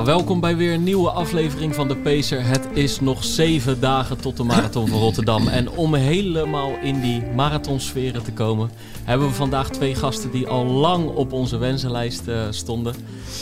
Ja, 0.00 0.06
welkom 0.06 0.40
bij 0.40 0.56
weer 0.56 0.72
een 0.72 0.84
nieuwe 0.84 1.10
aflevering 1.10 1.74
van 1.74 1.88
de 1.88 1.96
Pacer. 1.96 2.46
Het 2.46 2.68
is 2.72 3.00
nog 3.00 3.24
zeven 3.24 3.80
dagen 3.80 4.20
tot 4.20 4.36
de 4.36 4.42
Marathon 4.42 4.88
van 4.88 4.98
Rotterdam. 4.98 5.48
En 5.48 5.70
om 5.70 5.94
helemaal 5.94 6.70
in 6.82 7.00
die 7.00 7.22
marathonsferen 7.34 8.22
te 8.22 8.32
komen, 8.32 8.70
hebben 9.04 9.28
we 9.28 9.34
vandaag 9.34 9.70
twee 9.70 9.94
gasten 9.94 10.30
die 10.30 10.46
al 10.46 10.64
lang 10.64 11.08
op 11.08 11.32
onze 11.32 11.56
wensenlijst 11.58 12.28
uh, 12.28 12.42
stonden. 12.50 12.94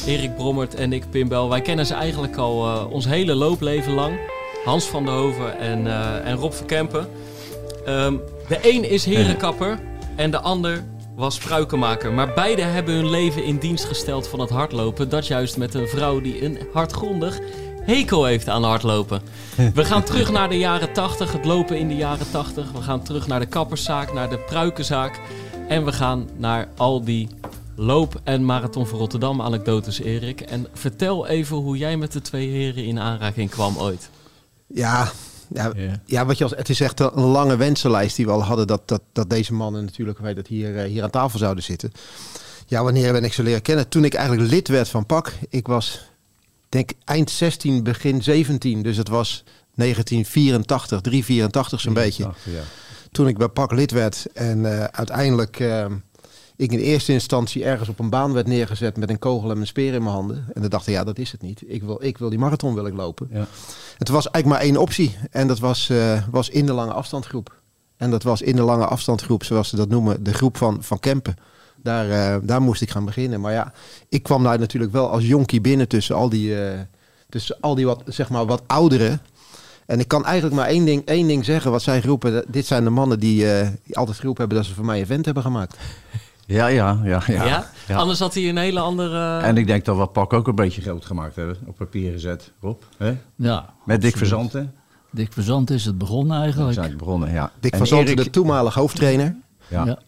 Erik 0.07 0.37
Brommert 0.37 0.75
en 0.75 0.93
ik, 0.93 1.11
Pim 1.11 1.29
Bel. 1.29 1.49
Wij 1.49 1.61
kennen 1.61 1.87
ze 1.87 1.95
eigenlijk 1.95 2.37
al 2.37 2.67
uh, 2.67 2.85
ons 2.91 3.07
hele 3.07 3.35
loopleven 3.35 3.93
lang. 3.93 4.19
Hans 4.65 4.85
van 4.85 5.05
der 5.05 5.15
Hoven 5.15 5.59
en, 5.59 5.87
uh, 5.87 6.27
en 6.27 6.37
Rob 6.37 6.53
Verkempen. 6.53 7.09
Um, 7.89 8.21
de 8.49 8.59
een 8.63 8.91
is 8.91 9.05
herenkapper 9.05 9.79
en 10.17 10.31
de 10.31 10.41
ander 10.41 10.85
was 11.19 11.35
spruikenmaker. 11.35 12.13
Maar 12.13 12.33
beide 12.35 12.63
hebben 12.63 12.95
hun 12.95 13.11
leven 13.11 13.45
in 13.45 13.59
dienst 13.59 13.85
gesteld 13.85 14.29
van 14.29 14.41
het 14.41 14.51
hardlopen. 14.51 15.09
Dat 15.09 15.27
juist 15.27 15.57
met 15.57 15.75
een 15.75 15.89
vrouw 15.89 16.21
die 16.21 16.45
een 16.45 16.59
hardgrondig 16.73 17.39
hekel 17.81 18.25
heeft 18.25 18.49
aan 18.49 18.65
hardlopen. 18.65 19.23
We 19.75 19.85
gaan 19.85 20.03
terug 20.03 20.31
naar 20.31 20.49
de 20.49 20.59
jaren 20.59 20.93
80, 20.93 21.33
het 21.33 21.45
lopen 21.45 21.79
in 21.79 21.89
de 21.89 21.97
jaren 21.97 22.31
80. 22.31 22.73
We 22.73 22.83
gaan 22.83 23.03
terug 23.03 23.27
naar 23.27 23.41
de 23.41 23.47
kapperszaak, 23.47 24.13
naar 24.13 24.31
de 24.31 24.39
pruikenzaak. 24.39 25.21
En 25.69 25.85
we 25.85 25.93
gaan 25.93 26.29
naar 26.37 26.69
al 26.77 27.05
die 27.05 27.29
loop- 27.77 28.21
en 28.25 28.45
marathon 28.45 28.87
voor 28.87 28.99
Rotterdam 28.99 29.43
anekdotes, 29.43 30.01
Erik. 30.01 30.41
En 30.41 30.67
vertel 30.73 31.27
even 31.27 31.57
hoe 31.57 31.77
jij 31.77 31.97
met 31.97 32.13
de 32.13 32.21
twee 32.21 32.49
heren 32.49 32.85
in 32.85 33.01
aanraking 33.01 33.51
kwam 33.51 33.79
ooit. 33.79 34.11
Ja, 34.67 35.11
ja, 35.55 35.73
yeah. 35.77 35.95
ja, 36.05 36.27
wat 36.27 36.39
je 36.39 36.45
als, 36.45 36.53
het 36.57 36.69
is 36.69 36.81
echt 36.81 37.01
een 37.01 37.21
lange 37.21 37.57
wensenlijst 37.57 38.17
die 38.17 38.27
we 38.27 38.33
al 38.33 38.45
hadden 38.45 38.67
dat, 38.67 38.89
dat, 38.89 39.03
dat 39.13 39.31
deze 39.31 39.55
mannen 39.55 39.85
natuurlijk 39.85 40.19
weet 40.19 40.37
dat 40.37 40.47
hier, 40.47 40.75
uh, 40.75 40.83
hier 40.83 41.03
aan 41.03 41.11
tafel 41.11 41.39
zouden 41.39 41.65
zitten. 41.65 41.93
Ja, 42.67 42.83
wanneer 42.83 43.13
ben 43.13 43.25
ik 43.25 43.33
ze 43.33 43.43
leren 43.43 43.63
kennen? 43.63 43.89
Toen 43.89 44.05
ik 44.05 44.15
eigenlijk 44.15 44.51
lid 44.51 44.69
werd 44.69 44.89
van 44.89 45.07
PAK. 45.07 45.33
Ik 45.49 45.67
was 45.67 46.11
denk 46.69 46.91
eind 47.05 47.31
16, 47.31 47.83
begin 47.83 48.23
17. 48.23 48.83
Dus 48.83 48.97
het 48.97 49.09
was 49.09 49.45
1984, 49.75 51.01
384 51.01 51.81
zo'n 51.81 51.93
beetje. 51.93 52.23
Ja. 52.23 52.61
Toen 53.11 53.29
ik 53.29 53.39
bij 53.39 53.49
PAK 53.49 53.73
lid 53.73 53.91
werd 53.91 54.27
en 54.33 54.59
uh, 54.59 54.85
uiteindelijk... 54.85 55.59
Uh, 55.59 55.87
ik 56.59 56.73
in 56.73 56.79
eerste 56.79 57.13
instantie 57.13 57.65
ergens 57.65 57.89
op 57.89 57.99
een 57.99 58.11
baan 58.11 58.33
werd 58.33 58.47
neergezet 58.47 58.97
met 58.97 59.11
een 59.11 59.19
kogel 59.19 59.51
en 59.51 59.61
een 59.61 59.67
speer 59.67 59.95
in 59.95 60.03
mijn 60.03 60.15
handen. 60.15 60.45
En 60.55 60.61
dan 60.61 60.71
dacht 60.71 60.87
ik, 60.87 60.95
ja, 60.95 61.05
dat 61.05 61.19
is 61.19 61.33
het 61.33 61.43
niet. 61.43 61.63
Ik 61.67 61.83
wil, 61.83 61.99
ik 62.03 62.19
wil 62.19 62.29
die 62.29 62.39
marathon 62.39 62.75
wil 62.75 62.87
ik 62.87 62.95
lopen. 62.95 63.29
Ja. 63.33 63.47
Het 63.99 64.09
was 64.09 64.31
eigenlijk 64.31 64.47
maar 64.47 64.73
één 64.73 64.81
optie. 64.81 65.17
En 65.31 65.49
dat 65.49 65.59
was, 65.59 65.89
uh, 65.91 66.23
was 66.31 66.49
in 66.49 66.67
de 66.67 66.73
lange 66.73 66.93
afstandgroep. 66.93 67.61
En 67.97 68.11
dat 68.11 68.23
was 68.23 68.43
in 68.43 68.57
de 68.57 68.63
lange 68.63 68.87
afstandgroep, 68.87 69.45
zoals 69.45 69.69
ze 69.69 69.77
dat 69.77 69.89
noemen, 69.89 70.23
de 70.23 70.35
groep 70.35 70.57
van, 70.57 70.83
van 70.83 71.01
Kempen. 71.01 71.37
Daar, 71.83 72.09
uh, 72.09 72.37
daar 72.43 72.63
moest 72.63 72.83
ik 72.83 72.91
gaan 72.91 73.05
beginnen. 73.05 73.41
Maar 73.41 73.53
ja, 73.53 73.73
ik 74.09 74.23
kwam 74.23 74.43
daar 74.43 74.59
natuurlijk 74.59 74.93
wel 74.93 75.11
als 75.11 75.27
jonkie 75.27 75.61
binnen 75.61 75.89
tussen 75.89 76.17
al 76.17 76.29
die, 76.29 76.49
uh, 76.49 76.71
tussen 77.29 77.57
al 77.61 77.75
die 77.75 77.87
wat, 77.87 78.03
zeg 78.07 78.31
maar, 78.31 78.47
wat 78.47 78.63
ouderen. 78.67 79.21
En 79.87 80.01
ik 80.01 80.09
kan 80.09 80.25
eigenlijk 80.25 80.57
maar 80.57 80.69
één 80.69 80.85
ding, 80.85 81.05
één 81.05 81.27
ding 81.27 81.45
zeggen 81.45 81.71
wat 81.71 81.83
zij 81.83 82.01
groepen. 82.01 82.45
Dit 82.49 82.67
zijn 82.67 82.85
de 82.85 82.91
mannen 82.91 83.21
die, 83.21 83.45
die 83.85 83.97
altijd 83.97 84.17
geroepen 84.17 84.41
hebben 84.41 84.59
dat 84.63 84.69
ze 84.69 84.75
voor 84.75 84.85
mij 84.85 85.01
een 85.01 85.07
vent 85.07 85.25
hebben 85.25 85.43
gemaakt. 85.43 85.77
Ja, 86.49 86.67
ja, 86.67 87.01
ja, 87.05 87.23
ja, 87.27 87.45
ja? 87.45 87.67
ja. 87.89 87.97
Anders 87.97 88.19
had 88.19 88.35
hij 88.35 88.49
een 88.49 88.57
hele 88.57 88.81
andere... 88.81 89.39
En 89.39 89.57
ik 89.57 89.67
denk 89.67 89.85
dat 89.85 89.97
we 89.97 90.07
Pak 90.07 90.33
ook 90.33 90.49
een 90.49 90.55
beetje 90.55 90.83
groot 90.83 91.05
gemaakt 91.05 91.37
hebben. 91.37 91.57
Op 91.67 91.77
papier 91.77 92.13
gezet, 92.13 92.53
Rob. 92.61 92.83
Hè? 92.97 93.17
Ja. 93.37 93.75
Met 93.85 94.01
Dick 94.01 94.17
Verzanten. 94.17 94.75
Dick 95.11 95.33
Verzanten 95.33 95.75
is 95.75 95.85
het 95.85 95.99
begonnen 95.99 96.41
eigenlijk. 96.41 96.75
Zijn 96.75 96.89
het 96.89 96.97
begonnen, 96.97 97.33
ja. 97.33 97.51
Dick 97.61 97.77
Verzanten, 97.77 98.17
de 98.17 98.31
toenmalig 98.31 98.75
hoofdtrainer. 98.75 99.37
Ja. 99.69 99.99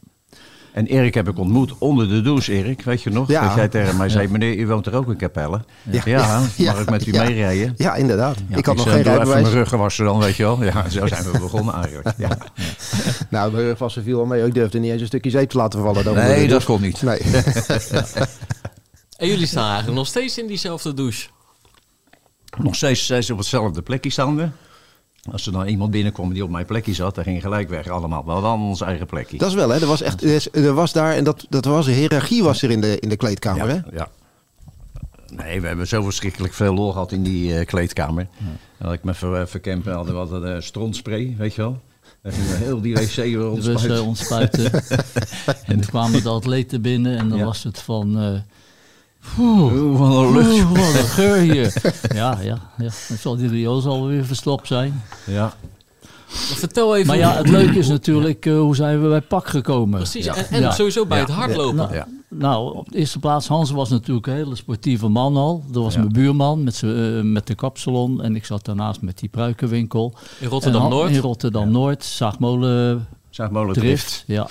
En 0.73 0.87
Erik 0.87 1.15
heb 1.15 1.29
ik 1.29 1.39
ontmoet 1.39 1.75
onder 1.79 2.09
de 2.09 2.21
douche, 2.21 2.53
Erik. 2.53 2.83
Weet 2.83 3.03
je 3.03 3.11
nog? 3.11 3.29
Ja. 3.29 3.47
Dat 3.47 3.55
jij 3.55 3.69
tegen 3.69 3.97
mij 3.97 4.09
zei, 4.09 4.29
meneer, 4.29 4.57
u 4.57 4.67
woont 4.67 4.87
er 4.87 4.95
ook 4.95 5.09
in 5.09 5.17
Capelle. 5.17 5.61
Ja, 5.91 6.03
ja, 6.05 6.43
ja. 6.57 6.73
mag 6.73 6.81
ik 6.81 6.91
met 6.91 7.07
u 7.07 7.13
ja. 7.13 7.25
meerijden? 7.25 7.75
Ja, 7.77 7.95
inderdaad. 7.95 8.37
ik 8.49 8.67
had 8.67 8.79
ik 8.79 8.85
nog 8.85 8.93
geen 8.93 9.03
rijbewijs. 9.03 9.43
mijn 9.43 9.55
ruggen 9.55 9.79
wassen 9.79 10.05
dan, 10.05 10.19
weet 10.19 10.37
je 10.37 10.43
wel. 10.43 10.65
Ja, 10.65 10.89
zo 10.89 11.07
zijn 11.07 11.25
we 11.25 11.39
begonnen 11.39 11.75
eigenlijk. 11.75 12.09
Ja. 12.21 12.39
nou, 13.31 13.53
mijn 13.53 13.65
rugwassen 13.65 14.03
viel 14.03 14.19
al 14.19 14.27
mee. 14.27 14.47
Ik 14.47 14.55
durfde 14.55 14.79
niet 14.79 14.91
eens 14.91 15.01
een 15.01 15.07
stukje 15.07 15.31
zeep 15.31 15.51
te 15.51 15.57
laten 15.57 15.83
vallen. 15.83 16.05
Dan 16.05 16.15
nee, 16.15 16.49
dat 16.49 16.65
kon 16.65 16.81
niet. 16.81 17.03
Nee. 17.03 17.19
en 19.17 19.29
jullie 19.29 19.47
staan 19.47 19.67
eigenlijk 19.67 19.97
nog 19.97 20.07
steeds 20.07 20.39
in 20.39 20.47
diezelfde 20.47 20.95
douche? 20.95 21.29
Nog 22.59 22.75
steeds, 22.75 23.05
steeds 23.05 23.31
op 23.31 23.39
hetzelfde 23.39 23.83
plekje 23.83 24.11
staan 24.11 24.37
we. 24.37 24.49
Als 25.33 25.47
er 25.47 25.53
dan 25.53 25.67
iemand 25.67 25.91
binnenkwam 25.91 26.33
die 26.33 26.45
op 26.45 26.51
mijn 26.51 26.67
plekje 26.67 26.95
zat, 26.95 27.15
dan 27.15 27.25
ging 27.25 27.41
gelijk 27.41 27.69
weg 27.69 27.89
allemaal. 27.89 28.25
Wel 28.25 28.41
dan 28.41 28.61
ons 28.61 28.81
eigen 28.81 29.07
plekje. 29.07 29.39
Dat 29.39 29.49
is 29.49 29.55
wel, 29.55 29.69
hè? 29.69 29.81
Er 29.81 29.87
was 29.87 30.03
echt, 30.03 30.55
er 30.55 30.75
was 30.75 30.93
daar 30.93 31.15
en 31.15 31.25
dat, 31.25 31.47
dat 31.49 31.65
was 31.65 31.87
een 31.87 31.95
hiërarchie 31.95 32.43
was 32.43 32.63
er 32.63 32.71
in 32.71 32.81
de, 32.81 32.99
in 32.99 33.09
de 33.09 33.17
kleedkamer, 33.17 33.69
ja, 33.69 33.75
hè? 33.75 33.97
Ja. 33.97 34.09
Nee, 35.37 35.61
we 35.61 35.67
hebben 35.67 35.87
zo 35.87 36.03
verschrikkelijk 36.03 36.53
veel 36.55 36.75
lol 36.75 36.93
gehad 36.93 37.13
in 37.13 37.23
die 37.23 37.53
uh, 37.53 37.67
kleedkamer. 37.67 38.29
Ja. 38.79 38.85
Dat 38.85 38.93
ik 38.93 39.05
me 39.05 39.15
ver, 39.15 39.49
verkempen 39.49 39.93
hadden 39.93 40.15
we 40.15 40.21
altijd 40.21 40.43
uh, 40.43 40.61
strontspray, 40.61 41.35
weet 41.39 41.55
je 41.55 41.63
wel. 41.63 41.81
Dan 42.23 42.33
gingen 42.33 42.51
we 42.51 42.57
heel 42.57 42.81
die 42.81 42.95
wc 42.95 43.15
weer 43.15 43.51
ontspuiten. 43.51 43.89
Dus, 43.89 43.99
uh, 43.99 44.07
ontspuiten. 44.07 44.73
en 45.71 45.77
dan 45.77 45.87
kwamen 45.87 46.23
de 46.23 46.29
atleten 46.29 46.83
binnen 46.83 47.19
en 47.19 47.29
dan 47.29 47.39
ja. 47.39 47.45
was 47.45 47.63
het 47.63 47.79
van... 47.79 48.43
Oeh, 49.39 49.99
wat 49.99 50.27
een 50.27 50.33
lucht. 50.33 50.49
Oeh, 50.49 50.71
wat 50.71 50.95
een 50.95 51.09
geur 51.19 51.37
hier. 51.37 51.75
ja, 52.15 52.39
ja, 52.43 52.59
ja. 52.79 52.91
Dan 53.09 53.17
zal 53.19 53.37
die 53.37 53.49
riool 53.49 53.83
alweer 53.83 54.25
verstopt 54.25 54.67
zijn. 54.67 55.03
Ja. 55.27 55.55
Vertel 56.31 56.97
even. 56.97 57.07
Maar 57.07 57.17
ja, 57.17 57.37
het 57.37 57.49
leuke 57.49 57.79
is 57.79 57.89
natuurlijk 57.89 58.47
uh, 58.47 58.59
hoe 58.59 58.77
zijn 58.77 59.03
we 59.03 59.09
bij 59.09 59.21
pak 59.21 59.49
gekomen. 59.49 59.99
Precies, 59.99 60.25
ja. 60.25 60.35
en, 60.35 60.47
en 60.51 60.61
ja. 60.61 60.71
sowieso 60.71 61.07
bij 61.07 61.19
ja. 61.19 61.25
het 61.25 61.33
hardlopen. 61.33 61.77
Nou, 61.77 61.95
ja. 61.95 62.07
nou, 62.29 62.75
op 62.77 62.93
de 62.93 62.99
eerste 62.99 63.19
plaats, 63.19 63.49
Hans 63.49 63.71
was 63.71 63.91
natuurlijk 63.91 64.27
een 64.27 64.35
hele 64.35 64.57
sportieve 64.57 65.09
man 65.09 65.37
al. 65.37 65.65
Dat 65.71 65.83
was 65.83 65.97
mijn 65.97 66.13
buurman 66.13 66.65
met, 66.65 66.83
uh, 66.85 67.23
met 67.23 67.47
de 67.47 67.55
kapsalon. 67.55 68.23
En 68.23 68.37
ik 68.37 68.45
zat 68.45 68.65
daarnaast 68.65 69.01
met 69.01 69.19
die 69.19 69.29
pruikenwinkel. 69.29 70.15
In 70.39 70.49
Rotterdam-Noord? 70.49 71.11
In 71.11 71.21
Rotterdam-Noord, 71.21 72.05
Zaagmolen, 72.05 73.09
Zaagmolen 73.31 73.75
Drift. 73.75 74.25
Ja. 74.27 74.49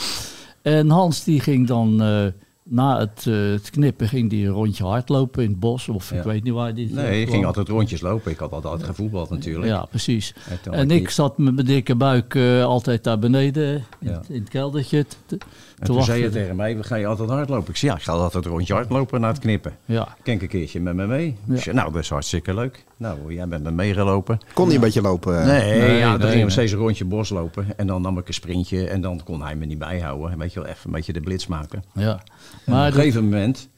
En 0.61 0.89
Hans 0.89 1.23
die 1.23 1.39
ging 1.39 1.67
dan... 1.67 2.03
Uh, 2.03 2.25
na 2.69 2.99
het, 2.99 3.25
uh, 3.27 3.51
het, 3.51 3.69
knippen 3.69 4.07
ging 4.07 4.31
hij 4.31 4.39
een 4.39 4.53
rondje 4.53 4.83
hardlopen 4.83 5.43
in 5.43 5.49
het 5.49 5.59
bos. 5.59 5.89
Of 5.89 6.11
ja. 6.11 6.17
ik 6.17 6.23
weet 6.23 6.43
niet 6.43 6.53
waar 6.53 6.73
die. 6.73 6.93
Nee, 6.93 7.21
ik 7.21 7.29
ging 7.29 7.45
altijd 7.45 7.67
rondjes 7.67 8.01
lopen. 8.01 8.31
Ik 8.31 8.37
had 8.37 8.51
altijd 8.51 8.83
gevoetbald 8.83 9.29
natuurlijk. 9.29 9.67
Ja, 9.67 9.85
precies. 9.85 10.33
En, 10.63 10.73
en 10.73 10.91
ik, 10.91 11.09
zat 11.09 11.37
met 11.37 11.53
mijn 11.53 11.65
dikke 11.67 11.95
buik 11.95 12.33
uh, 12.33 12.63
altijd 12.63 13.03
daar 13.03 13.19
beneden 13.19 13.73
in, 13.73 14.09
ja. 14.09 14.21
in 14.27 14.39
het 14.39 14.49
keldertje. 14.49 15.05
Te, 15.25 15.37
en 15.79 15.85
toen 15.85 16.03
zei 16.03 16.21
je 16.21 16.29
tegen 16.29 16.55
mij, 16.55 16.77
we 16.77 16.83
ga 16.83 16.95
je 16.95 17.05
altijd 17.05 17.29
hardlopen? 17.29 17.69
Ik 17.69 17.75
zei, 17.75 17.91
ja, 17.91 17.97
ik 17.97 18.03
ga 18.03 18.11
altijd 18.11 18.45
een 18.45 18.51
rondje 18.51 18.73
hardlopen 18.73 19.21
na 19.21 19.27
het 19.27 19.39
knippen. 19.39 19.77
Ja. 19.85 20.15
Kijk 20.23 20.41
een 20.41 20.47
keertje 20.47 20.79
met 20.79 20.95
me 20.95 21.07
mee. 21.07 21.37
Ja. 21.43 21.57
Zei, 21.57 21.75
nou, 21.75 21.91
dat 21.91 22.01
is 22.01 22.09
hartstikke 22.09 22.53
leuk. 22.53 22.85
Nou, 22.97 23.33
jij 23.33 23.47
bent 23.47 23.63
met 23.63 23.71
me 23.71 23.83
meegelopen. 23.83 24.39
Kon 24.53 24.65
hij 24.65 24.75
een 24.75 24.81
beetje 24.81 25.01
lopen? 25.01 25.45
Nee, 25.45 25.79
nee 25.79 25.97
ja, 25.97 26.11
dan 26.11 26.19
nee, 26.19 26.29
gingen 26.29 26.45
we 26.45 26.51
steeds 26.51 26.71
een 26.71 26.77
rondje 26.77 27.05
bos 27.05 27.29
lopen. 27.29 27.77
En 27.77 27.87
dan 27.87 28.01
nam 28.01 28.17
ik 28.17 28.27
een 28.27 28.33
sprintje 28.33 28.87
en 28.87 29.01
dan 29.01 29.23
kon 29.23 29.41
hij 29.41 29.55
me 29.55 29.65
niet 29.65 29.79
bijhouden. 29.79 30.37
Weet 30.37 30.53
je 30.53 30.59
wel, 30.59 30.69
even 30.69 30.85
een 30.85 30.91
beetje 30.91 31.13
de 31.13 31.21
blitz 31.21 31.47
maken. 31.47 31.83
Ja. 31.93 32.23
Maar 32.65 32.87
op 32.87 32.93
een 32.93 32.99
gegeven 32.99 33.23
moment 33.23 33.69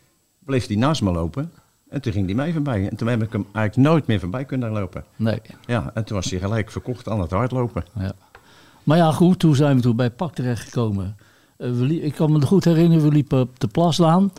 bleef 0.45 0.67
hij 0.67 0.75
naast 0.75 1.01
me 1.01 1.11
lopen. 1.11 1.51
En 1.89 2.01
toen 2.01 2.13
ging 2.13 2.25
hij 2.25 2.35
mij 2.35 2.51
voorbij. 2.51 2.89
En 2.89 2.95
toen 2.95 3.07
heb 3.07 3.23
ik 3.23 3.31
hem 3.31 3.45
eigenlijk 3.53 3.89
nooit 3.89 4.07
meer 4.07 4.19
voorbij 4.19 4.45
kunnen 4.45 4.71
lopen. 4.71 5.03
Nee. 5.15 5.41
Ja, 5.65 5.91
en 5.93 6.03
toen 6.03 6.15
was 6.15 6.29
hij 6.29 6.39
gelijk 6.39 6.71
verkocht 6.71 7.09
aan 7.09 7.21
het 7.21 7.31
hardlopen. 7.31 7.83
Ja. 7.99 8.11
Maar 8.83 8.97
ja, 8.97 9.11
goed, 9.11 9.39
toen 9.39 9.55
zijn 9.55 9.75
we 9.75 9.81
toen 9.81 9.95
bij 9.95 10.09
Pak 10.09 10.33
terechtgekomen. 10.33 11.17
Uh, 11.61 11.71
we, 11.71 12.01
ik 12.01 12.13
kan 12.13 12.31
me 12.31 12.41
goed 12.41 12.65
herinneren, 12.65 13.03
we 13.03 13.11
liepen 13.11 13.41
op 13.41 13.59
de 13.59 13.67
Plaslaan. 13.67 14.31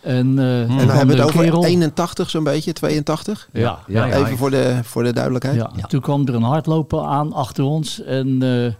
En, 0.00 0.36
uh, 0.36 0.60
en 0.60 0.68
dan 0.68 0.88
hebben 0.88 1.16
we 1.16 1.22
het 1.22 1.30
over 1.30 1.44
kerel. 1.44 1.64
81 1.64 2.30
zo'n 2.30 2.44
beetje, 2.44 2.72
82? 2.72 3.48
Ja. 3.52 3.60
ja, 3.60 3.78
ja, 3.86 4.04
ja 4.06 4.24
Even 4.24 4.38
voor 4.38 4.50
de, 4.50 4.80
voor 4.82 5.02
de 5.02 5.12
duidelijkheid. 5.12 5.56
Ja. 5.56 5.86
Toen 5.86 6.00
kwam 6.00 6.26
er 6.26 6.34
een 6.34 6.42
hardloper 6.42 7.00
aan 7.00 7.32
achter 7.32 7.64
ons. 7.64 8.02
En 8.02 8.42
uh, 8.42 8.72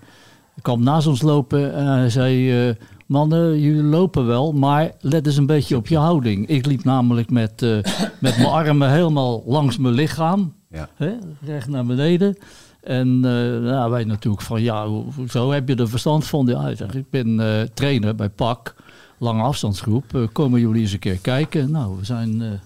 kwam 0.62 0.82
naast 0.82 1.06
ons 1.06 1.22
lopen 1.22 1.74
en 1.74 1.86
hij 1.86 2.10
zei... 2.10 2.68
Uh, 2.68 2.74
mannen, 3.10 3.60
jullie 3.60 3.82
lopen 3.82 4.26
wel, 4.26 4.52
maar 4.52 4.92
let 5.00 5.26
eens 5.26 5.36
een 5.36 5.46
beetje 5.46 5.76
op 5.76 5.86
je 5.86 5.98
houding. 5.98 6.48
Ik 6.48 6.66
liep 6.66 6.84
namelijk 6.84 7.30
met, 7.30 7.62
uh, 7.62 7.70
met 8.18 8.36
mijn 8.36 8.46
armen 8.46 8.90
helemaal 8.90 9.42
langs 9.46 9.78
mijn 9.78 9.94
lichaam, 9.94 10.52
ja. 10.68 10.88
hè, 10.94 11.12
recht 11.40 11.68
naar 11.68 11.86
beneden. 11.86 12.36
En 12.82 13.08
uh, 13.08 13.22
nou, 13.70 13.90
wij 13.90 14.04
natuurlijk 14.04 14.42
van, 14.42 14.62
ja, 14.62 14.86
hoezo 14.86 15.50
heb 15.50 15.68
je 15.68 15.74
er 15.74 15.88
verstand 15.88 16.26
van? 16.26 16.46
Ja, 16.46 16.68
ik, 16.68 16.76
zeg, 16.76 16.94
ik 16.94 17.10
ben 17.10 17.40
uh, 17.40 17.60
trainer 17.74 18.14
bij 18.14 18.28
PAK, 18.28 18.74
lange 19.18 19.42
afstandsgroep. 19.42 20.28
komen 20.32 20.60
jullie 20.60 20.82
eens 20.82 20.92
een 20.92 20.98
keer 20.98 21.18
kijken? 21.18 21.70
Nou, 21.70 21.96
we 21.98 22.04
zijn 22.04 22.60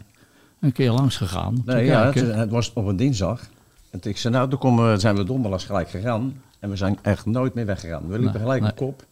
een 0.60 0.72
keer 0.72 0.90
langs 0.90 1.16
gegaan. 1.16 1.62
Nee, 1.64 1.84
ja, 1.84 2.12
het, 2.12 2.34
het, 2.34 2.50
was 2.50 2.72
op 2.72 2.86
een 2.86 2.96
dinsdag. 2.96 3.40
En 3.90 4.00
ik 4.02 4.18
zei, 4.18 4.34
nou, 4.34 4.48
toen 4.48 4.58
komen, 4.58 5.00
zijn 5.00 5.16
we 5.16 5.24
donderdag 5.24 5.66
gelijk 5.66 5.90
gegaan. 5.90 6.42
En 6.60 6.70
we 6.70 6.76
zijn 6.76 6.98
echt 7.02 7.26
nooit 7.26 7.54
meer 7.54 7.66
weggegaan. 7.66 8.08
We 8.08 8.18
liepen 8.18 8.32
Nee, 8.32 8.42
gelijk 8.42 8.60
nee. 8.60 8.70
op 8.70 8.76
kop. 8.76 9.04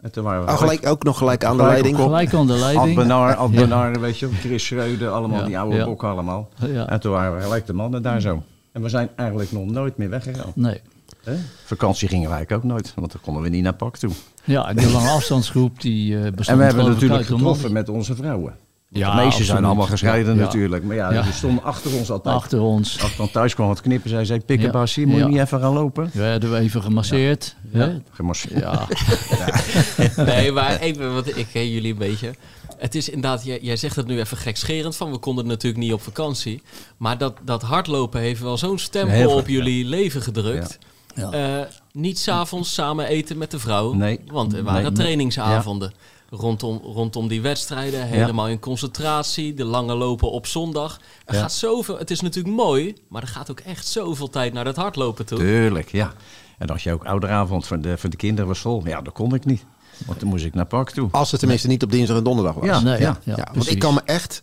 En 0.00 0.10
toen 0.10 0.24
waren 0.24 0.44
we 0.44 0.50
Oh, 0.50 0.58
gelijk, 0.58 0.86
ook 0.86 1.02
nog 1.02 1.18
gelijk 1.18 1.44
aan 1.44 1.56
de 1.56 1.62
Gelijk 1.62 1.80
leiding. 1.80 2.04
Gelijk 2.04 2.34
aan 2.34 2.46
de 2.46 2.52
Ad 2.52 2.58
leiding. 2.58 2.96
Benar, 2.96 3.34
Ad 3.34 3.52
Ja. 3.52 3.60
Benar, 3.60 4.00
weet 4.00 4.18
je, 4.18 4.28
Chris 4.28 4.64
Schreuder, 4.64 5.08
allemaal 5.08 5.38
Ja, 5.38 5.44
die 5.44 5.58
oude 5.58 5.76
ja. 5.76 5.84
bokken 5.84 6.08
allemaal. 6.08 6.48
Ja. 6.66 6.88
En 6.88 7.00
toen 7.00 7.12
waren 7.12 7.36
we 7.36 7.42
gelijk 7.42 7.66
de 7.66 7.72
mannen 7.72 8.02
daar 8.02 8.20
zo. 8.20 8.42
En 8.72 8.82
we 8.82 8.88
zijn 8.88 9.08
eigenlijk 9.16 9.52
nog 9.52 9.64
nooit 9.66 9.96
meer 9.96 10.10
weggegaan. 10.10 10.52
Nee. 10.54 10.80
Hè? 11.24 11.34
Vakantie 11.64 12.08
gingen 12.08 12.30
wij 12.30 12.46
ook 12.52 12.64
nooit, 12.64 12.92
want 12.96 13.12
dan 13.12 13.20
konden 13.20 13.42
we 13.42 13.48
niet 13.48 13.62
naar 13.62 13.74
pak 13.74 13.96
toe. 13.96 14.10
Ja, 14.44 14.68
en 14.68 14.76
die 14.76 14.90
lange 14.90 15.08
afstandsgroep 15.08 15.80
die 15.80 16.14
eh 16.16 16.20
bestond 16.22 16.46
En 16.48 16.58
we 16.58 16.64
hebben 16.64 16.84
natuurlijk 16.84 17.26
getroffen 17.26 17.72
met 17.72 17.88
onze 17.88 18.14
vrouwen. 18.14 18.54
Ja, 18.90 19.16
de 19.16 19.22
meesten 19.24 19.44
zijn 19.44 19.64
allemaal 19.64 19.86
gescheiden 19.86 20.34
Ja. 20.34 20.40
natuurlijk. 20.40 20.84
Maar 20.84 20.96
ja, 20.96 21.12
Ja. 21.12 21.22
die 21.22 21.32
stonden 21.32 21.64
achter 21.64 21.94
ons 21.94 22.10
altijd. 22.10 22.34
Achter 22.36 22.60
ons. 22.60 23.00
Als 23.02 23.10
ik 23.10 23.16
dan 23.16 23.30
thuis 23.30 23.54
kwam 23.54 23.68
wat 23.68 23.80
knippen, 23.80 24.10
zei 24.10 24.24
ze, 24.24 24.40
pikkenbassie, 24.46 25.06
Ja. 25.06 25.12
moet 25.12 25.20
je 25.20 25.26
niet 25.28 25.38
even 25.38 25.60
gaan 25.60 25.72
lopen? 25.72 26.10
Werden 26.12 26.50
we 26.52 26.58
even 26.58 26.82
gemasseerd. 26.82 27.56
hè? 27.72 27.98
Gemasseerd. 28.10 28.58
Ja. 28.64 28.86
Nee, 30.24 30.52
maar 30.52 30.78
even, 30.80 31.14
want 31.14 31.36
ik 31.36 31.46
ken 31.52 31.70
jullie 31.70 31.92
een 31.92 31.98
beetje. 31.98 32.34
Het 32.78 32.94
is 32.94 33.08
inderdaad, 33.08 33.44
jij, 33.44 33.58
jij 33.62 33.76
zegt 33.76 33.96
het 33.96 34.06
nu 34.06 34.18
even 34.18 34.36
gekscherend 34.36 34.96
van, 34.96 35.10
we 35.10 35.18
konden 35.18 35.46
natuurlijk 35.46 35.82
niet 35.82 35.92
op 35.92 36.02
vakantie. 36.02 36.62
Maar 36.96 37.18
dat, 37.18 37.36
dat 37.44 37.62
hardlopen 37.62 38.20
heeft 38.20 38.40
wel 38.40 38.56
zo'n 38.58 38.78
stempel 38.78 39.30
op 39.36 39.48
jullie 39.48 39.84
leven 39.84 40.22
gedrukt. 40.22 40.78
Ja. 41.14 41.30
Eh, 41.30 41.66
niet 41.92 42.18
s'avonds 42.18 42.74
samen 42.74 43.06
eten 43.06 43.38
met 43.38 43.50
de 43.50 43.58
vrouw, 43.58 43.92
Nee. 43.92 44.20
want 44.26 44.52
er 44.52 44.62
waren 44.62 44.82
Nee. 44.82 44.92
trainingsavonden. 44.92 45.92
Rondom, 46.30 46.80
rondom 46.84 47.28
die 47.28 47.40
wedstrijden, 47.40 48.06
helemaal 48.06 48.48
in 48.48 48.58
concentratie, 48.58 49.54
de 49.54 49.64
lange 49.64 49.94
lopen 49.94 50.30
op 50.30 50.46
zondag. 50.46 51.00
Er 51.24 51.34
gaat 51.34 51.52
zoveel, 51.52 51.98
het 51.98 52.10
is 52.10 52.20
natuurlijk 52.20 52.56
mooi, 52.56 52.94
maar 53.08 53.22
er 53.22 53.28
gaat 53.28 53.50
ook 53.50 53.60
echt 53.60 53.86
zoveel 53.86 54.28
tijd 54.30 54.52
naar 54.52 54.64
dat 54.64 54.76
hardlopen 54.76 55.26
toe. 55.26 55.38
Tuurlijk, 55.38 55.92
ja. 55.92 56.12
En 56.58 56.68
als 56.68 56.82
je 56.82 56.92
ook 56.92 57.04
ouderavond 57.04 57.66
van 57.66 57.80
de, 57.80 57.98
van 57.98 58.10
de 58.10 58.16
kinderen 58.16 58.46
was 58.48 58.58
vol, 58.58 58.82
ja, 58.86 59.00
dat 59.00 59.12
kon 59.14 59.34
ik 59.34 59.44
niet. 59.44 59.64
Want 60.06 60.20
dan 60.20 60.28
moest 60.28 60.44
ik 60.44 60.54
naar 60.54 60.66
park 60.66 60.90
toe. 60.90 61.08
Als 61.12 61.30
het 61.30 61.40
tenminste 61.40 61.68
niet 61.68 61.82
op 61.82 61.90
dinsdag 61.90 62.16
en 62.16 62.22
donderdag 62.24 62.54
was. 62.54 62.64
Ja, 62.64 62.80
Nee, 62.80 63.00
ja. 63.00 63.18
ja, 63.24 63.36
Ja, 63.36 63.48
want 63.52 63.70
ik 63.70 63.78
kan 63.78 63.94
me 63.94 64.00
echt 64.04 64.42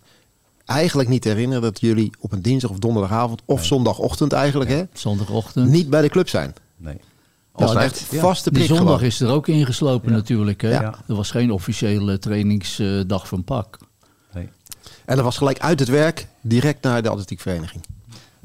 eigenlijk 0.66 1.10
niet 1.10 1.24
herinneren 1.24 1.62
dat 1.62 1.80
jullie 1.80 2.12
op 2.20 2.32
een 2.32 2.42
dinsdag 2.42 2.72
of 2.72 2.80
donderdagavond 2.80 3.42
of 3.46 3.66
zondagochtend 3.66 4.34
eigenlijk 4.34 4.70
hè, 4.70 4.84
Zondagochtend. 4.94 5.70
niet 5.70 5.90
bij 5.90 6.02
de 6.02 6.10
club 6.10 6.30
zijn. 6.30 6.54
Nee. 6.78 6.98
Dat 7.56 7.68
is 7.68 7.74
dat- 7.74 7.84
echt 7.84 8.08
ja. 8.12 8.20
vaste 8.22 8.50
Die 8.50 8.64
prik 8.64 8.76
zondag 8.78 8.94
gewoon. 8.96 9.08
is 9.10 9.20
er 9.22 9.30
ook 9.30 9.48
ingeslopen 9.48 10.12
natuurlijk. 10.12 10.62
Hè? 10.62 10.70
Ja. 10.72 10.96
Er 11.08 11.16
was 11.16 11.32
geen 11.32 11.52
officiële 11.52 12.20
trainingsdag 12.20 13.28
van 13.28 13.44
pak. 13.44 13.78
nee. 14.34 14.50
En 15.06 15.16
dat 15.16 15.26
was 15.26 15.38
gelijk 15.38 15.60
uit 15.60 15.80
het 15.80 15.90
werk 15.90 16.28
direct 16.42 16.84
naar 16.84 17.02
de 17.04 17.10
atletiekvereniging. 17.10 17.84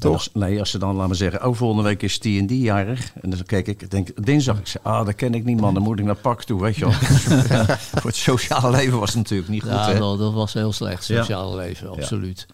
Toch? 0.01 0.27
Nee, 0.33 0.59
als 0.59 0.69
ze 0.69 0.77
dan, 0.77 0.95
laten 0.95 1.09
we 1.09 1.15
zeggen, 1.15 1.45
oh, 1.47 1.55
volgende 1.55 1.83
week 1.83 2.01
is 2.03 2.19
die 2.19 2.39
en 2.39 2.45
die 2.47 2.61
jarig. 2.61 3.11
En 3.21 3.29
dan 3.29 3.39
kijk 3.45 3.67
ik, 3.67 3.91
denk 3.91 4.25
dinsdag, 4.25 4.57
ik 4.59 4.67
zeg, 4.67 4.83
ah, 4.83 5.05
dat 5.05 5.15
ken 5.15 5.33
ik 5.33 5.43
niet 5.45 5.59
man, 5.61 5.73
dan 5.73 5.83
moet 5.83 5.99
ik 5.99 6.05
naar 6.05 6.15
pak 6.15 6.43
toe, 6.43 6.61
weet 6.61 6.75
je 6.75 6.81
wel. 6.85 6.93
Voor 8.01 8.09
het 8.09 8.15
sociale 8.15 8.71
leven 8.71 8.99
was 8.99 9.09
het 9.09 9.17
natuurlijk 9.17 9.49
niet 9.49 9.61
goed, 9.61 9.71
Ja, 9.71 9.93
dat, 9.93 10.19
dat 10.19 10.33
was 10.33 10.53
heel 10.53 10.73
slecht, 10.73 11.07
Ja. 11.07 11.17
sociale 11.19 11.55
leven, 11.55 11.89
absoluut. 11.89 12.45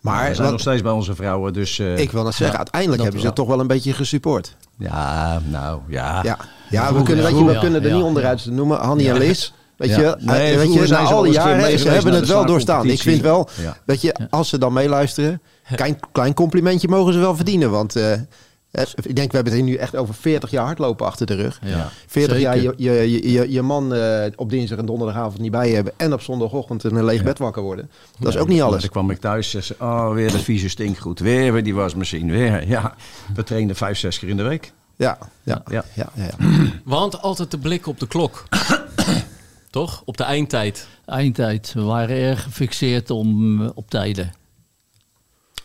Maar 0.00 0.28
we 0.28 0.34
zijn 0.34 0.50
nog 0.50 0.60
steeds 0.60 0.82
bij 0.82 0.92
onze 0.92 1.14
vrouwen, 1.14 1.52
dus... 1.52 1.78
eh, 1.78 1.98
ik 1.98 2.10
wil 2.12 2.22
net 2.24 2.34
zeggen, 2.34 2.56
uiteindelijk 2.56 3.02
dat 3.02 3.12
hebben 3.12 3.20
ze 3.20 3.34
wel. 3.34 3.46
toch 3.46 3.54
wel 3.54 3.60
een 3.60 3.66
beetje 3.66 3.92
gesupport. 3.92 4.56
Ja, 4.78 5.40
nou, 5.50 5.80
ja. 5.88 6.20
Ja, 6.22 6.38
ja 6.70 6.94
we 6.94 7.02
kunnen, 7.02 7.24
weet 7.24 7.38
je, 7.38 7.44
ja. 7.44 7.52
we 7.52 7.58
kunnen 7.58 7.82
er 7.82 7.90
niet 7.90 7.98
ja. 8.00 8.06
onderuit 8.06 8.46
noemen. 8.46 8.78
Hanny 8.78 9.08
en 9.08 9.18
Liz. 9.18 9.52
Weet 9.76 9.90
Ja. 9.90 9.98
je, 10.00 10.16
Nee, 10.18 10.50
eh, 10.52 10.56
weet 10.56 10.72
je 10.74 10.86
zijn 10.86 11.02
na 11.02 11.08
ze 11.08 11.14
al 11.14 11.22
die 11.22 11.32
jaren, 11.32 11.56
mee 11.56 11.76
ze 11.78 11.88
hebben 11.88 12.12
het 12.12 12.26
wel 12.28 12.46
doorstaan. 12.46 12.86
Ik 12.86 13.00
vind 13.02 13.20
wel, 13.20 13.48
Ja. 13.62 13.76
weet 13.84 14.00
je, 14.00 14.14
als 14.30 14.48
ze 14.48 14.58
dan 14.58 14.72
meeluisteren, 14.72 15.40
klein, 15.74 15.98
klein 16.12 16.34
complimentje 16.34 16.88
mogen 16.88 17.12
ze 17.12 17.18
wel 17.18 17.36
verdienen. 17.36 17.70
Want 17.70 17.96
eh, 17.96 18.12
eh, 18.12 18.86
ik 19.02 19.16
denk, 19.16 19.30
we 19.30 19.36
hebben 19.36 19.52
het 19.52 19.62
hier 19.62 19.70
nu 19.70 19.74
echt 19.74 19.96
over 19.96 20.14
40 20.14 20.50
jaar 20.50 20.66
hardlopen 20.66 21.06
achter 21.06 21.26
de 21.26 21.34
rug. 21.34 21.60
Ja. 21.64 21.90
40 22.06 22.38
jaar 22.38 22.60
je, 22.60 22.74
je, 22.76 23.50
je, 23.50 23.62
man 23.62 23.94
eh, 23.94 24.32
op 24.36 24.50
dinsdag 24.50 24.78
en 24.78 24.86
donderdagavond 24.86 25.38
niet 25.38 25.50
bij 25.50 25.70
hebben 25.70 25.92
en 25.96 26.12
op 26.12 26.20
zondagochtend 26.20 26.84
in 26.84 26.96
een 26.96 27.04
leeg 27.04 27.22
bed 27.22 27.38
wakker 27.38 27.62
worden. 27.62 27.90
Dat 28.18 28.34
is 28.34 28.40
ook 28.40 28.48
niet 28.48 28.62
alles. 28.62 28.80
Dan 28.80 28.90
kwam 28.90 29.10
ik 29.10 29.18
thuis 29.18 29.54
en 29.54 29.62
zei 29.62 29.78
ze, 29.78 29.84
oh, 29.84 30.12
weer 30.12 30.30
de 30.30 30.38
vieze 30.38 30.68
stinkgoed. 30.68 31.20
Weer 31.20 31.52
weer 31.52 31.62
die 31.62 31.74
wasmachine, 31.74 32.32
weer. 32.32 32.68
Ja, 32.68 32.94
we 33.34 33.42
trainden 33.42 33.76
vijf, 33.76 33.98
zes 33.98 34.18
keer 34.18 34.28
in 34.28 34.36
de 34.36 34.42
week. 34.42 34.72
Ja, 34.96 35.18
ja, 35.42 35.62
Ja. 35.66 35.84
ja, 35.94 36.10
ja, 36.14 36.24
ja. 36.24 36.46
Want 36.84 37.22
altijd 37.22 37.50
de 37.50 37.58
blik 37.58 37.86
op 37.86 38.00
de 38.00 38.06
klok. 38.06 38.44
Toch? 39.70 40.02
Op 40.04 40.16
de 40.16 40.24
eindtijd. 40.24 40.88
Eindtijd. 41.06 41.72
We 41.72 41.82
waren 41.82 42.16
erg 42.16 42.42
gefixeerd 42.42 43.10
om, 43.10 43.62
op 43.66 43.90
tijden. 43.90 44.32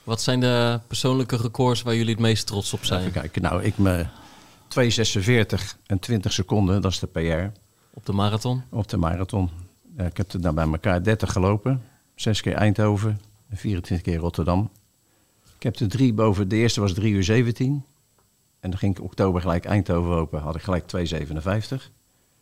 Wat 0.08 0.22
zijn 0.22 0.40
de 0.40 0.80
persoonlijke 0.88 1.38
records 1.38 1.82
waar 1.82 1.96
jullie 1.96 2.12
het 2.12 2.20
meest 2.20 2.48
trots 2.48 2.74
op 2.74 2.86
zijn? 2.86 3.00
Even 3.00 3.12
kijken, 3.12 3.42
nou, 3.42 3.64
ik 3.64 3.78
me 3.78 4.06
2,46 4.68 5.78
en 5.86 6.00
20 6.00 6.34
seconden, 6.34 6.82
dat 6.82 6.92
is 6.92 7.00
de 7.00 7.08
PR 7.08 7.60
Op 7.94 8.06
de 8.06 8.14
marathon? 8.14 8.64
op 8.70 8.88
de 8.88 8.98
marathon. 8.98 9.50
Ja, 9.98 10.04
ik 10.04 10.18
heb 10.18 10.34
er 10.34 10.54
bij 10.54 10.66
elkaar 10.66 11.04
30 11.04 11.32
gelopen. 11.32 11.84
Zes 12.16 12.42
keer 12.42 12.54
Eindhoven 12.54 13.22
en 13.50 13.58
24 13.58 14.06
keer 14.06 14.20
Rotterdam. 14.20 14.70
Ik 15.56 15.64
heb 15.64 15.76
er 15.76 15.88
drie 15.88 16.14
boven. 16.14 16.48
De 16.48 16.56
eerste 16.56 16.82
was 16.82 16.94
3 16.94 17.14
uur 17.14 17.24
17. 17.24 17.84
En 18.60 18.70
dan 18.70 18.80
ging 18.80 18.98
ik 18.98 19.04
oktober 19.04 19.42
gelijk 19.42 19.66
Eindhoven 19.66 20.10
lopen. 20.10 20.42
Had 20.42 20.56
ik 20.56 20.62
gelijk 20.62 20.84
2,57. 20.84 21.92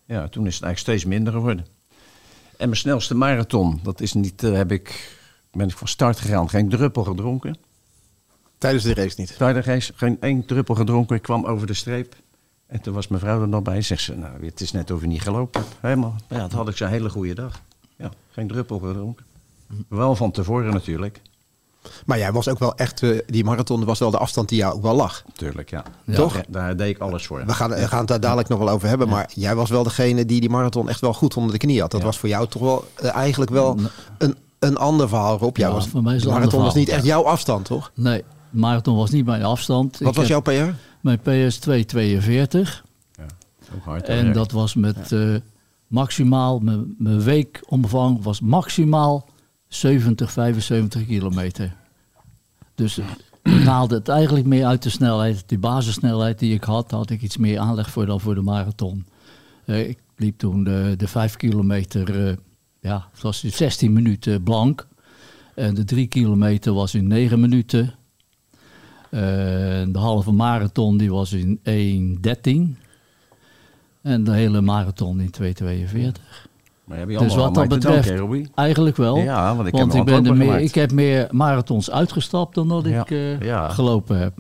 Ja, 0.06 0.28
toen 0.28 0.48
is 0.48 0.54
het 0.54 0.64
eigenlijk 0.64 0.78
steeds 0.78 1.06
minder 1.06 1.34
geworden. 1.34 1.66
En 2.58 2.70
mijn 2.70 2.76
snelste 2.76 3.16
marathon, 3.16 3.80
dat 3.84 4.02
is 4.02 4.14
niet, 4.14 4.44
eh, 4.44 4.54
heb 4.54 4.72
ik, 4.72 5.18
ben 5.56 5.68
ik 5.68 5.78
van 5.78 5.88
start 5.88 6.20
gegaan. 6.20 6.50
Geen 6.50 6.70
druppel 6.70 7.04
gedronken. 7.04 7.58
Tijdens 8.58 8.84
de 8.84 8.94
race 8.94 9.16
niet. 9.18 9.38
Tijdens 9.38 9.66
de 9.66 9.72
race, 9.72 9.94
geen 9.96 10.18
één 10.22 10.46
druppel 10.46 10.76
gedronken. 10.76 11.16
Ik 11.16 11.22
kwam 11.22 11.46
over 11.46 11.68
de 11.68 11.74
streep. 11.74 12.16
En 12.68 12.82
toen 12.82 12.94
was 12.94 13.08
mijn 13.08 13.22
vrouw 13.22 13.42
er 13.42 13.48
nog 13.48 13.62
bij. 13.62 13.82
Zegt 13.82 14.02
ze, 14.02 14.16
nou, 14.16 14.46
het 14.46 14.62
is 14.62 14.72
net 14.72 14.92
of 14.92 15.02
je 15.02 15.08
niet 15.08 15.22
gelopen 15.22 15.62
hebt. 15.62 15.74
Helemaal. 15.82 16.16
Ja, 16.30 16.38
dat 16.38 16.52
had 16.52 16.68
ik 16.70 16.78
zo'n 16.78 16.88
hele 16.88 17.10
goede 17.10 17.34
dag. 17.34 17.62
Ja, 17.96 18.10
geen 18.32 18.48
druppel 18.48 18.80
gedronken. 18.80 19.26
Wel 19.88 20.16
van 20.16 20.32
tevoren 20.32 20.74
natuurlijk. 20.74 21.22
Maar 22.06 22.18
jij 22.18 22.32
was 22.32 22.48
ook 22.48 22.60
wel 22.60 22.76
echt, 22.76 23.04
eh, 23.04 23.20
die 23.28 23.44
marathon 23.44 23.86
was 23.86 24.00
wel 24.00 24.12
de 24.12 24.18
afstand 24.18 24.50
die 24.50 24.58
jou 24.58 24.74
ook 24.76 24.82
wel 24.82 24.96
lag. 24.96 25.24
Tuurlijk, 25.34 25.70
ja. 25.70 25.84
Ja. 26.04 26.16
Toch? 26.16 26.34
Daar, 26.34 26.46
daar 26.50 26.78
deed 26.78 26.90
ik 26.96 27.02
alles 27.02 27.26
voor. 27.26 27.46
We 27.46 27.54
gaan, 27.54 27.70
we 27.70 27.88
gaan 27.88 28.00
het 28.00 28.08
daar 28.08 28.20
dadelijk 28.20 28.48
nog 28.48 28.60
wel 28.60 28.70
over 28.70 28.88
hebben. 28.88 29.10
Maar 29.10 29.30
jij 29.34 29.56
was 29.56 29.70
wel 29.70 29.84
degene 29.84 30.26
die 30.26 30.40
die 30.40 30.50
marathon 30.50 30.90
echt 30.90 31.02
wel 31.02 31.14
goed 31.14 31.36
onder 31.38 31.52
de 31.52 31.58
knie 31.58 31.82
had. 31.82 31.92
Dat 31.92 32.00
Ja. 32.00 32.06
was 32.06 32.18
voor 32.20 32.30
jou 32.30 32.48
toch 32.48 32.62
wel 32.62 32.88
eh, 32.96 33.16
eigenlijk 33.16 33.52
wel 33.52 33.80
een, 34.18 34.36
een 34.66 34.78
ander 34.78 35.10
verhaal, 35.10 35.38
Rob. 35.38 35.58
Jij 35.58 35.68
Ja, 35.68 35.74
was, 35.74 35.88
voor 35.88 36.04
mij 36.04 36.16
is 36.16 36.24
het 36.24 36.32
marathon 36.32 36.62
was 36.62 36.74
niet 36.74 36.90
echt 36.90 37.06
jouw 37.06 37.24
afstand, 37.24 37.66
toch? 37.66 37.92
Nee, 37.96 38.24
marathon 38.50 38.96
was 38.96 39.10
niet 39.10 39.26
mijn 39.26 39.44
afstand. 39.44 39.98
Wat 40.00 40.10
Ik 40.10 40.16
was 40.16 40.28
jouw 40.28 40.42
PR? 40.42 40.74
Mijn 41.02 41.20
PS 41.20 41.58
242. 41.58 42.84
Ook 43.76 43.84
hard. 43.84 44.08
En 44.08 44.34
dat 44.34 44.52
was 44.52 44.76
met 44.76 45.12
eh, 45.12 45.36
maximaal, 45.88 46.60
mijn, 46.60 46.96
mijn 46.98 47.22
weekomvang 47.22 48.24
was 48.24 48.42
maximaal 48.42 49.30
70, 49.68 50.32
75 50.32 51.06
kilometer. 51.06 51.76
Dus 52.76 52.98
ik 53.44 53.64
haalde 53.64 53.96
het 53.96 54.10
eigenlijk 54.10 54.46
meer 54.46 54.66
uit 54.66 54.84
de 54.84 54.90
snelheid. 54.90 55.44
Die 55.46 55.60
basissnelheid 55.60 56.40
die 56.40 56.54
ik 56.54 56.64
had, 56.64 56.92
had 56.92 57.10
ik 57.10 57.22
iets 57.22 57.38
meer 57.38 57.60
aanleg 57.60 57.90
voor 57.90 58.06
dan 58.06 58.20
voor 58.20 58.36
de 58.36 58.42
marathon. 58.42 59.06
Eh, 59.66 59.90
ik 59.90 60.00
liep 60.16 60.38
toen 60.38 60.64
de, 60.64 60.94
de 60.98 61.08
5 61.08 61.36
kilometer, 61.36 62.28
eh, 62.28 62.36
ja, 62.86 63.08
het 63.12 63.22
was 63.22 63.44
in 63.44 63.52
16 63.52 63.94
minuten 63.94 64.44
blank. 64.44 64.88
En 65.56 65.74
de 65.74 65.84
3 65.84 66.08
kilometer 66.08 66.74
was 66.74 66.94
in 66.96 67.08
9 67.08 67.40
minuten. 67.40 67.94
En 69.10 69.92
de 69.92 70.00
halve 70.00 70.32
marathon 70.32 70.98
die 70.98 71.12
was 71.12 71.34
in 71.34 71.60
1.13. 72.78 72.84
En 74.02 74.24
de 74.24 74.32
hele 74.32 74.62
marathon 74.62 75.20
in 75.20 75.32
2.42. 75.42 75.46
Maar 76.84 76.98
heb 76.98 77.10
je 77.10 77.18
Dus 77.18 77.36
wat 77.36 77.56
dat 77.56 77.70
danken, 77.70 77.80
betreft, 77.80 78.50
eigenlijk 78.56 78.98
wel. 78.98 79.18
Ja, 79.18 79.56
want 79.56 79.68
ik 79.68 79.76
heb 79.76 79.82
want 79.82 79.94
hem 79.94 80.02
ik, 80.02 80.08
ben 80.08 80.26
er 80.26 80.38
meer, 80.38 80.60
ik 80.60 80.76
heb 80.76 80.92
meer 80.92 81.28
marathons 81.32 81.92
uitgestapt 81.92 82.56
dan 82.56 82.68
dat 82.68 82.86
Ja, 82.86 83.02
ik 83.02 83.12
eh, 83.12 83.42
ja. 83.42 83.70
gelopen 83.70 84.20
heb. 84.20 84.34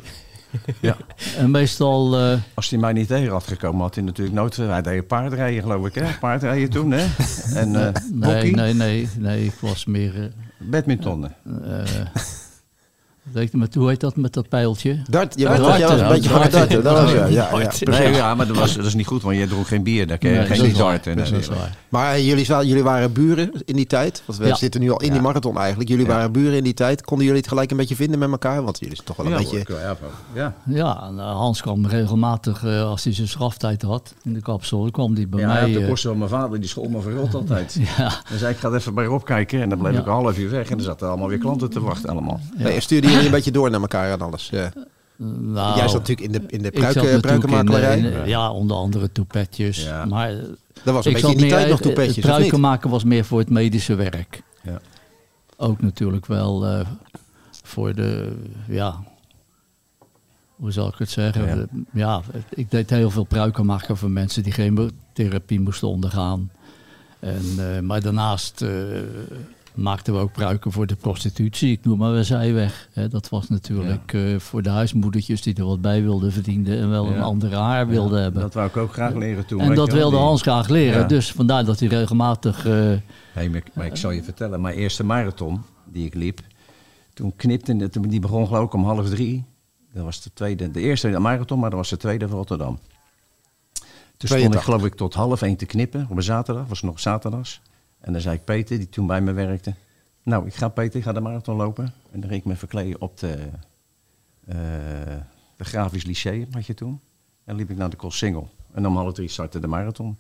Ja. 0.82 0.98
En 1.38 1.52
meestal, 1.52 2.18
eh, 2.20 2.40
Als 2.54 2.70
hij 2.70 2.80
mij 2.80 2.94
niet 2.94 3.08
tegen 3.08 3.32
had 3.32 3.48
gekomen, 3.48 3.82
had 3.82 3.96
hij 3.96 4.04
natuurlijk 4.04 4.36
nooit... 4.36 4.58
Hij 4.58 4.82
deed 4.82 5.08
paardrijden, 5.08 5.62
geloof 5.62 5.88
ik, 5.88 5.96
hè? 5.96 6.06
Paardrijden 6.20 6.70
toen, 6.70 6.92
hè? 6.92 7.06
En 7.54 7.76
eh 7.88 7.94
nee, 8.12 8.52
nee, 8.56 8.74
nee, 8.74 9.10
nee, 9.18 9.46
ik 9.46 9.54
was 9.62 9.86
meer... 9.86 10.24
eh, 10.24 10.30
badminton. 10.60 11.24
eh, 11.26 11.32
weet 11.80 11.90
je, 11.90 12.06
maar 13.52 13.68
hoe 13.74 13.90
heet 13.90 14.00
dat 14.00 14.16
met 14.16 14.34
dat 14.34 14.50
pijltje? 14.50 15.02
Dart, 15.10 15.40
Ja, 15.40 15.58
jij 15.78 15.88
was 15.88 16.00
een 16.00 16.08
beetje 16.08 16.30
van 16.30 16.42
het 16.42 16.52
darten. 16.52 16.84
Dat 16.84 17.02
was, 17.02 17.12
ja, 17.12 17.26
ja, 17.26 17.50
ja. 17.60 17.72
Nee, 17.80 18.14
ja, 18.14 18.36
maar 18.36 18.48
dat, 18.48 18.56
was, 18.58 18.76
dat 18.76 18.86
is 18.86 18.94
niet 18.94 19.08
goed, 19.08 19.22
want 19.22 19.38
je 19.38 19.48
dronk 19.48 19.68
geen 19.68 19.84
bier. 19.84 20.08
Daar 20.08 20.18
kun 20.18 20.30
je 20.30 20.36
Nee, 20.38 20.46
geen 20.48 20.74
darten. 20.74 21.18
Dat 21.18 21.32
is 21.32 21.48
waar. 21.48 21.78
Maar 21.90 22.14
eh, 22.14 22.28
jullie, 22.28 22.46
jullie 22.46 22.84
waren 22.84 23.12
buren 23.14 23.52
in 23.66 23.76
die 23.76 23.86
tijd. 23.86 24.24
Want 24.26 24.40
we 24.40 24.46
Ja. 24.48 24.56
zitten 24.56 24.82
nu 24.82 24.90
al 24.92 25.00
in 25.02 25.08
die 25.08 25.16
Ja. 25.16 25.22
marathon 25.22 25.58
eigenlijk. 25.58 25.90
Jullie 25.90 26.06
Ja. 26.06 26.12
waren 26.12 26.32
buren 26.32 26.58
in 26.58 26.64
die 26.64 26.74
tijd. 26.74 27.02
Konden 27.06 27.26
jullie 27.26 27.42
het 27.42 27.50
gelijk 27.50 27.72
een 27.72 27.78
beetje 27.78 27.96
vinden 27.96 28.20
met 28.20 28.30
elkaar? 28.32 28.64
Want 28.64 28.80
jullie 28.80 28.96
zijn 28.96 29.08
toch 29.08 29.16
wel 29.16 29.26
een 29.26 29.32
Ja, 29.32 29.38
beetje... 29.38 29.74
hoor, 29.74 29.80
ja, 29.82 29.96
ja. 30.34 30.54
Ja, 30.66 31.04
en, 31.08 31.20
eh, 31.20 31.26
Hans 31.32 31.62
kwam 31.62 31.86
regelmatig, 31.88 32.64
eh, 32.64 32.84
als 32.84 33.04
hij 33.04 33.14
zijn 33.14 33.28
straftijd 33.28 33.82
had 33.82 34.14
in 34.24 34.34
de 34.34 34.42
kapsel, 34.42 34.92
kwam 34.92 35.16
hij 35.16 35.28
bij 35.30 35.40
Ja, 35.40 35.48
mij. 35.48 35.72
de 35.72 35.80
eh, 35.80 35.88
kosten 35.88 36.10
van 36.10 36.18
mijn 36.18 36.30
vader, 36.30 36.60
die 36.60 36.70
school 36.70 36.88
me 36.90 37.02
verrot 37.02 37.34
altijd. 37.36 37.78
ja, 37.98 38.12
Dan 38.30 38.38
zei 38.38 38.54
ik, 38.54 38.60
ga 38.60 38.72
even 38.72 38.94
bij 38.94 39.06
Rob 39.06 39.24
kijken. 39.24 39.62
En 39.62 39.70
dan 39.70 39.78
bleef 39.78 39.94
Ja. 39.94 40.00
ik 40.00 40.06
een 40.06 40.12
half 40.12 40.38
uur 40.38 40.50
weg. 40.50 40.70
En 40.70 40.78
dan 40.78 40.86
zaten 40.86 41.08
allemaal 41.08 41.28
weer 41.28 41.38
klanten 41.38 41.70
te 41.70 41.80
wachten 41.82 42.10
allemaal. 42.10 42.40
Nee, 42.58 42.80
jullie 43.16 43.30
een 43.30 43.36
beetje 43.36 43.52
door 43.52 43.70
naar 43.70 43.82
elkaar 43.82 44.12
en 44.12 44.22
alles? 44.22 44.50
Ja. 44.50 44.72
Nou, 45.18 45.78
Jij 45.78 45.88
zat 45.88 46.00
natuurlijk 46.00 46.34
in 46.34 46.42
de, 46.42 46.48
in 46.48 46.62
de 46.62 46.72
ik 46.72 46.82
zat 46.82 46.94
pruik, 46.94 46.96
natuurlijk 46.96 47.22
pruikenmakerij. 47.22 47.98
in, 47.98 48.14
eh, 48.14 48.28
ja, 48.28 48.52
onder 48.52 48.78
andere 48.78 49.12
toepetjes. 49.12 49.84
Ja. 49.84 50.06
Maar 50.06 50.34
Dat 50.84 50.94
was 50.94 51.06
een 51.06 51.14
beetje 51.14 51.32
in 51.32 51.38
die 51.38 51.50
tijd 51.50 51.70
nog 51.70 51.82
toepetjes, 51.82 52.26
pruiken 52.26 52.60
maken 52.60 52.90
was 52.90 53.04
meer 53.04 53.26
voor 53.26 53.40
het 53.40 53.50
medische 53.50 53.96
werk. 53.96 54.44
Ja. 54.64 54.80
Ook 55.58 55.82
natuurlijk 55.82 56.26
wel 56.26 56.66
eh, 56.66 56.86
voor 57.64 57.94
de, 57.96 58.38
ja, 58.68 59.04
hoe 60.56 60.72
zal 60.72 60.88
ik 60.88 60.96
het 60.98 61.10
zeggen? 61.10 61.70
Ja. 61.94 62.22
Ik 62.50 62.72
deed 62.72 62.90
heel 62.90 63.10
veel 63.10 63.24
pruiken 63.24 63.66
maken 63.66 63.98
voor 63.98 64.10
mensen 64.10 64.44
die 64.44 64.54
chemotherapie 64.54 65.60
moesten 65.60 65.88
ondergaan. 65.88 66.52
En, 67.20 67.44
eh, 67.58 67.80
maar 67.80 68.02
daarnaast 68.02 68.66
maakten 69.76 70.14
we 70.14 70.20
ook 70.20 70.32
pruiken 70.32 70.72
voor 70.72 70.88
de 70.88 70.96
prostitutie. 70.96 71.72
Ik 71.72 71.86
noem 71.86 71.98
maar 71.98 72.12
een 72.12 72.26
zijweg. 72.26 72.90
Hè. 72.94 73.08
Dat 73.08 73.30
was 73.30 73.50
natuurlijk 73.50 74.14
eh, 74.14 74.40
voor 74.40 74.62
de 74.62 74.70
huismoedertjes 74.70 75.42
die 75.42 75.56
er 75.56 75.66
wat 75.66 75.82
bij 75.82 76.02
wilden 76.02 76.32
verdienen 76.32 76.80
en 76.80 76.90
wel 76.90 77.06
Ja. 77.10 77.16
een 77.16 77.22
andere 77.22 77.56
haar 77.56 77.88
wilden 77.88 78.22
hebben. 78.22 78.42
Dat 78.42 78.54
wou 78.54 78.68
ik 78.68 78.78
ook 78.78 78.94
graag 78.94 79.14
leren 79.14 79.46
toen. 79.46 79.60
en 79.60 79.76
dat 79.76 79.92
wilde 79.92 80.16
die- 80.16 80.26
Hans 80.26 80.42
graag 80.42 80.68
leren. 80.68 81.08
Dus 81.08 81.32
vandaar 81.32 81.66
dat 81.66 81.80
hij 81.80 81.88
regelmatig... 81.90 82.66
eh, 82.66 82.74
Hey, 83.34 83.50
maar, 83.50 83.58
ik- 83.58 83.76
maar 83.76 83.86
ik 83.86 83.96
zal 83.96 84.12
je 84.12 84.24
vertellen, 84.24 84.62
mijn 84.62 84.76
eerste 84.76 85.04
marathon 85.04 85.62
die 85.92 86.06
ik 86.06 86.14
liep, 86.14 86.40
toen 87.14 87.34
knipte 87.36 87.76
het, 87.76 87.98
die 88.02 88.20
begon 88.20 88.48
geloof 88.48 88.66
ik 88.66 88.74
om 88.74 88.84
half 88.86 89.10
drie. 89.10 89.44
Dat 89.94 90.04
was 90.04 90.22
de 90.22 90.30
tweede, 90.34 90.72
de 90.72 90.80
eerste 90.82 91.20
marathon, 91.20 91.60
maar 91.60 91.70
dat 91.70 91.80
was 91.80 91.90
de 91.90 91.98
tweede 91.98 92.28
van 92.28 92.38
Rotterdam. 92.38 92.80
Toen 94.18 94.30
stond 94.30 94.42
ik 94.44 94.50
82. 94.50 94.64
geloof 94.64 94.86
ik 94.86 94.96
tot 94.96 95.14
half 95.14 95.42
één 95.42 95.56
te 95.56 95.66
knippen 95.66 96.08
op 96.10 96.18
een 96.18 96.24
zaterdag, 96.24 96.68
was 96.68 96.82
nog 96.82 97.00
zaterdags. 97.00 97.62
En 98.06 98.14
dan 98.14 98.22
zei 98.22 98.36
ik 98.36 98.44
Peter, 98.44 98.78
die 98.78 98.90
toen 98.90 99.08
bij 99.08 99.22
me 99.22 99.32
werkte, 99.32 99.74
nou 100.24 100.46
ik 100.48 100.56
ga 100.56 100.68
Peter, 100.68 101.00
ik 101.00 101.06
ga 101.06 101.12
de 101.12 101.20
marathon 101.20 101.56
lopen. 101.56 101.94
En 102.12 102.20
dan 102.20 102.30
ging 102.30 102.42
ik 102.42 102.46
me 102.46 102.56
verkleden 102.56 103.02
op 103.02 103.20
de, 103.20 103.38
eh 104.46 104.56
de 105.58 105.64
Grafisch 105.64 106.06
Lyceum, 106.06 106.48
had 106.52 106.66
je 106.66 106.74
toen. 106.74 107.00
En 107.44 107.56
liep 107.56 107.70
ik 107.70 107.78
naar 107.78 107.90
de 107.90 107.96
Koolsingel. 107.96 108.50
En 108.74 108.88
om 108.88 108.98
half 108.98 109.14
drie 109.14 109.30
startte 109.30 109.60
de 109.60 109.68
marathon. 109.68 110.18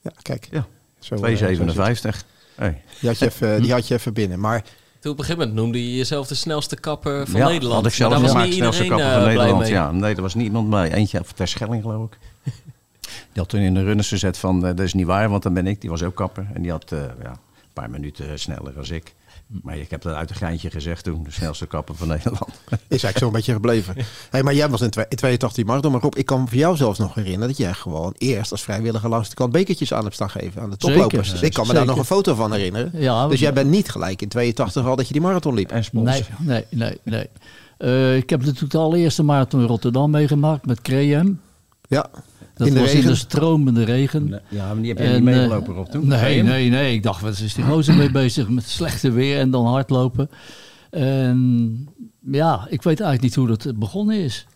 Ja, 0.00 0.12
kijk. 0.22 0.48
Ja, 0.50 0.66
Zo, 0.98 1.14
eh. 1.14 1.38
2,57. 1.40 2.24
Hey. 2.54 2.82
Die 3.00 3.08
had, 3.08 3.18
je 3.18 3.26
even, 3.26 3.60
die 3.62 3.72
had 3.72 3.88
je 3.88 3.94
even 3.94 4.12
binnen. 4.12 4.40
Maar 4.40 4.64
Toen 5.00 5.12
op 5.12 5.18
een 5.18 5.24
gegeven 5.24 5.38
moment 5.38 5.54
noemde 5.54 5.90
je 5.90 5.96
jezelf 5.96 6.26
de 6.26 6.34
snelste 6.34 6.76
kapper 6.76 7.26
van 7.26 7.40
ja, 7.40 7.48
Nederland. 7.48 7.82
had 7.82 7.86
ik 7.86 7.92
zelf 7.92 8.12
maar 8.12 8.32
was 8.32 8.44
niet 8.44 8.54
snelste 8.54 8.86
kapper 8.86 9.10
van 9.10 9.14
eh, 9.14 9.22
blij 9.22 9.34
Nederland. 9.34 9.68
Ja, 9.68 9.90
nee, 9.90 10.14
er 10.14 10.22
was 10.22 10.34
niemand 10.34 10.70
bij. 10.70 10.92
Eentje 10.92 11.22
ter 11.34 11.48
Schelling, 11.48 11.82
geloof 11.82 12.06
ik. 12.06 12.18
Die 13.32 13.42
had 13.42 13.48
toen 13.48 13.60
in 13.60 13.74
de 13.74 13.82
runners 13.84 14.08
gezet 14.08 14.38
van, 14.38 14.56
eh, 14.56 14.62
dat 14.76 14.80
is 14.86 14.94
niet 14.94 15.06
waar, 15.06 15.28
want 15.28 15.42
dan 15.42 15.54
ben 15.54 15.66
ik. 15.66 15.80
Die 15.80 15.90
was 15.90 16.02
ook 16.02 16.14
kapper. 16.14 16.46
En 16.54 16.62
die 16.62 16.70
had 16.70 16.92
eh, 16.92 16.98
ja, 17.22 17.30
een 17.30 17.72
paar 17.72 17.90
minuten 17.90 18.38
sneller 18.38 18.78
als 18.78 18.90
ik. 18.90 19.14
Maar 19.62 19.76
ik 19.76 19.90
heb 19.90 20.02
dat 20.02 20.14
uit 20.14 20.30
een 20.30 20.36
geintje 20.36 20.70
gezegd 20.70 21.04
toen. 21.04 21.22
De 21.22 21.30
snelste 21.30 21.66
kapper 21.66 21.94
van 21.94 22.08
Nederland. 22.18 22.48
is 22.70 22.76
eigenlijk 22.88 23.18
zo'n 23.18 23.32
beetje 23.32 23.52
gebleven. 23.52 23.94
Hey, 24.30 24.42
maar 24.42 24.54
jij 24.54 24.68
was 24.68 24.80
in, 24.80 24.90
twee- 24.90 25.04
in 25.08 25.16
82 25.16 25.64
marathon. 25.64 25.92
Maar 25.92 26.00
Rob, 26.00 26.16
ik 26.16 26.26
kan 26.26 26.48
voor 26.48 26.56
jou 26.58 26.76
zelfs 26.76 26.98
nog 26.98 27.14
herinneren 27.14 27.48
dat 27.48 27.56
jij 27.56 27.72
gewoon 27.72 28.14
eerst 28.18 28.50
als 28.52 28.62
vrijwilliger 28.62 29.08
langs 29.08 29.28
de 29.28 29.34
kant 29.34 29.52
bekertjes 29.52 29.92
aan 29.94 30.02
hebt 30.02 30.14
staan 30.14 30.30
geven 30.30 30.62
aan 30.62 30.70
de 30.70 30.76
toplopers. 30.76 31.30
Dus 31.30 31.40
ik 31.42 31.52
kan 31.52 31.66
me 31.66 31.72
daar 31.72 31.86
nog 31.86 31.98
een 31.98 32.04
foto 32.04 32.34
van 32.34 32.52
herinneren. 32.52 32.90
Ja, 32.94 33.28
dus 33.28 33.40
jij 33.40 33.52
bent 33.52 33.70
niet 33.70 33.90
gelijk 33.90 34.22
in 34.22 34.28
82 34.28 34.84
al 34.86 34.96
dat 34.96 35.06
je 35.06 35.12
die 35.12 35.22
marathon 35.22 35.54
liep. 35.54 35.70
En 35.70 35.84
sponsor. 35.84 36.26
Nee, 36.38 36.64
nee, 36.70 36.80
nee. 36.80 36.98
nee. 37.02 37.28
Eh, 37.78 38.16
ik 38.16 38.30
heb 38.30 38.44
natuurlijk 38.44 38.72
de 38.72 38.78
allereerste 38.78 39.22
marathon 39.22 39.60
in 39.60 39.66
Rotterdam 39.66 40.10
meegemaakt 40.10 40.66
met 40.66 40.80
Cream. 40.80 41.40
Ja, 41.88 42.10
Dat 42.60 42.68
in 42.68 42.74
de 42.74 42.80
was 42.80 42.90
in 42.90 42.96
regen. 42.96 43.10
de 43.10 43.16
stromende 43.16 43.84
regen. 43.84 44.28
Nee, 44.28 44.40
Ja, 44.48 44.66
maar 44.66 44.76
die 44.82 44.88
heb 44.88 44.98
je 44.98 45.04
En, 45.04 45.10
niet 45.24 45.28
eh, 45.28 45.34
meegelopen 45.34 45.76
op 45.76 45.88
toen? 45.90 46.06
Nee, 46.06 46.42
nee, 46.42 46.70
nee. 46.70 46.94
Ik 46.94 47.02
dacht, 47.02 47.20
wat 47.20 47.38
is 47.38 47.54
die 47.54 47.64
gozer 47.64 47.94
mee 47.94 48.10
bezig 48.10 48.48
met 48.48 48.64
slechte 48.68 49.10
weer 49.10 49.38
en 49.38 49.50
dan 49.50 49.66
hardlopen. 49.66 50.30
En 50.90 51.88
ja, 52.30 52.66
ik 52.68 52.82
weet 52.82 53.00
eigenlijk 53.00 53.22
niet 53.22 53.34
hoe 53.34 53.56
dat 53.56 53.78
begonnen 53.78 54.16
is. 54.16 54.46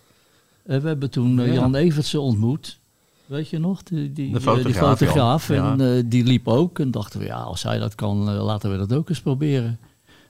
Eh, 0.67 0.79
we 0.79 0.87
hebben 0.89 1.11
toen 1.11 1.41
eh, 1.41 1.47
Ja. 1.47 1.53
Jan 1.53 1.75
Evertsen 1.75 2.21
ontmoet. 2.21 2.79
Weet 3.27 3.49
je 3.49 3.59
nog? 3.59 3.83
Die, 3.83 4.13
die, 4.13 4.33
De 4.33 4.41
fotograaf, 4.41 4.99
die 4.99 5.07
fotograaf. 5.09 5.51
En 5.51 6.09
die 6.09 6.25
liep 6.25 6.49
ook. 6.49 6.79
En 6.79 6.91
dachten 6.91 7.21
we, 7.21 7.27
ja, 7.27 7.37
als 7.41 7.63
hij 7.63 7.79
dat 7.79 7.95
kan, 7.95 8.17
laten 8.35 8.71
we 8.71 8.77
dat 8.77 8.93
ook 8.93 9.09
eens 9.09 9.21
proberen. 9.21 9.79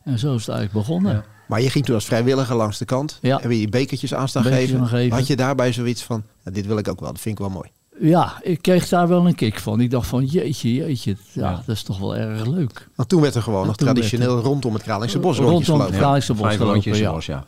En 0.05 0.19
zo 0.19 0.35
is 0.35 0.47
het 0.47 0.55
eigenlijk 0.57 0.87
begonnen. 0.87 1.13
Ja. 1.13 1.25
Maar 1.47 1.61
je 1.61 1.71
ging 1.71 1.85
toen 1.85 1.95
als 1.95 2.05
vrijwilliger 2.05 2.57
langs 2.57 2.79
de 2.79 2.85
kant. 2.85 3.19
Ja. 3.23 3.41
En 3.41 3.49
weer 3.49 3.59
die 3.59 3.69
bekertjes 3.69 4.15
aan 4.15 4.29
staan 4.29 4.45
geven. 4.45 5.11
Had 5.11 5.27
je 5.27 5.37
daarbij 5.37 5.73
zoiets 5.73 6.03
van, 6.03 6.23
nou, 6.45 6.57
dit 6.57 6.67
wil 6.67 6.79
ik 6.79 6.89
ook 6.89 7.01
wel, 7.01 7.13
dat 7.13 7.21
vind 7.21 7.39
ik 7.39 7.45
wel 7.47 7.55
mooi. 7.55 7.71
Ja, 8.01 8.33
ik 8.43 8.63
kreeg 8.63 8.89
daar 8.89 9.09
wel 9.09 9.27
een 9.27 9.35
kick 9.35 9.59
van. 9.59 9.81
Ik 9.81 9.91
dacht 9.91 10.07
van, 10.09 10.25
jeetje, 10.25 10.75
jeetje. 10.75 11.17
Ja, 11.33 11.51
Ja. 11.51 11.63
dat 11.67 11.75
is 11.77 11.83
toch 11.83 11.99
wel 11.99 12.17
erg 12.17 12.47
leuk. 12.47 12.89
Want 12.95 13.09
toen 13.09 13.21
werd 13.21 13.35
er 13.35 13.43
gewoon 13.43 13.61
En 13.61 13.67
nog 13.67 13.77
werd 13.77 13.91
traditioneel 13.95 14.39
rondom 14.41 14.75
het 14.75 14.83
Kralingse 14.83 15.19
bos 15.19 15.37
rondjes 15.39 15.69
Rondom 15.69 15.87
het 15.87 15.95
gelopen. 15.95 15.99
Kralingse 15.99 16.33
bos 16.35 16.47
Vijf 16.83 17.27
ja. 17.27 17.35
ja. 17.35 17.45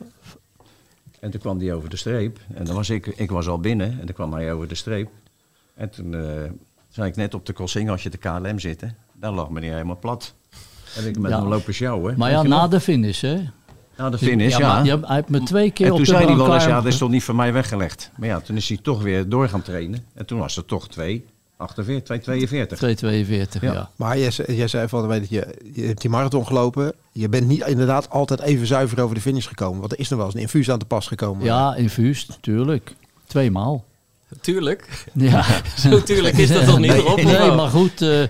En 1.21 1.31
toen 1.31 1.41
kwam 1.41 1.59
die 1.59 1.73
over 1.75 1.89
de 1.91 1.97
streep. 1.97 2.39
En 2.55 2.65
dan 2.65 2.75
was 2.75 2.91
ik, 2.91 3.07
ik 3.07 3.31
was 3.31 3.49
al 3.49 3.59
binnen. 3.61 3.91
En 4.01 4.07
toen 4.07 4.15
kwam 4.15 4.33
hij 4.33 4.53
over 4.53 4.69
de 4.69 4.75
streep. 4.75 5.09
En 5.75 5.91
toen 5.91 6.15
eh, 6.15 6.21
zei 6.89 7.09
ik 7.09 7.17
net 7.17 7.35
op 7.35 7.47
de 7.47 7.53
crossing, 7.53 7.91
als 7.91 8.03
je 8.03 8.11
de 8.11 8.17
KLM 8.19 8.59
zitten, 8.59 8.97
dan 9.13 9.35
lag 9.35 9.49
meneer 9.51 9.73
helemaal 9.73 9.99
plat. 9.99 10.35
En 10.97 11.07
ik 11.09 11.19
met 11.19 11.31
Ja. 11.31 11.39
hem 11.39 11.49
lopen 11.49 11.75
sjouwen. 11.75 12.15
Maar 12.19 12.31
ja, 12.31 12.43
je 12.43 12.49
na 12.49 12.69
de 12.69 12.81
finish, 12.81 13.21
hè? 13.21 13.37
Na 13.97 14.11
de 14.11 14.19
finish, 14.19 14.57
ja. 14.57 14.67
maar 14.75 14.85
je 14.85 14.91
hebt- 14.91 15.07
hij 15.07 15.15
heeft 15.17 15.29
me 15.29 15.43
twee 15.43 15.71
keer 15.71 15.87
En 15.87 15.91
op 15.93 15.97
toen 15.97 16.07
zei 16.07 16.27
hij 16.27 16.37
wel 16.37 16.55
eens, 16.55 16.65
ja, 16.65 16.75
dat 16.81 16.93
is 16.93 16.99
toch 16.99 17.11
niet 17.11 17.23
voor 17.25 17.35
mij 17.35 17.53
weggelegd. 17.53 18.11
Maar 18.17 18.29
ja, 18.29 18.41
toen 18.41 18.57
is 18.57 18.69
hij 18.69 18.79
toch 18.83 19.03
weer 19.03 19.29
door 19.29 19.49
gaan 19.49 19.63
trainen. 19.63 20.05
En 20.15 20.27
toen 20.27 20.39
was 20.39 20.57
het 20.57 20.69
toch 20.69 20.87
2,48, 20.89 22.03
2,42. 22.03 22.79
2,42, 22.79 23.61
ja. 23.61 23.73
Ja. 23.73 23.91
Maar 23.97 24.19
jij, 24.19 24.31
zei- 24.31 24.57
jij 24.57 24.69
zei 24.69 24.89
van, 24.89 25.07
weet 25.07 25.29
je, 25.29 25.55
je 25.73 25.83
hebt 25.83 26.01
die 26.01 26.11
marathon 26.11 26.47
gelopen. 26.47 26.93
Je 27.13 27.29
bent 27.29 27.47
niet 27.47 27.67
inderdaad 27.67 28.11
altijd 28.11 28.41
even 28.41 28.67
zuiver 28.67 29.01
over 29.03 29.15
de 29.15 29.21
finish 29.21 29.47
gekomen. 29.49 29.81
Want 29.81 29.93
er 29.93 29.99
is 29.99 30.09
nog 30.09 30.19
wel 30.19 30.27
eens 30.27 30.35
een 30.37 30.41
infuus 30.41 30.71
aan 30.71 30.79
te 30.79 30.85
pas 30.85 31.07
gekomen. 31.07 31.45
Ja, 31.45 31.75
infuus, 31.75 32.27
natuurlijk. 32.27 32.95
Tweemaal. 33.27 33.85
Tuurlijk. 34.41 35.05
Ja. 35.13 35.45
Zo 35.91 36.03
tuurlijk 36.03 36.37
is 36.37 36.49
dat 36.49 36.65
toch 36.71 36.79
niet 36.79 36.91
nee, 36.91 37.01
erop? 37.01 37.23
Nee, 37.23 37.51
maar 37.53 37.69
goed. 37.69 38.03
eh, 38.03 38.23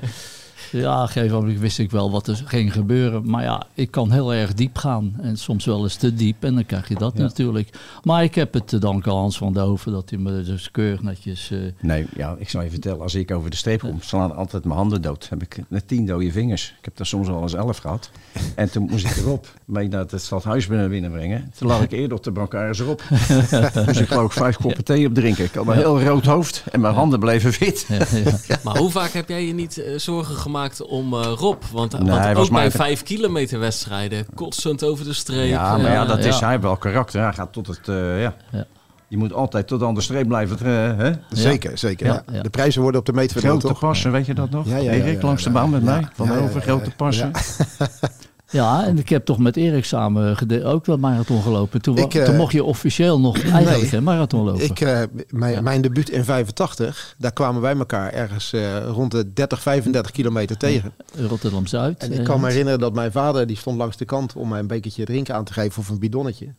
ja, 0.80 0.96
op 0.96 1.02
een 1.02 1.08
gegeven 1.08 1.36
moment 1.38 1.58
wist 1.58 1.78
ik 1.78 1.90
wel 1.90 2.10
wat 2.10 2.26
er 2.26 2.42
ging 2.44 2.72
gebeuren. 2.72 3.30
Maar 3.30 3.42
ja, 3.42 3.66
ik 3.74 3.90
kan 3.90 4.12
heel 4.12 4.34
erg 4.34 4.54
diep 4.54 4.76
gaan. 4.78 5.14
En 5.20 5.36
soms 5.36 5.64
wel 5.64 5.82
eens 5.82 5.94
te 5.96 6.14
diep. 6.14 6.44
En 6.44 6.54
dan 6.54 6.66
krijg 6.66 6.88
je 6.88 6.94
dat 6.94 7.12
Ja. 7.16 7.22
natuurlijk. 7.22 7.68
Maar 8.02 8.22
ik 8.22 8.34
heb 8.34 8.52
het 8.54 8.68
te 8.68 8.78
danken 8.78 9.12
aan 9.12 9.18
Hans 9.18 9.38
van 9.38 9.52
de 9.52 9.60
Hoven. 9.60 9.92
Dat 9.92 10.10
hij 10.10 10.18
me 10.18 10.42
dus 10.42 10.70
keurig 10.70 11.02
netjes... 11.02 11.50
eh, 11.50 11.58
Nee, 11.80 12.06
ja, 12.16 12.34
ik 12.38 12.48
zal 12.48 12.62
je 12.62 12.70
vertellen, 12.70 13.00
als 13.00 13.14
ik 13.14 13.30
over 13.30 13.50
de 13.50 13.56
streep 13.56 13.80
kom, 13.80 13.98
slaan 14.00 14.36
altijd 14.36 14.64
mijn 14.64 14.76
handen 14.76 15.02
dood. 15.02 15.26
Heb 15.30 15.42
ik 15.42 15.58
net 15.68 15.88
tien 15.88 16.06
dode 16.06 16.32
vingers. 16.32 16.74
Ik 16.78 16.84
heb 16.84 16.98
er 16.98 17.06
soms 17.06 17.28
wel 17.28 17.42
eens 17.42 17.54
elf 17.54 17.78
gehad. 17.78 18.10
En 18.54 18.70
toen 18.70 18.86
moest 18.90 19.04
ik 19.04 19.16
erop 19.16 19.46
mee 19.64 19.88
naar 19.88 20.04
het 20.08 20.22
stadhuis 20.22 20.66
binnen 20.66 20.88
binnenbrengen. 20.88 21.52
Toen 21.58 21.68
lag 21.68 21.82
ik 21.82 21.92
eerder 21.92 22.16
op 22.16 22.24
de 22.24 22.32
brancard 22.32 22.78
erop. 22.80 23.02
dus 23.86 24.00
ik 24.00 24.08
geloof 24.08 24.32
vijf 24.32 24.56
koppen 24.56 24.84
thee 24.84 25.06
op 25.06 25.14
drinken. 25.14 25.44
Ik 25.44 25.54
had 25.54 25.66
een 25.66 25.72
heel 25.72 26.02
rood 26.02 26.24
hoofd 26.24 26.64
en 26.72 26.80
mijn 26.80 26.94
handen 26.94 27.18
bleven 27.18 27.50
wit. 27.58 27.86
ja, 27.88 28.06
ja. 28.46 28.58
Maar 28.64 28.76
hoe 28.78 28.90
vaak 28.90 29.10
heb 29.12 29.28
jij 29.28 29.46
je 29.46 29.54
niet 29.54 29.78
eh, 29.78 29.98
zorgen 29.98 30.34
gemaakt 30.36 30.65
om 30.80 31.14
eh, 31.14 31.32
Rob? 31.36 31.62
Want, 31.72 31.92
Nee, 31.92 32.08
want 32.08 32.20
hij 32.20 32.30
ook 32.30 32.36
was 32.36 32.50
bij 32.50 32.70
vijf 32.70 33.02
kilometer 33.02 33.58
wedstrijden, 33.58 34.26
kotsend 34.34 34.84
over 34.84 35.04
de 35.04 35.12
streep. 35.12 35.48
Ja, 35.50 35.76
maar 35.76 35.92
ja, 35.92 36.04
dat 36.04 36.24
is, 36.24 36.40
hij 36.40 36.50
heeft 36.50 36.62
wel 36.62 36.76
karakter. 36.76 37.22
Hij 37.22 37.32
gaat 37.32 37.52
tot 37.52 37.66
het, 37.66 37.88
eh, 37.88 38.20
ja. 38.22 38.34
Ja. 38.50 38.64
Je 39.08 39.16
moet 39.16 39.32
altijd 39.32 39.66
tot 39.66 39.82
aan 39.82 39.94
de 39.94 40.00
streep 40.00 40.28
blijven. 40.28 40.58
eh, 40.58 40.96
hè? 40.96 41.12
Zeker, 41.30 41.78
zeker. 41.78 42.06
Ja. 42.06 42.42
De 42.42 42.50
prijzen 42.50 42.82
worden 42.82 43.00
op 43.00 43.06
de 43.06 43.12
meet 43.12 43.32
verdeeld, 43.32 43.60
Grote 43.60 43.66
toch? 43.74 43.78
passen, 43.88 44.12
weet 44.12 44.26
je 44.26 44.34
dat 44.34 44.50
nog? 44.50 44.66
Ja, 44.66 44.76
ja, 44.76 44.82
ja, 44.82 44.90
Erik, 44.90 45.20
ja, 45.20 45.26
langs 45.26 45.42
de 45.42 45.48
ja, 45.48 45.54
baan 45.54 45.70
met 45.70 45.82
ja. 45.82 45.90
mij. 45.90 46.08
Van 46.14 46.30
over, 46.30 46.54
ja, 46.54 46.60
grote 46.60 46.84
ja. 46.84 46.92
passen. 46.96 47.30
Ja, 48.50 48.84
en 48.84 48.98
ik 48.98 49.08
heb 49.08 49.24
toch 49.24 49.38
met 49.38 49.56
Erik 49.56 49.84
samen 49.84 50.36
ook 50.64 50.86
wel 50.86 50.96
marathon 50.96 51.42
gelopen. 51.42 51.82
Toen, 51.82 51.96
Ik, 51.96 52.14
eh, 52.14 52.24
toen 52.24 52.36
mocht 52.36 52.52
je 52.52 52.64
officieel 52.64 53.20
nog 53.20 53.38
eigenlijk 53.42 53.80
nee. 53.80 53.88
geen 53.88 54.02
marathon 54.02 54.44
lopen. 54.44 54.64
Ik, 54.64 54.80
eh, 54.80 55.02
mijn, 55.30 55.64
mijn 55.64 55.80
debuut 55.80 56.08
in 56.08 56.24
85, 56.24 57.14
daar 57.18 57.32
kwamen 57.32 57.60
wij 57.60 57.76
elkaar 57.76 58.12
ergens 58.12 58.52
eh, 58.52 58.86
rond 58.88 59.10
de 59.10 59.32
30, 59.32 59.62
35 59.62 60.12
kilometer 60.12 60.56
tegen. 60.56 60.92
Rotterdam-Zuid. 61.28 62.02
En 62.02 62.12
ik 62.12 62.24
kan 62.24 62.40
me 62.40 62.48
herinneren 62.48 62.78
dat 62.78 62.94
mijn 62.94 63.12
vader, 63.12 63.46
die 63.46 63.56
stond 63.56 63.78
langs 63.78 63.96
de 63.96 64.04
kant 64.04 64.34
om 64.34 64.48
mij 64.48 64.58
een 64.58 64.66
bekertje 64.66 65.04
drinken 65.04 65.34
aan 65.34 65.44
te 65.44 65.52
geven 65.52 65.78
of 65.78 65.88
een 65.88 65.98
bidonnetje. 65.98 66.54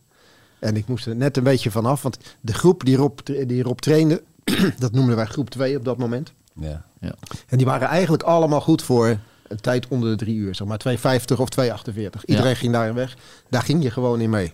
En 0.58 0.76
ik 0.76 0.88
moest 0.88 1.06
er 1.06 1.16
net 1.16 1.36
een 1.36 1.42
beetje 1.42 1.70
vanaf, 1.70 2.02
want 2.02 2.18
de 2.40 2.54
groep 2.54 2.84
die 2.84 2.96
Rob, 2.96 3.18
die 3.46 3.62
Rob 3.62 3.78
trainde, 3.78 4.22
dat 4.78 4.92
noemden 4.92 5.16
wij 5.16 5.26
groep 5.26 5.50
2 5.50 5.76
op 5.76 5.84
dat 5.84 5.98
moment. 5.98 6.32
Ja. 6.60 6.84
En 7.48 7.56
die 7.56 7.66
waren 7.66 7.88
eigenlijk 7.88 8.22
allemaal 8.22 8.60
goed 8.60 8.82
voor 8.82 9.18
een 9.48 9.60
tijd 9.60 9.88
onder 9.88 10.10
de 10.10 10.16
drie 10.24 10.36
uur. 10.36 10.54
Zeg 10.54 10.66
maar 10.66 10.80
2,50 10.88 11.38
of 11.38 11.48
2,48. 11.48 12.24
Iedereen 12.24 12.50
Ja. 12.50 12.54
ging 12.56 12.72
daarin 12.72 12.94
weg. 12.94 13.16
Daar 13.50 13.62
ging 13.62 13.82
je 13.82 13.90
gewoon 13.90 14.20
in 14.20 14.30
mee. 14.30 14.52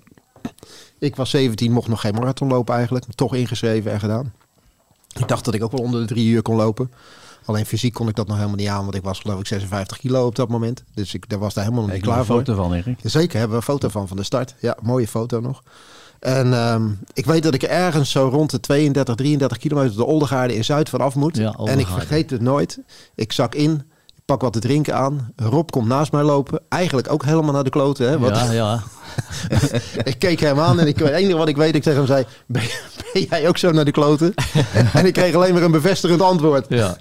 Ik 0.98 1.16
was 1.16 1.30
17, 1.30 1.72
mocht 1.72 1.88
nog 1.88 2.00
geen 2.00 2.14
marathon 2.14 2.48
lopen 2.48 2.74
eigenlijk. 2.74 3.06
Maar 3.06 3.14
toch 3.14 3.34
ingeschreven 3.34 3.92
en 3.92 4.00
gedaan. 4.00 4.32
Ik 5.18 5.28
dacht 5.28 5.44
dat 5.44 5.54
ik 5.54 5.62
ook 5.62 5.72
wel 5.72 5.80
onder 5.84 6.00
de 6.00 6.06
drie 6.06 6.28
uur 6.28 6.42
kon 6.42 6.56
lopen. 6.56 6.90
Alleen 7.44 7.66
fysiek 7.66 7.94
kon 7.94 8.08
ik 8.08 8.14
dat 8.14 8.26
nog 8.26 8.36
helemaal 8.36 8.56
niet 8.56 8.68
aan. 8.68 8.82
Want 8.82 8.94
ik 8.94 9.02
was 9.02 9.20
geloof 9.20 9.40
ik 9.40 9.46
56 9.46 9.98
kilo 9.98 10.26
op 10.26 10.34
dat 10.36 10.48
moment. 10.48 10.84
Dus 10.94 11.14
ik 11.14 11.28
daar 11.28 11.38
was 11.38 11.54
daar 11.54 11.64
helemaal 11.64 11.84
nog 11.86 11.94
niet 11.94 12.02
heb 12.04 12.10
klaar 12.12 12.20
een 12.22 12.26
voor. 12.28 12.38
foto 12.38 12.54
van, 12.54 12.72
Erik. 12.74 12.98
Zeker, 13.02 13.32
hebben 13.38 13.50
we 13.50 13.56
een 13.56 13.72
foto 13.72 13.88
van 13.88 14.08
van 14.08 14.16
de 14.16 14.22
start. 14.22 14.54
Ja, 14.60 14.76
mooie 14.82 15.08
foto 15.08 15.40
nog. 15.40 15.62
En 16.20 16.52
ehm, 16.52 16.88
ik 17.12 17.24
weet 17.26 17.42
dat 17.42 17.54
ik 17.54 17.62
ergens 17.62 18.10
zo 18.10 18.28
rond 18.28 18.50
de 18.50 18.60
32, 18.60 19.14
33 19.14 19.58
kilometer 19.58 19.96
de 19.96 20.04
Oldegaarde 20.04 20.54
in 20.54 20.64
Zuid 20.64 20.88
vanaf 20.88 21.14
moet. 21.14 21.36
Ja, 21.36 21.52
en 21.52 21.78
ik 21.78 21.86
vergeet 21.86 22.30
het 22.30 22.40
nooit. 22.40 22.78
Ik 23.14 23.32
zak 23.32 23.54
in. 23.54 23.82
Pak 24.24 24.40
wat 24.40 24.52
te 24.52 24.58
drinken 24.58 24.94
aan. 24.94 25.32
Rob 25.36 25.70
komt 25.70 25.86
naast 25.86 26.12
mij 26.12 26.22
lopen. 26.22 26.60
Eigenlijk 26.68 27.12
ook 27.12 27.24
helemaal 27.24 27.52
naar 27.52 27.64
de 27.64 27.70
kloten. 27.70 28.08
Hè? 28.08 28.26
Ja, 28.26 28.52
ja. 28.52 28.82
ik 30.04 30.18
keek 30.18 30.40
hem 30.40 30.58
aan 30.60 30.80
en 30.80 30.86
ik, 30.86 30.98
het 30.98 31.08
enige 31.08 31.36
wat 31.36 31.48
ik 31.48 31.56
weet, 31.56 31.74
ik 31.74 31.82
tegen 31.82 31.98
hem 31.98 32.06
zei... 32.06 32.24
Ben, 32.46 32.62
ben 33.12 33.22
jij 33.22 33.48
ook 33.48 33.58
zo 33.58 33.70
naar 33.70 33.84
de 33.84 33.90
kloten? 33.90 34.34
en 34.92 35.06
ik 35.06 35.12
kreeg 35.12 35.34
alleen 35.34 35.52
maar 35.52 35.62
een 35.62 35.70
bevestigend 35.70 36.20
antwoord. 36.22 36.66
ja. 36.68 36.96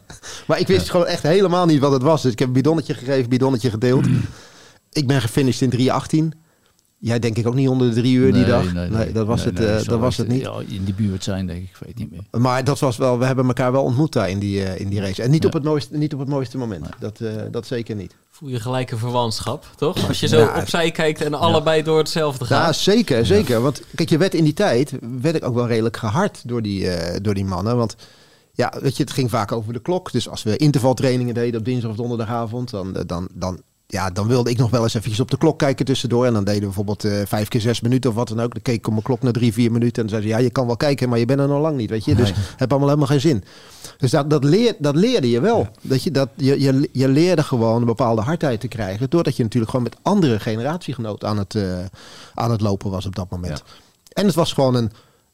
Maar 0.47 0.59
ik 0.59 0.67
wist 0.67 0.89
gewoon 0.89 1.05
echt 1.05 1.23
helemaal 1.23 1.65
niet 1.65 1.79
wat 1.79 1.91
het 1.91 2.01
was. 2.01 2.21
Dus 2.21 2.31
ik 2.31 2.39
heb 2.39 2.47
een 2.47 2.53
bidonnetje 2.53 2.93
gegeven, 2.93 3.29
bidonnetje 3.29 3.69
gedeeld. 3.69 4.05
ik 4.91 5.07
ben 5.07 5.21
gefinished 5.21 5.73
in 5.73 6.31
3.18. 6.33 6.42
Jij 7.05 7.19
denk 7.19 7.37
ik 7.37 7.47
ook 7.47 7.53
niet 7.55 7.67
onder 7.69 7.89
de 7.89 7.93
drie 8.01 8.15
uur 8.15 8.33
die 8.33 8.45
dag. 8.45 8.73
Nee, 8.73 9.11
dat 9.11 9.27
was, 9.27 9.37
Nee, 9.43 9.53
het, 9.53 9.59
nee, 9.63 9.75
eh, 9.75 9.85
dat 9.85 9.99
was 9.99 10.17
het 10.17 10.27
niet. 10.27 10.41
Ja, 10.41 10.53
in 10.67 10.83
die 10.83 10.93
buurt 10.93 11.23
zijn, 11.23 11.47
denk 11.47 11.63
ik. 11.63 11.69
Ik 11.69 11.77
weet 11.85 11.97
niet 11.97 12.11
meer. 12.11 12.41
Maar 12.41 12.63
dat 12.63 12.79
was 12.79 12.97
wel, 12.97 13.19
we 13.19 13.25
hebben 13.25 13.45
elkaar 13.47 13.71
wel 13.71 13.83
ontmoet 13.83 14.13
daar 14.13 14.29
in 14.29 14.39
die, 14.39 14.63
eh, 14.63 14.79
in 14.81 14.89
die 14.89 14.99
race. 14.99 15.21
En 15.23 15.31
niet, 15.31 15.41
Ja. 15.41 15.47
op, 15.47 15.53
het 15.53 15.63
mooiste, 15.63 15.97
niet 15.97 16.13
op 16.13 16.19
het 16.19 16.27
mooiste 16.29 16.57
moment. 16.57 16.85
Dat, 16.99 17.19
eh, 17.19 17.31
dat 17.51 17.67
zeker 17.67 17.95
niet. 17.95 18.15
Voel 18.29 18.49
je 18.49 18.59
gelijk 18.59 18.91
een 18.91 18.97
verwantschap, 18.97 19.65
toch? 19.75 20.07
Als 20.07 20.19
je 20.19 20.27
zo 20.27 20.37
Ja. 20.39 20.59
opzij 20.59 20.91
kijkt 20.91 21.21
en 21.21 21.33
allebei 21.33 21.83
door 21.83 21.97
hetzelfde 21.97 22.45
Ja, 22.49 22.63
gaat. 22.63 22.75
zeker, 22.75 23.25
zeker. 23.25 23.61
Want 23.61 23.81
kijk, 23.95 24.09
je 24.09 24.17
werd 24.17 24.33
in 24.33 24.43
die 24.43 24.53
tijd, 24.53 24.93
werd 25.21 25.35
ik 25.35 25.45
ook 25.45 25.55
wel 25.55 25.67
redelijk 25.67 25.97
gehard 25.97 26.41
door 26.47 26.61
die, 26.61 26.89
eh, 26.89 27.19
door 27.21 27.33
die 27.33 27.45
mannen. 27.45 27.77
Want 27.77 27.95
ja, 28.53 28.73
weet 28.81 28.97
je, 28.97 29.03
het 29.03 29.11
ging 29.11 29.29
vaak 29.29 29.51
over 29.51 29.73
de 29.73 29.81
klok. 29.81 30.11
Dus 30.11 30.29
als 30.29 30.43
we 30.43 30.57
intervaltrainingen 30.57 31.33
deden 31.33 31.59
op 31.59 31.65
dinsdag 31.65 31.89
of 31.91 31.95
donderdagavond, 31.97 32.69
dan, 32.69 32.93
dan, 33.05 33.27
dan, 33.33 33.61
ja, 33.87 34.09
dan 34.09 34.27
wilde 34.27 34.49
ik 34.49 34.57
nog 34.57 34.69
wel 34.69 34.83
eens 34.83 34.93
eventjes 34.93 35.19
op 35.19 35.31
de 35.31 35.37
klok 35.37 35.59
kijken 35.59 35.85
tussendoor. 35.85 36.25
En 36.25 36.33
dan 36.33 36.43
deden 36.43 36.59
we 36.59 36.65
bijvoorbeeld 36.65 37.03
eh, 37.03 37.21
vijf 37.25 37.47
keer 37.47 37.61
zes 37.61 37.81
minuten 37.81 38.09
of 38.09 38.15
wat 38.15 38.27
dan 38.27 38.41
ook. 38.41 38.53
Dan 38.53 38.61
keek 38.61 38.75
ik 38.75 38.85
op 38.85 38.91
mijn 38.91 39.03
klok 39.05 39.21
naar 39.21 39.31
drie, 39.33 39.53
vier 39.53 39.71
minuten. 39.71 40.03
En 40.03 40.09
dan 40.09 40.09
zei 40.09 40.21
ze, 40.21 40.27
ja, 40.27 40.37
je 40.37 40.49
kan 40.49 40.65
wel 40.65 40.77
kijken, 40.77 41.09
maar 41.09 41.19
je 41.19 41.25
bent 41.25 41.39
er 41.39 41.47
nog 41.47 41.61
lang 41.61 41.77
niet, 41.77 41.89
weet 41.89 42.05
je. 42.05 42.15
Dus 42.15 42.31
Nee. 42.31 42.41
heb 42.57 42.69
allemaal 42.69 42.87
helemaal 42.89 43.09
geen 43.09 43.21
zin. 43.21 43.43
Dus 43.97 44.11
dat, 44.11 44.29
dat, 44.29 44.43
leer, 44.43 44.75
dat 44.79 44.95
leerde 44.95 45.29
je 45.29 45.39
wel. 45.41 45.67
Dat 45.81 46.03
je, 46.03 46.11
dat, 46.11 46.29
je, 46.35 46.59
je, 46.59 46.89
je 46.91 47.07
leerde 47.07 47.43
gewoon 47.43 47.79
een 47.79 47.85
bepaalde 47.85 48.21
hardheid 48.21 48.59
te 48.59 48.67
krijgen. 48.67 49.09
Doordat 49.09 49.35
je 49.35 49.43
natuurlijk 49.43 49.71
gewoon 49.71 49.85
met 49.91 49.97
andere 50.01 50.39
generatiegenoten 50.39 51.27
aan 51.27 51.37
het, 51.37 51.55
eh, 51.55 51.77
aan 52.33 52.51
het 52.51 52.61
lopen 52.61 52.91
was 52.91 53.05
op 53.05 53.15
dat 53.15 53.29
moment. 53.29 53.63
En 54.13 54.25
het 54.25 54.35
was 54.35 54.53
gewoon 54.53 54.75
een, 54.75 54.91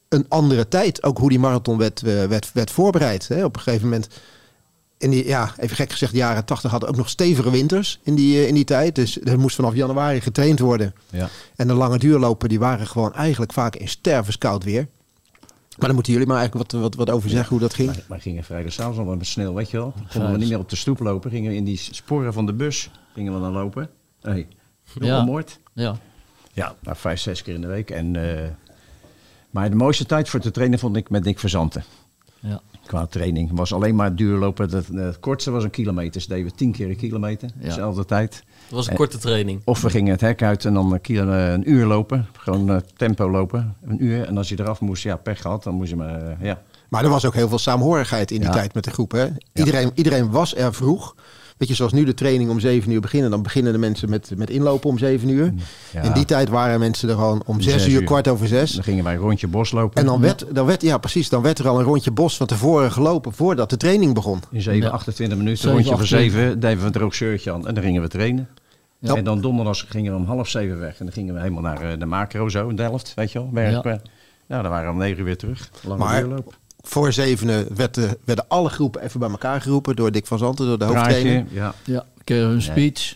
een 0.08 0.24
andere 0.28 0.68
tijd. 0.68 1.02
Ook 1.02 1.18
hoe 1.18 1.28
die 1.28 1.38
marathon 1.38 1.78
werd, 1.78 2.02
eh, 2.02 2.24
werd, 2.24 2.50
werd 2.52 2.70
voorbereid. 2.70 3.28
Hè. 3.28 3.44
Op 3.44 3.56
een 3.56 3.62
gegeven 3.62 3.84
moment, 3.84 4.08
in 5.00 5.10
die, 5.10 5.26
ja, 5.26 5.52
even 5.56 5.76
gek 5.76 5.90
gezegd, 5.90 6.12
de 6.12 6.18
jaren 6.18 6.44
80 6.44 6.70
hadden 6.70 6.88
ook 6.88 6.96
nog 6.96 7.08
stevige 7.08 7.50
winters 7.50 8.00
in 8.02 8.14
die, 8.14 8.36
eh, 8.36 8.48
in 8.48 8.54
die 8.54 8.64
tijd. 8.64 8.94
Dus 8.94 9.20
er 9.20 9.38
moest 9.38 9.56
vanaf 9.56 9.74
januari 9.74 10.20
getraind 10.20 10.58
worden. 10.58 10.94
Ja. 11.10 11.28
En 11.56 11.66
de 11.66 11.72
lange 11.74 11.98
duurlopen, 11.98 12.48
die 12.48 12.58
waren 12.58 12.86
gewoon 12.86 13.14
eigenlijk 13.14 13.52
vaak 13.52 13.76
in 13.76 13.88
stervenskoud 13.88 14.64
weer. 14.64 14.86
Maar 15.78 15.86
dan 15.88 15.94
moeten 15.94 16.12
jullie 16.12 16.28
maar 16.28 16.38
eigenlijk 16.38 16.72
wat, 16.72 16.80
wat, 16.80 16.94
wat 16.94 17.10
over 17.10 17.30
zeggen 17.30 17.48
hoe 17.48 17.58
dat 17.60 17.74
ging. 17.74 17.88
Maar, 17.88 18.04
maar 18.08 18.20
gingen 18.20 18.44
vrijdagavond 18.44 19.08
al 19.08 19.16
met 19.16 19.26
snel, 19.26 19.54
weet 19.54 19.70
je 19.70 19.76
wel. 19.76 19.94
Konden 20.12 20.32
we 20.32 20.38
niet 20.38 20.48
meer 20.48 20.58
op 20.58 20.68
de 20.70 20.76
stoep 20.76 20.98
lopen. 20.98 21.30
Gingen 21.30 21.50
we 21.50 21.56
in 21.56 21.64
die 21.64 21.76
sporen 21.76 22.32
van 22.32 22.46
de 22.46 22.52
bus 22.52 22.90
gingen 23.14 23.34
we 23.34 23.40
dan 23.40 23.52
lopen. 23.52 23.90
Hey, 24.20 24.46
Ja. 25.00 25.24
moord. 25.24 25.58
Ja. 25.72 25.98
Ja, 26.52 26.74
nou, 26.80 26.96
vijf, 26.96 27.20
zes 27.20 27.42
keer 27.42 27.54
in 27.54 27.60
de 27.60 27.66
week. 27.66 27.90
En, 27.90 28.16
eh, 28.16 28.48
maar 29.50 29.70
de 29.70 29.76
mooiste 29.76 30.06
tijd 30.06 30.28
voor 30.28 30.40
te 30.40 30.50
trainen 30.50 30.78
vond 30.78 30.96
ik 30.96 31.10
met 31.10 31.24
Dick 31.24 31.38
Verzanten. 31.38 31.84
Ja. 32.40 32.60
Qua 32.90 33.06
training. 33.06 33.50
was 33.52 33.72
alleen 33.72 33.94
maar 33.94 34.14
duurlopen. 34.14 34.70
Het, 34.70 34.88
het 34.88 35.20
kortste 35.20 35.50
was 35.50 35.64
een 35.64 35.70
kilometer. 35.70 36.12
Dus 36.12 36.26
deden 36.26 36.44
we 36.44 36.50
tien 36.54 36.72
keer 36.72 36.88
een 36.88 36.96
kilometer. 36.96 37.50
Ja. 37.58 37.64
Dezelfde 37.64 38.04
tijd. 38.04 38.34
Het 38.34 38.70
was 38.70 38.88
een 38.88 38.94
korte 38.96 39.18
training. 39.18 39.60
Of 39.64 39.80
we 39.80 39.90
gingen 39.90 40.12
het 40.12 40.20
hek 40.20 40.42
uit 40.42 40.64
en 40.64 40.74
dan 40.74 40.92
een, 40.92 41.00
kilo, 41.00 41.30
eh, 41.32 41.52
een 41.52 41.70
uur 41.70 41.86
lopen. 41.86 42.26
Gewoon 42.38 42.70
eh, 42.70 42.76
tempo 42.96 43.30
lopen. 43.30 43.76
Een 43.84 44.04
uur. 44.04 44.24
En 44.26 44.36
als 44.36 44.48
je 44.48 44.60
eraf 44.60 44.80
moest, 44.80 45.02
ja, 45.02 45.16
pech 45.16 45.40
gehad. 45.40 45.62
Dan 45.62 45.74
moest 45.74 45.90
je 45.90 45.96
maar, 45.96 46.22
eh, 46.22 46.36
ja. 46.40 46.62
Maar 46.88 47.04
er 47.04 47.10
was 47.10 47.24
ook 47.24 47.34
heel 47.34 47.48
veel 47.48 47.58
saamhorigheid 47.58 48.30
in 48.30 48.38
die 48.38 48.46
Ja. 48.46 48.52
tijd 48.54 48.74
met 48.74 48.84
de 48.84 48.90
groep. 48.90 49.12
Hè? 49.12 49.26
Iedereen, 49.52 49.90
iedereen 49.94 50.30
was 50.30 50.56
er 50.56 50.74
vroeg. 50.74 51.14
Weet 51.60 51.68
je, 51.68 51.74
zoals 51.74 51.92
nu 51.92 52.04
de 52.04 52.14
training 52.14 52.50
om 52.50 52.60
7 52.60 52.90
uur 52.92 53.00
beginnen. 53.00 53.30
Dan 53.30 53.42
beginnen 53.42 53.72
de 53.72 53.78
mensen 53.78 54.10
met, 54.10 54.32
met 54.36 54.50
inlopen 54.50 54.90
om 54.90 54.98
7 54.98 55.28
uur. 55.28 55.52
Ja. 55.92 56.02
In 56.02 56.12
die 56.12 56.24
tijd 56.24 56.48
waren 56.48 56.78
mensen 56.78 57.08
er 57.08 57.14
gewoon 57.14 57.42
om 57.46 57.60
6 57.60 57.72
zes 57.72 57.86
uur, 57.88 58.00
uur. 58.00 58.04
kwart 58.06 58.28
over 58.28 58.48
6. 58.48 58.72
Dan 58.72 58.82
gingen 58.84 59.04
wij 59.04 59.14
een 59.14 59.20
rondje 59.20 59.46
bos 59.46 59.70
lopen. 59.70 60.00
En 60.00 60.06
dan 60.06 60.20
werd, 60.20 60.44
dan 60.52 60.66
werd, 60.66 60.82
ja 60.82 60.98
precies, 60.98 61.28
dan 61.28 61.42
werd 61.42 61.58
er 61.58 61.68
al 61.68 61.78
een 61.78 61.84
rondje 61.84 62.10
bos 62.10 62.36
van 62.36 62.46
tevoren 62.46 62.92
gelopen 62.92 63.32
voordat 63.32 63.70
de 63.70 63.76
training 63.76 64.14
begon. 64.14 64.40
In 64.50 64.62
7, 64.62 64.80
Ja. 64.82 64.88
28 64.88 65.38
minuten, 65.38 65.58
Zeven, 65.58 65.72
rondje 65.72 65.90
van 65.90 66.00
28. 66.00 66.40
7, 66.40 66.60
deden 66.60 66.78
we 66.78 66.84
een 66.86 66.92
droog 66.92 67.14
shirtje 67.14 67.52
aan 67.52 67.66
en 67.66 67.74
dan 67.74 67.82
gingen 67.82 68.02
we 68.02 68.08
trainen. 68.08 68.48
Ja. 68.98 69.14
En 69.14 69.24
dan 69.24 69.40
donderdags 69.40 69.82
gingen 69.88 70.12
we 70.12 70.18
om 70.18 70.24
half 70.24 70.48
zeven 70.48 70.78
weg 70.78 70.98
en 70.98 71.04
dan 71.04 71.14
gingen 71.14 71.34
we 71.34 71.40
helemaal 71.40 71.62
naar 71.62 71.80
eh, 71.92 71.98
de 71.98 72.06
macro 72.06 72.48
zo 72.48 72.68
in 72.68 72.76
Delft, 72.76 73.12
weet 73.16 73.32
je 73.32 73.38
wel, 73.38 73.48
werken. 73.52 73.90
Ja. 73.90 74.00
Nou, 74.46 74.62
dan 74.62 74.70
waren 74.70 74.86
we 74.86 74.92
om 74.92 74.98
9 74.98 75.18
uur 75.18 75.24
weer 75.24 75.36
terug. 75.36 75.70
Lange 75.82 76.04
Maar- 76.04 76.20
duurloop. 76.20 76.54
Voor 76.90 77.12
zevenen 77.12 77.66
werd 77.76 77.94
de- 77.94 78.18
werden 78.24 78.44
alle 78.48 78.68
groepen 78.68 79.02
even 79.02 79.20
bij 79.20 79.30
elkaar 79.30 79.60
geroepen 79.60 79.96
door 79.96 80.12
Dick 80.12 80.26
van 80.26 80.38
Zanten, 80.38 80.66
door 80.66 80.78
de 80.78 80.84
hoofdtrainer. 80.84 81.44
Ja. 81.50 81.74
Ja. 81.84 81.98
Ik 82.18 82.24
kreeg 82.24 82.42
een 82.42 82.62
speech 82.62 83.14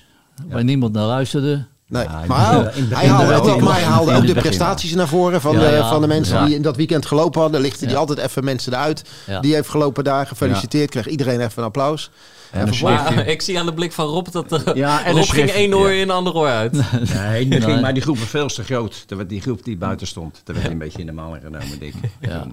waar 0.49 0.65
niemand 0.65 0.93
naar 0.93 1.07
luisterde. 1.07 1.65
Nee, 1.89 2.03
Ja, 2.05 2.23
maar, 2.27 2.73
hij 2.89 3.07
haalde 3.09 3.35
ook, 3.53 3.61
maar 3.61 3.75
hij 3.75 3.83
haalde 3.83 4.15
ook 4.17 4.27
de 4.27 4.35
prestaties 4.35 4.95
naar 4.95 5.09
voren 5.09 5.41
van, 5.41 5.53
Ja, 5.55 5.61
de, 5.61 5.67
ja. 5.77 5.89
van 5.89 6.01
de 6.01 6.07
mensen 6.07 6.37
Ja. 6.39 6.45
die 6.47 6.55
in 6.55 6.63
dat 6.63 6.77
weekend 6.77 7.07
gelopen 7.07 7.41
hadden. 7.41 7.61
Lichtte 7.61 7.85
hij 7.85 7.93
Ja. 7.95 7.99
altijd 8.01 8.19
even 8.19 8.45
mensen 8.45 8.73
eruit. 8.73 9.05
Ja. 9.27 9.41
Die 9.41 9.55
heeft 9.55 9.69
gelopen 9.69 10.05
daar, 10.05 10.27
gefeliciteerd, 10.27 10.91
kreeg 10.91 11.07
iedereen 11.07 11.41
even 11.41 11.53
een 11.59 11.65
applaus. 11.65 12.11
En 12.51 12.61
een 12.61 12.65
Maar 12.67 12.75
schriftje. 12.75 13.25
ik 13.33 13.43
zie 13.43 13.59
aan 13.59 13.67
de 13.67 13.75
blik 13.75 13.93
van 13.93 14.07
Rob 14.07 14.27
dat 14.31 14.53
er, 14.53 14.77
Ja, 14.77 15.05
en 15.05 15.11
een 15.11 15.17
Rob 15.17 15.31
ging 15.31 15.51
één 15.51 15.75
oor 15.75 15.91
ja. 15.93 16.01
in, 16.01 16.11
ander 16.11 16.35
oor 16.35 16.49
uit. 16.49 16.73
Nee, 16.73 17.61
ging, 17.63 17.81
maar 17.81 17.95
die 17.95 18.03
groep 18.03 18.19
was 18.19 18.29
veel 18.29 18.47
te 18.47 18.65
groot. 18.65 19.05
Die 19.27 19.41
groep 19.41 19.65
die 19.65 19.77
buiten 19.77 20.07
stond, 20.07 20.41
dat 20.45 20.57
werd 20.57 20.71
een 20.71 20.79
beetje 20.79 20.99
in 20.99 21.07
de 21.07 21.13
maling 21.13 21.43
genomen, 21.45 21.79
Dick. 21.79 21.95
Ja. 22.21 22.47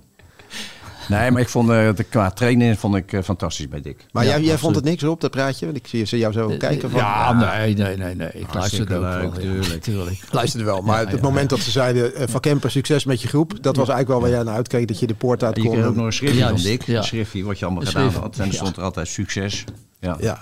Nee, 1.10 1.32
maar 1.32 1.42
ik 1.42 1.50
vond 1.50 1.70
eh, 1.70 1.96
de, 1.96 2.04
qua 2.04 2.30
trainen 2.32 2.78
vond 2.78 2.96
ik 2.96 3.14
eh, 3.14 3.22
fantastisch 3.24 3.68
bij 3.68 3.82
Dick. 3.82 4.06
Maar 4.12 4.24
Ja, 4.24 4.30
jij, 4.30 4.42
jij 4.42 4.58
vond 4.58 4.76
het 4.76 4.84
niks 4.84 5.04
op, 5.04 5.22
dat 5.22 5.32
praatje? 5.32 5.66
Want 5.66 5.78
ik 5.78 5.88
zie 5.88 6.06
ze 6.06 6.18
jou 6.18 6.34
zo 6.34 6.48
kijken 6.58 6.90
van... 6.90 7.00
Ja, 7.00 7.34
nee, 7.34 7.76
nee, 7.76 7.98
nee, 7.98 8.16
nee. 8.16 8.30
Ik 8.34 8.54
luisterde 8.54 8.96
ook 8.96 9.02
leuk, 9.02 9.12
wel. 9.22 9.34
ja. 9.34 9.40
tuurlijk. 9.40 9.82
tuurlijk. 9.84 10.20
Luisterde 10.32 10.66
wel, 10.66 10.82
maar 10.82 11.00
Ja, 11.02 11.06
het 11.08 11.16
ja, 11.16 11.22
moment 11.24 11.50
dat 11.50 11.60
ze 11.60 11.72
zeiden... 11.72 12.16
eh, 12.16 12.28
van 12.28 12.40
Kemper, 12.40 12.72
succes 12.72 13.06
met 13.06 13.22
je 13.22 13.28
groep. 13.28 13.50
Dat 13.64 13.76
was 13.76 13.90
eigenlijk 13.90 14.08
wel 14.08 14.20
waar 14.20 14.30
jij 14.38 14.44
naar 14.44 14.56
uitkeek, 14.56 14.88
dat 14.88 15.00
je 15.00 15.08
de 15.08 15.14
poort 15.16 15.44
uit 15.44 15.56
En 15.56 15.62
je 15.64 15.70
kreeg 15.70 15.82
ook 15.82 15.88
kon. 15.88 15.96
nog 15.98 16.06
een 16.06 16.14
schriftje 16.14 16.48
van 16.48 16.56
Dick. 16.56 16.84
ja. 16.84 16.98
Een 16.98 17.04
schriftje 17.04 17.44
wat 17.44 17.60
je 17.60 17.66
allemaal 17.66 17.86
gedaan 17.86 18.10
had. 18.10 18.38
En 18.40 18.48
er 18.48 18.54
stond 18.54 18.78
er 18.78 18.84
altijd 18.84 19.08
succes. 19.08 19.64
Ja. 20.00 20.18
Ja, 20.20 20.40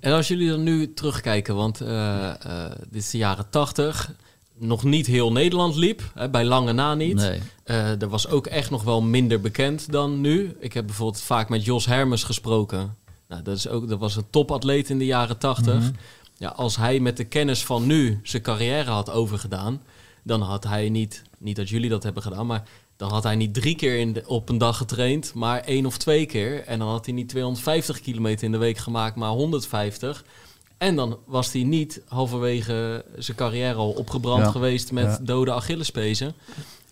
En 0.00 0.12
als 0.12 0.28
jullie 0.28 0.48
dan 0.48 0.62
nu 0.62 0.94
terugkijken, 0.94 1.54
want 1.54 1.80
eh, 1.80 2.28
eh, 2.28 2.70
dit 2.90 3.02
is 3.02 3.10
de 3.10 3.18
jaren 3.18 3.46
tachtig. 3.50 4.12
Nog 4.58 4.84
niet 4.84 5.06
heel 5.06 5.32
Nederland 5.32 5.74
liep, 5.76 6.10
hè, 6.14 6.30
bij 6.30 6.44
lange 6.44 6.72
na 6.72 6.94
niet. 6.94 7.14
Nee. 7.14 7.40
Eh, 7.64 8.02
er 8.02 8.08
was 8.08 8.28
ook 8.28 8.46
echt 8.46 8.70
nog 8.70 8.82
wel 8.82 9.02
minder 9.02 9.40
bekend 9.40 9.92
dan 9.92 10.20
nu. 10.20 10.56
Ik 10.60 10.72
heb 10.72 10.86
bijvoorbeeld 10.86 11.22
vaak 11.22 11.48
met 11.48 11.64
Jos 11.64 11.86
Hermes 11.86 12.24
gesproken. 12.24 12.96
Nou, 13.28 13.42
dat, 13.42 13.56
is 13.56 13.68
ook, 13.68 13.88
dat 13.88 13.98
was 13.98 14.16
een 14.16 14.30
topatleet 14.30 14.90
in 14.90 14.98
de 14.98 15.04
jaren 15.06 15.38
tachtig. 15.38 15.90
Ja, 16.38 16.48
als 16.48 16.76
hij 16.76 17.00
met 17.00 17.16
de 17.16 17.24
kennis 17.24 17.64
van 17.64 17.86
nu 17.86 18.20
zijn 18.22 18.42
carrière 18.42 18.90
had 18.90 19.10
overgedaan... 19.10 19.82
dan 20.22 20.40
had 20.42 20.64
hij 20.64 20.88
niet, 20.88 21.22
niet 21.38 21.56
dat 21.56 21.68
jullie 21.68 21.90
dat 21.90 22.02
hebben 22.02 22.22
gedaan... 22.22 22.46
maar 22.46 22.62
dan 22.96 23.10
had 23.10 23.22
hij 23.22 23.36
niet 23.36 23.54
drie 23.54 23.76
keer 23.76 23.98
in 23.98 24.12
de- 24.12 24.22
op 24.26 24.48
een 24.48 24.58
dag 24.58 24.76
getraind... 24.76 25.34
maar 25.34 25.60
één 25.60 25.86
of 25.86 25.96
twee 25.98 26.26
keer. 26.26 26.64
En 26.64 26.78
dan 26.78 26.88
had 26.88 27.04
hij 27.04 27.14
niet 27.14 27.28
250 27.28 28.00
kilometer 28.00 28.44
in 28.44 28.52
de 28.52 28.58
week 28.58 28.78
gemaakt, 28.78 29.16
maar 29.16 29.30
150... 29.30 30.24
En 30.78 30.96
dan 30.96 31.18
was 31.26 31.52
hij 31.52 31.62
niet 31.62 32.00
halverwege 32.08 33.04
zijn 33.18 33.36
carrière 33.36 33.74
al 33.74 33.90
opgebrand 33.90 34.42
Ja. 34.44 34.50
geweest 34.50 34.92
met 34.92 35.04
Ja. 35.04 35.18
dode 35.22 35.52
Achillespezen. 35.52 36.34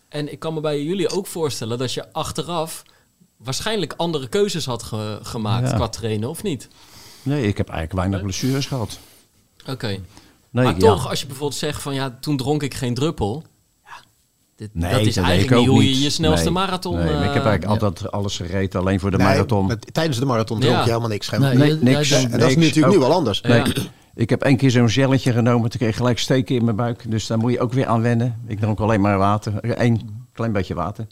En 0.08 0.32
ik 0.32 0.38
kan 0.38 0.54
me 0.54 0.60
bij 0.60 0.82
jullie 0.82 1.08
ook 1.10 1.26
voorstellen 1.26 1.78
dat 1.78 1.92
je 1.92 2.12
achteraf 2.12 2.82
waarschijnlijk 3.36 3.92
andere 3.96 4.28
keuzes 4.28 4.64
had 4.66 4.82
ge- 4.82 5.18
gemaakt 5.22 5.70
Ja. 5.70 5.76
qua 5.76 5.88
trainen, 5.88 6.28
of 6.28 6.42
niet? 6.42 6.68
Nee, 7.22 7.46
ik 7.46 7.56
heb 7.56 7.68
eigenlijk 7.68 7.98
weinig 7.98 8.22
blessures 8.22 8.66
gehad. 8.66 8.98
Oké. 9.68 9.86
Nee, 10.50 10.64
maar 10.64 10.76
toch, 10.76 11.08
als 11.08 11.20
je 11.20 11.26
bijvoorbeeld 11.26 11.58
zegt 11.60 11.82
van 11.82 11.94
ja, 11.94 12.18
toen 12.20 12.36
dronk 12.36 12.62
ik 12.62 12.74
geen 12.74 12.94
druppel. 12.94 13.44
Dit, 14.56 14.70
Nee, 14.72 14.90
dat 14.92 15.00
is 15.06 15.16
eigenlijk 15.16 15.60
niet 15.60 15.68
hoe 15.68 15.84
je 15.88 16.00
je 16.00 16.10
snelste 16.10 16.44
Nee. 16.44 16.52
marathon... 16.52 16.94
Nee, 16.96 17.04
ik 17.04 17.10
heb 17.12 17.20
eh, 17.44 17.46
eigenlijk 17.48 17.64
altijd 17.64 18.10
alles 18.12 18.36
gereden, 18.36 18.80
alleen 18.80 19.00
voor 19.00 19.10
de 19.10 19.16
Nee, 19.16 19.26
marathon. 19.26 19.66
maar 19.66 19.78
tijdens 19.92 20.18
de 20.18 20.24
marathon 20.24 20.60
dronk 20.60 20.74
Ja. 20.74 20.80
je 20.82 20.88
helemaal 20.88 21.08
niks. 21.08 21.28
geen- 21.28 21.40
Nee, 21.40 21.72
niks. 21.72 22.10
En 22.10 22.30
dat 22.30 22.50
is 22.50 22.56
natuurlijk 22.56 22.86
nu 22.86 22.98
Ook- 22.98 22.98
wel 23.06 23.12
anders. 23.12 23.40
Ja. 23.46 23.64
Ik 24.14 24.30
heb 24.30 24.42
één 24.42 24.56
keer 24.56 24.70
zo'n 24.70 24.90
gelletje 24.90 25.32
genomen, 25.32 25.70
toen 25.70 25.78
kreeg 25.78 25.90
ik 25.90 25.96
gelijk 25.96 26.18
steken 26.18 26.56
in 26.56 26.64
mijn 26.64 26.76
buik. 26.76 27.10
Dus 27.10 27.26
daar 27.26 27.38
moet 27.38 27.52
je 27.52 27.60
ook 27.60 27.72
weer 27.72 27.86
aan 27.86 28.02
wennen. 28.02 28.40
Ik 28.46 28.60
dronk 28.60 28.80
alleen 28.80 29.00
maar 29.00 29.18
water, 29.18 29.52
Eén 29.60 30.24
klein 30.32 30.52
beetje 30.52 30.74
water. 30.74 31.06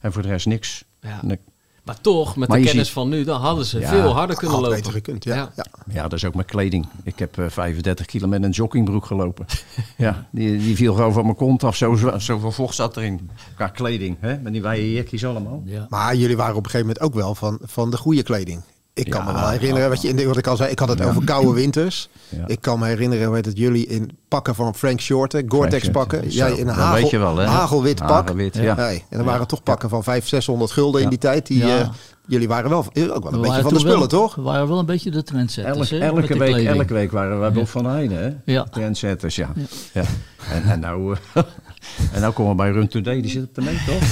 En 0.00 0.12
voor 0.12 0.22
de 0.22 0.28
rest 0.28 0.46
niks. 0.46 0.84
Ja. 1.00 1.20
En 1.28 1.38
Maar 1.84 2.00
toch, 2.00 2.36
met 2.36 2.48
Maar 2.48 2.58
de 2.58 2.64
kennis 2.64 2.84
ziet- 2.84 2.94
van 2.94 3.08
nu, 3.08 3.24
dan 3.24 3.40
hadden 3.40 3.64
ze 3.64 3.78
Ja, 3.78 3.88
veel 3.88 4.12
harder 4.12 4.36
kunnen 4.36 4.60
lopen. 4.60 4.76
beter 4.76 4.92
gekund, 4.92 5.24
ja. 5.24 5.34
Ja. 5.34 5.50
ja. 5.56 5.64
Ja, 5.92 6.02
dat 6.02 6.12
is 6.12 6.24
ook 6.24 6.34
mijn 6.34 6.46
kleding. 6.46 6.86
Ik 7.02 7.18
heb 7.18 7.38
eh, 7.38 7.44
35 7.48 8.06
kilo 8.06 8.26
met 8.28 8.42
een 8.42 8.50
joggingbroek 8.50 9.06
gelopen. 9.06 9.46
ja, 9.96 10.26
die, 10.30 10.58
die 10.58 10.76
viel 10.76 10.94
gewoon 10.94 11.12
van 11.12 11.22
mijn 11.24 11.36
kont 11.36 11.64
af. 11.64 11.76
Zo, 11.76 11.94
zo- 11.94 12.18
zoveel 12.18 12.52
vocht 12.52 12.74
zat 12.74 12.96
erin. 12.96 13.30
Qua 13.56 13.68
kleding, 13.68 14.16
hè? 14.20 14.38
met 14.38 14.52
die 14.52 14.62
wijde 14.62 14.92
jekjes 14.92 15.24
allemaal. 15.24 15.62
Ja. 15.64 15.86
Maar 15.90 16.16
jullie 16.16 16.36
waren 16.36 16.56
op 16.56 16.64
een 16.64 16.70
gegeven 16.70 16.86
moment 16.86 17.04
ook 17.06 17.14
wel 17.14 17.34
van, 17.34 17.58
van 17.62 17.90
de 17.90 17.96
goede 17.96 18.22
kleding. 18.22 18.62
Ik 18.94 19.10
kan 19.10 19.24
Ja, 19.24 19.32
me 19.32 19.38
wel 19.40 19.48
herinneren, 19.48 19.88
wat, 19.88 20.02
je, 20.02 20.26
wat 20.26 20.36
ik 20.36 20.46
al 20.46 20.56
zei, 20.56 20.70
ik 20.70 20.78
had 20.78 20.88
het 20.88 21.02
over 21.02 21.24
koude 21.24 21.52
winters. 21.52 22.08
Ja. 22.28 22.44
Ik 22.46 22.60
kan 22.60 22.78
me 22.78 22.86
herinneren, 22.86 23.30
weet 23.30 23.44
het, 23.46 23.56
jullie 23.58 23.86
in 23.86 24.10
pakken 24.28 24.54
van 24.54 24.74
Frank 24.74 25.00
Shorten, 25.00 25.44
Gore-Tex 25.48 25.88
pakken. 25.90 26.28
Jij 26.28 26.52
in 26.52 26.68
een 26.68 26.74
hagel, 26.74 27.00
weet 27.02 27.10
je 27.10 27.18
wel, 27.18 27.36
hè? 27.36 27.46
hagelwit 27.46 27.98
pak. 27.98 28.08
Hagelwit, 28.08 28.56
ja. 28.56 28.76
En 28.88 29.00
er 29.10 29.24
waren 29.24 29.46
toch 29.46 29.62
pakken 29.62 29.88
van 29.88 30.02
500, 30.02 30.28
600 30.44 30.70
gulden 30.70 31.02
in 31.02 31.08
die 31.08 31.18
tijd. 31.18 31.46
Die, 31.46 31.66
Ja. 31.66 31.78
eh, 31.80 31.88
jullie 32.26 32.48
waren 32.48 32.70
wel 32.70 32.78
ook 32.78 32.92
wel 32.94 33.04
een 33.04 33.22
We 33.22 33.30
beetje 33.30 33.46
waren 33.46 33.62
van 33.62 33.72
de 33.72 33.78
spullen, 33.78 33.98
wel- 33.98 34.06
toch? 34.08 34.34
We 34.34 34.42
waren 34.42 34.68
wel 34.68 34.78
een 34.78 34.86
beetje 34.86 35.10
de 35.10 35.22
trendsetters. 35.22 35.90
Elke, 35.90 36.04
hè, 36.04 36.10
elke, 36.10 36.32
de 36.32 36.38
week, 36.38 36.66
elke 36.66 36.94
week 36.94 37.12
waren 37.12 37.38
wij 37.40 37.52
Bob 37.52 37.68
van 37.68 37.86
Heijnen, 37.86 38.22
hè? 38.22 38.52
Ja. 38.52 38.64
Trendsetters, 38.70 39.36
ja. 39.36 39.52
ja. 39.92 40.02
En, 40.50 40.62
en, 40.64 40.80
nou, 40.80 41.16
eh, 41.34 41.42
en 42.12 42.20
nou 42.20 42.32
komen 42.32 42.50
we 42.52 42.56
bij 42.62 42.70
Run 42.70 42.88
Today, 42.88 43.20
die 43.20 43.30
zit 43.30 43.44
op 43.44 43.54
de 43.54 43.60
meet, 43.62 43.84
toch? 43.86 44.02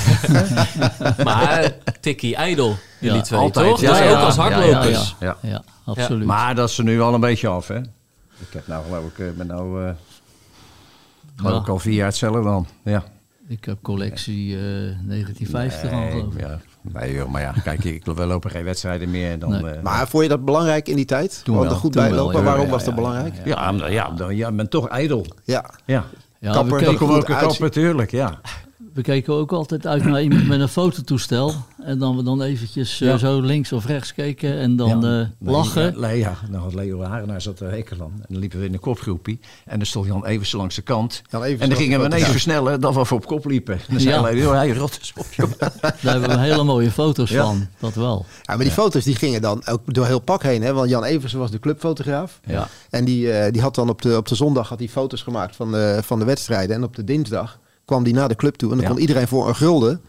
Maar 1.24 1.72
Tikkie, 2.00 2.36
Idol, 2.48 2.74
jullie 3.00 3.16
Ja, 3.16 3.22
twee, 3.22 3.40
altijd, 3.40 3.66
toch? 3.68 3.80
ja, 3.80 3.90
dus 3.90 3.98
ja, 3.98 4.10
ook 4.10 4.24
als 4.24 4.34
ja, 4.36 4.48
ja, 4.48 4.54
hardlopers. 4.56 5.16
Ja. 5.20 5.36
Ja, 5.40 5.62
absoluut. 5.84 6.26
Maar 6.26 6.54
dat 6.54 6.68
is 6.68 6.78
er 6.78 6.84
nu 6.84 7.00
al 7.00 7.14
een 7.14 7.20
beetje 7.20 7.48
af, 7.48 7.68
hè? 7.68 7.78
Ik 8.38 8.48
heb 8.52 8.66
nou 8.66 8.84
geloof 8.84 9.04
ik, 9.04 9.18
ik 9.18 9.36
ben 9.36 9.46
nou, 9.46 9.84
eh 9.86 9.90
geloof 11.36 11.54
Ja. 11.54 11.60
ik 11.60 11.68
al 11.68 11.78
vier 11.78 11.94
jaar 11.94 12.06
hetzelfde 12.06 12.42
dan. 12.42 12.66
Ja. 12.84 13.04
Ik 13.48 13.64
heb 13.64 13.78
collectie 13.82 14.54
eh 14.56 14.60
1950 15.06 15.90
al 15.92 15.98
Nee, 15.98 16.10
geloof 16.10 16.34
ik. 16.34 16.40
ja. 16.40 16.58
Nee, 16.92 17.12
joh, 17.14 17.28
maar 17.28 17.40
ja, 17.42 17.54
kijk, 17.64 17.84
ik, 17.84 18.04
we 18.04 18.26
lopen 18.26 18.50
geen 18.50 18.64
wedstrijden 18.64 19.10
meer. 19.10 19.38
Dan, 19.38 19.50
Nee. 19.50 19.64
eh, 19.72 19.82
Maar 19.82 20.08
vond 20.08 20.22
je 20.22 20.28
dat 20.28 20.44
belangrijk 20.44 20.88
in 20.88 20.96
die 20.96 21.04
tijd? 21.04 21.40
Toen 21.44 21.54
Want 21.54 21.66
wel, 21.66 21.74
er 21.76 21.80
goed 21.80 21.92
toen 21.92 22.02
wel, 22.02 22.10
bijlopen, 22.10 22.44
waarom 22.44 22.64
Ja, 22.64 22.70
was 22.70 22.84
dat 22.84 22.94
ja, 22.94 23.00
belangrijk? 23.00 23.34
ja, 23.44 23.72
ja, 23.88 24.10
dan, 24.10 24.36
ja, 24.36 24.52
ben 24.52 24.68
toch 24.68 24.88
ijdel. 24.88 25.26
Ja. 25.44 25.70
Ja. 25.84 26.04
Ja, 26.42 26.52
Kapper, 26.52 26.78
we, 26.78 26.84
dat 26.84 26.92
keken, 26.92 27.06
goed 27.06 27.24
uitzien. 27.30 27.48
kapper, 27.48 27.70
tuurlijk, 27.70 28.10
ja. 28.10 28.40
We 28.94 29.02
keken 29.02 29.34
ook 29.34 29.52
altijd 29.52 29.86
uit 29.86 30.04
naar 30.04 30.22
iemand 30.22 30.48
met 30.48 30.60
een 30.60 30.68
fototoestel. 30.68 31.54
En 31.82 31.98
dan 31.98 32.16
we 32.16 32.22
dan 32.22 32.42
eventjes 32.42 33.00
eh, 33.00 33.08
Ja. 33.08 33.16
zo 33.16 33.40
links 33.40 33.72
of 33.72 33.86
rechts 33.86 34.14
keken 34.14 34.58
en 34.58 34.76
dan 34.76 34.88
Ja. 34.88 34.94
eh, 35.20 35.26
Nee, 35.38 35.54
lachen. 35.54 35.82
Ja, 35.82 35.98
nee, 35.98 36.18
ja. 36.18 36.34
Nou 36.50 36.62
had 36.62 36.74
Leo 36.74 37.02
Harenaar 37.02 37.40
zat 37.42 37.56
te 37.56 37.64
hekelen. 37.64 38.06
En 38.16 38.24
dan 38.28 38.38
liepen 38.38 38.58
we 38.60 38.66
in 38.66 38.72
een 38.72 38.80
kopgroepie. 38.80 39.40
En 39.64 39.76
dan 39.78 39.86
stond 39.86 40.06
Jan 40.06 40.26
Eversen 40.26 40.58
langs 40.58 40.74
de 40.74 40.82
kant. 40.82 41.22
Jan 41.30 41.44
en 41.44 41.58
dan 41.58 41.78
gingen 41.78 42.00
we 42.00 42.08
de 42.08 42.14
ineens 42.16 42.30
versnellen 42.30 42.80
dat 42.80 42.94
we 42.94 43.04
voor 43.04 43.16
op 43.18 43.26
kop 43.26 43.44
liepen. 43.46 43.74
En 43.74 43.80
dan 43.88 44.00
zei 44.00 44.50
hij 44.50 44.72
rot 44.72 44.98
eens 44.98 45.12
op, 45.16 45.26
joh. 45.32 45.50
Daar 45.80 45.94
hebben 46.02 46.28
we 46.28 46.38
hele 46.38 46.64
mooie 46.64 46.90
foto's 46.90 47.30
Ja. 47.30 47.44
van, 47.44 47.66
dat 47.78 47.94
wel. 47.94 48.26
Ja, 48.42 48.54
maar 48.56 48.64
die 48.64 48.72
foto's 48.74 49.04
die 49.04 49.16
gingen 49.16 49.42
dan 49.42 49.66
ook 49.66 49.94
door 49.94 50.06
heel 50.06 50.20
pak 50.20 50.42
heen. 50.42 50.62
Hè? 50.62 50.72
Want 50.72 50.90
Jan 50.90 51.04
Eversen 51.04 51.38
was 51.38 51.50
de 51.50 51.58
clubfotograaf. 51.58 52.40
Ja. 52.46 52.68
En 52.90 53.04
die, 53.04 53.32
eh, 53.32 53.52
die 53.52 53.62
had 53.62 53.74
dan 53.74 53.88
op 53.88 54.02
de, 54.02 54.16
op 54.16 54.28
de 54.28 54.34
zondag 54.34 54.68
had 54.68 54.78
hij 54.78 54.88
foto's 54.88 55.22
gemaakt 55.22 55.56
van 55.56 55.72
de, 55.72 55.98
van 56.02 56.18
de 56.18 56.24
wedstrijden. 56.24 56.76
En 56.76 56.82
op 56.84 56.96
de 56.96 57.04
dinsdag 57.04 57.58
kwam 57.92 58.04
die 58.04 58.14
naar 58.14 58.28
de 58.28 58.34
club 58.34 58.54
toe. 58.54 58.70
En 58.70 58.76
dan 58.76 58.84
Ja. 58.86 58.90
kon 58.92 59.00
iedereen 59.00 59.28
voor 59.28 59.48
een 59.48 59.56
gulden... 59.56 60.00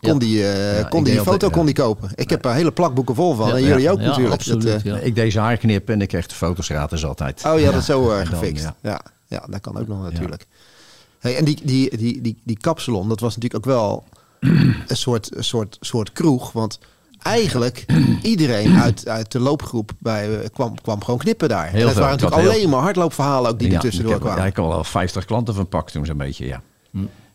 Kon 0.00 0.12
Ja. 0.12 0.18
die, 0.18 0.42
eh, 0.48 0.78
Ja, 0.78 0.88
kon 0.88 1.04
die 1.04 1.20
foto 1.20 1.48
kon 1.50 1.58
ja. 1.60 1.64
die 1.66 1.74
kopen. 1.74 2.10
Ik 2.14 2.30
heb 2.30 2.44
er 2.44 2.52
hele 2.54 2.72
plakboeken 2.72 3.14
vol 3.14 3.34
van. 3.34 3.48
Ja, 3.48 3.54
en 3.54 3.62
jullie 3.62 3.82
ja, 3.82 3.90
ook 3.90 4.00
ja, 4.00 4.06
natuurlijk. 4.06 4.34
absoluut, 4.34 4.62
Dat, 4.62 4.74
eh, 4.74 4.84
ja. 4.84 4.96
Ik 4.98 5.14
deed 5.14 5.32
zijn 5.32 5.44
haar 5.44 5.56
knippen 5.56 5.94
en 5.94 6.00
ik 6.00 6.08
kreeg 6.08 6.26
de 6.26 6.34
foto's 6.34 6.66
gratis 6.66 7.04
altijd. 7.04 7.42
Oh, 7.46 7.58
je 7.58 7.64
had 7.64 7.74
het 7.74 7.84
zo 7.84 8.10
eh, 8.10 8.16
dan, 8.16 8.26
gefixt. 8.26 8.64
ja. 8.64 8.74
ja. 8.82 9.00
Ja, 9.26 9.44
dat 9.50 9.60
kan 9.60 9.78
ook 9.78 9.88
nog 9.88 10.02
natuurlijk. 10.02 10.46
Hey, 11.18 11.36
en 11.36 11.44
die, 11.44 11.60
die, 11.64 11.96
die, 11.96 12.20
die, 12.20 12.38
die 12.44 12.58
kapsalon, 12.58 13.08
dat 13.08 13.20
was 13.20 13.36
natuurlijk 13.36 13.66
ook 13.66 13.72
wel 13.74 14.04
een 14.88 14.96
soort, 14.96 15.36
een 15.36 15.44
soort, 15.44 15.76
soort 15.80 16.12
kroeg. 16.12 16.52
Want 16.52 16.78
eigenlijk 17.22 17.86
iedereen 18.22 18.76
uit, 18.76 19.08
uit 19.08 19.32
de 19.32 19.40
loopgroep 19.40 19.90
bij, 19.98 20.48
kwam, 20.52 20.80
kwam 20.80 21.04
gewoon 21.04 21.18
knippen 21.18 21.48
daar. 21.48 21.66
Heel 21.70 21.86
en 21.86 21.92
veel. 21.92 22.00
waren 22.02 22.16
natuurlijk 22.18 22.40
heel- 22.42 22.50
alleen 22.50 22.68
maar 22.68 22.80
hardloopverhalen 22.80 23.50
ook 23.50 23.58
die 23.58 23.68
er 23.68 23.74
Ja, 23.74 23.80
tussendoor 23.80 24.18
kwamen. 24.18 24.38
Ja, 24.38 24.46
ik 24.46 24.56
had 24.56 24.66
wel 24.66 24.84
50 24.84 25.24
klanten 25.24 25.54
van 25.54 25.68
pak 25.68 25.90
toen 25.90 26.06
zo'n 26.06 26.16
beetje, 26.16 26.46
ja. 26.46 26.60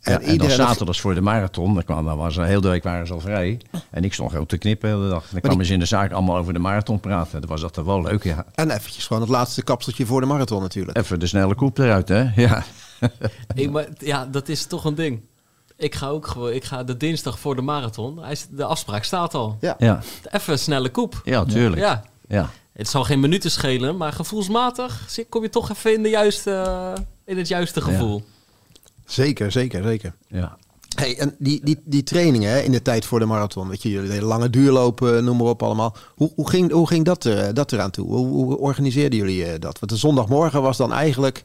En 0.04 0.12
Ja, 0.13 0.20
en, 0.28 0.38
dan 0.38 0.50
zaterdags 0.50 1.00
voor 1.02 1.13
de 1.16 1.22
marathon, 1.22 1.74
dan, 1.74 1.84
kwam, 1.84 2.06
dan 2.06 2.18
was 2.18 2.36
een 2.38 2.46
hele 2.46 2.62
de 2.62 2.68
week 2.68 2.84
waren 2.84 3.08
ze 3.08 3.13
al 3.13 3.20
vrij. 3.20 3.60
En 3.89 4.04
ik 4.04 4.13
stond 4.13 4.32
gewoon 4.32 4.46
te 4.46 4.58
knippen 4.58 4.89
de 4.89 4.96
hele 4.96 5.10
dag. 5.10 5.26
Dan 5.32 5.42
kwamen 5.42 5.66
ze 5.66 5.74
in 5.74 5.80
de 5.80 5.86
zaak 5.86 6.12
allemaal 6.12 6.38
over 6.38 6.54
de 6.54 6.60
marathon 6.60 7.00
praten. 7.00 7.42
Dat 7.42 7.50
was 7.50 7.62
dat 7.62 7.76
wel 7.86 8.02
leuk, 8.02 8.24
ja. 8.24 8.46
En 8.56 8.70
eventjes 8.72 9.08
gewoon 9.08 9.22
het 9.22 9.32
laatste 9.32 9.62
kapseltje 9.63 10.06
voor 10.06 10.22
de 10.22 10.28
marathon 10.28 10.62
natuurlijk. 10.62 10.98
Even 10.98 11.20
de 11.20 11.28
snelle 11.28 11.56
koep 11.56 11.78
eruit, 11.78 12.08
hè? 12.08 12.30
Ja. 12.36 12.63
Hey, 13.56 13.68
maar 13.68 13.88
ja, 13.98 14.26
dat 14.26 14.50
is 14.50 14.66
toch 14.66 14.86
een 14.86 14.96
ding. 14.96 15.22
Ik 15.78 15.96
ga 15.96 16.08
ook 16.08 16.28
gewoon, 16.28 16.52
ik 16.52 16.63
ga 16.63 16.84
de 16.84 16.98
dinsdag 16.98 17.39
voor 17.39 17.56
de 17.56 17.62
marathon. 17.62 18.20
De 18.52 18.63
afspraak 18.66 19.04
staat 19.04 19.34
al. 19.34 19.58
Ja. 19.62 19.76
Ja, 19.78 20.00
Even 20.32 20.54
een 20.54 20.60
snelle 20.60 20.89
koep. 20.89 21.22
ja 21.24 21.46
tuurlijk. 21.46 21.82
Ja. 21.82 22.04
Ja, 22.28 22.50
het 22.74 22.88
zal 22.89 23.04
geen 23.04 23.20
minuten 23.20 23.52
schelen, 23.52 23.98
maar 23.98 24.13
gevoelsmatig 24.13 25.04
zie- 25.08 25.26
kom 25.30 25.42
je 25.44 25.50
toch 25.50 25.70
even 25.70 25.94
in, 25.94 26.04
de 26.04 26.10
juiste, 26.10 26.94
in 27.26 27.38
het 27.38 27.48
juiste 27.48 27.82
gevoel. 27.82 28.24
Zeker, 29.06 29.52
zeker, 29.52 29.84
zeker. 29.84 30.16
Ja. 30.28 30.58
Hey, 30.96 31.18
en 31.20 31.36
die, 31.39 31.62
die, 31.63 31.80
die 31.86 32.04
trainingen 32.04 32.50
hè, 32.52 32.60
in 32.60 32.72
de 32.72 32.82
tijd 32.82 33.06
voor 33.06 33.20
de 33.20 33.26
marathon, 33.26 33.68
weet 33.68 33.82
je, 33.82 33.89
jullie 33.89 34.10
deden 34.10 34.24
lange 34.24 34.50
duurlopen, 34.50 35.24
noem 35.24 35.38
maar 35.38 35.46
op 35.48 35.63
allemaal. 35.63 35.96
Hoe, 36.16 36.32
hoe 36.36 36.50
ging, 36.50 36.72
hoe 36.72 36.88
ging 36.88 37.06
dat, 37.06 37.24
er, 37.24 37.54
dat 37.54 37.72
eraan 37.72 37.92
toe? 37.92 38.08
Hoe, 38.08 38.28
hoe 38.28 38.58
organiseerden 38.58 39.20
jullie 39.20 39.46
eh, 39.46 39.60
dat? 39.60 39.80
Want 39.80 39.92
de 39.92 39.98
zondagmorgen 39.98 40.62
was 40.62 40.78
dan 40.78 40.94
eigenlijk 40.94 41.44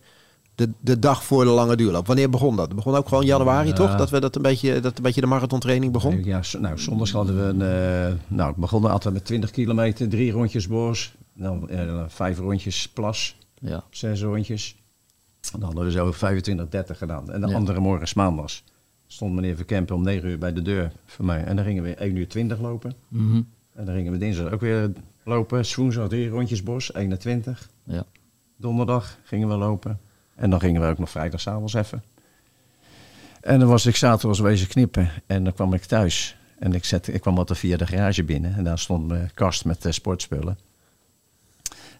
de, 0.54 0.70
de 0.80 0.98
dag 0.98 1.24
voor 1.24 1.44
de 1.44 1.50
lange 1.50 1.76
duurloop. 1.76 2.06
Wanneer 2.06 2.30
begon 2.30 2.56
dat? 2.56 2.66
Het 2.66 2.76
begon 2.76 2.94
ook 2.94 3.08
gewoon 3.08 3.24
januari, 3.26 3.68
Ja. 3.68 3.74
toch? 3.74 3.96
Dat, 3.96 4.10
we 4.10 4.20
dat, 4.20 4.36
een 4.36 4.42
beetje, 4.42 4.80
dat 4.80 4.96
een 4.96 5.02
beetje 5.02 5.20
de 5.20 5.26
marathontraining 5.26 5.92
begon? 5.92 6.24
Ja, 6.24 6.40
nou, 6.58 6.78
zondags 6.78 7.12
hadden 7.12 7.36
we 7.36 7.42
een... 7.42 7.62
eh, 8.10 8.14
nou, 8.28 8.52
we 8.54 8.60
begonnen 8.60 8.90
altijd 8.90 9.14
met 9.14 9.24
20 9.24 9.50
kilometer, 9.50 10.08
drie 10.08 10.32
rondjes 10.32 10.66
bos. 10.68 11.14
Dan 11.34 11.68
eh, 11.68 12.02
vijf 12.08 12.38
rondjes 12.38 12.88
plas, 12.88 13.36
Ja. 13.60 13.84
zes 13.90 14.22
rondjes. 14.22 14.76
Dan 15.52 15.62
hadden 15.62 15.84
we 15.84 15.90
zo 15.90 16.12
25, 16.12 16.68
30 16.68 16.98
gedaan. 16.98 17.32
En 17.32 17.40
de 17.40 17.46
Ja. 17.48 17.54
andere 17.54 17.80
morgen 17.80 18.08
maandags. 18.14 18.64
Stond 19.06 19.34
meneer 19.34 19.56
Verkempen 19.56 19.94
om 19.94 20.02
9 20.02 20.28
uur 20.28 20.38
bij 20.38 20.52
de 20.52 20.62
deur 20.62 20.92
voor 21.06 21.24
mij. 21.24 21.44
En 21.44 21.56
dan 21.56 21.64
gingen 21.64 21.82
we 21.82 21.94
1 21.94 22.16
uur 22.16 22.28
20 22.28 22.58
lopen. 22.60 22.92
Mhm. 23.08 23.42
En 23.74 23.84
dan 23.84 23.94
gingen 23.94 24.12
we 24.12 24.18
dinsdag 24.18 24.52
ook 24.52 24.60
weer 24.60 24.92
lopen. 25.24 25.64
Woensdag 25.76 26.08
drie 26.08 26.28
rondjes 26.28 26.62
bos, 26.62 26.94
21. 26.94 27.68
ja. 27.84 28.04
Donderdag 28.56 29.18
gingen 29.22 29.48
we 29.48 29.54
lopen. 29.54 30.00
En 30.34 30.50
dan 30.50 30.60
gingen 30.60 30.80
we 30.80 30.86
ook 30.86 30.98
nog 30.98 31.10
vrijdagavond 31.10 31.74
even. 31.74 32.02
En 33.40 33.58
dan 33.58 33.68
was 33.68 33.86
ik 33.86 33.96
zaterdag 33.96 34.38
wezen 34.38 34.68
knippen. 34.68 35.10
En 35.26 35.44
dan 35.44 35.52
kwam 35.52 35.72
ik 35.74 35.84
thuis. 35.84 36.36
En 36.58 36.72
ik, 36.74 36.84
zette, 36.84 37.12
ik 37.12 37.20
kwam 37.20 37.38
altijd 37.38 37.58
via 37.58 37.76
de 37.76 37.86
garage 37.86 38.24
binnen. 38.24 38.54
En 38.54 38.64
daar 38.64 38.78
stond 38.78 39.06
mijn 39.08 39.30
kast 39.34 39.64
met 39.64 39.84
eh, 39.84 39.92
sportspullen. 39.92 40.58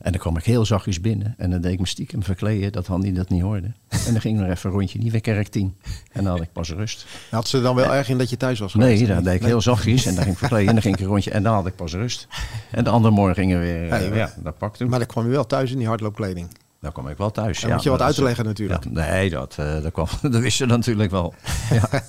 En 0.01 0.13
dan 0.13 0.21
kwam 0.21 0.37
ik 0.37 0.45
heel 0.45 0.65
zachtjes 0.65 1.01
binnen. 1.01 1.35
En 1.39 1.51
dan 1.51 1.61
deed 1.61 1.73
ik 1.73 1.79
me 1.81 1.87
stiekem 1.87 2.23
verkleden 2.23 2.73
dat 2.73 2.87
Handy 2.87 3.13
dat 3.13 3.29
niet 3.29 3.43
hoorde. 3.43 3.73
En 4.07 4.13
dan 4.13 4.21
ging 4.21 4.35
ik 4.39 4.47
nog 4.47 4.51
even 4.57 4.71
een 4.71 4.77
rondje 4.77 4.99
Nieuwekerk 4.99 5.49
10. 5.49 5.77
En 6.13 6.25
dan 6.25 6.33
had 6.33 6.43
ik 6.43 6.53
pas 6.53 6.71
rust. 6.71 7.07
Had 7.31 7.49
ze 7.49 7.61
dan 7.63 7.75
wel 7.75 7.95
erg 7.95 8.09
in 8.09 8.19
dat 8.19 8.31
je 8.31 8.37
thuis 8.37 8.59
was 8.59 8.73
geweest? 8.73 9.01
Nee, 9.07 9.15
dat 9.15 9.25
deed 9.25 9.35
ik 9.35 9.43
heel 9.43 9.61
zachtjes. 9.61 10.07
En 10.07 10.13
dan 10.15 10.23
ging 10.23 10.33
ik 10.35 10.39
verkleden. 10.39 10.67
En 10.69 10.73
dan 10.73 10.83
ging 10.83 10.95
ik 10.95 11.01
een 11.01 11.07
rondje. 11.07 11.31
En 11.31 11.43
dan 11.43 11.55
had 11.55 11.67
ik 11.67 11.77
pas 11.77 11.93
rust. 11.93 12.27
En 12.71 12.85
de 12.85 12.91
andere 12.91 13.15
morgen 13.15 13.35
gingen 13.35 13.59
we 13.61 13.65
weer... 13.67 13.89
eh, 13.91 14.09
Ja, 14.09 14.15
ja, 14.15 14.33
dat 14.43 14.59
pakte 14.59 14.85
Maar 14.85 14.99
dan 14.99 15.09
kwam 15.09 15.25
je 15.25 15.31
wel 15.31 15.47
thuis 15.47 15.71
in 15.71 15.79
die 15.79 15.87
hardloopkleding. 15.87 16.49
Dan 16.81 16.93
kwam 16.93 17.09
ik 17.09 17.17
wel 17.17 17.31
thuis. 17.31 17.61
Dan 17.61 17.69
ja, 17.69 17.75
moet 17.75 17.85
je 17.85 17.91
wat 17.91 18.03
uit 18.03 18.15
te 18.15 18.23
leggen 18.23 18.45
natuurlijk. 18.45 18.85
Ja, 18.85 18.91
nee, 18.91 19.31
dat, 19.31 19.55
eh, 19.59 19.83
dat, 19.83 19.93
kwam, 19.93 20.07
dat 20.33 20.41
wisten 20.41 20.69
ze 20.69 20.77
natuurlijk 20.77 21.11
wel. 21.11 21.35
Ja. 21.71 21.89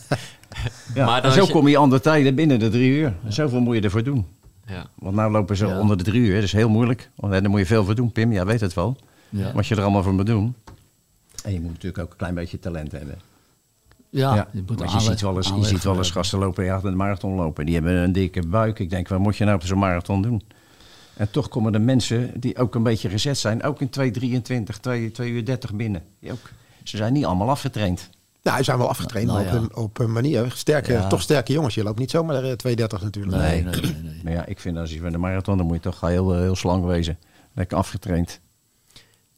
ja. 0.94 1.06
Maar 1.06 1.16
en 1.18 1.24
dan 1.24 1.32
zo 1.32 1.46
je- 1.46 1.52
kom 1.52 1.68
je 1.68 1.78
andere 1.78 2.02
tijden 2.02 2.36
binnen 2.36 2.60
de 2.60 2.70
drie 2.70 2.90
uur. 2.90 3.14
Zoveel 3.28 3.60
moet 3.60 3.76
je 3.76 3.82
ervoor 3.82 4.04
doen. 4.04 4.26
Ja. 4.70 4.86
Want 4.96 5.16
nu 5.16 5.28
lopen 5.30 5.58
ze 5.58 5.66
Ja. 5.68 5.80
onder 5.80 5.98
de 5.98 6.04
drie 6.04 6.22
uur. 6.22 6.34
Dat 6.34 6.44
is 6.44 6.52
heel 6.52 6.70
moeilijk. 6.70 7.10
Want 7.16 7.34
daar 7.34 7.50
moet 7.50 7.60
je 7.60 7.66
veel 7.66 7.86
voor 7.86 7.96
doen. 7.96 8.12
Pim, 8.12 8.32
jij 8.32 8.46
weet 8.46 8.62
het 8.62 8.74
wel. 8.74 8.98
Ja. 9.30 9.52
Wat 9.54 9.68
je 9.68 9.76
er 9.76 9.82
allemaal 9.82 10.04
voor 10.04 10.14
moet 10.14 10.26
doen. 10.26 10.56
En 11.44 11.54
je 11.54 11.60
moet 11.62 11.72
natuurlijk 11.72 12.04
ook 12.04 12.12
een 12.12 12.18
klein 12.18 12.34
beetje 12.36 12.60
talent 12.60 12.92
hebben. 12.92 13.20
Ja, 14.10 14.36
Ja, 14.36 14.48
je 14.52 14.64
moet 14.68 14.80
want 14.80 14.92
je 14.92 15.00
ziet 15.00 15.22
wel 15.22 15.36
eens, 15.36 15.48
je 15.56 15.64
ziet 15.66 15.84
wel 15.84 15.98
eens 15.98 16.12
gasten 16.12 16.40
lopen, 16.40 16.64
ja, 16.66 16.80
een 16.84 16.96
marathon 16.98 17.34
lopen. 17.36 17.66
Die 17.66 17.76
hebben 17.76 17.94
een 17.94 18.12
dikke 18.12 18.48
buik. 18.48 18.80
Ik 18.80 18.90
denk, 18.90 19.08
wat 19.08 19.20
moet 19.20 19.38
je 19.38 19.44
nou 19.44 19.56
op 19.56 19.64
zo'n 19.66 19.80
marathon 19.80 20.22
doen? 20.22 20.42
En 21.14 21.32
toch 21.32 21.48
komen 21.48 21.74
er 21.74 21.82
mensen 21.82 22.32
die 22.40 22.58
ook 22.58 22.76
een 22.76 22.84
beetje 22.84 23.10
gezet 23.10 23.38
zijn. 23.38 23.64
Ook 23.64 23.82
in 23.82 23.90
2.23, 23.90 24.80
2, 24.82 25.12
2 25.12 25.32
uur 25.32 25.46
30 25.46 25.74
binnen. 25.74 26.04
Die 26.20 26.32
ook, 26.32 26.50
ze 26.84 26.98
zijn 26.98 27.14
niet 27.14 27.26
allemaal 27.26 27.50
afgetraind. 27.50 28.10
Nou, 28.44 28.58
ze 28.58 28.64
zijn 28.64 28.78
wel 28.78 28.90
afgetraind, 28.90 29.28
Nou 29.28 29.44
ja. 29.46 29.56
op, 29.56 29.62
een, 29.62 29.76
op 29.76 30.00
een 30.00 30.12
manier. 30.12 30.52
Sterke, 30.56 30.92
Ja. 30.92 31.08
Toch 31.08 31.22
sterke 31.22 31.54
jongens. 31.54 31.76
Je 31.76 31.84
loopt 31.84 32.00
niet 32.00 32.12
zomaar 32.12 32.36
eh, 32.36 32.52
230 32.52 33.02
natuurlijk. 33.02 33.38
Nee, 33.38 33.64
nee, 33.64 33.82
nee. 33.82 33.94
nee. 34.04 34.22
Maar 34.24 34.34
ja, 34.34 34.46
ik 34.46 34.60
vind 34.60 34.78
als 34.78 34.92
je 34.94 35.00
van 35.00 35.12
de 35.12 35.18
marathon, 35.18 35.58
dan 35.58 35.66
moet 35.66 35.76
je 35.76 35.82
toch 35.82 36.00
heel, 36.02 36.34
heel 36.36 36.56
slank 36.56 36.86
wezen. 36.86 37.20
Lekker 37.54 37.78
afgetraind. 37.78 38.40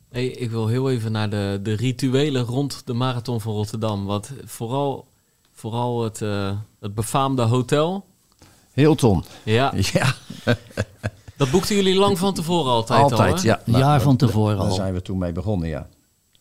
Hey, 0.09 0.25
ik 0.27 0.49
wil 0.51 0.67
heel 0.67 0.91
even 0.91 1.11
naar 1.11 1.29
de, 1.29 1.59
de 1.63 1.73
rituelen 1.73 2.43
rond 2.43 2.81
de 2.85 2.93
marathon 2.93 3.41
van 3.41 3.53
Rotterdam. 3.53 4.05
Want 4.05 4.31
vooral, 4.45 5.07
vooral 5.51 6.03
het, 6.03 6.21
eh, 6.21 6.51
het 6.79 6.95
befaamde 6.95 7.41
hotel. 7.41 8.05
Hilton. 8.73 9.23
Ja, 9.43 9.73
Ja, 9.93 10.13
dat 11.37 11.51
boekten 11.51 11.75
jullie 11.75 11.95
lang 11.95 12.17
van 12.19 12.33
tevoren 12.33 12.71
altijd, 12.71 12.99
al, 13.03 13.11
altijd. 13.11 13.41
hè? 13.41 13.47
ja. 13.47 13.61
Een 13.65 13.77
jaar 13.77 13.93
dat- 13.93 14.01
van 14.01 14.17
tevoren 14.17 14.57
Daar 14.57 14.65
al. 14.67 14.71
zijn 14.75 14.93
we 14.93 15.01
toen 15.01 15.17
mee 15.17 15.31
begonnen, 15.31 15.67
ja. 15.69 15.87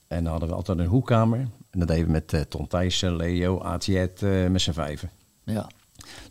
En 0.07 0.23
dan 0.23 0.31
hadden 0.31 0.49
we 0.49 0.55
altijd 0.55 0.79
een 0.79 0.87
hoekkamer. 0.87 1.49
En 1.71 1.79
dat 1.79 1.89
deden 1.89 2.05
we 2.05 2.11
met 2.11 2.33
eh, 2.33 2.41
Ton 2.41 2.67
Thijssen, 2.67 3.17
Leo, 3.17 3.61
Atiet, 3.61 4.23
eh 4.23 4.47
met 4.47 4.61
z'n 4.61 4.73
vijven. 4.73 5.11
Ja. 5.45 5.69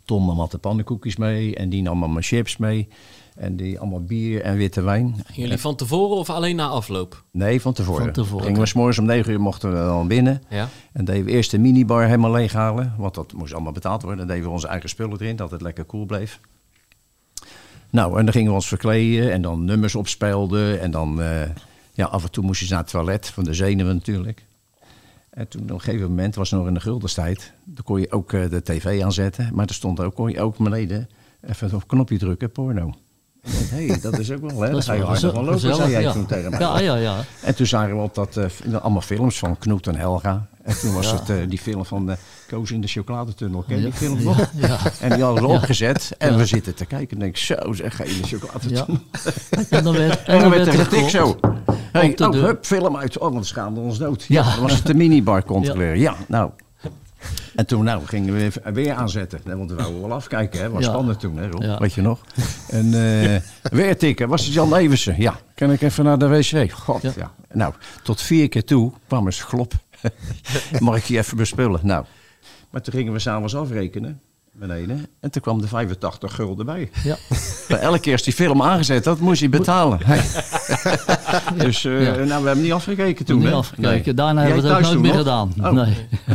Tom 0.04 0.26
nam 0.26 0.40
altijd 0.40 0.62
pannenkoekjes 0.62 1.16
mee. 1.16 1.54
En 1.56 1.68
die 1.68 1.82
nam 1.82 2.02
allemaal 2.02 2.22
chips 2.22 2.56
mee. 2.56 2.88
En 3.34 3.56
die 3.56 3.80
allemaal 3.80 4.04
bier 4.04 4.42
en 4.42 4.56
witte 4.56 4.82
wijn. 4.82 5.24
Jullie 5.32 5.58
van 5.58 5.76
tevoren 5.76 6.16
of 6.16 6.30
alleen 6.30 6.56
na 6.56 6.66
afloop? 6.66 7.24
Nee, 7.30 7.60
van 7.60 7.72
tevoren. 7.72 8.04
Van 8.04 8.12
tevoren. 8.12 8.44
Gingen 8.44 8.60
we 8.60 8.66
s'morgens 8.66 8.98
om 8.98 9.04
9 9.04 9.32
uur 9.32 9.40
mochten 9.40 9.70
we 9.70 9.76
dan 9.76 10.08
binnen. 10.08 10.42
Ja. 10.48 10.68
En 10.92 11.04
deden 11.04 11.24
we 11.24 11.30
eerst 11.30 11.50
de 11.50 11.58
minibar 11.58 12.04
helemaal 12.04 12.30
leeghalen. 12.30 12.94
Want 12.98 13.14
dat 13.14 13.32
moest 13.32 13.52
allemaal 13.52 13.72
betaald 13.72 14.02
worden. 14.02 14.18
Dan 14.18 14.28
deden 14.28 14.44
we 14.44 14.50
onze 14.50 14.68
eigen 14.68 14.88
spullen 14.88 15.20
erin, 15.20 15.36
dat 15.36 15.50
het 15.50 15.62
lekker 15.62 15.84
koel 15.84 16.04
bleef. 16.04 16.40
Nou, 17.90 18.18
en 18.18 18.24
dan 18.24 18.32
gingen 18.32 18.48
we 18.48 18.54
ons 18.54 18.68
verkleden 18.68 19.32
en 19.32 19.42
dan 19.42 19.64
nummers 19.64 19.94
opspelden. 19.94 20.80
En 20.80 20.90
dan, 20.90 21.22
eh, 21.22 21.48
ja, 21.92 22.04
af 22.04 22.22
en 22.22 22.30
toe 22.30 22.44
moest 22.44 22.60
je 22.60 22.68
naar 22.70 22.78
het 22.78 22.90
toilet, 22.90 23.28
van 23.28 23.44
de 23.44 23.54
zenuwen 23.54 23.94
natuurlijk. 23.94 24.44
En 25.30 25.48
toen 25.48 25.62
op 25.62 25.70
een 25.70 25.80
gegeven 25.80 26.08
moment, 26.08 26.34
was 26.34 26.50
het 26.50 26.58
nog 26.58 26.68
in 26.68 26.74
de 26.74 26.80
guldenstijd, 26.80 27.52
dan 27.64 27.84
kon 27.84 28.00
je 28.00 28.10
ook 28.10 28.32
eh, 28.32 28.50
de 28.50 28.62
tv 28.62 29.02
aanzetten. 29.02 29.50
Maar 29.54 29.66
er 29.66 29.74
stond 29.74 30.00
ook, 30.00 30.14
kon 30.14 30.30
je 30.30 30.40
ook 30.40 30.56
beneden 30.56 31.08
even 31.40 31.74
op 31.74 31.88
knopje 31.88 32.18
drukken, 32.18 32.50
porno. 32.50 32.94
Hé, 33.42 33.86
hey, 33.86 34.00
dat 34.00 34.18
is 34.18 34.30
ook 34.30 34.40
wel, 34.40 34.60
hè? 34.60 34.70
Dat 34.80 34.84
ga 34.84 34.92
je 34.92 34.98
wel 34.98 35.08
harder 35.08 35.32
van 35.32 35.44
lopen, 35.44 35.60
zei 35.60 35.90
jij 35.90 36.02
ja. 36.02 36.12
toen 36.12 36.26
tegen 36.26 36.50
mij. 36.50 36.60
Ja, 36.60 36.78
ja, 36.78 36.94
ja. 36.94 37.24
En 37.42 37.54
toen 37.54 37.66
zagen 37.66 37.96
we 37.96 38.02
op 38.02 38.14
dat, 38.14 38.36
eh, 38.36 38.74
allemaal 38.74 39.00
films 39.00 39.38
van 39.38 39.58
Knoet 39.58 39.86
en 39.86 39.96
Helga. 39.96 40.48
En 40.62 40.78
toen 40.78 40.94
was 40.94 41.12
het 41.12 41.30
eh, 41.30 41.36
die 41.48 41.58
film 41.58 41.84
van 41.84 42.10
eh 42.10 42.16
Koos 42.50 42.70
in 42.70 42.80
de 42.80 42.86
chocoladetunnel. 42.88 43.64
Ken 43.68 43.76
je 43.76 43.82
die 43.82 43.92
film 43.92 44.22
nog? 44.22 44.38
Ja, 44.38 44.46
ja. 44.68 44.78
En 45.00 45.12
die 45.14 45.22
hadden 45.24 45.42
we 45.42 45.48
Ja. 45.48 45.54
opgezet. 45.54 46.10
En 46.18 46.30
Ja. 46.32 46.36
we 46.38 46.46
zitten 46.46 46.74
te 46.74 46.84
kijken 46.84 47.10
en 47.10 47.18
denk 47.18 47.36
ik, 47.36 47.42
zo 47.42 47.72
zeg, 47.72 47.96
ga 47.96 48.04
je 48.04 48.10
in 48.10 48.20
de 48.22 48.28
chocoladetunnel. 48.28 48.86
Ja. 48.88 48.98
En 49.78 49.84
dan 49.84 49.92
werd, 49.96 50.22
En 50.22 50.40
dan 50.40 50.50
werd 50.50 50.66
er 50.66 50.72
getikt 50.72 51.10
zo. 51.10 51.38
Hey, 51.92 52.14
oh, 52.18 52.30
deur. 52.32 52.44
hup, 52.44 52.64
film 52.66 52.96
uit. 52.96 53.18
Oh, 53.18 53.32
want 53.32 53.46
schaamden 53.46 53.82
ons 53.82 53.98
dood. 53.98 54.24
Ja, 54.28 54.42
Ja. 54.44 54.50
dan 54.54 54.62
was 54.62 54.72
het 54.72 54.86
de 54.86 54.94
minibar 54.94 55.44
controleren. 55.54 55.98
Ja. 55.98 56.14
nou. 56.28 56.50
En 57.54 57.66
toen 57.66 57.84
nou, 57.84 58.06
gingen 58.06 58.34
we 58.34 58.42
even 58.42 58.72
weer 58.74 58.94
aanzetten. 58.94 59.40
Nee, 59.44 59.56
Want 59.56 59.70
we 59.70 59.76
wouden 59.76 60.00
wel 60.00 60.12
afkijken, 60.12 60.60
hè. 60.60 60.70
was 60.70 60.84
Ja. 60.84 60.90
spannend 60.90 61.20
toen, 61.20 61.36
hè, 61.36 61.48
Rob? 61.50 61.62
Ja. 61.62 61.78
Weet 61.78 61.92
je 61.92 62.02
nog? 62.02 62.20
En 62.68 62.84
eh, 63.32 63.40
weer 63.62 63.98
tikken. 63.98 64.28
Was 64.28 64.44
het 64.44 64.52
Jan 64.54 64.74
Eversen? 64.74 65.14
Ja. 65.20 65.34
Kan 65.54 65.72
ik 65.72 65.82
even 65.82 66.04
naar 66.04 66.18
de 66.18 66.28
wc? 66.28 66.70
God, 66.72 67.02
ja. 67.02 67.12
Ja. 67.16 67.30
Nou, 67.52 67.74
tot 68.02 68.20
vier 68.20 68.48
keer 68.48 68.64
toe 68.64 68.92
kwam 69.08 69.26
eens 69.26 69.42
glop. 69.42 69.72
Mag 70.78 70.96
ik 70.96 71.04
je 71.04 71.18
even 71.18 71.36
bespullen? 71.36 71.80
Nou. 71.82 72.04
Maar 72.70 72.80
toen 72.82 72.92
gingen 72.94 73.12
we 73.12 73.18
s'avonds 73.18 73.56
afrekenen. 73.56 74.20
Beneden. 74.52 75.06
En 75.20 75.30
toen 75.30 75.42
kwam 75.42 75.60
de 75.60 75.68
85 75.68 76.34
gulden 76.34 76.66
bij. 76.66 76.90
Ja. 77.04 77.16
Bij 77.68 77.78
elke 77.78 77.98
keer 78.00 78.12
als 78.12 78.22
die 78.22 78.32
film 78.32 78.62
aangezet 78.62 79.04
had, 79.04 79.18
moest 79.18 79.40
hij 79.40 79.48
betalen. 79.48 79.98
dus 81.64 81.84
eh, 81.84 82.02
Ja. 82.04 82.14
nou, 82.24 82.40
we 82.42 82.46
hebben 82.46 82.62
niet 82.62 82.72
afgekeken 82.72 83.24
toen. 83.24 83.38
Niet 83.38 83.52
afgekeken. 83.52 84.04
Nee. 84.04 84.14
Daarna 84.14 84.40
Jij 84.40 84.50
hebben 84.50 84.68
we 84.70 84.76
het 84.76 84.86
ook 84.86 84.92
nooit 84.92 85.00
meer 85.02 85.10
nog? 85.12 85.18
gedaan. 85.20 85.52
Oh. 85.60 85.70
Nee. 85.70 85.94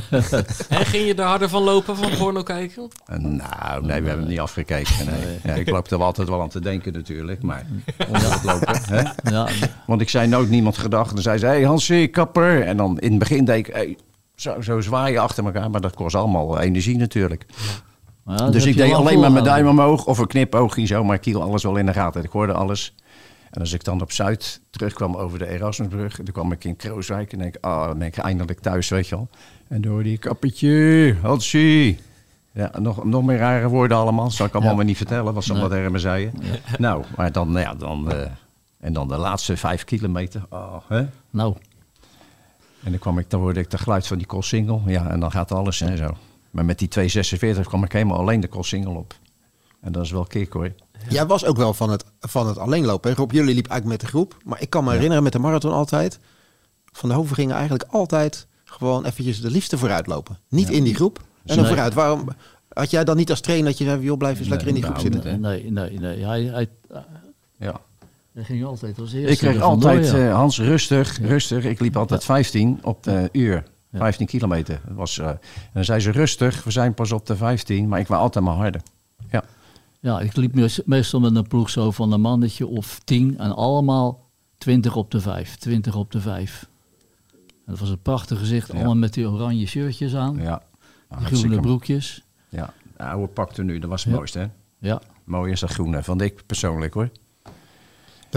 En 0.70 0.86
ging 0.86 1.06
je 1.08 1.14
er 1.16 1.24
harder 1.24 1.50
van 1.50 1.64
lopen 1.64 1.96
van 1.98 2.10
porno 2.18 2.44
kijken? 2.44 2.88
Eh, 3.06 3.18
Nou, 3.18 3.86
nee, 3.86 4.02
we 4.02 4.08
hebben 4.08 4.28
niet 4.28 4.40
afgekeken. 4.40 5.06
Nee. 5.06 5.38
Ja, 5.44 5.54
ik 5.54 5.70
loop 5.70 5.92
er 5.92 5.98
wel 5.98 6.08
altijd 6.08 6.28
wel 6.30 6.42
aan 6.42 6.50
te 6.50 6.60
denken 6.60 6.94
natuurlijk. 6.94 7.42
Maar 7.42 7.66
onder 8.08 8.32
het 8.34 8.44
lopen. 8.44 8.80
Hè? 8.86 9.02
Ja, 9.32 9.48
Want 9.88 10.02
ik 10.02 10.10
zei 10.10 10.28
nooit 10.28 10.50
niemand 10.50 10.78
gedacht. 10.78 11.14
Dan 11.14 11.22
zei 11.22 11.38
ze, 11.38 11.46
hey 11.46 11.64
Hansie, 11.64 12.08
kapper. 12.08 12.62
En 12.64 12.78
dan 12.78 13.00
in 13.00 13.10
het 13.10 13.20
begin 13.20 13.46
deed 13.46 13.68
ik, 13.68 13.74
hey, 13.74 13.98
zo, 14.36 14.62
zo 14.62 14.82
zwaaien 14.82 15.22
achter 15.22 15.46
elkaar. 15.46 15.70
Maar 15.70 15.82
dat 15.82 15.94
kost 15.96 16.16
allemaal 16.16 16.60
energie 16.60 16.98
natuurlijk. 16.98 17.46
Ja, 18.26 18.50
dus 18.50 18.66
ik 18.66 18.78
deed 18.78 18.94
alleen 18.94 19.20
maar 19.20 19.32
mijn 19.32 19.44
duim 19.44 19.64
volgehouden. 19.64 19.86
omhoog. 19.96 20.06
Of 20.06 20.18
een 20.18 20.28
knipoogje 20.28 20.86
zo. 20.86 21.04
Maar 21.04 21.16
ik 21.16 21.26
hield 21.26 21.42
alles 21.44 21.64
wel 21.64 21.76
in 21.76 21.86
de 21.86 21.94
gaten. 21.94 22.24
Ik 22.24 22.30
hoorde 22.32 22.54
alles. 22.54 22.96
En 23.52 23.62
als 23.62 23.74
ik 23.74 23.84
dan 23.84 24.02
op 24.02 24.12
Zuid 24.12 24.62
terugkwam 24.70 25.16
over 25.16 25.40
de 25.40 25.48
Erasmusbrug. 25.48 26.16
Dan 26.16 26.34
kwam 26.34 26.52
ik 26.52 26.64
in 26.64 26.76
Krooswijk. 26.76 27.32
En 27.34 27.40
denk 27.40 27.56
ik, 27.56 27.64
ah, 27.66 27.86
dan 27.88 27.98
ben 27.98 28.08
ik 28.08 28.18
eindelijk 28.18 28.60
thuis, 28.60 28.90
weet 28.90 29.08
je 29.08 29.16
wel. 29.16 29.28
En 29.68 29.82
door 29.82 30.04
die 30.04 30.18
kappertje, 30.18 31.16
Hansie. 31.22 32.00
Ja, 32.52 32.72
nog, 32.80 33.04
nog 33.04 33.24
meer 33.24 33.38
rare 33.38 33.68
woorden 33.68 33.98
allemaal. 33.98 34.32
Zal 34.32 34.46
ik 34.46 34.52
allemaal 34.54 34.72
Ja. 34.72 34.78
maar 34.78 34.86
niet 34.86 34.98
vertellen 34.98 35.34
wat 35.34 35.44
ze 35.44 35.52
allemaal 35.52 35.70
tegen 35.70 35.92
me 35.92 36.00
zeiden. 36.00 36.34
Nou, 36.78 37.04
maar 37.16 37.32
dan, 37.32 37.52
ja, 37.54 37.76
dan... 37.76 38.12
eh, 38.12 38.30
en 38.80 38.94
dan 38.94 39.08
de 39.08 39.18
laatste 39.18 39.58
vijf 39.58 39.84
kilometer. 39.84 40.46
Oh, 40.50 40.76
hè? 40.88 41.06
Nou, 41.30 41.56
En 42.86 42.92
dan, 42.92 43.00
kwam 43.00 43.20
ik, 43.20 43.30
dan 43.30 43.40
hoorde 43.40 43.60
ik 43.60 43.72
de 43.72 43.78
geluid 43.78 44.08
van 44.08 44.18
die 44.18 44.28
Koolsingel. 44.28 44.82
Ja, 44.86 45.10
en 45.10 45.20
dan 45.20 45.32
gaat 45.32 45.52
alles 45.52 45.82
en 45.82 45.98
zo. 45.98 46.10
Maar 46.52 46.66
met 46.66 46.80
die 46.80 46.88
246 46.88 47.68
kwam 47.68 47.84
ik 47.84 47.92
helemaal 47.92 48.18
alleen 48.18 48.40
de 48.40 48.48
Koolsingel 48.48 48.96
op. 48.96 49.14
En 49.82 49.92
dat 49.92 50.04
is 50.06 50.12
wel 50.12 50.24
kick 50.26 50.54
hoor. 50.54 50.72
Jij 51.10 51.26
was 51.26 51.46
ook 51.46 51.58
wel 51.58 51.74
van 51.74 51.90
het, 51.90 52.04
van 52.20 52.48
het 52.48 52.58
alleenlopen. 52.58 53.10
hè? 53.12 53.16
Rob, 53.18 53.32
jullie 53.32 53.56
liep 53.56 53.68
eigenlijk 53.68 54.02
met 54.02 54.10
de 54.12 54.16
groep. 54.18 54.38
Maar 54.44 54.62
ik 54.62 54.70
kan 54.70 54.84
me 54.84 54.92
herinneren 54.92 55.24
met 55.24 55.32
de 55.32 55.40
marathon 55.40 55.72
altijd. 55.72 56.20
Van 56.92 57.10
de 57.10 57.16
Hoven 57.16 57.36
gingen 57.36 57.54
eigenlijk 57.56 57.84
altijd 57.92 58.48
gewoon 58.64 59.06
eventjes 59.06 59.42
de 59.42 59.52
liefste 59.52 59.78
vooruit 59.78 60.08
lopen. 60.08 60.40
Niet 60.50 60.70
in 60.70 60.84
die 60.84 60.96
groep. 60.96 61.18
En 61.18 61.26
dan 61.46 61.58
Nee. 61.58 61.66
vooruit. 61.68 61.94
Waarom 61.94 62.28
had 62.74 62.90
jij 62.92 63.04
dan 63.04 63.18
niet 63.18 63.30
als 63.30 63.42
trainer 63.42 63.66
dat 63.70 63.78
je 63.78 63.84
zei, 63.84 64.02
joh, 64.02 64.18
blijf 64.18 64.40
eens 64.40 64.48
lekker 64.48 64.68
in 64.68 64.74
die 64.74 64.84
groep 64.84 65.00
zitten? 65.00 65.40
nee, 65.42 65.72
nee, 65.72 66.00
nee. 66.00 66.26
Hij, 66.26 66.44
hij, 66.44 66.68
Ja. 67.60 67.82
Hij 68.36 68.44
ging 68.44 68.64
altijd 68.66 69.00
als 69.00 69.14
eerste 69.14 69.32
Ik 69.32 69.38
kreeg 69.38 69.62
altijd, 69.62 70.06
ja. 70.12 70.28
eh, 70.28 70.34
Hans, 70.36 70.60
rustig, 70.60 71.20
rustig. 71.20 71.64
Ik 71.64 71.80
liep 71.80 71.96
altijd 71.98 72.24
15 72.24 72.80
op 72.84 73.04
de 73.04 73.30
uur. 73.32 73.64
Ja. 73.90 74.00
15 74.00 74.26
kilometer. 74.28 74.80
Dat 74.88 74.96
was, 74.96 75.18
eh, 75.20 75.28
en 75.28 75.40
dan 75.74 75.84
zei 75.86 76.00
ze 76.00 76.12
rustig, 76.12 76.64
we 76.64 76.72
zijn 76.72 76.94
pas 76.94 77.12
op 77.12 77.26
de 77.26 77.36
15. 77.36 77.88
Maar 77.88 78.00
ik 78.00 78.08
wou 78.08 78.22
altijd 78.22 78.46
maar 78.46 78.54
harder. 78.56 78.82
Ja. 79.32 79.44
Ja, 80.00 80.20
ik 80.20 80.36
liep 80.36 80.54
mees- 80.56 80.82
meestal 80.86 81.20
met 81.20 81.36
een 81.36 81.48
ploeg 81.48 81.70
zo 81.70 81.92
van 81.92 82.12
een 82.12 82.22
mannetje 82.22 82.68
of 82.68 83.00
tien 83.04 83.38
en 83.38 83.56
allemaal 83.56 84.30
20 84.58 84.96
op 84.96 85.12
de 85.12 85.22
5, 85.22 85.56
20 85.56 85.96
op 85.96 86.12
de 86.12 86.20
5. 86.22 86.68
En 87.32 87.40
dat 87.66 87.80
was 87.80 87.90
een 87.90 88.02
prachtig 88.02 88.40
gezicht, 88.40 88.68
Ja. 88.68 88.74
allemaal 88.74 88.96
met 88.96 89.14
die 89.14 89.30
oranje 89.30 89.66
shirtjes 89.66 90.16
aan, 90.16 90.36
ja. 90.36 90.58
die 90.58 91.18
Hartstikke 91.18 91.36
groene 91.46 91.62
broekjes. 91.62 92.24
Ja, 92.50 92.74
de 92.98 93.04
oude 93.04 93.28
pakte 93.28 93.64
nu, 93.64 93.80
dat 93.80 93.90
was 93.90 94.04
het 94.04 94.12
Ja. 94.12 94.18
mooiste 94.18 94.40
hè. 94.40 94.46
Ja, 94.80 95.02
Mooi 95.24 95.52
is 95.52 95.60
dat 95.60 95.70
groene, 95.72 96.04
vond 96.04 96.22
ik 96.22 96.46
persoonlijk 96.46 96.94
hoor. 96.94 97.10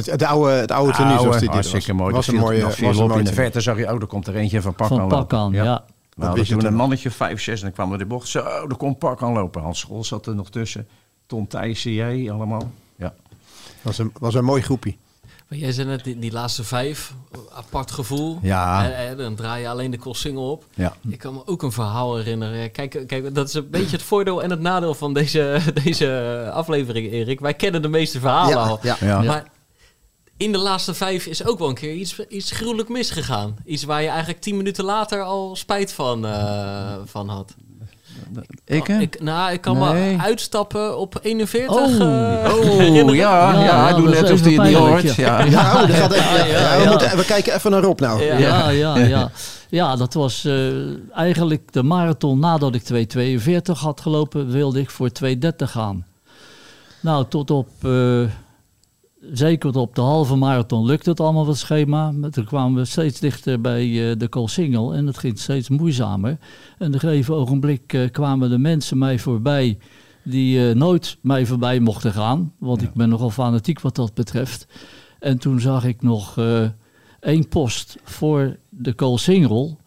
Dat, 0.04 0.06
het 0.06 0.22
oude, 0.22 0.50
het 0.50 0.70
oude 0.70 0.92
tenue 0.92 1.18
zoals 1.18 1.30
dit 1.30 1.40
dit 1.40 1.48
was. 1.48 1.54
hartstikke 1.70 1.92
mooi. 1.92 2.14
Was 2.14 2.26
Was 2.26 2.34
een 2.34 2.40
mooie, 2.40 2.62
was 2.62 2.78
een 2.78 2.86
op 2.88 3.08
mooi 3.08 3.18
in 3.18 3.24
de 3.24 3.32
verte 3.32 3.60
zag 3.60 3.78
je, 3.78 3.92
oh, 3.92 4.00
er 4.00 4.06
komt 4.06 4.26
er 4.26 4.34
eentje 4.36 4.62
van 4.62 4.74
pak 4.74 4.88
van 4.88 5.00
aan 5.00 5.08
pak 5.08 5.18
lopen. 5.18 5.38
aan, 5.38 5.52
ja. 5.52 5.84
We 5.84 6.24
wist 6.24 6.26
hadden 6.26 6.44
je 6.44 6.50
toen 6.50 6.58
toen 6.60 6.68
een 6.68 6.74
mannetje, 6.76 7.10
5, 7.10 7.42
6, 7.42 7.58
en 7.58 7.62
dan 7.64 7.72
kwam 7.72 7.92
er 7.92 7.98
de 7.98 8.06
bocht. 8.06 8.28
Zo, 8.28 8.38
er 8.68 8.76
komt 8.76 8.98
pak 8.98 9.22
aan 9.22 9.32
lopen. 9.32 9.62
Hans 9.62 9.78
School 9.78 10.04
zat 10.04 10.26
er 10.26 10.34
nog 10.34 10.50
tussen. 10.50 10.88
Ton 11.26 11.46
Thijs, 11.46 11.82
jij 11.82 12.30
allemaal. 12.32 12.70
Ja. 12.96 13.14
Was 13.82 13.98
een, 13.98 14.12
was 14.18 14.34
een 14.34 14.44
mooi 14.44 14.62
groepje. 14.62 14.96
Maar 15.48 15.58
jij 15.58 15.72
zei 15.72 15.88
net, 15.88 16.04
die, 16.04 16.18
die 16.18 16.32
laatste 16.32 16.64
vijf, 16.64 17.12
apart 17.54 17.90
gevoel. 17.90 18.38
Ja. 18.42 18.84
En, 18.84 18.96
en 18.96 19.16
dan 19.16 19.34
draai 19.34 19.62
je 19.62 19.68
alleen 19.68 19.90
de 19.90 19.98
single 20.10 20.42
op. 20.42 20.64
Ja. 20.74 20.92
Ik 21.08 21.18
kan 21.18 21.34
me 21.34 21.46
ook 21.46 21.62
een 21.62 21.72
verhaal 21.72 22.16
herinneren. 22.16 22.70
Kijk, 22.70 23.04
kijk, 23.06 23.34
dat 23.34 23.48
is 23.48 23.54
een 23.54 23.70
beetje 23.70 23.96
het 23.96 24.02
voordeel 24.06 24.42
en 24.42 24.50
het 24.50 24.60
nadeel 24.60 24.94
van 24.94 25.14
deze, 25.14 25.60
deze 25.84 26.50
aflevering, 26.52 27.10
Erik. 27.12 27.40
Wij 27.40 27.54
kennen 27.54 27.82
de 27.82 27.88
meeste 27.88 28.20
verhalen 28.20 28.52
Ja, 28.58 28.64
al. 28.64 28.78
ja. 28.82 28.96
Ja. 29.00 29.22
Maar 29.22 29.44
in 30.38 30.52
de 30.52 30.58
laatste 30.58 30.94
vijf 30.94 31.26
is 31.26 31.44
ook 31.46 31.58
wel 31.58 31.68
een 31.68 31.74
keer 31.74 31.94
iets, 31.94 32.18
iets 32.28 32.50
gruwelijk 32.50 32.88
misgegaan. 32.88 33.56
Iets 33.64 33.84
waar 33.84 34.02
je 34.02 34.08
eigenlijk 34.08 34.40
tien 34.40 34.56
minuten 34.56 34.84
later 34.84 35.22
al 35.22 35.56
spijt 35.56 35.92
van, 35.92 36.26
eh, 36.26 36.94
van 37.04 37.28
had. 37.28 37.54
Ik 38.64 38.86
hè? 38.86 38.98
Ik, 38.98 39.20
nou, 39.22 39.52
ik 39.52 39.60
kan 39.60 39.78
Nee. 39.78 40.16
me 40.16 40.22
uitstappen 40.22 40.98
op 40.98 41.18
41. 41.22 41.76
Oh. 41.76 42.00
eh, 42.00 42.54
Oh, 42.54 43.14
ja, 43.14 43.52
ja, 43.52 43.64
Ja, 43.64 43.92
doe 43.92 44.08
net 44.08 44.22
of 44.22 44.30
even 44.30 44.44
hij 44.44 44.52
het 44.54 44.62
niet 44.62 44.76
hoort. 44.76 45.14
ja. 45.14 45.44
Ja. 45.44 45.82
Oh, 45.82 45.88
gaat 45.90 46.12
even, 46.12 46.82
we, 46.82 46.84
moeten- 46.88 47.16
we 47.16 47.24
kijken 47.24 47.54
even 47.54 47.70
naar 47.70 47.82
Rob 47.82 48.00
nou. 48.00 48.22
Ja. 48.24 48.36
ja, 48.38 48.68
ja, 48.68 48.96
ja. 48.96 49.30
Ja, 49.70 49.96
dat 49.96 50.14
was 50.14 50.44
eh, 50.44 50.72
eigenlijk 51.14 51.72
de 51.72 51.82
marathon 51.82 52.38
nadat 52.38 52.74
ik 52.74 52.82
2,42 52.82 53.78
had 53.78 54.00
gelopen, 54.00 54.50
wilde 54.50 54.80
ik 54.80 54.90
voor 54.90 55.10
2,30 55.24 55.70
gaan. 55.70 56.06
Nou, 57.00 57.24
tot 57.28 57.50
op, 57.50 57.68
eh, 57.82 58.20
zeker 59.20 59.76
op 59.76 59.94
de 59.94 60.00
halve 60.00 60.36
marathon 60.36 60.84
lukte 60.84 61.10
het 61.10 61.20
allemaal 61.20 61.46
wat 61.46 61.56
schema. 61.56 62.12
Maar 62.12 62.30
Toen 62.30 62.44
kwamen 62.44 62.78
we 62.78 62.84
steeds 62.84 63.20
dichter 63.20 63.60
bij 63.60 64.10
eh, 64.10 64.18
de 64.18 64.28
Koolsingel 64.28 64.94
en 64.94 65.06
het 65.06 65.18
ging 65.18 65.38
steeds 65.38 65.68
moeizamer. 65.68 66.38
En 66.78 66.86
op 66.86 66.94
een 66.94 67.00
gegeven 67.00 67.34
ogenblik 67.34 67.92
eh, 67.92 68.10
kwamen 68.10 68.50
de 68.50 68.58
mensen 68.58 68.98
mij 68.98 69.18
voorbij 69.18 69.78
die 70.22 70.68
eh, 70.68 70.74
nooit 70.74 71.18
mij 71.20 71.46
voorbij 71.46 71.80
mochten 71.80 72.12
gaan. 72.12 72.52
Want 72.58 72.82
ik 72.82 72.94
ben 72.94 73.08
nogal 73.08 73.30
fanatiek 73.30 73.80
wat 73.80 73.96
dat 73.96 74.14
betreft. 74.14 74.66
En 75.18 75.38
toen 75.38 75.60
zag 75.60 75.84
ik 75.84 76.02
nog 76.02 76.36
één 77.20 77.48
post 77.48 77.96
voor 78.02 78.56
de 78.68 78.92
Koolsingel. 78.92 79.78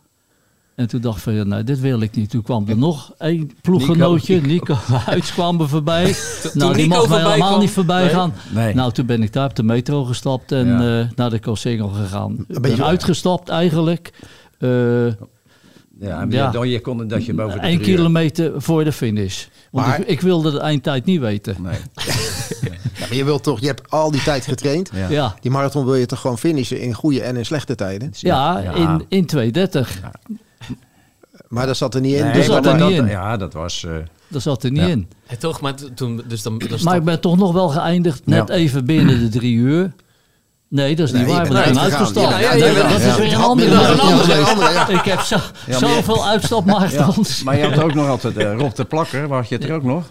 En 0.75 0.87
toen 0.87 1.01
dacht 1.01 1.17
ik 1.17 1.23
van, 1.23 1.47
nou, 1.47 1.63
dit 1.63 1.79
wil 1.79 2.01
ik 2.01 2.15
niet. 2.15 2.29
Toen 2.29 2.41
kwam 2.41 2.67
er 2.67 2.77
nog 2.77 3.13
één 3.17 3.51
ploeggenootje, 3.61 4.41
Nico, 4.41 4.73
Huids 5.05 5.33
kwam 5.33 5.61
er 5.61 5.69
voorbij. 5.69 6.15
nou, 6.53 6.73
die 6.73 6.83
Nico 6.87 6.95
mocht 6.97 7.09
mij 7.09 7.17
helemaal 7.23 7.47
kwam- 7.47 7.59
niet 7.59 7.69
voorbij 7.71 8.01
Nee. 8.03 8.09
gaan. 8.13 8.33
Nee. 8.49 8.73
Nou, 8.73 8.91
toen 8.91 9.05
ben 9.05 9.23
ik 9.23 9.33
daar 9.33 9.45
op 9.49 9.55
de 9.55 9.63
metro 9.63 10.03
gestapt 10.03 10.51
en 10.51 10.67
Ja. 10.67 10.99
eh, 11.01 11.07
naar 11.15 11.29
de 11.29 11.39
Koolsingel 11.39 11.87
gegaan. 11.89 12.45
Ben 12.47 12.61
beetje- 12.61 12.83
uitgestapt 12.83 13.49
eigenlijk. 13.49 14.11
eh 14.59 14.69
Ja, 15.99 16.25
Ja. 16.29 16.51
Je, 16.61 16.69
je 16.69 16.79
kon 16.81 17.07
dat 17.07 17.25
je 17.25 17.33
boven 17.33 17.61
de 17.61 17.71
uur- 17.73 17.79
kilometer 17.79 18.51
voor 18.61 18.83
de 18.83 18.91
finish. 18.91 19.45
Want 19.71 19.87
Maar- 19.87 19.99
ik, 19.99 20.07
ik 20.07 20.21
wilde 20.21 20.51
de 20.51 20.59
eindtijd 20.59 21.05
niet 21.05 21.19
weten. 21.19 21.55
Nee. 21.61 21.77
Ja, 22.61 23.07
maar 23.07 23.15
je 23.17 23.23
wilt 23.23 23.43
toch, 23.43 23.59
je 23.59 23.65
hebt 23.67 23.89
al 23.89 24.11
die 24.11 24.23
tijd 24.23 24.45
getraind. 24.45 24.89
Ja. 24.93 25.09
Ja, 25.09 25.35
Die 25.41 25.51
marathon 25.51 25.85
wil 25.85 25.95
je 25.95 26.05
toch 26.05 26.19
gewoon 26.19 26.37
finishen 26.37 26.81
in 26.81 26.93
goede 26.93 27.21
en 27.21 27.35
in 27.37 27.45
slechte 27.45 27.75
tijden. 27.75 28.09
ja, 28.13 28.59
Ja. 28.59 28.73
in, 28.73 29.05
in 29.09 29.25
230. 29.25 29.99
Maar 31.51 31.65
dat 31.65 31.77
zat 31.77 31.95
er 31.95 32.01
niet 32.01 32.13
in. 32.15 32.23
Nee, 32.23 32.33
Dus 32.33 32.45
zat 32.45 32.63
maar 32.63 32.71
er 32.73 32.79
dat- 32.79 32.87
niet 32.87 32.97
dat- 32.97 33.05
in. 33.05 33.11
Ja, 33.11 33.37
dat 33.37 33.53
was... 33.53 33.85
eh, 33.85 33.91
Dat 34.27 34.41
zat 34.41 34.63
er 34.63 34.71
niet 34.71 34.81
Ja. 34.81 34.87
in. 34.87 35.07
Toch, 35.39 35.61
maar 35.61 35.73
toen, 35.95 36.23
dus 36.27 36.41
dan, 36.41 36.57
dan 36.57 36.79
Maar 36.83 36.95
ik 36.95 37.03
ben 37.03 37.19
toch 37.19 37.37
nog 37.37 37.51
wel 37.51 37.69
geëindigd 37.69 38.21
net 38.25 38.47
Ja. 38.47 38.53
even 38.53 38.85
binnen 38.85 39.19
de 39.19 39.29
drie 39.29 39.55
uur. 39.55 39.91
Nee, 40.67 40.95
dat 40.95 41.07
is 41.07 41.13
niet 41.13 41.25
Nee, 41.25 41.33
waar. 41.35 41.47
ben 41.47 41.55
uitgegaan. 41.57 41.83
uitgestapt. 41.83 42.29
Ja, 42.29 42.49
dat 42.89 42.99
is 43.01 43.15
weer 43.17 43.33
een 43.33 43.35
andere. 43.35 43.69
dat 43.69 43.81
is 43.81 43.89
een 43.89 43.97
dat 43.97 44.05
is 44.05 44.11
andere, 44.11 44.35
weer- 44.35 44.45
andere, 44.45 44.71
ja. 44.71 44.87
Ik 44.87 45.03
heb 45.05 45.19
zo, 45.19 45.37
zoveel 45.69 46.15
ja. 46.15 46.29
uitstapmarathons. 46.29 47.43
Maar 47.43 47.57
je 47.57 47.63
had 47.69 47.79
ook 47.83 47.93
nog 47.93 48.07
altijd 48.07 48.37
eh, 48.37 48.53
Rob 48.57 48.73
de 48.75 48.85
Plakker, 48.85 49.27
waar 49.27 49.39
had 49.39 49.49
je 49.49 49.55
het 49.55 49.63
er 49.63 49.73
ook 49.73 49.83
nog? 49.83 50.03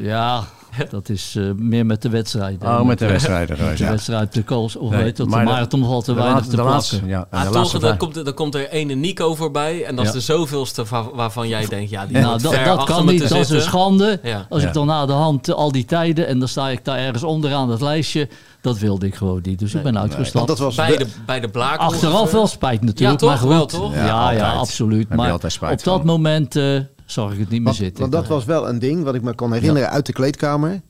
Ja, 0.00 0.44
Dat 0.90 1.08
is 1.08 1.34
eh, 1.38 1.44
meer 1.56 1.86
met 1.86 2.02
de 2.02 2.08
wedstrijden. 2.08 2.68
Oh, 2.68 2.82
met 2.82 2.98
de 2.98 3.06
wedstrijden. 3.06 3.56
Met 3.64 3.76
de 3.78 3.84
ja. 3.84 3.90
wedstrijd, 3.90 4.32
de 4.34 4.42
kools, 4.42 4.76
of 4.76 4.90
Nee, 4.90 5.02
weet 5.02 5.16
dat, 5.16 5.30
de 5.30 5.36
marathon 5.36 5.84
valt 5.84 6.04
te 6.04 6.10
De 6.14 6.16
weinig 6.20 6.36
laatste- 6.46 6.56
te 6.56 6.62
plakken. 7.02 7.08
ja. 7.08 7.26
Ah, 7.30 7.40
de 7.40 7.46
toch, 7.46 7.54
laatste 7.56 7.78
dan 7.78 7.96
komt, 7.96 8.16
er- 8.16 8.24
dan 8.24 8.34
komt 8.34 8.54
er 8.54 8.68
ene 8.70 8.94
Nico 8.94 9.34
voorbij. 9.34 9.84
En 9.84 9.96
dat 9.96 10.04
is 10.04 10.10
Ja. 10.10 10.16
de 10.16 10.22
zoveelste 10.24 10.86
va- 10.86 11.10
waarvan 11.14 11.48
jij 11.48 11.66
denkt, 11.66 11.90
ja, 11.90 12.06
die 12.06 12.16
Nou, 12.18 12.32
moet 12.32 12.42
dat, 12.42 12.54
ver 12.54 12.64
dat 12.64 12.84
kan 12.84 13.06
niet, 13.06 13.28
dat 13.28 13.38
is 13.38 13.50
een 13.50 13.60
schande. 13.60 14.20
Ja. 14.22 14.46
Als 14.48 14.62
Ja. 14.62 14.68
ik 14.68 14.74
dan 14.74 14.86
na 14.86 15.06
de 15.06 15.12
hand 15.12 15.48
eh, 15.48 15.54
al 15.54 15.72
die 15.72 15.84
tijden 15.84 16.26
en 16.26 16.38
dan 16.38 16.48
sta 16.48 16.68
ik 16.68 16.84
daar 16.84 16.98
ergens 16.98 17.22
onderaan 17.22 17.70
het 17.70 17.80
lijstje, 17.80 18.28
dat 18.60 18.78
wilde 18.78 19.06
ik 19.06 19.14
gewoon 19.14 19.40
niet. 19.42 19.58
Dus 19.58 19.74
ik 19.74 19.82
ben 19.82 19.92
Want 19.94 20.04
uitgestapt. 20.04 20.46
dat 20.46 20.58
was 20.58 20.74
Bij 20.74 20.96
de, 20.96 21.06
bij 21.26 21.40
de 21.40 21.48
blaak. 21.48 21.78
Achteraf 21.78 22.30
wel 22.32 22.46
spijt 22.46 22.80
natuurlijk, 22.84 23.10
Ja, 23.10 23.16
toch? 23.16 23.28
maar 23.28 23.38
goed. 23.38 23.48
Wel, 23.48 23.66
toch? 23.66 23.94
Ja, 23.94 24.30
Ja, 24.30 24.52
absoluut. 24.52 25.08
Maar 25.08 25.34
op 25.34 25.40
dat 25.40 25.82
van. 25.82 26.06
moment 26.06 26.56
eh, 26.56 26.78
zag 27.06 27.32
ik 27.32 27.38
het 27.38 27.48
niet 27.48 27.50
meer 27.50 27.62
Want, 27.62 27.76
zitten. 27.76 28.00
want 28.00 28.12
dat 28.12 28.26
was 28.26 28.44
wel 28.44 28.68
een 28.68 28.78
ding 28.78 29.04
wat 29.04 29.14
ik 29.14 29.22
me 29.22 29.34
kan 29.34 29.52
herinneren 29.52 29.90
uit 29.90 30.06
de 30.06 30.12
kleedkamer. 30.12 30.80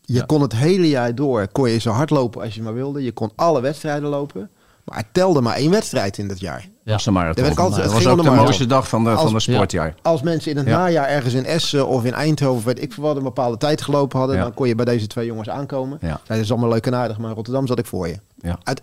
Je 0.00 0.14
Ja. 0.16 0.24
kon 0.26 0.40
het 0.42 0.52
hele 0.56 0.88
jaar 0.88 1.14
door, 1.14 1.48
kon 1.52 1.70
je 1.70 1.78
zo 1.78 1.90
hard 1.90 2.10
lopen 2.10 2.42
als 2.42 2.54
je 2.54 2.62
maar 2.62 2.74
wilde. 2.74 3.02
Je 3.02 3.12
kon 3.12 3.30
alle 3.36 3.60
wedstrijden 3.60 4.08
lopen. 4.08 4.50
Maar 4.84 5.04
telde 5.12 5.40
maar 5.40 5.54
één 5.56 5.70
wedstrijd 5.70 6.18
in 6.18 6.28
dat 6.28 6.40
jaar. 6.40 6.68
Ja. 6.84 6.92
was 6.92 7.04
de 7.04 7.10
marathon. 7.10 7.44
Dat 7.44 7.58
altijd- 7.58 7.82
het 7.84 7.92
was 7.92 8.06
ook 8.06 8.22
de 8.22 8.30
mooiste 8.30 8.66
dag 8.66 8.88
van 8.88 9.04
de, 9.04 9.10
van 9.16 9.32
de 9.32 9.40
sportjaar. 9.40 9.94
Als 10.02 10.22
mensen 10.22 10.50
in 10.50 10.56
het 10.56 10.66
Ja. 10.66 10.76
najaar 10.78 11.08
ergens 11.08 11.34
in 11.34 11.44
Essen 11.44 11.86
of 11.86 12.04
in 12.04 12.12
Eindhoven, 12.12 12.64
weet 12.66 12.82
ik 12.82 12.92
veel 12.92 13.02
wat, 13.02 13.16
een 13.16 13.22
bepaalde 13.22 13.56
tijd 13.56 13.82
gelopen 13.82 14.18
hadden, 14.18 14.36
Ja. 14.36 14.42
dan 14.42 14.54
kon 14.54 14.68
je 14.68 14.74
bij 14.74 14.84
deze 14.84 15.06
twee 15.06 15.26
jongens 15.26 15.48
aankomen. 15.48 15.98
Ja. 16.00 16.06
Zeiden, 16.06 16.26
dat 16.26 16.38
is 16.38 16.50
allemaal 16.50 16.68
leuk 16.68 16.86
en 16.86 16.94
aardig, 16.94 17.18
maar 17.18 17.28
in 17.28 17.34
Rotterdam 17.34 17.66
zat 17.66 17.78
ik 17.78 17.86
voor 17.86 18.08
je. 18.08 18.16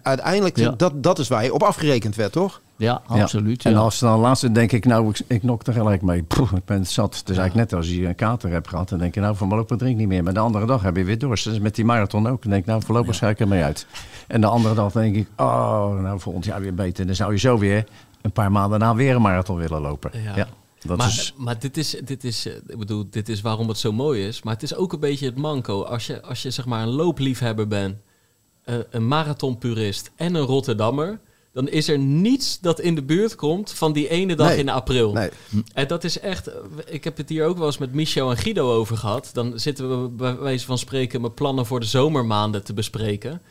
Uiteindelijk, 0.01 0.57
Ja. 0.57 0.71
dat, 0.77 1.03
dat 1.03 1.19
is 1.19 1.27
waar 1.27 1.43
je 1.43 1.53
op 1.53 1.63
afgerekend 1.63 2.15
werd, 2.15 2.31
toch? 2.31 2.61
Ja, 2.77 3.01
Ja. 3.09 3.21
absoluut. 3.21 3.65
En 3.65 3.75
als 3.75 3.99
dan 3.99 4.19
laatste 4.19 4.51
denk 4.51 4.71
ik, 4.71 4.85
nou, 4.85 5.09
ik, 5.09 5.19
ik 5.27 5.43
nok 5.43 5.67
er 5.67 5.73
gelijk 5.73 6.01
mee. 6.01 6.23
Poeh, 6.23 6.51
ik 6.55 6.65
ben 6.65 6.85
zat. 6.85 7.17
Het 7.17 7.29
is 7.29 7.37
eigenlijk 7.37 7.69
net 7.69 7.79
als 7.79 7.89
je 7.89 8.07
een 8.07 8.15
kater 8.15 8.51
hebt 8.51 8.67
gehad. 8.67 8.89
Dan 8.89 8.99
denk 8.99 9.13
je, 9.13 9.19
nou, 9.19 9.35
voorlopig 9.35 9.77
drink 9.77 9.97
niet 9.97 10.07
meer. 10.07 10.23
Maar 10.23 10.33
de 10.33 10.39
andere 10.39 10.65
dag 10.65 10.81
heb 10.81 10.95
je 10.95 11.03
weer 11.03 11.19
dorst. 11.19 11.43
Dus 11.43 11.59
met 11.59 11.75
die 11.75 11.85
marathon 11.85 12.27
ook. 12.27 12.41
Dan 12.41 12.51
denk 12.51 12.63
ik, 12.63 12.69
nou, 12.69 12.81
voorlopig 12.85 13.17
ga 13.17 13.29
ik 13.29 13.39
ermee 13.39 13.63
uit. 13.63 13.87
En 14.27 14.41
de 14.41 14.47
andere 14.47 14.75
dag 14.75 14.91
denk 14.91 15.15
ik, 15.15 15.27
oh, 15.37 15.99
nou, 15.99 16.19
volgend 16.19 16.45
jaar 16.45 16.61
weer 16.61 16.73
beter. 16.73 17.05
Dan 17.05 17.15
zou 17.15 17.31
je 17.31 17.39
zo 17.39 17.57
weer 17.57 17.85
een 18.21 18.31
paar 18.31 18.51
maanden 18.51 18.79
na 18.79 18.95
weer 18.95 19.15
een 19.15 19.21
marathon 19.21 19.57
willen 19.57 19.81
lopen. 19.81 20.11
Ja. 20.23 20.35
Ja. 20.35 20.47
dat 20.81 20.97
maar, 20.97 21.07
is... 21.07 21.33
maar 21.37 21.59
dit 21.59 21.77
is, 21.77 22.01
dit 22.03 22.23
is, 22.23 22.45
eh, 22.47 22.53
ik 22.67 22.77
bedoel, 22.77 23.07
dit 23.09 23.29
is 23.29 23.41
waarom 23.41 23.67
het 23.67 23.77
zo 23.77 23.91
mooi 23.91 24.27
is. 24.27 24.43
Maar 24.43 24.53
het 24.53 24.63
is 24.63 24.75
ook 24.75 24.93
een 24.93 24.99
beetje 24.99 25.25
het 25.25 25.37
manco. 25.37 25.83
Als 25.83 26.07
je, 26.07 26.21
als 26.21 26.41
je 26.41 26.51
zeg 26.51 26.65
maar 26.65 26.81
een 26.81 26.93
loopliefhebber 26.93 27.67
bent, 27.67 27.97
eh, 28.63 28.75
een 28.89 29.07
marathonpurist 29.07 30.11
en 30.15 30.35
een 30.35 30.45
Rotterdammer, 30.45 31.19
dan 31.57 31.67
is 31.69 31.87
er 31.87 31.97
niets 31.99 32.59
dat 32.59 32.79
in 32.79 32.95
de 32.95 33.03
buurt 33.03 33.35
komt 33.35 33.71
van 33.73 33.93
die 33.93 34.07
ene 34.09 34.35
dag 34.35 34.47
Nee. 34.47 34.57
in 34.57 34.69
april. 34.69 35.13
Nee. 35.13 35.29
En 35.73 35.87
dat 35.87 36.03
is 36.03 36.19
echt, 36.19 36.49
ik 36.85 37.03
heb 37.03 37.17
het 37.17 37.29
hier 37.29 37.45
ook 37.45 37.57
wel 37.57 37.65
eens 37.65 37.77
met 37.77 37.93
Michel 37.93 38.29
en 38.29 38.37
Guido 38.37 38.73
over 38.73 38.97
gehad. 38.97 39.29
Dan 39.33 39.59
zitten 39.59 40.01
we 40.03 40.09
bij 40.09 40.37
wijze 40.39 40.65
van 40.65 40.77
spreken 40.77 41.21
mijn 41.21 41.33
plannen 41.33 41.65
voor 41.65 41.79
de 41.79 41.85
zomermaanden 41.85 42.63
te 42.63 42.73
bespreken. 42.73 43.41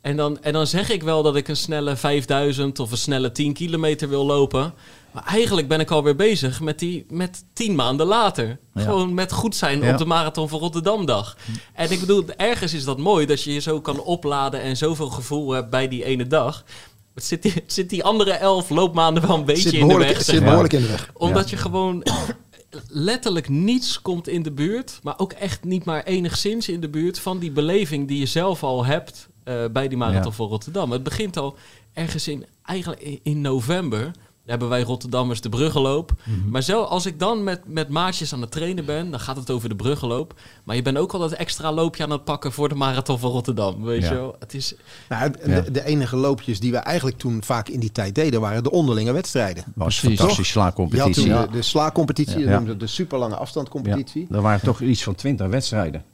En 0.00 0.16
dan, 0.16 0.42
en 0.42 0.52
dan 0.52 0.66
zeg 0.66 0.90
ik 0.90 1.02
wel 1.02 1.22
dat 1.22 1.36
ik 1.36 1.48
een 1.48 1.56
snelle 1.56 1.96
5000 1.96 2.78
of 2.78 2.90
een 2.90 2.96
snelle 2.96 3.32
10 3.32 3.52
kilometer 3.52 4.08
wil 4.08 4.24
lopen. 4.26 4.74
Maar 5.12 5.24
eigenlijk 5.26 5.68
ben 5.68 5.80
ik 5.80 5.90
alweer 5.90 6.16
bezig 6.16 6.60
met, 6.60 6.78
die, 6.78 7.06
met 7.10 7.44
10 7.52 7.74
maanden 7.74 8.06
later. 8.06 8.58
Ja. 8.74 8.82
Gewoon 8.82 9.14
met 9.14 9.32
goed 9.32 9.56
zijn 9.56 9.80
Ja. 9.82 9.92
op 9.92 9.98
de 9.98 10.04
Marathon 10.04 10.48
van 10.48 10.58
Rotterdamdag. 10.58 11.36
En 11.74 11.90
ik 11.90 12.00
bedoel, 12.00 12.24
ergens 12.36 12.74
is 12.74 12.84
dat 12.84 12.98
mooi 12.98 13.26
dat 13.26 13.42
je 13.42 13.52
je 13.52 13.60
zo 13.60 13.80
kan 13.80 14.00
opladen 14.00 14.60
en 14.60 14.76
zoveel 14.76 15.08
gevoel 15.08 15.50
hebt 15.50 15.70
bij 15.70 15.88
die 15.88 16.04
ene 16.04 16.26
dag. 16.26 16.64
Het 17.14 17.24
zit 17.24 17.42
die, 17.42 17.52
het 17.52 17.72
zit 17.72 17.90
die 17.90 18.04
andere 18.04 18.32
elf 18.32 18.70
loopmaanden 18.70 19.26
wel 19.26 19.36
een 19.36 19.44
beetje 19.44 19.78
in 19.78 19.88
de 19.88 19.96
weg. 19.96 20.22
zit 20.22 20.44
behoorlijk 20.44 20.72
in 20.72 20.80
de 20.80 20.88
weg. 20.88 21.10
Omdat 21.12 21.50
je 21.50 21.56
gewoon 21.56 22.02
letterlijk 22.88 23.48
niets 23.48 24.02
komt 24.02 24.28
in 24.28 24.42
de 24.42 24.52
buurt, 24.52 24.98
maar 25.02 25.18
ook 25.18 25.32
echt 25.32 25.64
niet 25.64 25.84
maar 25.84 26.04
enigszins 26.04 26.68
in 26.68 26.80
de 26.80 26.88
buurt 26.88 27.18
van 27.18 27.38
die 27.38 27.50
beleving 27.50 28.08
die 28.08 28.18
je 28.18 28.26
zelf 28.26 28.62
al 28.62 28.84
hebt 28.84 29.28
eh, 29.44 29.64
bij 29.72 29.88
die 29.88 29.98
marathon 29.98 30.32
van 30.32 30.48
Rotterdam. 30.48 30.90
Het 30.90 31.02
begint 31.02 31.36
al 31.36 31.56
ergens 31.92 32.28
in, 32.28 32.46
eigenlijk 32.64 33.18
in 33.22 33.40
november. 33.40 34.10
Hebben 34.46 34.68
wij 34.68 34.82
Rotterdammers 34.82 35.40
de 35.40 35.48
bruggenloop. 35.48 36.12
Mhm. 36.24 36.50
Maar 36.50 36.62
zo, 36.62 36.82
als 36.82 37.06
ik 37.06 37.18
dan 37.18 37.44
met, 37.44 37.60
met 37.66 37.88
maatjes 37.88 38.32
aan 38.32 38.40
het 38.40 38.50
trainen 38.50 38.84
ben, 38.84 39.10
dan 39.10 39.20
gaat 39.20 39.36
het 39.36 39.50
over 39.50 39.68
de 39.68 39.74
bruggenloop. 39.76 40.34
Maar 40.64 40.76
je 40.76 40.82
bent 40.82 40.96
ook 40.98 41.12
al 41.12 41.18
dat 41.18 41.32
extra 41.32 41.72
loopje 41.72 42.02
aan 42.02 42.10
het 42.10 42.24
pakken 42.24 42.52
voor 42.52 42.68
de 42.68 42.74
marathon 42.74 43.18
van 43.18 43.30
Rotterdam. 43.30 43.82
Weet 43.84 44.02
Ja. 44.02 44.08
je 44.08 44.14
wel? 44.14 44.36
Het 44.38 44.54
is, 44.54 44.74
Nou, 45.08 45.30
de, 45.30 45.50
Ja. 45.50 45.60
de 45.60 45.84
enige 45.84 46.16
loopjes 46.16 46.60
die 46.60 46.70
we 46.70 46.76
eigenlijk 46.76 47.18
toen 47.18 47.42
vaak 47.44 47.68
in 47.68 47.80
die 47.80 47.92
tijd 47.92 48.14
deden, 48.14 48.40
waren 48.40 48.62
de 48.62 48.70
onderlinge 48.70 49.12
wedstrijden. 49.12 49.64
was 49.74 50.00
Precies. 50.00 50.18
Ja. 51.24 51.46
de, 51.46 51.52
de 51.52 51.62
Ja. 52.42 52.64
ze 52.66 52.76
de 52.76 52.86
superlange 52.86 53.36
afstandcompetitie. 53.36 54.26
Er 54.30 54.40
waren 54.42 54.60
toch 54.60 54.80
iets 54.80 55.02
van 55.02 55.14
twintig 55.14 55.46
wedstrijden. 55.46 56.04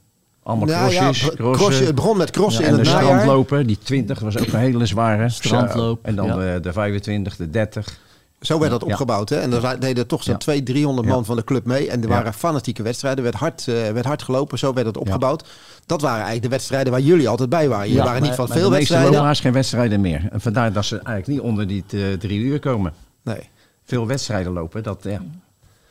Allemaal 0.43 0.67
Nou 0.67 0.91
ja, 0.91 0.99
crossjes, 1.01 1.27
bro- 1.27 1.35
crossen. 1.35 1.63
crossen- 1.65 1.85
het 1.85 1.95
begon 1.95 2.17
met 2.17 2.31
crossen 2.31 2.63
en 2.63 2.69
in 2.69 2.75
de 2.75 2.81
het 2.81 2.89
najaar. 2.91 3.03
strandlopen, 3.09 3.67
die 3.67 3.77
20 3.83 4.19
was 4.19 4.37
ook 4.37 4.47
een 4.47 4.59
hele 4.59 4.85
zware. 4.85 5.29
Strandloop. 5.29 6.05
En 6.05 6.15
dan 6.15 6.25
ja. 6.25 6.35
de, 6.53 6.59
de 6.61 6.73
25, 6.73 7.35
de 7.35 7.49
30. 7.49 7.99
Zo 8.41 8.59
werd 8.59 8.71
dat 8.71 8.81
Ja. 8.85 8.87
opgebouwd. 8.87 9.29
Hè? 9.29 9.35
En 9.39 9.53
er 9.53 9.79
deden 9.79 10.07
toch 10.07 10.23
zo'n 10.23 10.33
Ja. 10.33 10.39
200, 10.39 10.75
300 10.75 11.07
man 11.07 11.17
Ja. 11.17 11.23
van 11.23 11.35
de 11.35 11.43
club 11.43 11.65
mee. 11.65 11.89
En 11.89 12.01
er 12.01 12.07
Ja. 12.07 12.13
waren 12.13 12.33
fanatieke 12.33 12.83
wedstrijden. 12.83 13.23
werd 13.23 13.35
hard, 13.35 13.67
eh, 13.67 13.73
werd 13.91 14.05
hard 14.05 14.21
gelopen. 14.23 14.57
Zo 14.59 14.73
werd 14.73 14.87
het 14.87 14.97
opgebouwd. 14.97 15.47
Dat 15.85 16.01
waren 16.01 16.15
eigenlijk 16.15 16.43
de 16.43 16.49
wedstrijden 16.49 16.91
waar 16.91 17.01
jullie 17.01 17.29
altijd 17.29 17.49
bij 17.49 17.69
waren. 17.69 17.87
Je 17.87 17.93
Ja, 17.93 18.03
waren 18.03 18.13
niet 18.21 18.25
maar- 18.27 18.35
van 18.35 18.47
Maar 18.47 18.57
veel 18.57 18.69
de 18.69 18.75
meeste 18.75 18.79
wedstrijden. 18.93 19.11
loperaars 19.11 19.39
geen 19.39 19.53
wedstrijden 19.53 20.01
meer. 20.01 20.27
En 20.31 20.41
vandaar 20.41 20.73
dat 20.73 20.85
ze 20.85 20.95
eigenlijk 20.95 21.27
niet 21.27 21.39
onder 21.39 21.67
die 21.67 21.83
eh, 21.89 21.99
drie 22.19 22.39
uur 22.39 22.59
komen. 22.59 22.93
Nee. 23.23 23.49
Veel 23.83 24.07
wedstrijden 24.07 24.51
lopen, 24.53 24.83
dat, 24.83 24.99
ja. 25.03 25.21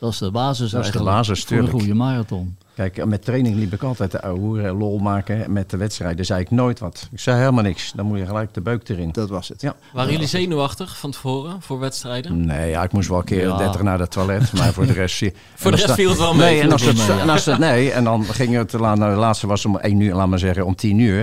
Dat 0.00 0.12
is 0.12 0.18
de 0.18 0.30
basis 0.30 0.70
Dat 0.70 0.84
is 0.84 0.90
de 0.90 1.02
basis, 1.02 1.44
voor 1.44 1.56
een 1.56 1.68
goede 1.68 1.94
marathon. 1.94 2.56
Kijk, 2.81 3.05
met 3.05 3.25
training 3.25 3.57
liep 3.57 3.73
ik 3.73 3.83
altijd 3.83 4.11
de 4.11 4.23
ouwe 4.23 4.38
hoeren, 4.40 4.77
lol 4.77 4.99
maken. 4.99 5.53
Met 5.53 5.71
de 5.71 5.77
wedstrijden 5.77 6.25
zei 6.25 6.40
ik 6.40 6.51
nooit 6.51 6.79
wat. 6.79 7.09
Ik 7.12 7.21
zei 7.21 7.38
helemaal 7.38 7.62
niks. 7.62 7.93
Dan 7.93 8.07
moet 8.07 8.19
je 8.19 8.27
gelijk 8.27 8.55
de 8.55 8.61
beuk 8.61 8.88
erin. 8.88 9.12
Dat 9.12 9.29
was 9.29 9.49
het. 9.49 9.61
Ja. 9.61 9.75
waren 9.93 10.12
jullie 10.12 10.27
zenuwachtig 10.27 10.99
van 10.99 11.11
tevoren 11.11 11.62
voor 11.62 11.79
wedstrijden? 11.79 12.47
Nee, 12.47 12.71
ja, 12.71 12.83
ik 12.83 12.93
moest 12.93 13.09
wel 13.09 13.19
een 13.19 13.25
keer 13.25 13.47
Ja. 13.47 13.57
30 13.57 13.83
naar 13.83 13.99
het 13.99 14.11
toilet, 14.11 14.53
maar 14.53 14.73
voor 14.73 14.87
de 14.87 14.93
rest... 14.93 15.19
Voor 15.55 15.71
de 15.71 15.77
rest 15.77 15.95
viel 15.95 16.09
het 16.09 16.19
wel 16.19 16.35
mee. 16.35 16.51
Nee, 16.51 16.61
en 16.61 16.73
als 16.73 16.83
het, 16.83 16.99
het 16.99 17.07
wel 17.07 17.16
mee, 17.16 17.25
en 17.25 17.31
als 17.31 17.45
het, 17.45 17.59
nee, 17.59 17.93
en 17.93 18.05
dan 18.05 18.25
gingen 18.25 18.66
we 18.66 18.77
het, 18.77 18.81
nou, 18.99 19.14
de 19.14 19.21
laatste 19.21 19.47
was 19.47 19.64
om 19.64 19.77
1 19.77 20.01
uur, 20.01 20.14
laat 20.14 20.29
maar 20.29 20.38
zeggen, 20.38 20.66
om 20.66 20.75
10 20.75 20.99
uur. 20.99 21.23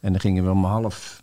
En 0.00 0.12
dan 0.12 0.20
gingen 0.20 0.44
we 0.44 0.50
om 0.50 0.64
half, 0.64 1.22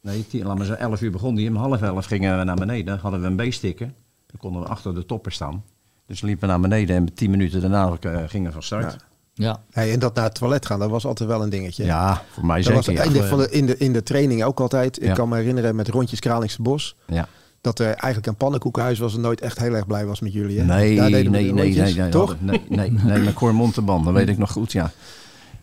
nee, 0.00 0.26
tien, 0.26 0.46
laat 0.46 0.56
maar 0.56 0.66
zeggen, 0.66 0.84
11 0.84 1.00
uur 1.00 1.10
begon 1.10 1.34
die. 1.34 1.48
Om 1.48 1.56
half 1.56 1.82
11 1.82 2.06
gingen 2.06 2.38
we 2.38 2.44
naar 2.44 2.56
beneden, 2.56 2.86
dan 2.86 2.98
hadden 2.98 3.20
we 3.20 3.42
een 3.42 3.48
B-sticker. 3.48 3.92
Dan 4.26 4.38
konden 4.38 4.62
we 4.62 4.68
achter 4.68 4.94
de 4.94 5.06
topper 5.06 5.32
staan. 5.32 5.64
Dus 6.06 6.20
liepen 6.20 6.40
we 6.40 6.46
naar 6.46 6.60
beneden 6.60 6.96
en 6.96 7.14
10 7.14 7.30
minuten 7.30 7.60
daarna 7.60 7.96
eh, 8.00 8.18
gingen 8.26 8.46
we 8.46 8.52
van 8.52 8.62
start. 8.62 8.92
Ja. 8.92 8.98
Ja, 9.36 9.60
Hey, 9.70 9.92
en 9.92 9.98
dat 9.98 10.14
naar 10.14 10.24
het 10.24 10.34
toilet 10.34 10.66
gaan, 10.66 10.78
dat 10.78 10.90
was 10.90 11.06
altijd 11.06 11.28
wel 11.28 11.42
een 11.42 11.50
dingetje. 11.50 11.84
Ja, 11.84 12.22
voor 12.32 12.46
mij 12.46 12.62
dat 12.62 12.72
was 12.72 12.84
zeker. 12.84 13.14
Ja. 13.14 13.22
van 13.24 13.38
de, 13.38 13.50
in, 13.50 13.66
de, 13.66 13.76
in 13.78 13.92
de 13.92 14.02
training 14.02 14.44
ook 14.44 14.60
altijd. 14.60 14.96
Ik 15.02 15.06
Ja. 15.08 15.12
kan 15.14 15.28
me 15.28 15.36
herinneren 15.36 15.76
met 15.76 15.88
rondjes 15.88 16.20
Kralingse 16.20 16.62
Bos. 16.62 16.96
Ja. 17.06 17.28
Dat 17.60 17.78
er 17.78 17.86
eigenlijk 17.86 18.26
een 18.26 18.36
pannenkoekenhuis 18.36 18.98
was 18.98 19.14
en 19.14 19.20
nooit 19.20 19.40
echt 19.40 19.58
heel 19.58 19.74
erg 19.74 19.86
blij 19.86 20.06
was 20.06 20.20
met 20.20 20.32
jullie. 20.32 20.58
Hè? 20.58 20.64
Nee, 20.64 20.96
Daar 20.96 21.04
nee, 21.04 21.12
deden 21.14 21.32
nee, 21.32 21.52
nee, 21.52 21.62
rondjes, 21.64 21.94
nee, 21.94 22.08
Toch? 22.08 22.36
Nee, 22.40 22.62
nee, 22.68 22.90
nee, 22.90 23.18
met 23.18 23.34
Cor 23.34 23.54
Monteban, 23.54 24.04
dat 24.04 24.12
weet 24.12 24.28
ik 24.28 24.38
nog 24.38 24.50
goed, 24.52 24.72
ja. 24.72 24.90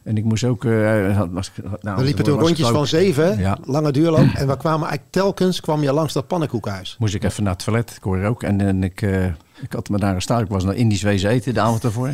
En 0.04 0.18
ik 0.18 0.24
moest 0.24 0.44
ook... 0.44 0.66
eh, 0.66 1.18
had- 1.18 1.30
was, 1.32 1.52
nou, 1.82 1.98
We 1.98 2.04
liepen 2.04 2.24
toen 2.24 2.40
rondjes 2.40 2.68
van 2.68 2.88
zeven, 2.88 3.38
Ja. 3.40 3.58
lange 3.66 3.92
duurloop. 3.92 4.20
En 4.36 4.48
we 4.48 4.58
kwamen 4.58 4.80
eigenlijk 4.88 5.12
telkens 5.12 5.60
kwam 5.60 5.82
je 5.82 5.94
langs 5.94 6.14
dat 6.14 6.28
pannenkoekenhuis. 6.28 6.96
Moest 7.00 7.14
ik 7.14 7.24
even 7.24 7.44
naar 7.44 7.54
het 7.54 7.64
toilet, 7.64 7.98
Cor 8.00 8.26
ook. 8.26 8.44
En, 8.44 8.62
en 8.62 8.84
ik, 8.84 9.02
eh, 9.02 9.26
ik 9.62 9.74
had 9.74 9.90
me 9.90 9.98
daar 9.98 10.14
gestaan, 10.14 10.42
ik 10.42 10.48
was 10.50 10.64
naar 10.64 10.76
Indisch 10.76 11.02
wezen 11.02 11.30
eten 11.30 11.54
de 11.54 11.60
avond 11.62 11.84
ervoor. 11.84 12.08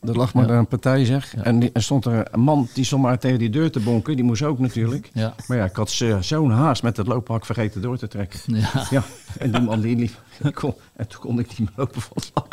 Er 0.00 0.16
lag 0.16 0.34
maar 0.34 0.50
een 0.50 0.66
partij, 0.66 1.04
zeg. 1.04 1.34
En 1.36 1.58
die- 1.58 1.70
er 1.72 1.82
stond 1.82 2.04
er 2.04 2.26
een 2.34 2.40
man, 2.40 2.68
die 2.74 2.84
stond 2.84 3.02
maar 3.02 3.18
tegen 3.18 3.38
die 3.38 3.50
deur 3.50 3.70
te 3.70 3.80
bonken. 3.80 4.16
Die 4.16 4.24
moest 4.24 4.42
ook 4.42 4.58
natuurlijk. 4.58 5.10
Maar 5.46 5.56
ja, 5.56 5.64
ik 5.64 5.76
had 5.76 5.90
zo- 5.90 6.20
zo'n 6.22 6.50
haast 6.50 6.82
met 6.82 6.96
het 6.96 7.06
looppak 7.06 7.46
vergeten 7.46 7.82
door 7.82 7.98
te 7.98 8.08
trekken. 8.08 8.40
ja. 8.46 8.68
Ja, 8.90 9.02
en 9.38 9.50
die 9.50 9.60
man 9.60 9.80
die 9.80 9.96
liep. 9.96 10.22
kon- 10.54 10.74
En 10.96 11.06
toen 11.08 11.20
kon 11.20 11.38
ik 11.38 11.48
niet 11.48 11.58
meer 11.58 11.68
lopen 11.76 12.00
van 12.00 12.22
slag. 12.22 12.48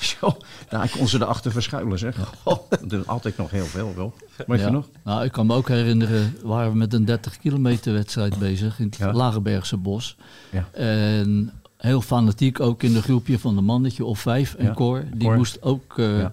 Zo, 0.00 0.36
daar 0.68 0.90
kon 0.98 1.08
ze 1.08 1.16
erachter 1.20 1.52
verschuilen, 1.52 1.98
zeg. 1.98 2.16
Dat 2.86 3.06
altijd 3.06 3.36
nog 3.36 3.50
heel 3.50 3.64
veel, 3.64 3.92
wel. 3.96 4.14
Weet 4.46 4.58
Ja. 4.60 4.66
je 4.66 4.72
nog? 4.72 4.88
Nou, 5.04 5.24
ik 5.24 5.32
kan 5.32 5.46
me 5.46 5.54
ook 5.54 5.68
herinneren, 5.68 6.36
waren 6.42 6.70
we 6.70 6.76
met 6.76 6.92
een 6.94 7.04
30 7.04 7.38
kilometer 7.38 7.92
wedstrijd 7.92 8.38
bezig 8.38 8.78
in 8.78 8.84
het 8.86 8.96
Ja. 8.96 9.12
Lagerbergse 9.12 9.76
bos. 9.76 10.16
Ja. 10.50 10.68
En 10.72 11.52
heel 11.82 12.00
fanatiek 12.00 12.60
ook 12.60 12.82
in 12.82 12.92
de 12.92 13.02
groepje 13.02 13.38
van 13.38 13.56
een 13.56 13.64
mannetje 13.64 14.04
of 14.04 14.18
vijf. 14.18 14.54
En 14.54 14.64
Ja. 14.66 14.72
Cor, 14.74 15.04
die 15.14 15.28
Cor. 15.28 15.36
moest 15.36 15.62
ook 15.62 15.94
eh, 15.98 16.18
Ja. 16.18 16.32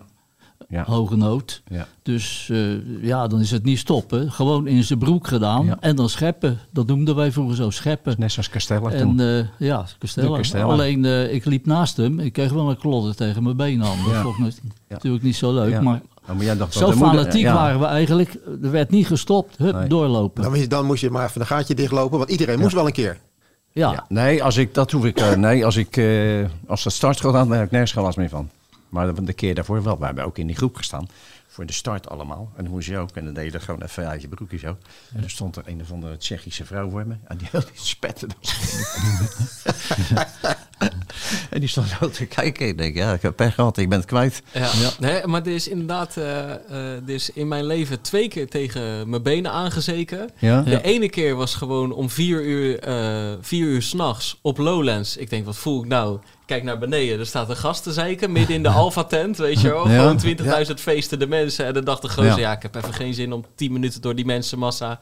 Ja. 0.69 0.83
hoge 0.83 1.15
nood. 1.15 1.61
Ja. 1.69 1.87
Dus 2.03 2.49
eh, 2.51 3.03
ja, 3.03 3.27
dan 3.27 3.39
is 3.39 3.51
het 3.51 3.63
niet 3.63 3.79
stoppen. 3.79 4.31
Gewoon 4.31 4.67
in 4.67 4.83
zijn 4.83 4.99
broek 4.99 5.27
gedaan. 5.27 5.65
Ja. 5.65 5.77
En 5.79 5.95
dan 5.95 6.09
scheppen. 6.09 6.59
Dat 6.71 6.87
noemden 6.87 7.15
wij 7.15 7.31
vroeger 7.31 7.55
zo, 7.55 7.69
scheppen. 7.69 8.15
Net 8.17 8.31
zoals 8.31 8.49
Castella 8.49 8.89
En 8.91 9.01
toen. 9.01 9.19
eh, 9.19 9.45
ja, 9.59 9.85
Castella. 9.99 10.29
De 10.29 10.35
Castella. 10.35 10.63
Alleen 10.63 11.05
eh, 11.05 11.33
ik 11.33 11.45
liep 11.45 11.65
naast 11.65 11.97
hem. 11.97 12.19
Ik 12.19 12.33
kreeg 12.33 12.51
wel 12.51 12.69
een 12.69 12.77
klodder 12.77 13.15
tegen 13.15 13.43
mijn 13.43 13.57
been 13.57 13.83
aan. 13.83 13.97
Dat 14.05 14.13
Ja. 14.13 14.21
vond 14.21 14.47
ik 14.47 14.53
natuurlijk 14.87 15.23
niet 15.23 15.35
zo 15.35 15.53
leuk. 15.53 15.69
Ja. 15.71 15.81
Maar 15.81 16.01
maar 16.35 16.43
jij 16.45 16.57
dacht 16.57 16.73
dat 16.73 16.81
zo 16.83 16.89
de 16.89 16.95
moeder- 16.95 17.15
fanatiek 17.19 17.41
ja. 17.41 17.53
waren 17.53 17.79
we 17.79 17.85
eigenlijk. 17.85 18.33
Er 18.63 18.71
werd 18.71 18.89
niet 18.89 19.07
gestopt. 19.07 19.57
Hup, 19.57 19.75
Nee. 19.75 19.87
doorlopen. 19.87 20.41
Dan, 20.41 20.51
moest 20.51 20.63
je- 20.63 20.67
dan 20.69 20.85
moest 20.85 21.01
je 21.01 21.09
maar 21.09 21.25
even 21.27 21.41
een 21.41 21.47
gaatje 21.47 21.75
dichtlopen, 21.75 22.17
want 22.17 22.29
iedereen 22.29 22.59
moest 22.59 22.73
wel 22.73 22.85
een 22.85 22.91
keer. 22.91 23.17
Ja. 23.71 23.91
Ja, 23.91 24.05
nee, 24.09 24.43
als 24.43 24.57
ik, 24.57 24.73
dat 24.73 24.91
hoef 24.91 25.05
ik, 25.05 25.19
eh, 25.19 25.35
nee, 25.47 25.65
als 25.65 25.75
ik, 25.75 25.97
eh, 25.97 26.45
als 26.67 26.83
dat 26.83 26.93
start 26.93 27.19
gaat, 27.19 27.33
dan 27.33 27.51
heb 27.51 27.65
ik 27.65 27.71
nergens 27.71 27.91
geen 27.91 28.03
last 28.03 28.17
meer 28.17 28.29
van. 28.29 28.49
Maar 28.89 29.13
de, 29.25 29.33
keer 29.33 29.55
daarvoor 29.55 29.83
wel. 29.83 29.99
We 29.99 30.05
hebben 30.05 30.25
ook 30.25 30.37
in 30.37 30.47
die 30.47 30.55
groep 30.55 30.75
gestaan. 30.75 31.07
voor 31.47 31.65
de 31.65 31.73
start 31.73 32.09
allemaal. 32.09 32.51
En 32.55 32.69
moest 32.69 32.87
je 32.87 32.97
ook, 32.97 33.09
en 33.15 33.25
dan 33.25 33.33
deed 33.33 33.45
je 33.45 33.51
dat 33.51 33.61
gewoon 33.61 33.81
even 33.81 34.07
uit 34.07 34.21
je 34.21 34.27
broekje 34.27 34.57
zo. 34.57 34.77
En 35.13 35.23
er 35.23 35.29
stond 35.29 35.55
er 35.55 35.63
een 35.65 35.81
of 35.81 35.91
andere 35.91 36.17
Tsjechische 36.17 36.65
vrouw 36.65 36.89
voor 36.89 37.07
me. 37.07 37.15
En 37.23 37.37
die, 37.37 37.47
die 37.51 37.61
spette. 37.73 38.27
en 41.49 41.59
die 41.59 41.69
stond 41.69 41.87
zo 41.99 42.09
te 42.09 42.25
kijken. 42.25 42.67
Ik 42.67 42.77
denk, 42.77 42.95
ja, 42.95 43.13
ik 43.13 43.21
heb 43.21 43.35
pech 43.35 43.53
gehad, 43.53 43.77
ik 43.77 43.89
ben 43.89 43.97
het 43.97 44.07
kwijt. 44.07 44.41
Ja. 44.53 44.69
Nee, 44.99 45.27
maar 45.27 45.41
er 45.41 45.53
is 45.53 45.67
inderdaad 45.67 46.15
uh, 46.17 46.25
uh, 46.25 46.93
er 46.93 47.09
is 47.09 47.29
in 47.29 47.47
mijn 47.47 47.65
leven 47.65 48.01
twee 48.01 48.27
keer 48.27 48.49
tegen 48.49 49.09
mijn 49.09 49.21
benen 49.23 49.51
aangezeken. 49.51 50.29
Ja? 50.37 50.61
De 50.61 50.81
ene 50.81 51.09
keer 51.09 51.35
was 51.35 51.55
gewoon 51.55 51.91
om 51.91 52.09
vier 52.09 52.43
uur, 52.43 52.87
uh, 52.87 53.37
vier 53.41 53.65
uur 53.65 53.81
s'nachts 53.81 54.39
op 54.41 54.57
Lowlands. 54.57 55.17
Ik 55.17 55.29
denk, 55.29 55.45
wat 55.45 55.57
voel 55.57 55.81
ik 55.81 55.87
nou? 55.87 56.19
Kijk 56.45 56.63
naar 56.63 56.79
beneden, 56.79 57.19
er 57.19 57.25
staat 57.25 57.49
een 57.49 57.55
gast 57.55 57.83
te 57.83 57.93
zeiken 57.93 58.31
midden 58.31 58.55
in 58.55 58.63
de 58.63 58.69
Alpha-tent, 58.69 59.37
weet 59.37 59.61
je 59.61 59.69
wel. 59.69 59.89
Ja. 59.89 59.99
Gewoon 59.99 60.37
20.000 60.37 60.45
ja. 60.45 60.75
feesten 60.75 61.19
de 61.19 61.27
mensen. 61.27 61.65
En 61.65 61.73
dan 61.73 61.83
dacht 61.83 62.01
de 62.01 62.09
gozer, 62.09 62.25
ja. 62.25 62.37
ja, 62.37 62.51
ik 62.51 62.61
heb 62.61 62.75
even 62.75 62.93
geen 62.93 63.13
zin 63.13 63.33
om 63.33 63.45
10 63.55 63.71
minuten 63.71 64.01
door 64.01 64.15
die 64.15 64.25
mensenmassa 64.25 64.99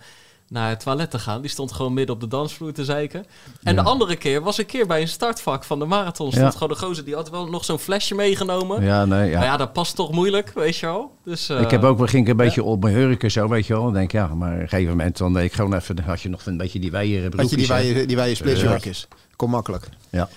naar 0.50 0.70
het 0.70 0.80
toilet 0.80 1.12
te 1.12 1.20
gaan. 1.20 1.42
Die 1.42 1.50
stond 1.50 1.72
gewoon 1.72 1.94
midden 1.94 2.16
op 2.16 2.22
de 2.22 2.28
dansvloer 2.28 2.74
te 2.74 2.86
zeiken. 2.86 3.26
En 3.64 3.76
ja. 3.76 3.82
de 3.82 3.90
andere 3.90 4.16
keer 4.16 4.42
was 4.42 4.58
een 4.58 4.66
keer 4.66 4.88
bij 4.88 5.02
een 5.02 5.08
startvak 5.08 5.64
van 5.64 5.80
de 5.80 5.86
marathon. 5.86 6.32
Stond 6.32 6.46
ja. 6.46 6.60
gewoon 6.60 6.70
de 6.70 6.86
gozer, 6.86 7.06
die 7.06 7.16
had 7.16 7.30
wel 7.30 7.48
nog 7.48 7.66
zo'n 7.66 7.80
flesje 7.80 8.16
meegenomen. 8.16 8.84
Ja, 8.84 9.06
nee, 9.06 9.30
ja. 9.30 9.38
Maar 9.38 9.48
ja, 9.48 9.58
dat 9.58 9.74
past 9.74 9.96
toch 9.96 10.12
moeilijk, 10.12 10.52
weet 10.56 10.78
je 10.78 10.86
wel. 10.86 11.16
Dus, 11.24 11.50
uh, 11.50 11.62
ik 11.62 11.72
heb 11.72 11.84
ook, 11.84 12.10
ging 12.10 12.24
ik 12.24 12.30
een 12.30 12.38
beetje 12.38 12.64
op 12.64 12.84
mijn 12.84 12.96
hurken 12.96 13.32
zo, 13.32 13.48
weet 13.48 13.68
je 13.68 13.74
wel. 13.74 13.84
Dan 13.84 13.94
denk 13.94 14.12
ja, 14.12 14.28
maar 14.28 14.54
op 14.54 14.62
een 14.62 14.70
gegeven 14.70 14.90
moment 14.90 15.18
dan 15.18 15.34
deed 15.34 15.44
ik 15.44 15.54
gewoon 15.54 15.74
even, 15.74 16.00
had 16.00 16.22
je 16.22 16.30
nog 16.30 16.46
een 16.46 16.58
beetje 16.58 16.80
die 16.80 16.92
weieren 16.92 17.32
Had 17.36 17.50
je 17.50 17.56
die 17.56 17.68
weieren, 17.68 18.08
die 18.08 18.16
weieren 18.16 18.38
splitsjurkjes. 18.38 19.08
Kom 19.36 19.50
makkelijk. 19.50 19.90
Ja. 20.10 20.30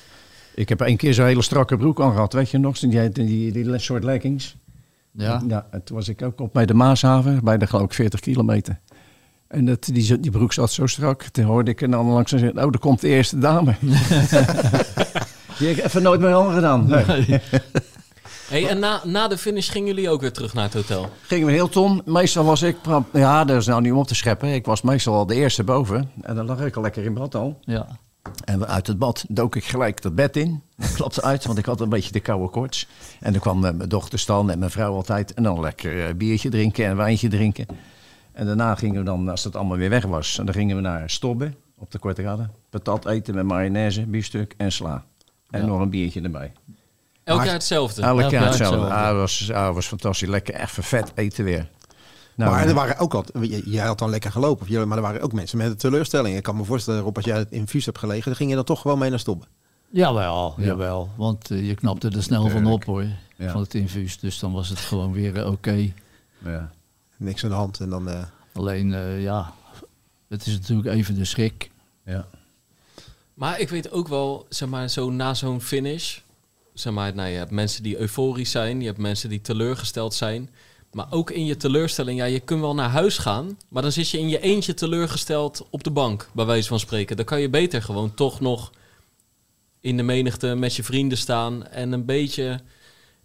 Ik 0.55 0.69
heb 0.69 0.81
één 0.81 0.97
keer 0.97 1.15
zo'n 1.15 1.27
hele 1.27 1.43
strakke 1.43 1.77
broek 1.77 2.01
aan 2.01 2.13
gehad, 2.13 2.33
weet 2.33 2.51
je 2.51 2.59
nog? 2.59 2.79
Die, 2.79 3.11
die, 3.11 3.27
die, 3.27 3.53
die 3.53 3.79
soort 3.79 4.05
leggings. 4.05 4.57
Ja. 5.13 5.43
ja. 5.49 5.67
En 5.71 5.85
toen 5.85 5.97
was 5.97 6.09
ik 6.09 6.23
ook 6.23 6.41
op 6.41 6.53
bij 6.53 6.67
de 6.67 6.75
Maashaven, 6.75 7.45
bij 7.45 7.59
de 7.59 7.67
geloof 7.67 7.85
ik 7.85 7.95
40 7.95 8.21
kilometer. 8.21 8.81
En 9.51 9.65
dat, 9.65 9.85
die, 9.93 10.21
die 10.21 10.31
broek 10.31 10.53
zat 10.53 10.73
zo 10.73 10.87
strak. 10.87 11.23
Toen 11.23 11.45
hoorde 11.45 11.71
ik 11.71 11.83
en 11.83 11.91
dan 11.91 12.07
langs 12.07 12.31
zeggen, 12.31 12.49
oh, 12.49 12.55
daar 12.55 12.79
komt 12.79 13.01
de 13.01 13.09
eerste 13.09 13.39
dame. 13.39 13.75
die 15.59 15.69
heb 15.69 15.77
ik 15.77 15.85
even 15.85 16.03
nooit 16.03 16.21
meer 16.21 16.35
aangedaan. 16.35 16.87
Nee. 16.87 17.05
nee. 17.07 17.41
Hey, 18.49 18.69
en 18.69 18.79
na, 18.79 19.01
na 19.05 19.29
de 19.29 19.39
finish 19.39 19.71
gingen 19.71 19.89
jullie 19.89 20.11
ook 20.11 20.21
weer 20.21 20.33
terug 20.33 20.55
naar 20.55 20.65
het 20.65 20.75
hotel? 20.75 21.09
Gingen 21.23 21.47
we 21.47 21.53
heel 21.53 21.69
ton. 21.69 22.03
Meestal 22.05 22.45
was 22.45 22.63
ik, 22.63 22.77
ja, 23.13 23.45
dat 23.45 23.57
is 23.57 23.67
nou 23.67 23.81
niet 23.81 23.93
om 23.93 23.99
op 23.99 24.07
te 24.07 24.15
scheppen. 24.15 24.49
Ik 24.49 24.67
was 24.67 24.83
meestal 24.83 25.15
al 25.15 25.27
de 25.27 25.35
eerste 25.35 25.65
boven. 25.65 26.11
En 26.21 26.35
dan 26.35 26.47
lag 26.47 26.61
ik 26.61 26.77
al 26.77 26.83
lekker 26.83 27.05
in 27.05 27.15
bad 27.15 27.35
al. 27.35 27.59
Ja. 27.61 27.87
En 28.45 28.67
uit 28.67 28.87
het 28.87 28.99
bad 28.99 29.25
dook 29.29 29.57
ik 29.57 29.65
gelijk 29.65 30.03
dat 30.03 30.15
bed 30.15 30.37
in. 30.37 30.63
Dat 30.77 30.95
klapte 30.95 31.23
uit, 31.23 31.45
want 31.45 31.59
ik 31.59 31.65
had 31.65 31.81
een 31.81 31.89
beetje 31.89 32.13
de 32.13 32.21
koude 32.21 32.51
koorts. 32.51 32.87
En 33.21 33.33
dan 33.33 33.41
kwam 33.41 33.61
mijn 33.61 33.79
dochter 33.79 34.19
staan 34.19 34.51
en 34.51 34.59
mijn 34.59 34.71
vrouw 34.71 34.95
altijd. 34.95 35.35
En 35.35 35.43
dan 35.43 35.61
lekker 35.61 36.17
biertje 36.17 36.49
drinken 36.49 36.87
en 36.87 36.97
wijntje 36.97 37.29
drinken. 37.29 37.67
En 38.33 38.47
daarna 38.47 38.75
gingen 38.75 38.99
we 38.99 39.05
dan, 39.05 39.29
als 39.29 39.45
het 39.45 39.57
allemaal 39.57 39.77
weer 39.77 39.91
weg 39.91 40.05
was, 40.05 40.41
dan 40.45 40.53
gingen 40.53 40.77
we 40.77 40.83
naar 40.83 41.11
Stobbe 41.11 41.53
op 41.79 41.91
de 41.91 41.99
Korte 41.99 42.23
Rade. 42.23 42.49
Patat 42.71 43.07
eten 43.07 43.35
met 43.35 43.45
mayonaise, 43.45 44.07
biefstuk 44.07 44.55
en 44.57 44.73
sla. 44.73 45.05
En 45.51 45.61
ja. 45.61 45.67
nog 45.67 45.81
een 45.81 45.91
biertje 45.91 46.21
erbij. 46.21 46.53
Elk 47.25 47.45
jaar 47.45 47.53
hetzelfde? 47.53 48.03
Elk 48.03 48.31
jaar 48.31 48.45
hetzelfde. 48.45 48.95
Ah, 48.95 49.07
dat 49.07 49.17
was, 49.17 49.53
ah, 49.53 49.75
was 49.75 49.87
fantastisch. 49.87 50.29
Lekker, 50.29 50.55
echt 50.55 50.77
vet 50.81 51.13
eten 51.15 51.45
weer. 51.45 51.69
Nou, 52.35 52.51
maar 52.51 52.67
er 52.67 52.75
waren 52.75 52.99
ook 52.99 53.15
al, 53.15 53.25
jij 53.65 53.87
had 53.87 53.99
dan 53.99 54.11
lekker 54.11 54.33
gelopen, 54.33 54.89
maar 54.89 54.97
er 54.97 55.03
waren 55.03 55.21
ook 55.21 55.33
mensen 55.33 55.59
met 55.59 55.67
een 55.67 55.77
teleurstelling. 55.77 56.37
Ik 56.37 56.43
kan 56.43 56.57
me 56.57 56.65
voorstellen, 56.65 57.01
Rob, 57.01 57.17
als 57.17 57.25
jij 57.25 57.47
in 57.51 57.67
Vies 57.67 57.85
hebt 57.85 57.99
gelegen, 57.99 58.25
dan 58.25 58.35
ging 58.35 58.51
je 58.51 58.57
dan 58.57 58.65
toch 58.65 58.81
gewoon 58.81 58.99
mee 58.99 59.11
naar 59.11 59.19
Stobbe. 59.19 59.45
Jawel, 59.91 60.55
ja. 60.57 60.65
jawel. 60.65 61.11
Want 61.17 61.51
uh, 61.51 61.67
je 61.69 61.75
knapte 61.75 62.09
er 62.09 62.23
snel 62.23 62.49
van 62.49 62.67
op 62.67 62.85
hoor, 62.85 63.05
ja. 63.37 63.51
van 63.51 63.61
het 63.61 63.75
infuus. 63.75 64.19
Dus 64.19 64.39
dan 64.39 64.53
was 64.53 64.69
het 64.69 64.79
gewoon 64.79 65.13
weer 65.13 65.37
uh, 65.37 65.41
oké. 65.41 65.51
Okay. 65.51 65.95
Ja. 66.45 66.71
Niks 67.21 67.45
aan 67.45 67.51
de 67.51 67.57
hand 67.57 67.81
en 67.81 67.91
dan... 67.91 68.09
Uh... 68.09 68.23
Alleen, 68.53 68.93
uh, 68.93 69.23
ja, 69.23 69.55
het 70.29 70.47
is 70.47 70.53
natuurlijk 70.53 70.89
even 70.89 71.15
de 71.15 71.25
schrik. 71.25 71.71
Ja. 72.05 72.27
Maar 73.35 73.61
ik 73.61 73.69
weet 73.69 73.91
ook 73.91 74.09
wel, 74.09 74.47
zeg 74.49 74.69
maar, 74.69 74.89
zo 74.89 75.11
na 75.11 75.35
zo'n 75.35 75.61
finish... 75.61 76.19
Zeg 76.75 76.93
maar, 76.93 77.15
nou, 77.15 77.29
je 77.29 77.37
hebt 77.37 77.51
mensen 77.51 77.83
die 77.83 77.99
euforisch 77.99 78.51
zijn, 78.51 78.81
je 78.81 78.87
hebt 78.87 78.99
mensen 78.99 79.29
die 79.29 79.41
teleurgesteld 79.41 80.15
zijn... 80.15 80.51
Maar 80.93 81.07
ook 81.11 81.31
in 81.31 81.45
je 81.45 81.57
teleurstelling, 81.57 82.19
ja, 82.19 82.25
je 82.25 82.41
kunt 82.41 82.61
wel 82.61 82.75
naar 82.75 82.89
huis 82.89 83.19
gaan, 83.19 83.59
maar 83.69 83.83
dan 83.83 83.93
zit 83.93 84.09
je 84.09 84.19
in 84.19 84.29
je 84.29 84.41
eentje 84.41 84.75
teleurgesteld 84.75 85.67
op 85.71 85.85
de 85.85 85.91
bank, 85.91 86.29
bij 86.33 86.45
wijze 86.45 86.69
van 86.69 86.79
spreken. 86.79 87.17
Dan 87.17 87.25
kan 87.25 87.41
je 87.41 87.49
beter 87.49 87.83
gewoon 87.83 88.15
toch 88.15 88.41
nog 88.41 88.71
in 89.81 89.97
de 89.97 90.03
menigte 90.03 90.55
met 90.55 90.77
je 90.77 90.83
vrienden 90.83 91.19
staan 91.19 91.67
en 91.67 91.93
een 91.93 92.05
beetje. 92.05 92.61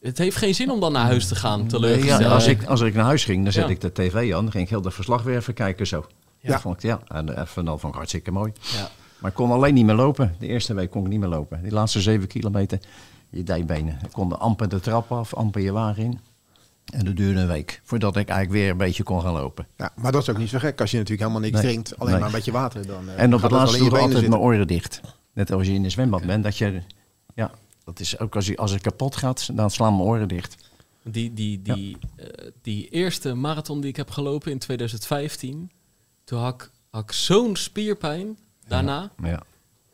Het 0.06 0.18
heeft 0.18 0.38
geen 0.38 0.56
zin 0.56 0.72
om 0.72 0.80
dan 0.80 0.92
naar 0.92 1.06
huis 1.06 1.28
te 1.28 1.36
gaan, 1.36 1.68
teleurgesteld. 1.68 2.22
Ja, 2.22 2.28
als, 2.28 2.48
ik, 2.48 2.64
als 2.66 2.82
ik 2.82 2.94
naar 2.94 3.06
huis 3.06 3.26
ging, 3.26 3.44
dan 3.44 3.54
zet 3.54 3.64
ja. 3.64 3.70
ik 3.70 3.82
de 3.82 3.92
tv 3.92 4.34
aan, 4.34 4.44
dan 4.44 4.52
ging 4.52 4.64
ik 4.64 4.70
heel 4.70 4.82
de 4.82 4.92
verslag 4.92 5.24
weer 5.24 5.38
even 5.38 5.54
kijken 5.54 5.88
zo. 5.88 6.06
Ja, 6.40 6.52
ja. 6.52 6.60
vond 6.60 6.76
ik, 6.76 6.82
ja. 6.82 7.00
en 7.08 7.42
even 7.42 7.66
dan 7.66 7.80
vond 7.80 7.92
ik 7.92 7.98
hartstikke 7.98 8.32
mooi. 8.32 8.52
Ja. 8.74 8.90
Maar 9.20 9.30
ik 9.30 9.36
kon 9.36 9.52
alleen 9.52 9.74
niet 9.74 9.86
meer 9.86 9.96
lopen. 9.96 10.36
De 10.40 10.48
eerste 10.48 10.74
week 10.74 10.90
kon 10.90 11.04
ik 11.04 11.10
niet 11.10 11.20
meer 11.20 11.30
lopen. 11.30 11.62
Die 11.62 11.72
laatste 11.72 12.02
zeven 12.02 12.28
kilometer, 12.28 12.80
je 13.30 13.44
dijbenen. 13.44 14.00
Ik 14.04 14.12
kon 14.12 14.40
amper 14.40 14.70
de 14.70 14.80
trap 14.80 15.12
af, 15.12 15.34
amper 15.34 15.62
je 15.62 15.72
wagen 15.72 16.04
in. 16.04 16.20
En 16.86 17.06
dat 17.06 17.16
duurde 17.16 17.40
een 17.40 17.48
week 17.48 17.82
voordat 17.84 18.18
ik 18.18 18.30
eigenlijk 18.30 18.60
weer 18.60 18.72
een 18.72 18.78
beetje 18.78 19.04
kon 19.04 19.22
gaan 19.22 19.34
lopen. 19.34 19.68
Ja, 19.78 19.92
maar 19.96 20.12
dat 20.12 20.22
is 20.22 20.30
ook 20.30 20.38
niet 20.38 20.50
zo 20.50 20.60
gek 20.60 20.82
als 20.82 20.92
je 20.92 20.98
natuurlijk 20.98 21.30
helemaal 21.30 21.50
niks 21.50 21.62
nee, 21.62 21.72
drinkt, 21.72 22.00
alleen 22.00 22.12
nee. 22.12 22.20
maar 22.20 22.30
een 22.30 22.36
beetje 22.36 22.52
water. 22.52 22.88
Dan, 22.88 23.06
uh, 23.06 23.22
en 23.22 23.34
op 23.34 23.42
het 23.42 23.52
laatste 23.52 23.78
doe 23.78 23.88
ik 23.88 23.94
altijd 23.94 24.12
zitten. 24.12 24.30
mijn 24.30 24.42
oren 24.42 24.68
dicht. 24.68 25.02
Net 25.34 25.52
als 25.52 25.68
je 25.68 25.74
in 25.74 25.84
een 25.84 25.92
zwembad 25.92 26.26
bent, 26.26 26.44
dat 26.44 26.58
je, 26.58 26.82
ja, 27.36 27.52
dat 27.86 28.00
is 28.00 28.20
ook 28.20 28.36
als, 28.36 28.48
je, 28.48 28.58
als 28.58 28.72
het 28.72 28.82
kapot 28.82 29.16
gaat, 29.16 29.50
dan 29.54 29.72
slaan 29.72 29.96
mijn 29.96 30.08
oren 30.08 30.28
dicht. 30.28 30.58
Die, 31.04 31.34
die, 31.34 31.62
die, 31.62 31.98
ja. 32.18 32.24
uh, 32.24 32.52
die 32.62 32.90
eerste 32.90 33.34
marathon 33.34 33.82
die 33.82 33.90
ik 33.90 33.96
heb 33.96 34.10
gelopen 34.10 34.52
in 34.52 34.60
2015, 34.60 35.72
toen 36.24 36.40
had 36.40 36.70
ik, 36.92 37.12
zo'n 37.12 37.56
spierpijn 37.56 38.38
daarna. 38.68 39.12
Ja. 39.22 39.28
ja. 39.28 39.44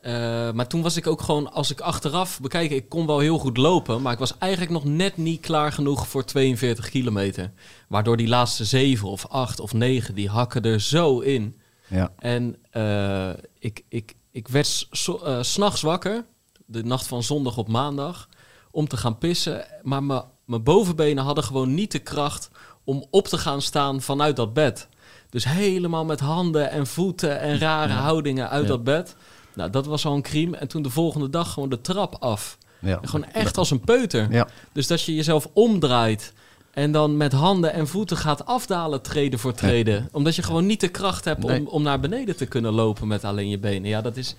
Uh, 0.02 0.52
maar 0.52 0.66
toen 0.66 0.82
was 0.82 0.96
ik 0.96 1.06
ook 1.06 1.22
gewoon, 1.22 1.52
als 1.52 1.70
ik 1.70 1.80
achteraf 1.80 2.40
bekijk, 2.40 2.70
ik 2.70 2.88
kon 2.88 3.06
wel 3.06 3.18
heel 3.18 3.38
goed 3.38 3.56
lopen, 3.56 4.02
maar 4.02 4.12
ik 4.12 4.18
was 4.18 4.38
eigenlijk 4.38 4.72
nog 4.72 4.84
net 4.84 5.16
niet 5.16 5.40
klaar 5.40 5.72
genoeg 5.72 6.08
voor 6.08 6.24
42 6.24 6.88
kilometer. 6.88 7.52
Waardoor 7.88 8.16
die 8.16 8.28
laatste 8.28 8.64
7 8.64 9.08
of 9.08 9.26
8 9.26 9.60
of 9.60 9.72
9, 9.72 10.14
die 10.14 10.28
hakken 10.28 10.62
er 10.62 10.80
zo 10.80 11.18
in. 11.18 11.60
Ja. 11.86 12.12
En 12.18 12.56
uh, 12.72 13.30
ik, 13.58 13.84
ik, 13.88 14.14
ik 14.30 14.48
werd 14.48 14.86
so, 14.90 15.20
uh, 15.24 15.42
s'nachts 15.42 15.82
wakker, 15.82 16.24
de 16.72 16.84
nacht 16.84 17.06
van 17.06 17.22
zondag 17.22 17.56
op 17.56 17.68
maandag, 17.68 18.28
om 18.70 18.88
te 18.88 18.96
gaan 18.96 19.18
pissen. 19.18 19.66
Maar 19.82 20.02
mijn 20.44 20.62
bovenbenen 20.62 21.24
hadden 21.24 21.44
gewoon 21.44 21.74
niet 21.74 21.92
de 21.92 21.98
kracht 21.98 22.50
om 22.84 23.04
op 23.10 23.28
te 23.28 23.38
gaan 23.38 23.62
staan 23.62 24.00
vanuit 24.00 24.36
dat 24.36 24.52
bed. 24.52 24.88
Dus 25.30 25.44
helemaal 25.44 26.04
met 26.04 26.20
handen 26.20 26.70
en 26.70 26.86
voeten 26.86 27.40
en 27.40 27.58
rare 27.58 27.92
ja. 27.92 27.98
houdingen 27.98 28.50
uit 28.50 28.62
ja. 28.62 28.68
dat 28.68 28.84
bed. 28.84 29.16
Nou, 29.54 29.70
dat 29.70 29.86
was 29.86 30.06
al 30.06 30.14
een 30.14 30.22
crime. 30.22 30.56
En 30.56 30.68
toen 30.68 30.82
de 30.82 30.90
volgende 30.90 31.30
dag 31.30 31.52
gewoon 31.52 31.68
de 31.68 31.80
trap 31.80 32.16
af. 32.20 32.58
Ja. 32.78 32.98
Gewoon 33.02 33.26
echt 33.26 33.58
als 33.58 33.70
een 33.70 33.80
peuter. 33.80 34.32
Ja. 34.32 34.48
Dus 34.72 34.86
dat 34.86 35.02
je 35.02 35.14
jezelf 35.14 35.48
omdraait 35.52 36.32
en 36.70 36.92
dan 36.92 37.16
met 37.16 37.32
handen 37.32 37.72
en 37.72 37.88
voeten 37.88 38.16
gaat 38.16 38.46
afdalen 38.46 39.02
treden 39.02 39.38
voor 39.38 39.52
treden. 39.52 40.08
Omdat 40.12 40.36
je 40.36 40.42
gewoon 40.42 40.66
niet 40.66 40.80
de 40.80 40.88
kracht 40.88 41.24
hebt 41.24 41.42
nee. 41.42 41.60
om, 41.60 41.66
om 41.66 41.82
naar 41.82 42.00
beneden 42.00 42.36
te 42.36 42.46
kunnen 42.46 42.72
lopen 42.72 43.08
met 43.08 43.24
alleen 43.24 43.48
je 43.48 43.58
benen. 43.58 43.88
Ja, 43.88 44.00
dat 44.00 44.16
is... 44.16 44.36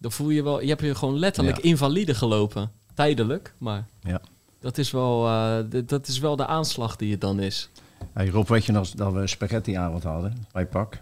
Dan 0.00 0.12
voel 0.12 0.30
je 0.30 0.42
wel... 0.42 0.60
Je 0.60 0.68
hebt 0.68 0.80
je 0.80 0.94
gewoon 0.94 1.18
letterlijk 1.18 1.56
ja. 1.56 1.62
invalide 1.62 2.14
gelopen. 2.14 2.70
Tijdelijk, 2.94 3.54
maar... 3.58 3.86
Ja. 4.00 4.20
Dat 4.58 4.78
is, 4.78 4.90
wel, 4.90 5.26
uh, 5.26 5.58
de, 5.70 5.84
dat 5.84 6.06
is 6.06 6.18
wel 6.18 6.36
de 6.36 6.46
aanslag 6.46 6.96
die 6.96 7.10
het 7.10 7.20
dan 7.20 7.40
is. 7.40 7.70
Hey 8.12 8.28
Rob, 8.28 8.48
weet 8.48 8.64
je 8.64 8.72
nog 8.72 8.90
dat 8.90 9.12
we 9.12 9.26
spaghettiavond 9.26 10.02
hadden 10.02 10.46
bij 10.52 10.66
Pak? 10.66 10.98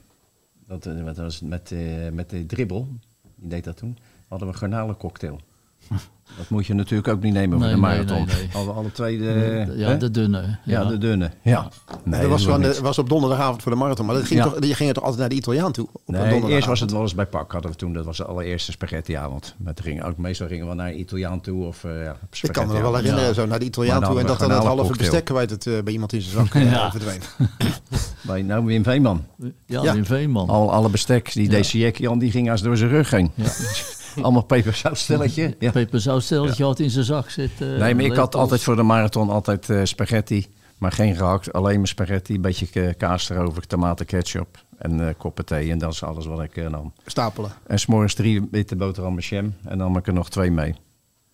Dat, 0.66 0.82
dat 0.82 1.16
was 1.16 1.40
met, 1.40 1.70
uh, 1.70 2.08
met 2.08 2.30
de 2.30 2.46
dribbel. 2.46 2.88
Die 3.36 3.48
deed 3.48 3.64
dat 3.64 3.76
toen. 3.76 3.98
Hadden 4.28 4.48
we 4.48 4.54
garnalencocktail. 4.54 5.40
Dat 6.36 6.48
moet 6.48 6.66
je 6.66 6.74
natuurlijk 6.74 7.08
ook 7.08 7.22
niet 7.22 7.32
nemen 7.32 7.58
nee, 7.58 7.68
voor 7.68 7.76
de 7.76 7.82
marathon. 7.82 8.26
Nee, 8.26 8.36
nee, 8.36 8.48
alle, 8.52 8.72
alle 8.72 8.92
twee 8.92 9.18
de... 9.18 9.66
Ja, 9.76 9.94
de 9.94 10.10
dunne. 10.10 10.40
Ja, 10.40 10.58
ja 10.64 10.84
de 10.84 10.98
dunne. 10.98 11.30
Ja. 11.42 11.68
Nee, 12.04 12.20
dat 12.20 12.30
was, 12.30 12.44
de, 12.44 12.78
was 12.82 12.98
op 12.98 13.08
donderdagavond 13.08 13.62
voor 13.62 13.72
de 13.72 13.78
marathon. 13.78 14.06
Maar 14.06 14.14
dat 14.14 14.24
ging 14.24 14.44
ja. 14.44 14.50
toch, 14.50 14.64
je 14.64 14.74
ging 14.74 14.92
toch 14.92 15.02
altijd 15.02 15.20
naar 15.20 15.28
de 15.28 15.34
Italiaan 15.34 15.72
toe? 15.72 15.88
Op 15.92 16.00
nee, 16.06 16.46
eerst 16.46 16.66
was 16.66 16.80
het 16.80 16.90
wel 16.90 17.00
eens 17.00 17.14
bij 17.14 17.26
Pak. 17.26 17.52
Hadden 17.52 17.70
we 17.70 17.76
toen, 17.76 17.92
dat 17.92 18.04
was 18.04 18.16
de 18.16 18.24
allereerste 18.24 18.72
spaghettiavond. 18.72 19.54
Met 19.58 19.80
gingen 19.80 20.04
ook, 20.04 20.16
meestal 20.16 20.46
gingen 20.46 20.68
we 20.68 20.74
naar 20.74 20.90
de 20.90 20.96
Italiaan 20.96 21.40
toe. 21.40 21.64
Of, 21.64 21.84
uh, 21.84 22.04
ja, 22.04 22.16
ik 22.42 22.52
kan 22.52 22.66
me 22.66 22.80
wel 22.80 22.96
herinneren, 22.96 23.34
zo 23.34 23.46
naar 23.46 23.58
de 23.58 23.64
Italiaan 23.64 24.02
toe. 24.02 24.20
En 24.20 24.26
dat 24.26 24.38
dan 24.38 24.50
het 24.50 24.64
halve 24.64 24.96
bestek 24.96 25.24
kwijt 25.24 25.50
het 25.50 25.66
uh, 25.66 25.82
bij 25.82 25.92
iemand 25.92 26.12
in 26.12 26.22
zijn 26.22 26.48
zak 26.52 26.90
verdween. 26.90 27.20
bij 28.26 28.42
nou 28.42 28.64
Wim 28.64 28.82
Veeman. 28.82 29.24
Ja, 29.66 29.82
ja. 29.82 29.94
Wim 29.94 30.04
Veeman. 30.04 30.48
Al, 30.48 30.72
alle 30.72 30.88
bestek. 30.88 31.32
Die 31.32 31.78
ja. 31.78 31.90
Jan 31.94 32.18
die 32.18 32.30
ging 32.30 32.50
als 32.50 32.62
door 32.62 32.76
zijn 32.76 32.90
rug 32.90 33.10
heen. 33.10 33.30
Ja. 33.34 33.44
Allemaal 34.22 34.44
peperzoutstelletje. 34.44 35.56
Ja. 35.58 35.70
Peperzoutstelletje 35.70 36.62
ja. 36.62 36.68
had 36.68 36.78
in 36.78 36.90
zijn 36.90 37.04
zak 37.04 37.30
zitten. 37.30 37.78
nee, 37.78 37.94
maar 37.94 38.04
ik 38.04 38.14
had 38.14 38.34
altijd 38.34 38.62
voor 38.62 38.76
de 38.76 38.82
marathon 38.82 39.30
altijd 39.30 39.68
uh, 39.68 39.84
spaghetti. 39.84 40.46
Maar 40.78 40.92
geen 40.92 41.16
gehakt, 41.16 41.52
alleen 41.52 41.78
maar 41.78 41.88
spaghetti. 41.88 42.34
Een 42.34 42.40
beetje 42.40 42.94
kaas 42.94 43.30
erover, 43.30 43.66
tomaten, 43.66 44.06
ketchup 44.06 44.64
en 44.78 45.00
uh, 45.00 45.08
koppen 45.16 45.44
thee. 45.44 45.70
En 45.70 45.78
dat 45.78 45.92
is 45.92 46.02
alles 46.02 46.26
wat 46.26 46.42
ik 46.42 46.56
uh, 46.56 46.68
nam. 46.68 46.92
Stapelen. 47.06 47.50
En 47.66 47.78
s'morgens 47.78 48.14
drie 48.14 48.48
witte 48.50 48.76
boterham 48.76 49.14
met 49.14 49.24
jam. 49.24 49.44
En 49.44 49.78
dan 49.78 49.78
nam 49.78 49.96
ik 49.96 50.06
er 50.06 50.12
nog 50.12 50.30
twee 50.30 50.50
mee. 50.50 50.74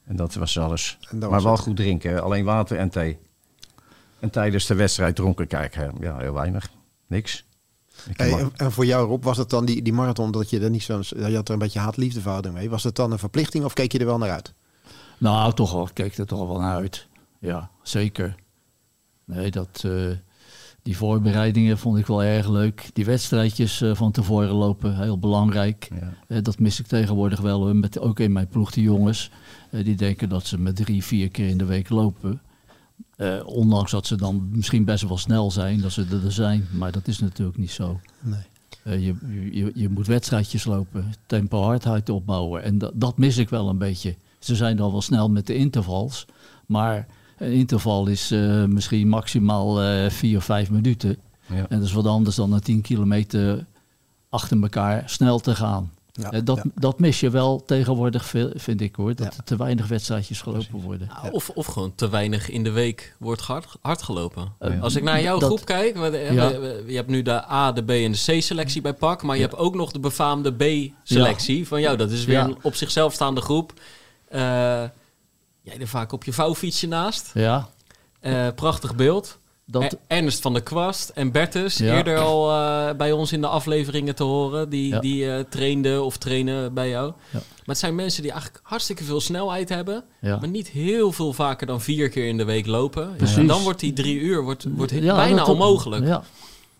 En 0.04 0.16
dat 0.16 0.34
was 0.34 0.58
alles. 0.58 0.98
Dat 1.00 1.20
maar 1.20 1.30
was 1.30 1.42
wel 1.42 1.52
het. 1.52 1.60
goed 1.60 1.76
drinken, 1.76 2.22
alleen 2.22 2.44
water 2.44 2.78
en 2.78 2.88
thee. 2.88 3.18
En 4.18 4.30
tijdens 4.30 4.66
de 4.66 4.74
wedstrijd 4.74 5.16
dronken 5.16 5.46
kijken, 5.46 5.92
ja, 6.00 6.16
heel 6.18 6.34
weinig. 6.34 6.70
Niks. 7.06 7.44
Hey, 8.12 8.38
en, 8.38 8.50
en 8.56 8.72
voor 8.72 8.86
jou 8.86 9.08
Rob, 9.08 9.24
was 9.24 9.36
het 9.36 9.50
dan 9.50 9.64
die, 9.64 9.82
die 9.82 9.92
marathon 9.92 10.30
dat 10.30 10.50
je 10.50 10.60
er 10.60 10.70
niet 10.70 10.82
zo, 10.82 11.00
je 11.08 11.34
had 11.34 11.48
er 11.48 11.54
een 11.54 11.58
beetje 11.58 11.78
haat-liefdeverhouding 11.78 12.54
mee. 12.54 12.70
Was 12.70 12.84
het 12.84 12.96
dan 12.96 13.12
een 13.12 13.18
verplichting 13.18 13.64
of 13.64 13.72
keek 13.72 13.92
je 13.92 13.98
er 13.98 14.06
wel 14.06 14.18
naar 14.18 14.30
uit? 14.30 14.54
Nou, 15.18 15.52
toch 15.52 15.72
wel. 15.72 15.86
Ik 15.86 15.94
keek 15.94 16.16
er 16.16 16.26
toch 16.26 16.46
wel 16.46 16.60
naar 16.60 16.76
uit. 16.76 17.06
Ja, 17.38 17.70
zeker. 17.82 18.34
Nee, 19.24 19.50
dat, 19.50 19.82
eh, 19.86 20.10
die 20.82 20.96
voorbereidingen 20.96 21.78
vond 21.78 21.98
ik 21.98 22.06
wel 22.06 22.22
erg 22.22 22.48
leuk. 22.48 22.90
Die 22.92 23.04
wedstrijdjes 23.04 23.80
eh, 23.80 23.94
van 23.94 24.12
tevoren 24.12 24.54
lopen, 24.54 24.96
heel 24.96 25.18
belangrijk. 25.18 25.88
Ja. 26.00 26.14
Eh, 26.28 26.42
dat 26.42 26.58
mis 26.58 26.80
ik 26.80 26.86
tegenwoordig 26.86 27.40
wel. 27.40 27.74
Met, 27.74 27.98
ook 27.98 28.20
in 28.20 28.32
mijn 28.32 28.48
ploeg, 28.48 28.70
de 28.70 28.82
jongens. 28.82 29.30
die 29.70 29.96
denken 29.96 30.28
dat 30.28 30.46
ze 30.46 30.58
met 30.58 30.76
drie, 30.76 31.04
vier 31.04 31.28
keer 31.28 31.48
in 31.48 31.58
de 31.58 31.64
week 31.64 31.88
lopen. 31.88 32.42
Eh, 33.16 33.46
ondanks 33.46 33.90
dat 33.90 34.06
ze 34.06 34.16
dan 34.16 34.48
misschien 34.52 34.84
best 34.84 35.08
wel 35.08 35.18
snel 35.18 35.50
zijn, 35.50 35.80
dat 35.80 35.92
ze 35.92 36.06
er 36.24 36.32
zijn. 36.32 36.66
Maar 36.72 36.92
dat 36.92 37.08
is 37.08 37.18
natuurlijk 37.18 37.58
niet 37.58 37.70
zo. 37.70 38.00
Nee. 38.20 38.42
Eh, 38.82 39.04
je, 39.04 39.14
je, 39.52 39.70
je 39.74 39.88
moet 39.88 40.06
wedstrijdjes 40.06 40.64
lopen, 40.64 41.14
tempo 41.26 41.62
hardheid 41.62 42.08
opbouwen. 42.08 42.62
En 42.62 42.78
dat, 42.78 42.92
dat 42.94 43.18
mis 43.18 43.36
ik 43.36 43.48
wel 43.48 43.68
een 43.68 43.78
beetje. 43.78 44.16
Ze 44.38 44.54
zijn 44.54 44.76
dan 44.76 44.90
wel 44.90 45.02
snel 45.02 45.30
met 45.30 45.46
de 45.46 45.54
intervals. 45.54 46.26
Maar 46.66 47.06
een 47.38 47.52
interval 47.52 48.06
is 48.06 48.30
eh, 48.30 48.64
misschien 48.64 49.08
maximaal 49.08 49.82
eh 49.82 50.10
vier 50.10 50.36
of 50.36 50.44
vijf 50.44 50.70
minuten. 50.70 51.16
Ja. 51.46 51.66
En 51.68 51.78
dat 51.78 51.86
is 51.86 51.92
wat 51.92 52.06
anders 52.06 52.36
dan 52.36 52.52
een 52.52 52.60
10 52.60 52.80
kilometer 52.80 53.66
achter 54.28 54.62
elkaar 54.62 55.02
snel 55.06 55.38
te 55.38 55.54
gaan. 55.54 55.90
Ja, 56.20 56.30
Eh, 56.30 56.40
dat, 56.44 56.56
ja. 56.56 56.62
dat 56.74 56.98
mis 56.98 57.20
je 57.20 57.30
wel 57.30 57.64
tegenwoordig, 57.64 58.24
veel, 58.24 58.50
vind 58.54 58.80
ik 58.80 58.94
hoor. 58.96 59.14
Dat 59.14 59.32
Ja. 59.32 59.38
er 59.38 59.44
te 59.44 59.56
weinig 59.56 59.86
wedstrijdjes 59.86 60.40
gelopen 60.42 60.80
worden. 60.80 61.08
Nou, 61.22 61.32
Of, 61.32 61.50
of 61.50 61.66
gewoon 61.66 61.94
te 61.94 62.08
weinig 62.08 62.50
in 62.50 62.62
de 62.64 62.70
week 62.70 63.14
wordt 63.18 63.40
hard, 63.40 63.66
hard 63.80 64.02
gelopen. 64.02 64.52
Eh, 64.58 64.82
Als 64.82 64.94
ik 64.96 65.02
naar 65.02 65.22
jouw 65.22 65.38
dat- 65.38 65.48
groep 65.48 65.64
kijk, 65.64 65.96
we- 65.96 66.10
we- 66.10 66.18
Ja. 66.32 66.60
we- 66.60 66.84
je 66.86 66.96
hebt 66.96 67.08
nu 67.08 67.22
de 67.22 67.50
A, 67.50 67.72
de 67.72 67.82
B 67.84 67.90
en 67.90 68.12
de 68.12 68.22
C-selectie 68.38 68.80
bij 68.82 68.94
PAK, 68.94 69.22
maar 69.22 69.36
je 69.36 69.42
hebt 69.42 69.56
ook 69.56 69.74
nog 69.74 69.92
de 69.92 69.98
befaamde 70.00 70.52
B-selectie 70.52 71.66
van 71.68 71.80
jou. 71.80 71.96
Dat 71.96 72.10
is 72.10 72.24
weer 72.24 72.36
Ja. 72.36 72.44
een 72.44 72.56
op 72.62 72.74
zichzelf 72.74 73.12
staande 73.12 73.40
groep. 73.40 73.72
Eh, 74.28 74.40
jij 75.62 75.78
er 75.80 75.88
vaak 75.88 76.12
op 76.12 76.24
je 76.24 76.32
vouwfietsje 76.32 76.86
naast. 76.88 77.30
Ja, 77.34 77.68
Eh, 78.20 78.48
prachtig 78.54 78.94
beeld. 78.94 79.38
Dat, 79.66 79.82
Er- 79.82 79.92
Ernst 80.06 80.40
van 80.40 80.52
der 80.52 80.62
Kwast 80.62 81.08
en 81.08 81.32
Bertus, 81.32 81.76
Ja. 81.78 81.96
eerder 81.96 82.18
al 82.18 82.50
eh, 82.50 82.94
bij 82.96 83.12
ons 83.12 83.32
in 83.32 83.40
de 83.40 83.46
afleveringen 83.46 84.14
te 84.14 84.22
horen, 84.22 84.68
die, 84.68 84.88
Ja. 84.88 85.00
die 85.00 85.30
eh, 85.32 85.44
trainden 85.48 86.04
of 86.04 86.16
trainen 86.16 86.74
bij 86.74 86.88
jou. 86.88 87.06
Ja. 87.06 87.12
Maar 87.32 87.62
het 87.74 87.78
zijn 87.78 87.94
mensen 87.94 88.22
die 88.22 88.30
eigenlijk 88.30 88.60
hartstikke 88.64 89.04
veel 89.04 89.20
snelheid 89.20 89.68
hebben, 89.68 90.04
ja. 90.20 90.36
maar 90.38 90.48
niet 90.48 90.68
heel 90.68 91.12
veel 91.12 91.32
vaker 91.32 91.66
dan 91.66 91.80
vier 91.80 92.08
keer 92.08 92.28
in 92.28 92.36
de 92.36 92.44
week 92.44 92.66
lopen. 92.66 93.10
En 93.36 93.46
dan 93.46 93.62
wordt 93.62 93.80
die 93.80 93.92
drie 93.92 94.18
uur 94.20 94.42
wordt, 94.42 94.66
wordt 94.76 94.92
Ja, 94.92 95.14
bijna 95.16 95.36
dat- 95.36 95.48
onmogelijk. 95.48 96.06
Ja, 96.06 96.22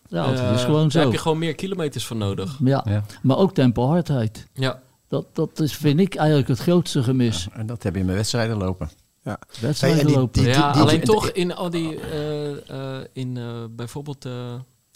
ja 0.09 0.25
dat 0.31 0.39
Eh, 0.39 0.53
is 0.53 0.61
gewoon 0.63 0.81
Daar 0.81 0.91
zo. 0.91 0.99
heb 0.99 1.11
je 1.11 1.17
gewoon 1.17 1.37
meer 1.39 1.55
kilometers 1.55 2.05
voor 2.05 2.17
nodig. 2.17 2.57
Ja. 2.63 2.85
Ja. 2.87 3.03
maar 3.21 3.37
ook 3.37 3.53
tempo 3.53 3.87
hardheid. 3.87 4.47
Ja. 4.53 4.79
Dat, 5.09 5.25
dat 5.33 5.59
is, 5.59 5.73
vind 5.75 5.99
ik 5.99 6.15
eigenlijk 6.15 6.47
het 6.47 6.59
grootste 6.59 7.03
gemis. 7.03 7.47
En 7.53 7.65
dat 7.65 7.83
heb 7.83 7.95
je 7.95 8.03
met 8.03 8.15
wedstrijden 8.15 8.57
lopen. 8.57 8.89
Ja. 9.25 9.39
Wedstrijden 9.61 9.99
Hey, 9.99 10.07
die- 10.09 10.17
lopen. 10.19 10.41
die- 10.43 10.51
ja, 10.51 10.71
die- 10.71 10.81
alleen 10.81 10.95
die- 10.99 11.05
toch 11.09 11.29
in 11.29 11.55
al 11.55 11.69
die, 11.69 11.99
eh, 11.99 12.51
eh, 12.69 13.03
in 13.13 13.37
eh, 13.37 13.43
bijvoorbeeld 13.69 14.21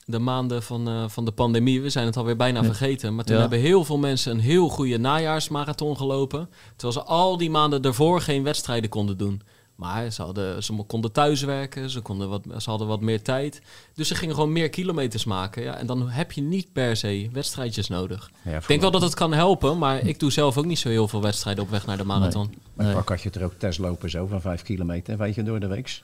de 0.06 0.20
maanden 0.20 0.64
van, 0.64 0.88
eh, 0.88 1.04
van 1.08 1.26
de 1.26 1.32
pandemie, 1.32 1.82
we 1.82 1.90
zijn 1.90 2.06
het 2.06 2.18
alweer 2.18 2.36
bijna 2.36 2.60
Ja. 2.60 2.66
vergeten, 2.66 3.16
maar 3.16 3.26
toen 3.26 3.36
Ja. 3.36 3.42
hebben 3.42 3.60
heel 3.60 3.86
veel 3.86 3.98
mensen 3.98 4.32
een 4.32 4.40
heel 4.40 4.70
goede 4.70 4.98
najaarsmarathon 4.98 5.98
gelopen, 5.98 6.50
terwijl 6.76 7.00
ze 7.06 7.12
al 7.12 7.38
die 7.38 7.50
maanden 7.50 7.82
daarvoor 7.82 8.22
geen 8.22 8.44
wedstrijden 8.44 8.90
konden 8.90 9.18
doen. 9.18 9.42
Maar 9.80 10.12
ze, 10.12 10.22
hadden, 10.22 10.64
ze 10.64 10.74
konden 10.88 11.12
thuiswerken, 11.12 11.90
ze, 11.90 12.02
konden 12.02 12.30
wat, 12.30 12.42
ze 12.58 12.70
hadden 12.70 12.88
wat 12.88 13.02
meer 13.02 13.22
tijd. 13.22 13.62
Dus 13.94 14.08
ze 14.08 14.16
gingen 14.16 14.36
gewoon 14.36 14.52
meer 14.52 14.70
kilometers 14.70 15.26
maken. 15.26 15.64
Ja, 15.64 15.78
en 15.78 15.86
dan 15.86 16.10
heb 16.10 16.32
je 16.32 16.42
niet 16.42 16.74
per 16.74 16.96
se 16.96 17.30
wedstrijdjes 17.32 17.88
nodig. 17.88 18.32
Ja, 18.42 18.58
Ik 18.58 18.68
denk 18.68 18.82
wel 18.82 18.92
dat 18.92 19.02
het 19.02 19.14
kan 19.14 19.34
helpen, 19.34 19.78
maar 19.78 20.00
ik 20.00 20.20
doe 20.20 20.32
zelf 20.32 20.58
ook 20.58 20.66
niet 20.66 20.80
zo 20.80 20.90
heel 20.90 21.08
veel 21.08 21.22
wedstrijden 21.22 21.64
op 21.64 21.70
weg 21.70 21.86
naar 21.86 21.98
de 21.98 22.04
marathon. 22.04 22.54
Bij 22.74 22.86
Nee. 22.86 22.96
Pak 22.96 23.10
had 23.10 23.22
je 23.22 23.30
er 23.30 23.44
ook 23.44 23.54
testlopen 23.54 24.10
zo 24.10 24.26
van 24.28 24.42
vijf 24.42 24.62
kilometer, 24.62 25.18
weet 25.18 25.36
je, 25.36 25.44
door 25.44 25.60
de 25.60 25.68
week. 25.68 26.02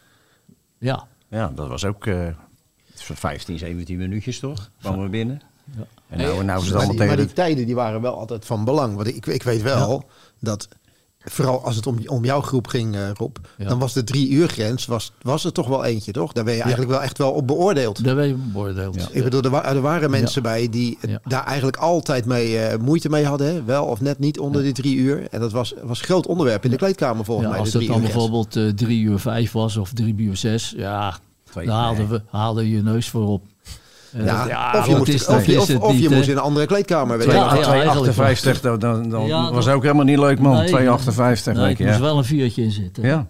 Ja, 0.78 1.08
Ja, 1.28 1.52
dat 1.56 1.68
was 1.68 1.86
ook 1.86 2.06
eh 2.06 2.28
15, 2.96 3.58
17 3.58 3.98
minuutjes 3.98 4.40
toch? 4.40 4.70
Kwamen 4.82 5.04
we 5.04 5.10
binnen. 5.10 5.42
Ja. 5.78 5.86
En 6.08 6.18
nou, 6.18 6.44
nou 6.44 6.60
is 6.60 6.66
het 6.66 6.74
Maar 6.74 6.84
allemaal 6.84 6.88
die, 6.88 6.90
tegen 6.90 7.08
maar 7.08 7.18
die 7.18 7.26
de... 7.26 7.34
tijden 7.34 7.66
die 7.66 7.76
waren 7.76 8.02
wel 8.02 8.18
altijd 8.18 8.46
van 8.46 8.66
belang. 8.66 8.96
Want 8.96 9.08
ik, 9.08 9.26
ik 9.26 9.44
weet 9.44 9.62
wel 9.62 10.10
dat, 10.40 10.68
vooral 11.26 11.66
als 11.66 11.76
het 11.76 11.88
om, 11.88 11.98
om 12.06 12.26
jouw 12.26 12.42
groep 12.42 12.68
ging, 12.68 12.96
eh, 12.96 13.10
Rob, 13.14 13.36
Ja. 13.58 13.68
dan 13.68 13.80
was 13.80 13.94
de 13.94 14.04
drie 14.04 14.30
uur 14.30 14.48
grens, 14.48 14.86
was, 14.86 15.12
was 15.22 15.46
er 15.46 15.52
toch 15.52 15.68
wel 15.68 15.84
eentje, 15.84 16.12
toch? 16.12 16.32
Daar 16.34 16.44
ben 16.44 16.54
je 16.54 16.62
eigenlijk 16.62 16.92
wel 16.92 17.02
echt 17.02 17.18
wel 17.18 17.32
op 17.32 17.48
beoordeeld. 17.48 18.04
daar 18.04 18.16
ben 18.16 18.28
je 18.28 18.34
beoordeeld. 18.34 18.96
Ja. 18.96 19.08
Ik 19.12 19.24
bedoel, 19.24 19.42
er, 19.42 19.50
wa- 19.50 19.66
er 19.66 19.82
waren 19.82 20.10
mensen 20.10 20.42
bij 20.42 20.70
die 20.70 20.98
Ja. 21.08 21.20
daar 21.24 21.44
eigenlijk 21.46 21.78
altijd 21.78 22.26
mee 22.26 22.58
eh, 22.60 22.80
moeite 22.80 23.10
mee 23.10 23.26
hadden. 23.26 23.48
Hè? 23.54 23.64
Wel 23.64 23.86
of 23.86 24.02
net 24.02 24.20
niet 24.20 24.40
onder 24.40 24.64
de 24.64 24.72
drie 24.72 24.96
uur. 24.96 25.28
En 25.32 25.40
dat 25.40 25.52
was, 25.52 25.74
was 25.84 26.00
een 26.00 26.06
groot 26.06 26.28
onderwerp 26.28 26.64
in 26.66 26.70
de 26.72 26.78
kleedkamer 26.78 27.26
volgens 27.26 27.48
Ja, 27.48 27.52
mij. 27.54 27.62
als 27.64 27.74
het 27.74 27.88
dan 27.88 28.02
bijvoorbeeld 28.02 28.56
eh, 28.56 28.68
drie 28.68 29.02
uur 29.02 29.20
vijf 29.20 29.52
was 29.52 29.78
of 29.78 29.92
drie 29.94 30.16
uur 30.18 30.38
zes, 30.38 30.74
ja, 30.78 31.18
daar 31.54 31.66
haalden, 31.68 31.98
nee. 31.98 32.08
we, 32.08 32.22
haalden 32.30 32.68
je 32.68 32.82
neus 32.84 33.10
voor 33.10 33.28
op. 33.28 33.44
Ja, 34.18 34.40
dat- 34.40 34.48
ja, 34.48 34.74
of 34.80 34.88
je, 34.88 34.96
moest, 34.96 35.10
is- 35.14 35.28
of 35.28 35.36
of, 35.36 35.46
je 35.46 36.10
moest 36.10 36.26
hè. 36.26 36.32
in 36.32 36.38
een 36.38 36.44
andere 36.44 36.66
kleedkamer. 36.66 37.18
Weet 37.18 37.28
je 37.28 37.34
Ja, 37.34 37.40
wel. 37.50 37.56
ja, 37.56 37.62
Twee- 37.64 37.80
eigenlijk 37.82 38.14
2,58, 38.14 38.62
dan, 38.62 38.80
dan, 38.80 39.10
dan 39.10 39.26
Ja, 39.28 39.52
was 39.52 39.66
dat- 39.66 39.74
ook 39.74 39.82
helemaal 39.82 40.06
niet 40.06 40.18
leuk, 40.18 40.40
man. 40.40 40.56
Nee, 40.56 40.68
2,58, 40.68 41.54
Nee, 41.56 41.64
weet 41.66 41.74
er 41.74 41.78
je. 41.80 41.86
moest 41.86 41.98
Ja. 41.98 42.06
wel 42.06 42.18
een 42.18 42.26
vuurtje 42.26 42.64
in 42.64 42.72
zitten. 42.72 43.04
ja. 43.04 43.28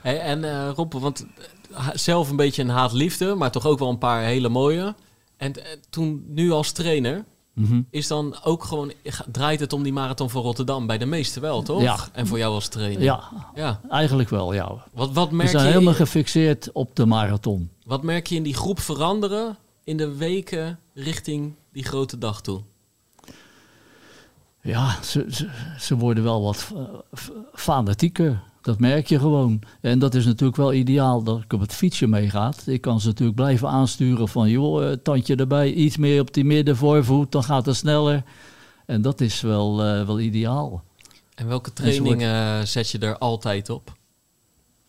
Hey, 0.00 0.20
en 0.20 0.44
eh 0.44 0.68
Rob, 0.74 0.92
want 0.92 1.26
eh, 1.76 1.88
zelf 1.92 2.30
een 2.30 2.36
beetje 2.36 2.62
een 2.62 2.68
haat-liefde, 2.68 3.34
maar 3.34 3.50
toch 3.50 3.66
ook 3.66 3.78
wel 3.78 3.88
een 3.88 3.98
paar 3.98 4.22
hele 4.22 4.48
mooie. 4.48 4.94
En 5.36 5.52
eh, 5.54 5.62
toen 5.90 6.24
nu 6.28 6.50
als 6.50 6.72
trainer, 6.72 7.24
Mhm. 7.54 7.80
is 7.90 8.06
dan 8.06 8.36
ook 8.44 8.64
gewoon, 8.64 8.92
draait 9.32 9.60
het 9.60 9.72
om 9.72 9.82
die 9.82 9.92
marathon 9.92 10.30
van 10.30 10.42
Rotterdam 10.42 10.86
bij 10.86 10.98
de 10.98 11.06
meesten 11.06 11.42
wel, 11.42 11.62
toch? 11.62 11.82
Ja. 11.82 11.96
En 12.12 12.26
voor 12.26 12.38
jou 12.38 12.54
als 12.54 12.68
trainer. 12.68 13.02
ja, 13.02 13.22
ja. 13.54 13.80
eigenlijk 13.90 14.28
wel, 14.28 14.52
ja. 14.54 14.72
Wat, 14.92 15.12
wat, 15.12 15.28
We 15.28 15.34
merk 15.36 15.48
zijn 15.48 15.64
je, 15.66 15.70
helemaal 15.72 15.94
gefixeerd 15.94 16.70
op 16.72 16.96
de 16.96 17.06
marathon. 17.06 17.70
Wat 17.92 18.02
merk 18.02 18.26
je 18.26 18.34
in 18.34 18.42
die 18.42 18.54
groep 18.54 18.80
veranderen 18.80 19.56
in 19.84 19.96
de 19.96 20.16
weken 20.16 20.78
richting 20.94 21.54
die 21.72 21.84
grote 21.84 22.18
dag 22.18 22.40
toe? 22.40 22.60
Ja, 24.60 25.02
ze, 25.02 25.26
ze, 25.30 25.48
ze 25.78 25.96
worden 25.96 26.24
wel 26.24 26.42
wat 26.42 26.72
eh, 26.74 26.82
fanatieker. 27.52 28.42
Dat 28.60 28.78
merk 28.78 29.06
je 29.06 29.18
gewoon. 29.18 29.60
En 29.80 29.98
dat 29.98 30.14
is 30.14 30.24
natuurlijk 30.24 30.56
wel 30.56 30.72
ideaal 30.72 31.22
dat 31.22 31.42
ik 31.42 31.52
op 31.52 31.60
het 31.60 31.72
fietsje 31.72 32.06
meegaat. 32.06 32.66
Ik 32.66 32.80
kan 32.80 33.00
ze 33.00 33.06
natuurlijk 33.06 33.36
blijven 33.36 33.68
aansturen 33.68 34.28
van... 34.28 34.48
joh, 34.48 34.90
eh, 34.90 34.96
tandje 35.02 35.36
erbij, 35.36 35.72
iets 35.72 35.96
meer 35.96 36.20
op 36.20 36.34
die 36.34 36.44
middenvoorvoet, 36.44 37.32
dan 37.32 37.44
gaat 37.44 37.66
het 37.66 37.76
sneller. 37.76 38.22
En 38.86 39.02
dat 39.02 39.20
is 39.20 39.40
wel, 39.40 39.84
eh, 39.84 40.06
wel 40.06 40.20
ideaal. 40.20 40.84
En 41.34 41.48
welke 41.48 41.72
trainingen 41.72 42.68
zet 42.68 42.90
je 42.90 42.98
er 42.98 43.18
altijd 43.18 43.70
op? 43.70 44.00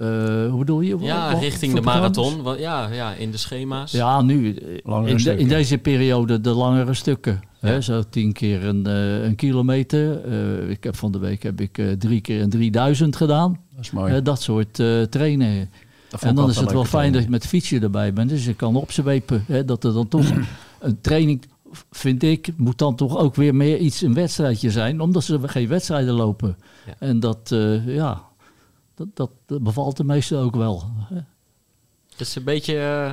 Eh, 0.04 0.50
hoe 0.50 0.60
bedoel 0.60 0.82
je? 0.82 0.98
Ja, 1.00 1.32
Wat- 1.32 1.42
richting 1.42 1.74
de 1.74 1.82
marathon. 1.82 2.58
Ja, 2.60 2.88
ja, 2.92 3.14
in 3.14 3.32
de 3.32 3.38
schema's. 3.38 3.92
Ja, 3.92 4.22
nu. 4.22 4.58
Langere 4.84 5.10
In, 5.10 5.16
de- 5.16 5.22
stukken. 5.22 5.42
in 5.44 5.48
deze 5.48 5.78
periode 5.78 6.42
de 6.42 6.50
langere 6.50 6.94
stukken. 6.94 7.42
Ja. 7.62 7.68
Hè, 7.70 7.82
zo 7.82 8.04
tien 8.10 8.34
keer 8.34 8.66
een, 8.66 8.86
eh, 8.88 9.24
een 9.24 9.36
kilometer. 9.36 10.26
Eh, 10.26 10.70
ik 10.70 10.84
heb 10.84 10.96
van 10.96 11.12
de 11.12 11.20
week 11.20 11.44
heb 11.44 11.62
ik 11.62 11.78
eh, 11.78 11.92
drie 11.92 12.22
keer 12.22 12.42
een 12.42 12.50
3000 12.50 13.16
gedaan. 13.16 13.60
Dat 13.76 13.84
is 13.84 13.92
mooi. 13.92 14.22
Dat 14.22 14.42
soort 14.42 14.80
eh 14.80 14.86
vond 16.20 16.32
En 16.32 16.36
dan 16.36 16.50
is 16.50 16.56
het 16.56 16.72
wel 16.72 16.86
fijn 16.86 17.14
dat 17.14 17.24
je 17.24 17.30
met 17.30 17.48
fietsje 17.48 17.80
erbij 17.80 18.14
bent. 18.14 18.30
Dus 18.30 18.46
je 18.46 18.54
kan 18.54 18.76
opzwepen. 18.76 19.44
Hè, 19.48 19.66
dat 19.66 19.84
er 19.84 19.94
dan 19.94 20.08
toch 20.08 20.26
een 20.80 21.02
training, 21.02 21.42
vind 21.92 22.24
ik, 22.24 22.52
moet 22.58 22.78
dan 22.78 22.96
toch 22.96 23.18
ook 23.18 23.36
weer 23.36 23.56
meer 23.56 23.78
iets 23.78 24.02
een 24.02 24.14
wedstrijdje 24.14 24.72
zijn. 24.72 25.02
Omdat 25.02 25.24
ze 25.24 25.40
geen 25.48 25.68
wedstrijden 25.68 26.14
lopen. 26.14 26.56
Ja. 26.86 26.94
En 27.00 27.20
dat, 27.20 27.52
eh, 27.52 27.96
ja, 27.96 28.22
dat, 29.14 29.30
bevalt 29.46 29.98
de 29.98 30.04
meesten 30.04 30.38
ook 30.40 30.56
wel. 30.56 30.84
hè. 31.00 31.20
Dus 32.18 32.36
een 32.36 32.44
beetje 32.44 32.78
eh, 32.80 33.12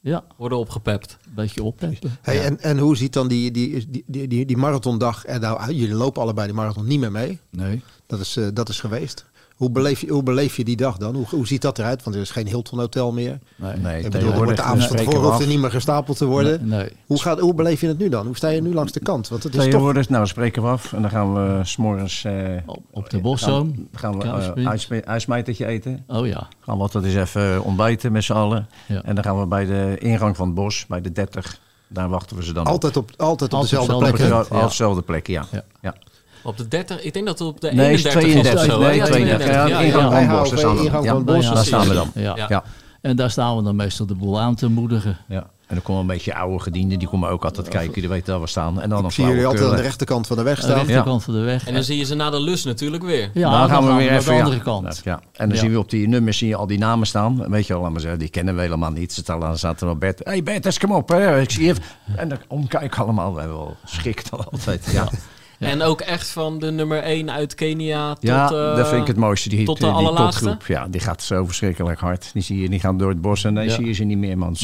Ja, 0.00 0.24
worden 0.36 0.58
opgepept. 0.58 1.18
een 1.26 1.34
beetje 1.34 1.62
oppeppen. 1.62 2.18
Hey, 2.22 2.34
Ja. 2.34 2.42
en, 2.42 2.60
en 2.60 2.78
hoe 2.78 2.96
ziet 2.96 3.12
dan 3.12 3.28
die, 3.28 3.50
die, 3.50 3.86
die, 4.06 4.26
die, 4.28 4.46
die, 4.46 4.56
marathondag 4.56 5.26
er 5.26 5.40
nou 5.40 5.58
uit? 5.58 5.76
Jullie 5.76 5.94
lopen 5.94 6.22
allebei 6.22 6.46
die 6.46 6.56
marathon 6.56 6.86
niet 6.86 7.00
meer 7.00 7.12
mee. 7.12 7.38
Nee. 7.50 7.82
Dat 8.06 8.20
is, 8.20 8.36
eh, 8.36 8.46
dat 8.54 8.68
is 8.68 8.80
geweest. 8.80 9.24
Hoe 9.60 9.70
beleef, 9.70 10.00
je, 10.00 10.08
hoe 10.12 10.22
beleef 10.22 10.56
je 10.56 10.64
die 10.64 10.76
dag 10.76 10.96
dan? 10.96 11.14
Hoe, 11.14 11.26
hoe 11.30 11.46
ziet 11.46 11.62
dat 11.62 11.78
eruit? 11.78 12.02
Want 12.02 12.16
er 12.16 12.22
is 12.22 12.30
geen 12.30 12.46
Hilton 12.46 12.78
Hotel 12.78 13.12
meer. 13.12 13.38
Nee. 13.56 13.76
Nee, 13.76 14.02
Ik 14.04 14.10
bedoel, 14.10 14.30
er 14.30 14.36
wordt 14.36 14.56
de 14.56 14.62
avond 14.62 14.84
van 14.86 14.96
tevoren 14.96 15.20
we 15.20 15.26
hoeft 15.26 15.40
er 15.40 15.46
niet 15.46 15.60
meer 15.60 15.70
gestapeld 15.70 16.16
te 16.16 16.24
worden. 16.24 16.68
Nee. 16.68 16.78
nee. 16.78 16.92
Hoe, 17.06 17.20
gaat, 17.20 17.40
hoe 17.40 17.54
beleef 17.54 17.80
je 17.80 17.86
het 17.86 17.98
nu 17.98 18.08
dan? 18.08 18.26
Hoe 18.26 18.36
sta 18.36 18.48
je 18.48 18.62
nu 18.62 18.74
langs 18.74 18.92
de 18.92 19.00
kant? 19.00 19.28
Want 19.28 19.42
het 19.42 19.54
is 19.54 19.68
toch... 19.68 20.08
Nou, 20.08 20.26
spreken 20.26 20.62
we 20.62 20.68
af. 20.68 20.92
En 20.92 21.00
dan 21.02 21.10
gaan 21.10 21.34
we 21.34 21.60
s'morgens... 21.64 22.24
eh 22.24 22.34
Op, 22.66 22.82
op 22.90 23.10
de 23.10 23.20
boszoom. 23.20 23.88
gaan 23.92 24.12
we 24.12 24.18
Kruisbeet. 24.18 24.56
uh, 24.64 24.68
uitsme- 24.68 25.04
uitsmijtertje 25.04 25.66
eten. 25.66 26.04
Oh 26.06 26.26
ja. 26.26 26.48
Gaan 26.60 26.76
we 26.76 26.82
altijd 26.82 27.04
eens 27.04 27.14
even 27.14 27.64
ontbijten 27.64 28.12
met 28.12 28.24
z'n 28.24 28.32
allen. 28.32 28.68
Ja. 28.86 29.02
En 29.02 29.14
dan 29.14 29.24
gaan 29.24 29.40
we 29.40 29.46
bij 29.46 29.64
de 29.64 29.96
ingang 29.98 30.36
van 30.36 30.46
het 30.46 30.54
bos, 30.54 30.86
bij 30.86 31.00
de 31.00 31.12
30, 31.12 31.60
daar 31.88 32.08
wachten 32.08 32.36
we 32.36 32.44
ze 32.44 32.52
dan. 32.52 32.64
Altijd 32.64 32.96
op, 32.96 33.10
altijd 33.16 33.52
op 33.52 33.58
Altijd 33.58 33.80
dezelfde 33.80 33.96
plek. 34.10 34.28
Ja. 34.28 34.40
op 34.40 34.68
dezelfde 34.68 35.02
plek, 35.02 35.26
ja. 35.26 35.46
Ja. 35.52 35.64
ja. 35.80 35.94
Op 36.42 36.56
de 36.56 36.68
30, 36.68 37.02
ik 37.02 37.12
denk 37.12 37.26
dat 37.26 37.38
het 37.38 37.48
op 37.48 37.60
de 37.60 37.72
Nee, 37.72 37.88
31 37.88 38.22
is 38.22 38.34
is 38.34 38.38
of 38.38 38.50
32. 38.52 38.64
zo. 38.74 38.78
Nee, 38.80 38.88
hè? 38.88 38.94
Ja, 38.94 39.04
32. 39.04 39.48
Ja, 39.48 39.66
ja, 39.66 39.78
ingang 39.80 40.12
van 40.12 40.36
Bos, 40.38 40.50
daar 40.50 40.58
staan 40.58 40.76
we 40.76 40.90
dan. 40.90 41.30
daar 41.54 41.64
staan 41.64 41.88
we 41.88 41.94
dan. 41.94 42.10
Ja. 42.48 42.64
En 43.00 43.16
daar 43.16 43.30
staan 43.30 43.56
we 43.56 43.62
dan 43.62 43.76
meestal 43.76 44.06
de 44.06 44.14
boel 44.14 44.40
aan 44.40 44.54
te 44.54 44.68
moedigen. 44.68 45.16
Ja. 45.28 45.46
En 45.66 45.76
dan 45.76 45.84
komen 45.84 46.00
een 46.00 46.06
beetje 46.06 46.34
oude 46.34 46.58
gedienden, 46.62 46.98
die 46.98 47.08
komen 47.08 47.28
ook 47.28 47.44
altijd 47.44 47.68
kijken, 47.68 47.92
die 48.00 48.08
weten 48.08 48.32
dat 48.32 48.40
we 48.40 48.46
staan. 48.46 48.80
En 48.80 48.88
dan 48.88 49.04
Ik 49.04 49.10
zie 49.10 49.24
jullie 49.26 49.46
altijd 49.46 49.70
aan 49.70 49.76
de 49.76 49.82
rechterkant 49.82 50.26
van 50.26 50.36
de 50.36 50.42
weg 50.42 50.54
Aan 50.62 50.66
de 50.66 50.72
staan. 50.72 50.84
rechterkant 50.86 51.24
van 51.24 51.34
de 51.34 51.40
weg. 51.40 51.66
En 51.66 51.74
dan 51.74 51.82
zie 51.82 51.98
je 51.98 52.04
ze 52.04 52.14
na 52.14 52.30
de 52.30 52.40
lus 52.40 52.64
natuurlijk 52.64 53.02
weer. 53.02 53.30
ja, 53.34 53.50
dan 53.58 53.68
gaan 53.68 53.86
we 53.86 53.92
weer 53.92 54.10
naar 54.10 54.18
even 54.20 54.34
de 54.36 54.42
andere 54.42 54.60
kant. 54.62 55.00
Ja. 55.04 55.14
En 55.32 55.46
dan 55.48 55.56
Ja. 55.56 55.62
zien 55.62 55.72
we 55.72 55.78
op 55.78 55.90
die 55.90 56.08
nummers 56.08 56.38
zie 56.38 56.48
je 56.48 56.56
al 56.56 56.66
die 56.66 56.78
namen 56.78 57.06
staan. 57.06 57.50
Weet 57.50 57.66
je 57.66 57.72
wel, 57.72 57.82
laat 57.82 57.90
maar 57.92 58.00
zeggen, 58.00 58.18
die 58.18 58.28
kennen 58.28 58.54
we 58.54 58.60
helemaal 58.60 58.90
niet. 58.90 59.12
Ze 59.12 59.20
staan, 59.22 59.76
er 59.78 59.86
wel 59.86 59.96
Bert. 59.96 60.18
Hé 60.18 60.30
hey 60.30 60.42
Bert, 60.42 60.66
eens 60.66 60.78
kom 60.78 60.92
op. 60.92 61.08
Hè. 61.08 61.40
Ik 61.40 61.50
zie 61.50 61.64
je. 61.64 61.74
En 62.16 62.28
dan 62.28 62.38
omkijken 62.48 63.02
allemaal. 63.02 63.32
We 63.34 63.38
hebben 63.40 63.58
wel 63.58 63.76
schrik 63.84 64.30
dan 64.30 64.44
altijd. 64.50 64.86
Ja, 64.92 65.08
ja. 65.60 65.68
En 65.68 65.82
ook 65.82 66.00
echt 66.00 66.28
van 66.28 66.58
de 66.58 66.70
nummer 66.70 67.02
1 67.02 67.30
uit 67.30 67.54
Kenia 67.54 68.14
tot... 68.14 68.22
ja 68.22 68.44
eh, 68.44 68.76
dat 68.76 68.88
vind 68.88 69.00
ik 69.00 69.06
het 69.06 69.16
mooiste. 69.16 69.48
Die, 69.48 69.64
tot 69.64 69.78
de 69.78 69.84
die 69.84 69.94
allerlaatste? 69.94 70.44
topgroep. 70.44 70.66
Ja, 70.66 70.88
die 70.88 71.00
gaat 71.00 71.22
zo 71.22 71.44
verschrikkelijk 71.44 72.00
hard. 72.00 72.30
Die 72.32 72.42
zie 72.42 72.60
je, 72.60 72.68
die 72.68 72.80
gaan 72.80 72.98
door 72.98 73.08
het 73.08 73.20
bos 73.20 73.44
en 73.44 73.54
dan 73.54 73.64
Ja. 73.64 73.70
zie 73.74 73.84
je 73.86 73.92
ze 73.92 74.04
niet 74.04 74.18
meer, 74.18 74.38
man. 74.38 74.56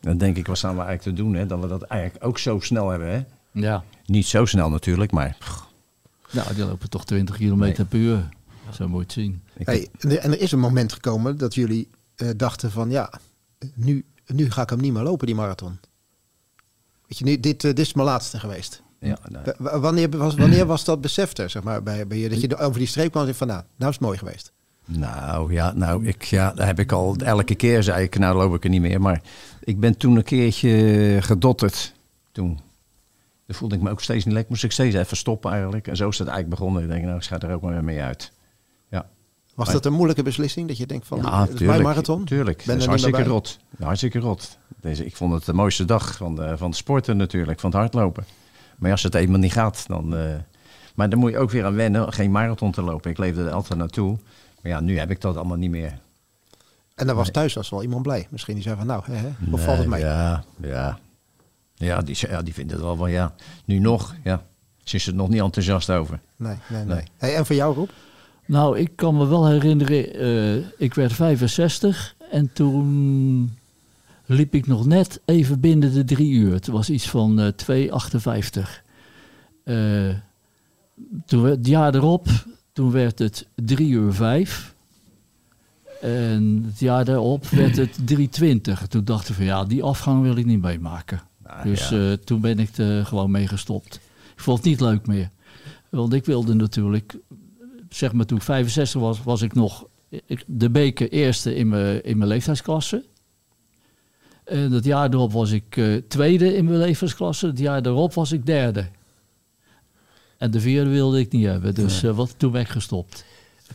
Dan 0.00 0.18
denk 0.18 0.36
ik, 0.36 0.46
wat 0.46 0.58
staan 0.58 0.76
we 0.76 0.82
eigenlijk 0.82 1.16
te 1.16 1.22
doen? 1.22 1.34
Hè? 1.34 1.46
Dat 1.46 1.60
we 1.60 1.66
dat 1.66 1.82
eigenlijk 1.82 2.24
ook 2.24 2.38
zo 2.38 2.60
snel 2.60 2.88
hebben. 2.88 3.08
Hè? 3.12 3.22
Ja. 3.60 3.84
Niet 4.06 4.26
zo 4.26 4.44
snel 4.44 4.70
natuurlijk, 4.70 5.12
maar 5.12 5.36
pff, 5.38 5.64
Nou, 6.30 6.54
die 6.54 6.64
lopen 6.64 6.90
toch 6.90 7.04
20 7.04 7.36
kilometer 7.36 7.84
per 7.84 7.98
uur. 7.98 8.28
Zo 8.72 8.88
moet 8.88 8.98
je 8.98 9.04
het 9.04 9.12
zien. 9.12 9.42
Hey, 9.64 9.88
en 10.00 10.10
er- 10.10 10.18
en 10.18 10.32
er 10.32 10.40
is 10.40 10.52
een 10.52 10.58
moment 10.58 10.92
gekomen 10.92 11.38
dat 11.38 11.54
jullie 11.54 11.88
eh, 12.16 12.28
dachten 12.36 12.70
van 12.70 12.90
ja, 12.90 13.12
nu, 13.74 14.04
nu 14.26 14.50
ga 14.50 14.62
ik 14.62 14.70
hem 14.70 14.80
niet 14.80 14.92
meer 14.92 15.02
lopen, 15.02 15.26
die 15.26 15.34
marathon. 15.36 15.78
Weet 17.06 17.18
je, 17.18 17.24
nu, 17.24 17.40
dit, 17.40 17.64
eh, 17.64 17.70
dit 17.70 17.78
is 17.86 17.94
mijn 17.94 18.06
laatste 18.08 18.38
geweest. 18.38 18.82
Ja, 19.06 19.18
Wanneer 19.80 20.10
was, 20.10 20.34
wanneer 20.34 20.66
was 20.66 20.84
dat 20.84 21.00
besef 21.00 21.38
er, 21.38 21.50
zeg 21.50 21.62
maar, 21.62 21.82
bij, 21.82 22.06
bij 22.06 22.18
je? 22.18 22.28
Dat 22.28 22.40
je 22.40 22.56
over 22.56 22.78
die 22.78 22.88
streep 22.88 23.10
kwam 23.10 23.26
en 23.26 23.34
zei 23.34 23.38
van 23.38 23.56
nou, 23.56 23.62
nou 23.76 23.90
is 23.90 23.96
het 23.96 24.06
mooi 24.06 24.18
geweest. 24.18 24.52
Nou 24.86 25.52
ja, 25.52 25.72
nou, 25.72 26.06
ik, 26.06 26.22
ja, 26.22 26.52
dat 26.52 26.66
heb 26.66 26.78
ik 26.78 26.92
al 26.92 27.16
elke 27.16 27.54
keer 27.54 27.82
zei 27.82 28.02
ik, 28.04 28.18
nou 28.18 28.36
loop 28.36 28.54
ik 28.54 28.64
er 28.64 28.70
niet 28.70 28.80
meer. 28.80 29.00
Maar 29.00 29.22
ik 29.60 29.80
ben 29.80 29.96
toen 29.96 30.16
een 30.16 30.22
keertje 30.22 31.16
gedotterd. 31.20 31.92
Toen. 32.32 32.60
Toen 33.46 33.54
voelde 33.54 33.74
ik 33.74 33.82
me 33.82 33.90
ook 33.90 34.00
steeds 34.00 34.24
niet 34.24 34.34
lekker. 34.34 34.50
Moest 34.52 34.64
ik 34.64 34.72
steeds 34.72 34.94
even 34.94 35.16
stoppen 35.16 35.50
eigenlijk. 35.52 35.88
En 35.88 35.96
zo 35.96 36.08
is 36.08 36.18
het 36.18 36.28
eigenlijk 36.28 36.58
begonnen. 36.58 36.82
Ik 36.82 36.88
denk, 36.88 37.04
nou, 37.04 37.16
ik 37.16 37.24
ga 37.24 37.40
er 37.40 37.54
ook 37.54 37.62
maar 37.62 37.72
weer 37.72 37.84
mee 37.84 38.00
uit. 38.02 38.32
Ja, 38.90 39.06
Was 39.54 39.64
Maar- 39.66 39.74
dat 39.74 39.86
een 39.86 39.92
moeilijke 39.92 40.22
beslissing? 40.22 40.68
Dat 40.68 40.76
je 40.76 40.86
denkt 40.86 41.06
van, 41.06 41.18
ja 41.18 41.48
mijn 41.58 41.82
marathon? 41.82 42.24
Tuurlijk, 42.24 42.56
Ben 42.56 42.66
dat 42.66 42.76
is 42.76 42.82
er 42.82 42.88
hartstikke 42.88 43.22
rot. 43.22 43.58
Hartstikke 43.78 44.18
rot. 44.18 44.58
Deze, 44.80 45.06
ik 45.06 45.16
vond 45.16 45.32
het 45.32 45.44
de 45.44 45.52
mooiste 45.52 45.84
dag 45.84 46.16
van 46.16 46.34
de, 46.34 46.56
van 46.58 46.70
de 46.70 46.76
sporten 46.76 47.16
natuurlijk, 47.16 47.60
van 47.60 47.70
het 47.70 47.78
hardlopen. 47.78 48.24
Maar 48.84 48.92
als 48.92 49.02
het 49.02 49.14
eenmaal 49.14 49.38
niet 49.38 49.52
gaat, 49.52 49.84
dan... 49.86 50.16
eh, 50.16 50.34
maar 50.94 51.08
dan 51.08 51.18
moet 51.18 51.30
je 51.30 51.38
ook 51.38 51.50
weer 51.50 51.64
aan 51.64 51.74
wennen, 51.74 52.12
geen 52.12 52.30
marathon 52.30 52.72
te 52.72 52.82
lopen. 52.82 53.10
Ik 53.10 53.18
leefde 53.18 53.44
er 53.44 53.50
altijd 53.50 53.78
naartoe. 53.78 54.18
Maar 54.62 54.72
ja, 54.72 54.80
nu 54.80 54.98
heb 54.98 55.10
ik 55.10 55.20
dat 55.20 55.36
allemaal 55.36 55.56
niet 55.56 55.70
meer. 55.70 55.98
En 56.94 57.06
dan 57.06 57.16
was 57.16 57.30
thuis 57.30 57.54
was 57.54 57.70
wel 57.70 57.82
iemand 57.82 58.02
blij. 58.02 58.26
Misschien 58.30 58.54
die 58.54 58.62
zei 58.62 58.76
van 58.76 58.86
nou, 58.86 59.02
hè, 59.04 59.14
hè, 59.14 59.28
of 59.50 59.64
valt 59.64 59.78
het 59.78 59.86
mee? 59.86 60.00
Ja, 60.00 60.44
ja. 60.60 60.98
Ja, 61.74 62.02
die, 62.02 62.16
ja, 62.18 62.42
die 62.42 62.54
vindt 62.54 62.72
het 62.72 62.80
wel 62.80 62.96
van 62.96 63.10
ja. 63.10 63.34
Nu 63.64 63.78
nog, 63.78 64.14
ja. 64.24 64.42
Ze 64.82 64.96
is 64.96 65.06
er 65.06 65.14
nog 65.14 65.28
niet 65.28 65.40
enthousiast 65.40 65.90
over. 65.90 66.20
Nee, 66.36 66.56
nee, 66.68 66.84
nee. 66.84 66.94
Nee. 66.94 67.04
Hey, 67.16 67.36
en 67.36 67.46
voor 67.46 67.56
jou, 67.56 67.74
Roep? 67.74 67.90
Nou, 68.46 68.78
ik 68.78 68.90
kan 68.96 69.16
me 69.16 69.26
wel 69.26 69.48
herinneren, 69.48 70.14
eh, 70.14 70.64
ik 70.78 70.94
werd 70.94 71.12
65 71.12 72.14
en 72.30 72.52
toen 72.52 73.58
liep 74.26 74.54
ik 74.54 74.66
nog 74.66 74.86
net 74.86 75.20
even 75.24 75.60
binnen 75.60 75.94
de 75.94 76.04
drie 76.04 76.30
uur. 76.30 76.52
Het 76.52 76.66
was 76.66 76.90
iets 76.90 77.08
van 77.08 77.40
eh 77.40 77.48
2,58. 77.52 78.82
Eh, 79.64 80.14
toen 81.26 81.42
werd, 81.42 81.56
het 81.56 81.66
jaar 81.66 81.94
erop, 81.94 82.28
toen 82.72 82.90
werd 82.90 83.18
het 83.18 83.48
3 83.54 83.88
uur 83.88 84.12
5. 84.12 84.74
En 86.00 86.64
het 86.66 86.78
jaar 86.78 87.04
daarop 87.04 87.46
werd 87.46 87.76
het 87.76 87.98
3,20. 88.42 88.86
Toen 88.88 89.04
dacht 89.04 89.28
ik 89.28 89.34
van 89.34 89.44
ja, 89.44 89.64
die 89.64 89.82
afgang 89.82 90.22
wil 90.22 90.36
ik 90.36 90.46
niet 90.46 90.62
meemaken. 90.62 91.22
Nou, 91.42 91.68
dus 91.68 91.88
ja. 91.88 92.10
eh, 92.10 92.12
toen 92.12 92.40
ben 92.40 92.58
ik 92.58 92.76
er 92.76 93.06
gewoon 93.06 93.30
mee 93.30 93.46
gestopt. 93.46 93.94
Ik 94.34 94.40
vond 94.40 94.58
het 94.58 94.66
niet 94.66 94.80
leuk 94.80 95.06
meer. 95.06 95.30
Want 95.88 96.12
ik 96.12 96.24
wilde 96.24 96.54
natuurlijk, 96.54 97.18
zeg 97.88 98.12
maar 98.12 98.26
toen 98.26 98.36
ik 98.36 98.42
65 98.42 99.00
was, 99.00 99.22
was 99.22 99.42
ik 99.42 99.54
nog 99.54 99.86
de 100.46 100.70
beker 100.70 101.10
eerste 101.10 101.54
in 101.54 101.68
mijn, 101.68 102.04
in 102.04 102.18
mijn 102.18 102.28
leeftijdsklasse. 102.28 103.04
En 104.44 104.72
het 104.72 104.84
jaar 104.84 105.10
erop 105.12 105.32
was 105.32 105.50
ik 105.50 105.76
eh, 105.76 105.94
tweede 106.08 106.56
in 106.56 106.64
mijn 106.64 106.78
leeftijdsklasse. 106.78 107.46
Het 107.46 107.58
jaar 107.58 107.82
daarop 107.82 108.14
was 108.14 108.32
ik 108.32 108.46
derde. 108.46 108.88
En 110.38 110.50
de 110.50 110.60
vierde 110.60 110.90
wilde 110.90 111.18
ik 111.18 111.32
niet 111.32 111.44
hebben. 111.46 111.74
Dus 111.74 112.02
eh, 112.02 112.16
wat, 112.16 112.34
toen 112.38 112.52
ben 112.52 112.60
ik 112.60 112.68
gestopt. 112.68 113.24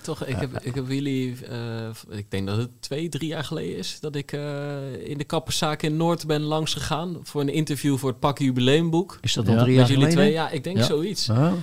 Toch, 0.02 0.26
ik 0.26 0.36
heb, 0.36 0.60
ik 0.62 0.76
heb 0.76 0.88
jullie, 0.88 1.36
eh, 1.46 2.18
ik 2.18 2.32
denk 2.32 2.48
dat 2.48 2.58
het 2.58 2.70
twee, 2.80 3.10
drie 3.10 3.28
jaar 3.30 3.44
geleden 3.44 3.78
is, 3.78 3.98
dat 4.00 4.16
ik 4.16 4.32
eh, 4.32 5.10
in 5.10 5.18
de 5.18 5.24
kapperszaak 5.24 5.82
in 5.82 5.98
Noord 5.98 6.28
ben 6.28 6.42
langs 6.42 6.74
gegaan 6.74 7.18
voor 7.24 7.42
een 7.42 7.50
interview 7.54 7.98
voor 7.98 8.10
het 8.10 8.20
Pakken 8.20 8.46
Jubileumboek. 8.46 9.18
Is 9.22 9.34
dat 9.34 9.46
Ja. 9.48 9.52
al 9.56 9.58
drie 9.64 9.78
Met 9.78 9.88
jaar 9.88 9.98
jullie 9.98 10.10
geleden? 10.12 10.24
twee, 10.24 10.32
ja, 10.44 10.50
ik 10.50 10.64
denk 10.64 10.78
Ja. 10.78 10.84
zoiets. 10.84 11.30
Oh. 11.30 11.54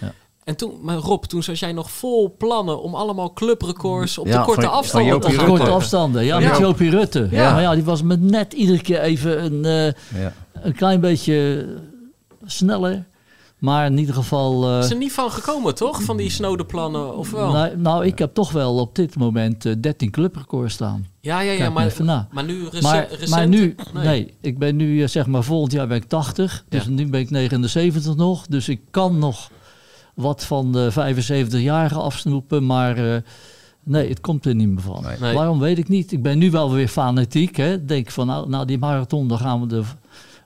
En 0.47 0.57
toen, 0.57 0.73
maar 0.83 0.97
Rob, 0.97 1.23
toen 1.25 1.43
zat 1.43 1.59
jij 1.59 1.73
nog 1.73 1.91
vol 1.91 2.35
plannen 2.39 2.83
om 2.83 2.95
allemaal 2.95 3.33
clubrecords 3.33 4.19
op 4.19 4.27
Ja, 4.27 4.39
de 4.39 4.45
korte 4.45 4.61
van- 4.61 4.71
afstanden 4.73 5.21
te 5.21 5.31
gaan. 5.31 5.47
Korte 5.47 5.69
afstanden, 5.71 6.25
ja, 6.25 6.39
Ja. 6.39 6.49
met 6.49 6.59
Jopie 6.59 6.91
Rutte. 6.91 7.29
Ja. 7.31 7.53
Maar 7.53 7.63
ja, 7.63 7.75
die 7.75 7.85
was 7.85 8.03
met 8.03 8.21
net 8.21 8.53
iedere 8.53 8.81
keer 8.83 9.01
even 9.01 9.45
een, 9.45 9.65
eh, 9.65 10.21
Ja. 10.23 10.33
een 10.53 10.73
klein 10.75 11.01
beetje 11.01 11.67
sneller. 12.45 13.05
Maar 13.59 13.87
in 13.87 13.99
ieder 13.99 14.15
geval... 14.15 14.69
eh, 14.71 14.79
Is 14.79 14.91
er 14.91 14.97
niet 14.97 15.13
van 15.13 15.31
gekomen, 15.31 15.75
toch? 15.75 16.03
Van 16.03 16.17
die 16.17 16.31
snode 16.31 16.65
plannen, 16.65 17.17
of 17.17 17.31
wel? 17.31 17.53
nou, 17.53 17.77
nou, 17.77 18.07
ik 18.07 18.19
heb 18.19 18.35
toch 18.35 18.53
wel 18.53 18.79
op 18.79 18.95
dit 18.95 19.17
moment 19.17 19.65
eh, 19.67 19.73
13 19.81 20.11
clubrecords 20.11 20.75
staan. 20.75 21.07
ja, 21.21 21.41
ja, 21.41 21.51
ja, 21.53 21.59
Kijk 21.59 21.73
maar, 21.73 21.87
even 21.87 22.05
na. 22.05 22.29
maar 22.33 22.45
nu 22.45 22.63
maar, 22.81 23.07
recent... 23.11 23.29
maar 23.31 23.49
nu, 23.49 23.75
nee. 23.95 24.35
ik 24.41 24.59
ben 24.59 24.77
nu 24.77 25.03
eh, 25.03 25.09
zeg 25.09 25.27
maar 25.27 25.43
volgend 25.45 25.73
jaar 25.73 25.87
ben 25.87 25.97
ik 25.97 26.05
80. 26.05 26.65
Dus 26.69 26.85
Ja. 26.85 26.91
nu 26.91 27.07
ben 27.07 27.21
ik 27.21 27.31
79 27.31 28.17
nog. 28.17 28.47
Dus 28.47 28.69
ik 28.69 28.81
kan 28.91 29.19
nog 29.19 29.51
wat 30.17 30.45
van 30.45 30.73
de 30.73 30.91
75-jarigen 30.93 31.97
afsnoepen. 32.03 32.67
Maar 32.67 33.15
eh, 33.15 33.21
nee, 33.83 34.09
het 34.09 34.21
komt 34.21 34.47
er 34.47 34.55
niet 34.55 34.69
meer 34.69 34.81
van. 34.83 35.03
Nee. 35.03 35.17
Nee. 35.21 35.35
Waarom 35.35 35.59
weet 35.59 35.79
ik 35.79 35.89
niet. 35.89 36.13
Ik 36.13 36.23
ben 36.23 36.39
nu 36.39 36.51
wel 36.51 36.73
weer 36.73 36.89
fanatiek. 36.89 37.57
Hè. 37.57 37.85
Denk 37.85 38.11
van 38.11 38.27
nou, 38.27 38.49
nou 38.49 38.65
die 38.67 38.79
marathon, 38.79 39.29
dan 39.29 39.39
gaan 39.39 39.61
we 39.61 39.67
de, 39.67 39.83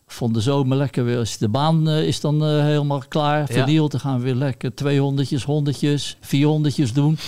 van 0.07 0.33
de 0.33 0.41
zomer 0.41 0.77
lekker 0.77 1.05
weer. 1.05 1.19
Als 1.19 1.39
de 1.39 1.49
baan 1.49 1.89
eh, 1.89 2.07
is 2.07 2.21
dan 2.21 2.45
eh, 2.45 2.49
helemaal 2.63 3.03
klaar, 3.09 3.47
verdeeld. 3.47 3.91
Dan 3.91 4.01
gaan 4.01 4.17
we 4.19 4.23
weer 4.25 4.35
lekker 4.35 4.71
200'tjes, 4.85 5.43
100'tjes, 5.45 6.17
400'tjes 6.17 6.93
doen. 6.95 7.19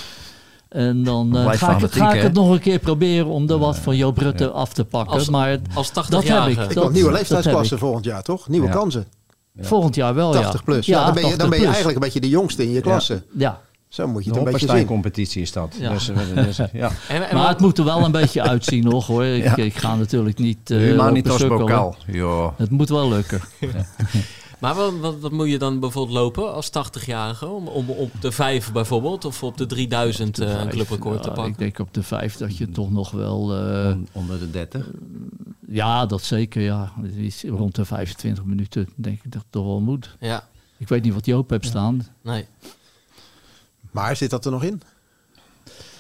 En 0.68 1.02
dan 1.04 1.36
eh, 1.36 1.42
ga, 1.44 1.46
ik, 1.46 1.50
het- 1.50 1.58
fanatiek, 1.58 1.92
ga 1.92 2.12
ik 2.12 2.18
hè? 2.20 2.26
het 2.26 2.32
nog 2.34 2.50
een 2.50 2.60
keer 2.60 2.78
proberen 2.78 3.26
om 3.26 3.48
er 3.50 3.58
wat 3.58 3.78
van 3.78 3.96
Joop 3.96 4.18
Rutte 4.18 4.50
af 4.50 4.72
te 4.72 4.84
pakken. 4.84 5.14
Als- 5.14 5.28
maar 5.28 5.58
Als 5.74 5.92
Dat 5.92 6.04
80-jarige. 6.24 6.60
heb 6.60 6.70
ik. 6.70 6.76
Ik 6.76 6.82
Dat- 6.82 6.92
nieuwe 6.92 7.08
dat 7.10 7.18
leeftijdsklasse 7.18 7.74
heb 7.74 7.82
volgend 7.82 8.04
jaar, 8.04 8.22
toch? 8.22 8.48
Nieuwe 8.48 8.66
Ja. 8.66 8.72
kansen. 8.72 9.06
Volgend 9.60 9.94
jaar 9.94 10.14
wel, 10.14 10.32
80 10.32 10.52
ja. 10.52 10.60
plus. 10.64 10.86
Ja, 10.86 11.04
dan, 11.04 11.14
ben 11.14 11.22
je, 11.22 11.28
dan 11.28 11.38
80 11.38 11.48
ben 11.50 11.58
je 11.58 11.64
eigenlijk 11.64 11.96
een 11.96 12.02
beetje 12.02 12.20
de 12.20 12.28
jongste 12.28 12.62
in 12.62 12.70
je 12.70 12.80
klasse. 12.80 13.22
Ja, 13.36 13.60
Zo 13.88 14.06
moet 14.06 14.24
je 14.24 14.30
De 14.32 14.38
het 14.38 14.46
een 14.46 14.52
beetje 14.52 14.66
zien. 14.66 14.68
Hoppenstein-competitie 14.68 15.42
is 15.42 15.52
dat. 15.52 15.76
Ja. 15.80 15.92
Dus, 15.92 16.08
eh, 16.08 16.16
dus, 16.34 16.56
ja. 16.72 16.90
En, 17.08 17.28
en 17.28 17.34
maar 17.34 17.42
wat- 17.42 17.48
het 17.48 17.60
moet 17.60 17.78
er 17.78 17.84
wel 17.84 18.04
een 18.04 18.12
beetje 18.12 18.42
uitzien 18.42 18.84
nog 18.84 19.06
hoor. 19.06 19.24
Ik, 19.24 19.44
Ja. 19.44 19.56
ik 19.56 19.74
ga 19.76 19.96
natuurlijk 19.96 20.38
niet 20.38 20.70
eh 20.70 20.78
Humanitas 20.78 21.46
bokaal. 21.46 21.96
Ja. 22.06 22.52
Het 22.56 22.70
moet 22.70 22.88
wel 22.88 23.08
lukken. 23.08 23.40
Maar 24.62 24.74
wat, 24.74 24.98
wat, 24.98 25.18
wat 25.20 25.32
moet 25.32 25.48
je 25.48 25.58
dan 25.58 25.80
bijvoorbeeld 25.80 26.18
lopen 26.18 26.52
als 26.54 26.70
80-jarige? 26.70 27.46
Om, 27.46 27.68
om 27.68 27.90
op 27.90 28.10
de 28.20 28.32
5 28.32 28.72
bijvoorbeeld 28.72 29.24
of 29.24 29.42
op 29.42 29.56
de 29.56 29.66
3000 29.66 30.38
eh, 30.38 30.60
een 30.60 30.68
clubrecord 30.68 31.22
te 31.22 31.28
pakken? 31.28 31.46
ik 31.52 31.58
denk 31.58 31.78
op 31.78 31.94
de 31.94 32.02
vijf 32.02 32.36
dat 32.36 32.56
je 32.56 32.70
toch 32.70 32.90
nog 32.90 33.10
wel... 33.10 33.54
eh, 33.56 33.86
On- 33.86 34.08
onder 34.12 34.38
de 34.38 34.50
30. 34.50 34.90
ja, 35.68 36.06
dat 36.06 36.22
zeker. 36.22 36.62
Ja. 36.62 36.92
Is 37.16 37.42
Rond 37.44 37.74
de 37.74 37.84
25 37.84 38.44
minuten 38.44 38.88
denk 38.94 39.16
ik 39.24 39.32
dat 39.32 39.42
het 39.42 39.52
toch 39.52 39.64
wel 39.64 39.80
moet. 39.80 40.16
Ja, 40.20 40.48
Ik 40.76 40.88
weet 40.88 41.02
niet 41.02 41.14
wat 41.14 41.26
Joop 41.26 41.50
hebt 41.50 41.66
staan. 41.66 42.06
nee. 42.22 42.46
Maar 43.90 44.16
zit 44.16 44.30
dat 44.30 44.44
er 44.44 44.50
nog 44.50 44.64
in? 44.64 44.82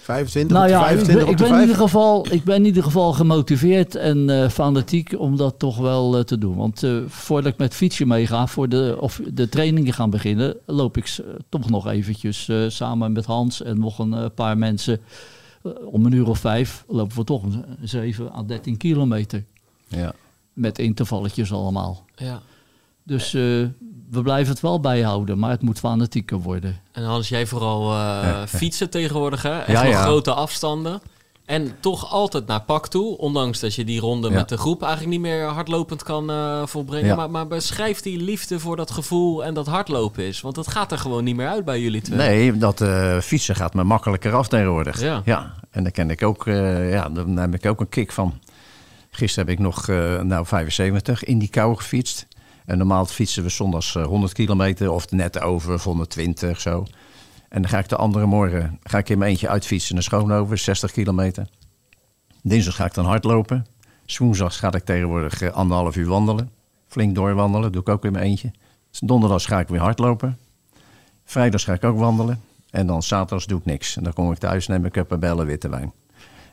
25 0.02 0.56
Nou 0.56 0.62
op 0.62 0.72
de 0.72 0.76
ja, 0.78 0.88
ik 0.88 0.96
25 0.98 1.24
ben, 1.24 1.32
ik 1.32 1.36
ben 1.36 1.46
in 1.46 1.52
5? 1.52 1.60
ieder 1.66 1.82
geval, 1.82 2.26
ik 2.30 2.44
ben 2.44 2.56
in 2.56 2.64
ieder 2.64 2.82
geval 2.82 3.12
gemotiveerd 3.12 3.94
en 3.94 4.30
eh, 4.30 4.48
fanatiek 4.48 5.14
om 5.18 5.36
dat 5.36 5.58
toch 5.58 5.78
wel 5.78 6.16
eh, 6.18 6.24
te 6.24 6.38
doen. 6.38 6.56
Want 6.56 6.82
eh, 6.82 6.96
voordat 7.06 7.52
ik 7.52 7.58
met 7.58 7.74
fietsen 7.74 8.08
meega, 8.08 8.46
voor 8.46 8.68
de, 8.68 8.96
of 9.00 9.20
de 9.32 9.48
trainingen 9.48 9.92
gaan 9.92 10.10
beginnen, 10.10 10.56
loop 10.66 10.96
ik 10.96 11.18
toch 11.48 11.70
nog 11.70 11.86
eventjes 11.86 12.48
eh, 12.48 12.64
samen 12.68 13.12
met 13.12 13.24
Hans 13.24 13.62
en 13.62 13.78
nog 13.78 13.98
een 13.98 14.34
paar 14.34 14.58
mensen. 14.58 15.00
om 15.84 16.06
een 16.06 16.12
uur 16.12 16.28
of 16.28 16.38
vijf 16.38 16.84
lopen 16.88 17.16
we 17.16 17.24
toch 17.24 17.42
een 17.42 17.64
7 17.82 18.32
à 18.34 18.42
13 18.46 18.76
kilometer. 18.76 19.44
Ja. 19.88 20.12
Met 20.52 20.78
intervalletjes 20.78 21.52
allemaal. 21.52 22.04
Ja. 22.14 22.42
Dus 23.02 23.34
eh, 23.34 23.66
we 24.12 24.22
blijven 24.22 24.52
het 24.52 24.62
wel 24.62 24.80
bijhouden, 24.80 25.38
maar 25.38 25.50
het 25.50 25.62
moet 25.62 25.78
fanatieker 25.78 26.38
worden. 26.38 26.80
En 26.92 27.04
Hans, 27.04 27.28
jij 27.28 27.46
vooral 27.46 27.92
eh, 27.92 28.42
fietsen 28.46 28.90
tegenwoordig, 28.90 29.42
hè? 29.42 29.58
Echt 29.58 29.68
Ja, 29.68 29.82
nog 29.82 29.92
ja. 29.92 30.02
grote 30.02 30.32
afstanden. 30.32 31.00
En 31.44 31.72
toch 31.80 32.10
altijd 32.12 32.46
naar 32.46 32.60
pak 32.62 32.88
toe. 32.88 33.18
Ondanks 33.18 33.60
dat 33.60 33.74
je 33.74 33.84
die 33.84 34.00
ronde 34.00 34.28
Ja. 34.28 34.34
met 34.34 34.48
de 34.48 34.56
groep 34.58 34.82
eigenlijk 34.82 35.12
niet 35.12 35.20
meer 35.20 35.44
hardlopend 35.44 36.02
kan 36.02 36.30
eh, 36.30 36.62
volbrengen. 36.66 37.06
Ja. 37.06 37.14
Maar, 37.16 37.30
maar 37.30 37.46
beschrijf 37.46 38.00
die 38.00 38.18
liefde 38.22 38.60
voor 38.60 38.76
dat 38.76 38.90
gevoel 38.90 39.44
en 39.44 39.54
dat 39.54 39.66
hardlopen 39.66 40.24
is. 40.24 40.40
Want 40.40 40.54
dat 40.54 40.68
gaat 40.68 40.92
er 40.92 40.98
gewoon 40.98 41.24
niet 41.24 41.36
meer 41.36 41.48
uit 41.48 41.64
bij 41.64 41.80
jullie 41.80 42.00
twee. 42.00 42.18
Nee, 42.18 42.56
dat 42.56 42.80
eh, 42.80 43.18
fietsen 43.18 43.56
gaat 43.56 43.74
me 43.74 43.84
makkelijker 43.84 44.34
af 44.34 44.48
tegenwoordig. 44.48 45.00
Ja. 45.24 45.54
En 45.70 45.82
daar 45.82 45.92
ken 45.92 46.10
ik 46.10 46.22
ook, 46.22 46.46
eh, 46.46 46.92
ja, 46.92 47.08
daar 47.08 47.26
heb 47.26 47.54
ik 47.54 47.66
ook 47.66 47.80
een 47.80 47.88
kick 47.88 48.12
van. 48.12 48.38
Gisteren 49.10 49.48
heb 49.48 49.58
ik 49.58 49.62
nog, 49.64 49.88
eh, 49.88 50.20
nou 50.20 50.46
75, 50.46 51.24
in 51.24 51.38
die 51.38 51.48
kou 51.48 51.76
gefietst. 51.76 52.26
En 52.66 52.78
normaal 52.78 53.06
fietsen 53.06 53.42
we 53.42 53.48
zondags 53.48 53.94
eh, 53.94 54.04
100 54.04 54.32
kilometer 54.32 54.90
of 54.90 55.10
net 55.10 55.40
over 55.40 55.74
of 55.74 55.84
120 55.84 56.60
zo. 56.60 56.86
En 57.48 57.62
dan 57.62 57.70
ga 57.70 57.78
ik 57.78 57.88
de 57.88 57.96
andere 57.96 58.26
morgen 58.26 58.78
ga 58.82 58.98
ik 58.98 59.08
in 59.08 59.18
mijn 59.18 59.30
eentje 59.30 59.48
uitfietsen 59.48 59.94
naar 59.94 60.02
Schoonhoven, 60.02 60.58
60 60.58 60.92
kilometer. 60.92 61.48
Dinsdag 62.42 62.74
ga 62.74 62.84
ik 62.84 62.94
dan 62.94 63.04
hardlopen. 63.04 63.66
Woensdags 64.18 64.56
ga 64.58 64.72
ik 64.72 64.84
tegenwoordig 64.84 65.42
eh, 65.42 65.50
anderhalf 65.50 65.96
uur 65.96 66.08
wandelen. 66.08 66.50
Flink 66.86 67.14
doorwandelen, 67.14 67.72
doe 67.72 67.80
ik 67.80 67.88
ook 67.88 68.04
in 68.04 68.12
mijn 68.12 68.24
eentje. 68.24 68.52
Donderdags 69.00 69.46
ga 69.46 69.60
ik 69.60 69.68
weer 69.68 69.80
hardlopen. 69.80 70.38
Vrijdags 71.24 71.64
ga 71.64 71.72
ik 71.72 71.84
ook 71.84 71.98
wandelen. 71.98 72.40
En 72.70 72.86
dan 72.86 73.02
zaterdags 73.02 73.46
doe 73.46 73.58
ik 73.58 73.64
niks. 73.64 73.96
En 73.96 74.02
dan 74.02 74.12
kom 74.12 74.32
ik 74.32 74.38
thuis, 74.38 74.66
neem 74.66 74.84
ik 74.84 74.96
een 74.96 75.20
bellen 75.20 75.46
witte 75.46 75.68
wijn. 75.68 75.92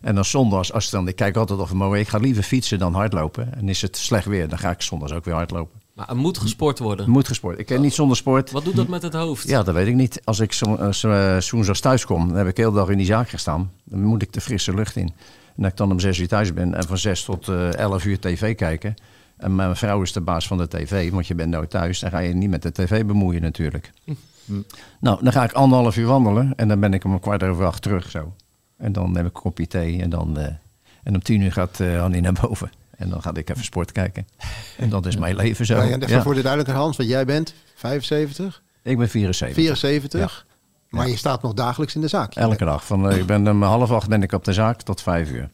En 0.02 0.16
dan 0.16 0.26
zondags, 0.26 0.74
als 0.74 0.90
dan, 0.90 1.08
ik 1.08 1.16
kijk 1.16 1.36
altijd 1.36 1.60
of 1.60 1.70
het 1.70 1.78
mooi. 1.78 2.02
Ik 2.02 2.08
ga 2.08 2.18
liever 2.18 2.44
fietsen 2.44 2.80
dan 2.80 2.94
hardlopen. 2.94 3.54
En 3.56 3.70
is 3.70 3.82
het 3.82 3.98
slecht 3.98 4.26
weer, 4.26 4.50
dan 4.50 4.58
ga 4.58 4.70
ik 4.70 4.82
zondags 4.82 5.12
ook 5.12 5.26
weer 5.26 5.34
hardlopen. 5.34 5.82
Maar 6.00 6.10
er 6.10 6.16
moet 6.16 6.38
gesport 6.38 6.80
worden. 6.80 7.10
Moet 7.10 7.28
gesport. 7.28 7.60
Ik 7.60 7.66
ken 7.66 7.82
niet 7.82 7.94
zonder 7.94 8.18
sport. 8.18 8.52
Wat 8.52 8.64
doet 8.66 8.76
dat 8.76 8.88
met 8.88 9.02
het 9.02 9.14
hoofd? 9.14 9.48
Ja, 9.48 9.64
dat 9.64 9.74
weet 9.74 9.88
ik 9.88 9.96
niet. 9.96 10.22
Als 10.24 10.40
ik 10.40 10.54
zo- 10.54 10.76
eh, 10.76 10.92
zo- 10.92 11.12
eh, 11.12 11.42
woensdags 11.52 11.80
thuis 11.80 12.06
kom, 12.06 12.28
dan 12.28 12.38
heb 12.38 12.48
ik 12.48 12.56
de 12.56 12.62
hele 12.62 12.74
dag 12.74 12.90
in 12.90 12.98
die 12.98 13.06
zaak 13.06 13.30
gestaan. 13.30 13.72
Dan 13.84 14.02
moet 14.04 14.22
ik 14.22 14.34
de 14.34 14.42
frisse 14.42 14.74
lucht 14.74 14.96
in. 14.96 15.06
En 15.56 15.64
dat 15.64 15.72
ik 15.72 15.78
dan 15.78 15.92
om 15.92 16.00
zes 16.00 16.18
uur 16.18 16.28
thuis 16.28 16.54
ben 16.54 16.74
en 16.74 16.84
van 16.84 16.98
zes 16.98 17.24
tot 17.24 17.48
eh, 17.48 17.74
elf 17.74 18.06
uur 18.06 18.20
tv 18.20 18.56
kijken. 18.56 18.94
En 19.38 19.56
mijn 19.56 19.76
vrouw 19.76 20.02
is 20.02 20.12
de 20.12 20.22
baas 20.22 20.48
van 20.48 20.58
de 20.58 20.68
tv, 20.68 21.12
want 21.12 21.28
je 21.28 21.36
bent 21.36 21.50
nooit 21.52 21.70
thuis. 21.70 22.00
Dan 22.00 22.10
ga 22.10 22.20
je 22.20 22.34
niet 22.34 22.50
met 22.50 22.62
de 22.62 22.72
tv 22.72 23.06
bemoeien 23.06 23.42
natuurlijk. 23.42 23.92
Nou, 25.00 25.24
dan 25.24 25.32
ga 25.32 25.44
ik 25.44 25.52
anderhalf 25.52 25.98
uur 25.98 26.08
wandelen 26.08 26.54
en 26.56 26.68
dan 26.68 26.80
ben 26.80 26.94
ik 26.94 27.04
om 27.04 27.12
een 27.14 27.20
kwart 27.20 27.44
over 27.44 27.66
acht 27.66 27.82
terug 27.82 28.10
zo. 28.10 28.34
En 28.78 28.92
dan 28.92 29.12
neem 29.12 29.26
ik 29.26 29.36
een 29.36 29.42
kopje 29.42 29.68
thee 29.68 30.02
en 30.02 30.10
dan... 30.10 30.38
eh, 30.38 30.46
en 31.04 31.14
om 31.16 31.22
tien 31.24 31.42
uur 31.42 31.52
gaat 31.52 31.80
eh 31.80 32.04
Annie 32.04 32.22
naar 32.22 32.38
boven. 32.42 32.70
En 33.00 33.10
dan 33.10 33.22
ga 33.22 33.34
ik 33.34 33.50
even 33.50 33.64
sport 33.64 33.92
kijken. 33.92 34.28
En 34.78 34.90
dat 34.90 35.06
is 35.06 35.18
mijn 35.18 35.36
leven 35.36 35.66
zo. 35.66 35.84
Ja, 35.84 35.98
en 35.98 36.22
voor 36.22 36.34
de 36.34 36.42
duidelijkheid, 36.42 36.82
Hans, 36.82 36.98
wat 36.98 37.08
jij 37.08 37.26
bent 37.26 37.54
75, 37.76 38.62
Ik 38.84 38.98
ben 38.98 39.10
74. 39.10 39.56
74. 39.64 40.46
Maar 40.90 41.08
je 41.08 41.18
staat 41.18 41.42
nog 41.42 41.54
dagelijks 41.54 41.96
in 41.96 42.02
de 42.02 42.08
zaak. 42.08 42.36
Elke 42.36 42.66
dag. 42.66 42.86
Van, 42.86 43.10
eh, 43.10 43.18
ik 43.18 43.26
ben 43.26 43.48
om 43.48 43.64
half 43.64 43.92
acht 43.92 44.10
ben 44.10 44.24
ik 44.24 44.32
op 44.32 44.46
de 44.46 44.54
zaak 44.54 44.82
tot 44.82 45.02
vijf 45.02 45.32
uur. 45.32 45.50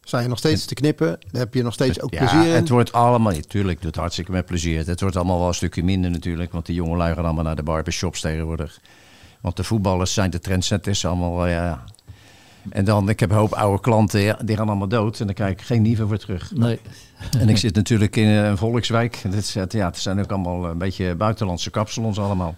Sta 0.00 0.18
je 0.18 0.28
nog 0.28 0.38
steeds 0.38 0.64
te 0.64 0.74
knippen? 0.74 1.18
Heb 1.30 1.54
je 1.54 1.62
nog 1.62 1.72
steeds 1.72 2.00
ook 2.00 2.12
ja, 2.12 2.18
plezier 2.18 2.46
in? 2.46 2.54
het 2.54 2.68
wordt 2.68 2.92
allemaal, 2.92 3.32
natuurlijk, 3.32 3.82
doet 3.82 3.96
hartstikke 3.96 4.32
met 4.32 4.46
plezier. 4.46 4.86
Het 4.86 5.00
wordt 5.00 5.16
allemaal 5.16 5.38
wel 5.38 5.48
een 5.48 5.54
stukje 5.54 5.84
minder 5.84 6.10
natuurlijk, 6.10 6.52
want 6.52 6.66
die 6.66 6.74
jongen 6.74 7.00
gaan 7.00 7.24
allemaal 7.24 7.44
naar 7.44 7.56
de 7.56 7.62
barbershops 7.62 8.20
tegenwoordig. 8.20 8.80
Want 9.40 9.56
de 9.56 9.64
voetballers 9.64 10.14
zijn 10.14 10.30
de 10.30 10.38
trendsetters 10.38 11.06
allemaal, 11.06 11.46
ja. 11.46 11.84
En 12.70 12.84
dan, 12.84 13.08
ik 13.08 13.20
heb 13.20 13.30
een 13.30 13.36
hoop 13.36 13.52
oude 13.52 13.80
klanten, 13.80 14.46
die 14.46 14.56
gaan 14.56 14.68
allemaal 14.68 14.88
dood 14.88 15.20
en 15.20 15.26
dan 15.26 15.34
krijg 15.34 15.52
ik 15.52 15.60
geen 15.62 15.82
nieuwe 15.82 16.06
voor 16.06 16.18
terug. 16.18 16.52
Nee. 16.54 16.80
En 17.38 17.48
ik 17.48 17.56
zit 17.56 17.74
natuurlijk 17.74 18.16
in 18.16 18.26
een 18.28 18.56
volkswijk. 18.56 19.20
Dit 19.22 19.34
is, 19.34 19.54
het- 19.54 19.72
ja, 19.72 19.86
het 19.86 19.98
zijn 19.98 20.20
ook 20.20 20.30
allemaal 20.32 20.64
een 20.66 20.78
beetje 20.78 21.14
buitenlandse 21.14 21.70
kapsalons 21.70 22.18
allemaal. 22.18 22.56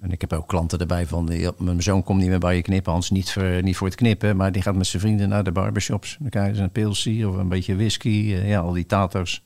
En 0.00 0.12
ik 0.12 0.20
heb 0.20 0.32
ook 0.32 0.48
klanten 0.48 0.78
erbij 0.78 1.06
van, 1.06 1.28
ja, 1.32 1.50
mijn 1.58 1.82
zoon 1.82 2.02
komt 2.02 2.20
niet 2.20 2.28
meer 2.28 2.38
bij 2.38 2.56
je 2.56 2.62
knippen, 2.62 2.92
Hans, 2.92 3.10
niet 3.10 3.32
voor, 3.32 3.62
niet 3.62 3.76
voor 3.76 3.86
het 3.86 3.96
knippen, 3.96 4.36
maar 4.36 4.52
die 4.52 4.62
gaat 4.62 4.74
met 4.74 4.86
zijn 4.86 5.02
vrienden 5.02 5.28
naar 5.28 5.44
de 5.44 5.52
barbershops. 5.52 6.16
Dan 6.20 6.28
krijgen 6.30 6.56
ze 6.56 6.62
een 6.62 6.70
pilsie 6.70 7.28
of 7.28 7.36
een 7.36 7.48
beetje 7.48 7.76
whisky, 7.76 8.08
eh, 8.34 8.48
ja, 8.48 8.60
al 8.60 8.72
die 8.72 8.86
tato's. 8.86 9.42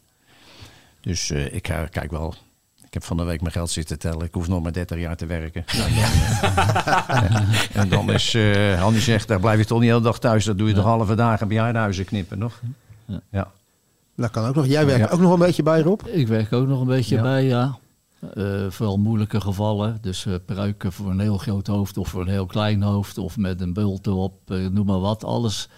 Dus 1.01 1.31
eh, 1.31 1.55
ik 1.55 1.63
kijk 1.63 2.11
wel. 2.11 2.35
Ik 2.95 3.01
heb 3.01 3.09
van 3.09 3.17
de 3.19 3.25
week 3.25 3.41
mijn 3.41 3.53
geld 3.53 3.71
zitten 3.71 3.99
tellen. 3.99 4.27
Ik 4.27 4.35
hoef 4.35 4.49
nog 4.49 4.63
maar 4.63 4.73
30 4.73 4.99
jaar 4.99 5.17
te 5.17 5.27
werken. 5.27 5.65
en 7.73 7.89
dan 7.89 8.13
is, 8.13 8.35
eh 8.35 8.81
Hanni 8.81 8.99
zegt, 8.99 9.29
daar 9.29 9.41
blijf 9.41 9.59
je 9.59 9.65
toch 9.65 9.79
niet 9.79 9.89
de 9.89 9.93
hele 9.95 10.07
dag 10.07 10.19
thuis. 10.19 10.45
Dat 10.45 10.59
doe 10.59 10.69
je 10.69 10.75
toch 10.75 10.85
halve 10.85 11.15
dagen 11.15 11.49
bejaardenhuizen 11.49 12.05
knippen, 12.05 12.39
nog? 12.39 12.61
Ja. 13.05 13.21
ja. 13.31 13.51
Dat 14.17 14.31
kan 14.31 14.45
ook 14.47 14.55
nog. 14.55 14.67
Jij 14.67 14.87
werkt 14.87 15.09
Ja. 15.09 15.15
ook 15.15 15.21
nog 15.21 15.33
een 15.33 15.39
beetje 15.39 15.63
bij, 15.63 15.81
Rob? 15.81 16.01
Ik 16.07 16.29
werk 16.29 16.53
ook 16.53 16.67
nog 16.67 16.81
een 16.81 16.87
beetje 16.87 17.17
Ja. 17.17 17.23
bij, 17.23 17.45
ja. 17.45 17.79
Eh, 18.35 18.45
vooral 18.69 18.99
moeilijke 18.99 19.41
gevallen. 19.41 19.99
Dus 20.01 20.27
eh 20.27 20.35
pruiken 20.47 20.93
voor 20.93 21.11
een 21.11 21.21
heel 21.21 21.39
groot 21.39 21.67
hoofd 21.67 21.97
of 21.97 22.09
voor 22.09 22.21
een 22.21 22.29
heel 22.29 22.47
klein 22.47 22.83
hoofd. 22.83 23.19
Of 23.19 23.37
met 23.37 23.61
een 23.61 23.73
bult 23.73 24.07
erop, 24.07 24.35
noem 24.47 24.87
maar 24.87 25.01
wat, 25.01 25.25
alles. 25.25 25.69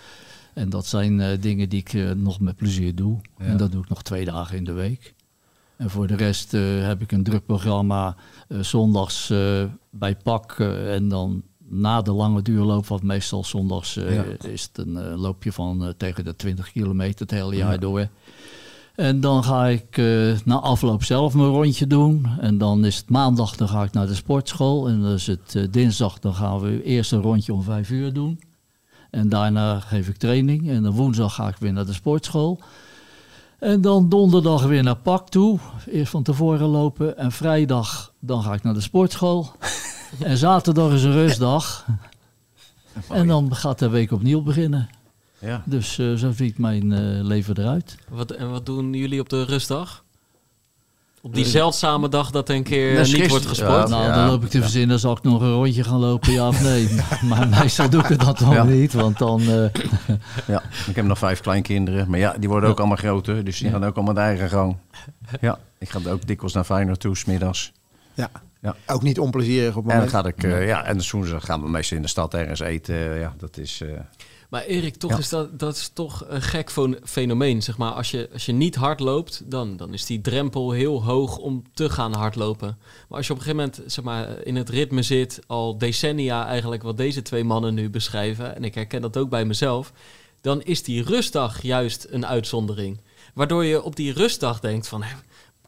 En 0.54 0.68
dat 0.70 0.86
zijn 0.86 1.20
eh, 1.20 1.40
dingen 1.40 1.68
die 1.68 1.80
ik 1.80 1.92
eh, 1.92 2.10
nog 2.10 2.40
met 2.40 2.56
plezier 2.56 2.94
doe. 2.94 3.18
Ja. 3.38 3.44
En 3.44 3.56
dat 3.56 3.72
doe 3.72 3.82
ik 3.82 3.88
nog 3.88 4.02
twee 4.02 4.24
dagen 4.24 4.56
in 4.56 4.64
de 4.64 4.72
week. 4.72 5.14
En 5.76 5.90
voor 5.90 6.06
de 6.06 6.16
rest 6.16 6.54
eh, 6.54 6.62
heb 6.86 7.00
ik 7.02 7.12
een 7.12 7.22
druk 7.22 7.46
programma 7.46 8.16
eh, 8.48 8.58
zondags 8.60 9.30
eh, 9.30 9.64
bij 9.90 10.16
PAK. 10.16 10.58
en 10.88 11.08
dan 11.08 11.42
na 11.68 12.02
de 12.02 12.12
lange 12.12 12.42
duurloop, 12.42 12.86
wat 12.86 13.02
meestal 13.02 13.44
zondags 13.44 13.94
Ja. 13.94 14.24
is 14.40 14.62
het 14.62 14.86
een 14.86 15.16
loopje 15.16 15.52
van 15.52 15.94
tegen 15.96 16.24
de 16.24 16.36
20 16.36 16.72
kilometer 16.72 17.20
het 17.20 17.30
hele 17.30 17.56
jaar 17.56 17.72
Ja. 17.72 17.78
door. 17.78 18.08
En 18.94 19.20
dan 19.20 19.44
ga 19.44 19.66
ik 19.66 19.96
na 20.44 20.60
afloop 20.60 21.04
zelf 21.04 21.34
mijn 21.34 21.48
rondje 21.48 21.86
doen. 21.86 22.26
En 22.40 22.58
dan 22.58 22.84
is 22.84 22.96
het 22.96 23.10
maandag, 23.10 23.56
dan 23.56 23.68
ga 23.68 23.82
ik 23.82 23.92
naar 23.92 24.06
de 24.06 24.14
sportschool. 24.14 24.88
En 24.88 25.00
dan 25.00 25.12
is 25.12 25.26
het 25.26 25.68
dinsdag, 25.70 26.18
dan 26.18 26.34
gaan 26.34 26.60
we 26.60 26.82
eerst 26.82 27.12
een 27.12 27.20
rondje 27.20 27.52
om 27.52 27.62
vijf 27.62 27.90
uur 27.90 28.12
doen. 28.12 28.40
En 29.10 29.28
daarna 29.28 29.80
geef 29.80 30.08
ik 30.08 30.16
training. 30.16 30.68
En 30.70 30.82
dan 30.82 30.92
woensdag 30.92 31.34
ga 31.34 31.48
ik 31.48 31.56
weer 31.56 31.72
naar 31.72 31.86
de 31.86 31.92
sportschool. 31.92 32.60
En 33.66 33.80
dan 33.80 34.08
donderdag 34.08 34.64
weer 34.64 34.82
naar 34.82 34.96
pak 34.96 35.28
toe. 35.28 35.58
Eerst 35.86 36.10
van 36.10 36.22
tevoren 36.22 36.66
lopen. 36.66 37.18
En 37.18 37.32
vrijdag, 37.32 38.12
dan 38.20 38.42
ga 38.42 38.52
ik 38.52 38.62
naar 38.62 38.74
de 38.74 38.80
sportschool. 38.80 39.52
en 40.20 40.36
zaterdag 40.36 40.92
is 40.92 41.02
een 41.02 41.12
rustdag. 41.12 41.86
En 43.10 43.26
dan 43.26 43.54
gaat 43.54 43.78
de 43.78 43.88
week 43.88 44.12
opnieuw 44.12 44.42
beginnen. 44.42 44.88
Ja. 45.38 45.62
Dus 45.64 45.98
eh, 45.98 46.14
zo 46.14 46.32
ziet 46.32 46.58
mijn 46.58 46.92
eh, 46.92 47.24
leven 47.24 47.58
eruit. 47.58 47.96
Wat, 48.08 48.30
en 48.30 48.50
wat 48.50 48.66
doen 48.66 48.92
jullie 48.92 49.20
op 49.20 49.28
de 49.28 49.44
rustdag? 49.44 50.04
Op 51.26 51.34
die 51.34 51.44
zeldzame 51.44 52.08
dag 52.08 52.30
dat 52.30 52.48
een 52.48 52.62
keer 52.62 52.88
Dat 52.88 52.96
niet 52.96 53.04
gisteren- 53.06 53.28
wordt 53.30 53.46
gesport? 53.46 53.88
Ja. 53.88 53.96
Nou, 53.98 54.12
dan 54.14 54.26
loop 54.26 54.42
ik 54.42 54.48
te 54.50 54.60
verzinnen, 54.60 54.98
zal 54.98 55.16
ik 55.16 55.22
nog 55.22 55.40
een 55.40 55.52
rondje 55.52 55.84
gaan 55.84 55.98
lopen, 55.98 56.32
ja 56.32 56.48
of 56.48 56.62
nee. 56.62 56.88
maar 57.28 57.48
meestal 57.48 57.90
doe 57.90 58.00
ik 58.02 58.06
het 58.08 58.38
dan 58.38 58.68
niet, 58.78 58.92
want 58.92 59.18
dan... 59.18 59.40
eh, 59.40 59.46
Ja, 60.46 60.62
ik 60.86 60.96
heb 60.96 61.04
nog 61.04 61.18
vijf 61.18 61.40
kleinkinderen. 61.40 62.10
Maar 62.10 62.18
ja, 62.18 62.34
die 62.38 62.48
worden 62.48 62.70
ook 62.70 62.78
allemaal 62.78 62.96
groter. 62.96 63.44
Dus 63.44 63.58
die 63.58 63.70
gaan 63.70 63.84
ook 63.84 63.96
allemaal 63.96 64.14
de 64.14 64.20
eigen 64.20 64.48
gang. 64.48 64.76
Ja, 65.40 65.58
ik 65.78 65.88
ga 65.88 65.98
ook 66.08 66.26
dikwijls 66.26 66.54
naar 66.54 66.64
Feyenoord 66.64 67.00
toe, 67.00 67.16
smiddags. 67.16 67.72
Ja. 68.14 68.28
Ja. 68.62 68.74
Ook 68.86 69.02
niet 69.02 69.18
onplezierig 69.18 69.76
op 69.76 69.84
het 69.84 69.92
En 69.92 69.98
dan 70.00 70.10
moment. 70.12 70.40
ga 70.42 70.48
ik, 70.48 70.52
eh, 70.52 70.66
ja, 70.66 70.84
en 70.84 71.00
woensdag 71.10 71.44
gaan 71.44 71.62
we 71.62 71.68
meestal 71.68 71.96
in 71.96 72.02
de 72.02 72.08
stad 72.08 72.34
ergens 72.34 72.60
eten. 72.60 73.18
ja, 73.18 73.34
dat 73.38 73.56
is... 73.58 73.80
eh, 73.80 73.88
Maar 74.56 74.64
Erik, 74.64 74.96
toch 74.96 75.10
Ja. 75.10 75.18
is 75.18 75.28
dat, 75.28 75.58
dat 75.58 75.76
is 75.76 75.88
toch 75.92 76.24
een 76.28 76.42
gek 76.42 76.70
fenomeen. 77.04 77.62
Zeg 77.62 77.76
maar, 77.76 77.92
als, 77.92 78.10
je, 78.10 78.28
als 78.32 78.46
je 78.46 78.52
niet 78.52 78.74
hard 78.74 79.00
loopt, 79.00 79.42
dan, 79.50 79.76
dan 79.76 79.92
is 79.92 80.06
die 80.06 80.20
drempel 80.20 80.70
heel 80.70 81.04
hoog 81.04 81.36
om 81.38 81.62
te 81.74 81.90
gaan 81.90 82.14
hardlopen. 82.14 82.78
Maar 83.08 83.18
als 83.18 83.26
je 83.26 83.32
op 83.32 83.38
een 83.38 83.44
gegeven 83.44 83.70
moment 83.72 83.92
zeg 83.92 84.04
maar, 84.04 84.42
in 84.42 84.56
het 84.56 84.68
ritme 84.68 85.02
zit, 85.02 85.40
al 85.46 85.78
decennia 85.78 86.46
eigenlijk 86.46 86.82
wat 86.82 86.96
deze 86.96 87.22
twee 87.22 87.44
mannen 87.44 87.74
nu 87.74 87.90
beschrijven, 87.90 88.56
en 88.56 88.64
ik 88.64 88.74
herken 88.74 89.02
dat 89.02 89.16
ook 89.16 89.28
bij 89.30 89.44
mezelf, 89.44 89.92
dan 90.40 90.62
is 90.62 90.82
die 90.82 91.02
rustdag 91.02 91.62
juist 91.62 92.06
een 92.10 92.26
uitzondering. 92.26 93.00
Waardoor 93.34 93.64
je 93.64 93.82
op 93.82 93.96
die 93.96 94.12
rustdag 94.12 94.60
denkt 94.60 94.88
van... 94.88 95.02
"Hè, 95.02 95.14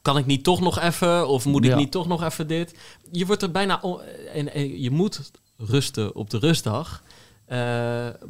Kan 0.02 0.18
ik 0.18 0.26
niet 0.26 0.44
toch 0.44 0.60
nog 0.60 0.78
even? 0.80 1.28
Of 1.28 1.44
moet 1.44 1.64
ik 1.64 1.70
Ja. 1.70 1.76
niet 1.76 1.90
toch 1.90 2.06
nog 2.06 2.22
even 2.22 2.46
dit? 2.46 2.74
Je 3.12 3.26
wordt 3.26 3.42
er 3.42 3.50
bijna... 3.50 3.82
en 4.32 4.80
je 4.82 4.90
moet 4.90 5.30
rusten 5.56 6.14
op 6.14 6.30
de 6.30 6.38
rustdag. 6.38 7.02
Eh, 7.48 7.58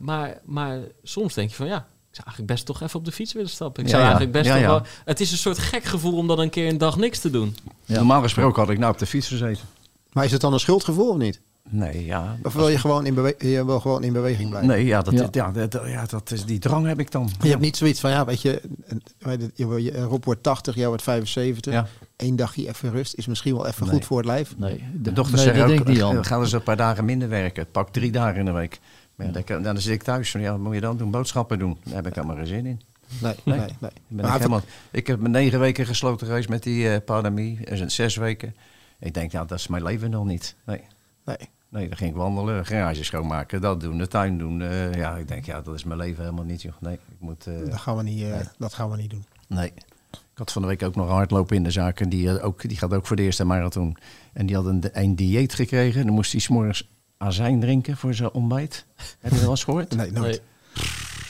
maar, 0.00 0.38
maar 0.44 0.78
soms 1.02 1.34
denk 1.34 1.50
je 1.50 1.56
van 1.56 1.66
ja, 1.66 1.76
ik 1.76 2.14
zou 2.14 2.26
eigenlijk 2.26 2.46
best 2.46 2.66
toch 2.66 2.80
even 2.82 2.98
op 2.98 3.04
de 3.04 3.12
fiets 3.12 3.32
willen 3.32 3.50
stappen. 3.50 3.82
Ik 3.84 3.88
Ja, 3.88 3.94
zou 3.96 4.04
ja. 4.04 4.08
eigenlijk 4.10 4.38
best 4.38 4.46
Ja, 4.54 4.60
toch 4.60 4.62
ja. 4.62 4.68
wel. 4.68 5.02
Het 5.04 5.20
is 5.20 5.30
een 5.32 5.38
soort 5.38 5.58
gek 5.58 5.84
gevoel 5.84 6.16
om 6.16 6.26
dan 6.26 6.38
een 6.38 6.50
keer 6.50 6.68
een 6.68 6.78
dag 6.78 6.96
niks 6.96 7.18
te 7.18 7.30
doen. 7.30 7.56
Ja. 7.84 7.96
Normaal 7.96 8.22
gesproken 8.22 8.62
had 8.62 8.70
ik 8.70 8.78
nou 8.78 8.92
op 8.92 8.98
de 8.98 9.06
fiets 9.06 9.28
gezeten. 9.28 9.64
Maar 10.12 10.24
is 10.24 10.32
het 10.32 10.40
dan 10.40 10.52
een 10.52 10.60
schuldgevoel 10.60 11.08
of 11.10 11.16
niet? 11.16 11.40
Nee, 11.70 12.04
ja. 12.04 12.36
Of 12.42 12.52
wil 12.54 12.68
je 12.68 12.78
gewoon 12.78 13.06
in, 13.06 13.14
bewe- 13.14 13.34
je 13.38 13.64
wil 13.64 13.80
gewoon 13.80 14.02
in 14.02 14.12
beweging 14.12 14.48
blijven? 14.48 14.68
Nee, 14.70 14.84
ja, 14.84 15.02
dat, 15.02 15.14
Ja. 15.14 15.28
ja. 15.30 15.50
dat, 15.66 15.80
ja, 15.86 16.06
dat 16.06 16.30
is, 16.30 16.44
die 16.44 16.58
drang 16.58 16.86
heb 16.86 17.00
ik 17.00 17.10
dan. 17.10 17.30
Je 17.40 17.48
hebt 17.48 17.60
niet 17.60 17.76
zoiets 17.76 18.00
van, 18.00 18.10
ja, 18.10 18.24
weet 18.24 18.42
je, 18.42 18.60
een- 18.86 19.02
weet 19.18 19.50
je, 19.54 19.66
je- 19.66 19.82
je- 19.82 20.02
Rob 20.02 20.24
wordt 20.24 20.42
80, 20.42 20.74
jij 20.74 20.86
wordt 20.86 21.02
75. 21.02 21.72
Ja. 21.72 21.86
Eén 22.16 22.36
dagje 22.36 22.68
even 22.68 22.90
rust 22.90 23.14
is 23.14 23.26
misschien 23.26 23.54
wel 23.54 23.66
even 23.66 23.82
Nee. 23.86 23.94
goed 23.94 24.04
voor 24.04 24.16
het 24.16 24.26
lijf. 24.26 24.54
nee, 24.56 24.84
De 24.94 25.12
dochter 25.12 25.34
nee, 25.36 25.44
zegt 25.44 25.86
dat 25.86 26.02
ook, 26.02 26.26
gaan 26.26 26.46
ze 26.46 26.56
een 26.56 26.62
paar 26.62 26.76
dagen 26.76 27.04
minder 27.04 27.28
werken. 27.28 27.70
Pak 27.70 27.88
drie 27.92 28.10
dagen 28.12 28.38
in 28.38 28.44
de 28.44 28.52
week. 28.52 28.80
Maar 29.18 29.26
ja, 29.26 29.42
dan, 29.46 29.62
dan 29.62 29.78
zit 29.80 29.92
ik 29.94 30.02
thuis. 30.02 30.30
Van, 30.30 30.40
ja, 30.40 30.50
wat 30.50 30.60
moet 30.60 30.74
je 30.74 30.80
dan 30.80 30.96
doen? 30.96 31.10
Boodschappen 31.10 31.58
doen. 31.58 31.76
Daar 31.84 31.94
heb 31.94 32.06
ik 32.06 32.14
helemaal 32.14 32.36
geen 32.36 32.46
zin 32.46 32.66
in. 32.66 32.80
Nee, 33.20 33.34
nee, 33.44 33.58
Nee. 33.58 33.66
nee. 33.68 33.76
Ben 33.80 33.90
Maar 34.08 34.24
ik, 34.24 34.30
hij- 34.30 34.36
helemaal, 34.38 34.60
ik 34.90 35.06
heb 35.06 35.20
me 35.20 35.28
negen 35.28 35.60
weken 35.60 35.86
gesloten 35.86 36.26
geweest 36.26 36.48
met 36.48 36.62
die 36.62 36.90
eh 36.90 37.04
pandemie. 37.04 37.64
Er 37.64 37.76
zijn 37.76 37.90
zes 37.90 38.16
weken. 38.16 38.54
Ik 39.00 39.14
denk, 39.14 39.32
ja, 39.32 39.44
dat 39.44 39.58
is 39.58 39.66
mijn 39.68 39.82
leven 39.82 40.10
nog 40.10 40.24
niet. 40.24 40.54
Nee. 40.64 40.80
nee. 41.24 41.36
Nee, 41.70 41.88
dan 41.88 41.96
ging 41.96 42.10
ik 42.10 42.16
wandelen, 42.16 42.66
garage 42.66 43.04
schoonmaken, 43.04 43.60
dat 43.60 43.80
doen, 43.80 43.98
de 43.98 44.08
tuin 44.08 44.38
doen. 44.38 44.62
Eh, 44.62 44.94
ja, 44.94 45.16
ik 45.16 45.28
denk, 45.28 45.44
ja, 45.44 45.60
dat 45.60 45.74
is 45.74 45.84
mijn 45.84 45.98
leven 45.98 46.22
helemaal 46.24 46.44
niet. 46.44 46.62
Joh. 46.62 46.72
Nee, 46.80 46.94
ik 46.94 47.00
moet... 47.18 47.46
eh, 47.46 47.54
Dat 47.70 47.78
gaan 47.80 47.96
we 47.96 48.02
niet, 48.02 48.26
dat 48.58 48.74
gaan 48.74 48.90
we 48.90 48.96
niet 48.96 49.10
doen. 49.10 49.24
Nee. 49.48 49.72
Ik 50.10 50.44
had 50.44 50.52
van 50.52 50.62
de 50.62 50.68
week 50.68 50.82
ook 50.82 50.94
nog 50.94 51.08
hardlopen 51.08 51.56
in 51.56 51.62
de 51.62 51.70
zaak. 51.70 52.00
En 52.00 52.08
die, 52.08 52.40
ook, 52.42 52.68
die 52.68 52.76
gaat 52.76 52.92
ook 52.94 53.06
voor 53.06 53.16
de 53.16 53.22
eerste 53.22 53.44
marathon. 53.44 53.96
En 54.32 54.46
die 54.46 54.56
had 54.56 54.64
een, 54.66 54.82
een 54.92 55.14
dieet 55.16 55.54
gekregen. 55.54 56.06
Dan 56.06 56.14
moest 56.14 56.32
hij 56.32 56.40
s'morgens 56.40 56.88
azijn 57.18 57.60
drinken 57.60 57.96
voor 57.96 58.14
zijn 58.14 58.30
ontbijt. 58.32 58.84
Heb 59.20 59.30
je 59.30 59.30
dat 59.30 59.40
wel 59.40 59.50
eens 59.50 59.64
gehoord? 59.64 59.96
Nee, 59.96 60.12
nooit. 60.12 60.40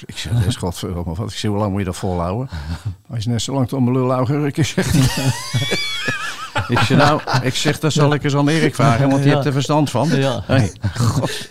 Ik 0.06 0.18
zeg, 0.18 0.32
dat 0.32 0.44
is 0.46 0.56
godverdomme 0.56 1.14
wat. 1.14 1.30
Ik 1.30 1.36
zeg, 1.36 1.50
hoe 1.50 1.58
lang 1.60 1.70
moet 1.70 1.78
je 1.80 1.86
dat 1.86 1.96
volhouden? 1.96 2.48
Hij 3.08 3.18
is 3.18 3.26
net 3.26 3.42
zo 3.42 3.52
lang 3.54 3.68
tot 3.68 3.80
mijn 3.80 3.92
lul 3.92 4.12
augurken, 4.12 4.64
zegt 4.66 4.94
ik 6.68 6.78
zeg, 6.78 6.88
nou, 6.98 7.20
ik 7.42 7.54
zeg, 7.54 7.78
dat 7.78 7.92
zal 7.92 8.14
ik 8.14 8.24
eens 8.24 8.34
aan 8.36 8.48
Erik 8.48 8.74
vragen, 8.74 9.08
want 9.08 9.18
die 9.22 9.28
Ja. 9.28 9.34
hebt 9.34 9.46
er 9.46 9.52
verstand 9.52 9.90
van. 9.90 10.08
Ja. 10.08 10.42
Hey, 10.46 10.72
god. 10.96 11.46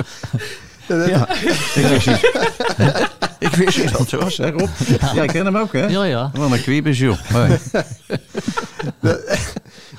Ja, 0.88 1.30
ik 1.76 1.86
wist 1.88 2.08
niet. 2.08 2.32
ik 3.40 3.56
wist 3.56 3.78
niet 3.78 3.98
dat 3.98 4.10
zo 4.10 4.18
was, 4.20 4.38
hè 4.38 4.50
Rob? 4.50 4.70
Ja, 5.14 5.22
ik 5.24 5.30
ken 5.30 5.46
hem 5.46 5.58
ook, 5.58 5.74
hè? 5.74 5.86
Ja, 5.86 6.04
ja. 6.04 6.32
Wat 6.34 6.52
een 6.52 6.62
kwiebes, 6.62 7.00
joh. 7.00 7.18
Hey. 7.24 7.60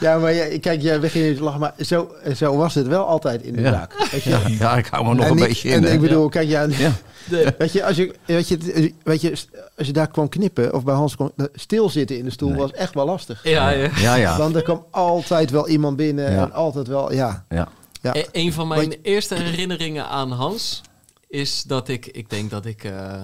Ja, 0.00 0.18
maar 0.18 0.34
jij, 0.34 0.58
kijk, 0.58 0.82
jij 0.82 1.00
begint 1.00 1.24
nu 1.24 1.36
te 1.36 1.42
lachen, 1.42 1.60
maar 1.60 1.74
zo, 1.80 2.10
zo 2.36 2.56
was 2.56 2.74
het 2.74 2.86
wel 2.86 3.04
altijd 3.06 3.42
in 3.42 3.52
de 3.52 3.60
Ja. 3.60 3.70
zaak. 3.72 4.08
Weet 4.10 4.22
je? 4.22 4.30
Ja, 4.30 4.42
ja, 4.46 4.76
ik 4.76 4.86
hou 4.86 5.04
me 5.06 5.14
nog 5.14 5.24
En 5.24 5.30
een 5.30 5.36
beetje 5.36 5.68
in. 5.68 5.84
En 5.84 5.92
ik 5.92 6.00
bedoel, 6.00 6.28
kijk, 6.28 6.48
ja, 6.48 6.66
Ja. 6.68 6.92
weet 7.58 7.72
je, 7.72 7.84
als 7.84 7.96
je, 7.96 8.14
weet 8.26 8.48
je, 8.48 8.92
weet 9.04 9.20
je, 9.20 9.30
als 9.76 9.86
je 9.86 9.92
daar 9.92 10.08
kwam 10.10 10.28
knippen 10.28 10.74
of 10.74 10.84
bij 10.84 10.94
Hans 10.94 11.16
kwam, 11.16 11.32
stilzitten 11.54 12.18
in 12.18 12.24
de 12.24 12.30
stoel 12.30 12.48
Nee. 12.48 12.58
was 12.58 12.72
echt 12.72 12.94
wel 12.94 13.04
lastig. 13.06 13.40
Ja, 13.44 13.68
ja. 13.70 13.90
Ja, 13.96 14.14
ja. 14.14 14.38
Want 14.38 14.54
er 14.54 14.62
kwam 14.62 14.84
altijd 14.90 15.50
wel 15.50 15.68
iemand 15.68 15.96
binnen 15.96 16.32
Ja. 16.32 16.42
en 16.42 16.52
altijd 16.52 16.86
wel, 16.86 17.12
ja. 17.12 17.44
ja. 17.48 17.68
ja. 18.02 18.14
E- 18.16 18.24
Een 18.32 18.52
van 18.52 18.68
mijn 18.68 18.94
eerste 19.02 19.34
herinneringen 19.34 20.06
aan 20.08 20.30
Hans 20.32 20.80
is 21.28 21.62
dat 21.62 21.88
ik, 21.88 22.06
ik 22.06 22.30
denk 22.30 22.50
dat 22.50 22.66
ik 22.66 22.84
eh, 22.84 23.22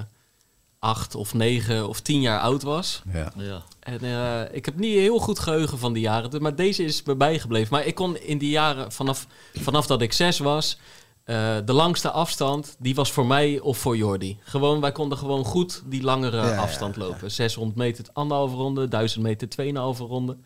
acht 0.79 1.15
of 1.15 1.35
negen 1.35 1.89
of 1.89 2.01
tien 2.01 2.21
jaar 2.21 2.41
oud 2.41 2.63
was. 2.63 3.03
ja. 3.13 3.33
ja. 3.37 3.63
En 3.85 4.01
eh, 4.01 4.57
ik 4.57 4.65
heb 4.65 4.79
niet 4.79 4.95
heel 4.95 5.19
goed 5.19 5.39
geheugen 5.39 5.79
van 5.79 5.93
die 5.93 6.03
jaren, 6.03 6.31
dus- 6.31 6.41
maar 6.41 6.55
deze 6.55 6.85
is 6.85 7.03
me 7.03 7.17
bijgebleven. 7.17 7.69
Maar 7.73 7.87
ik 7.87 7.95
kon 7.95 8.17
in 8.17 8.39
die 8.39 8.51
jaren, 8.51 8.93
vanaf, 8.93 9.27
vanaf 9.55 9.87
dat 9.87 10.03
ik 10.03 10.13
zes 10.13 10.39
was, 10.39 10.79
eh, 11.25 11.57
de 11.65 11.73
langste 11.73 12.11
afstand, 12.11 12.77
die 12.79 12.95
was 12.95 13.13
voor 13.13 13.27
mij 13.27 13.61
of 13.61 13.79
voor 13.79 13.97
Jordi. 13.97 14.39
Gewoon, 14.43 14.81
wij 14.81 14.93
konden 14.93 15.19
gewoon 15.19 15.45
goed 15.45 15.83
die 15.87 16.03
langere 16.03 16.37
Ja, 16.37 16.49
ja, 16.49 16.57
afstand 16.57 16.97
lopen. 16.97 17.31
600 17.31 17.77
meter, 17.79 18.05
anderhalve 18.13 18.57
ronde, 18.57 18.89
1000 18.89 19.23
meter, 19.25 19.49
2,5 19.49 19.99
ronde. 19.99 20.37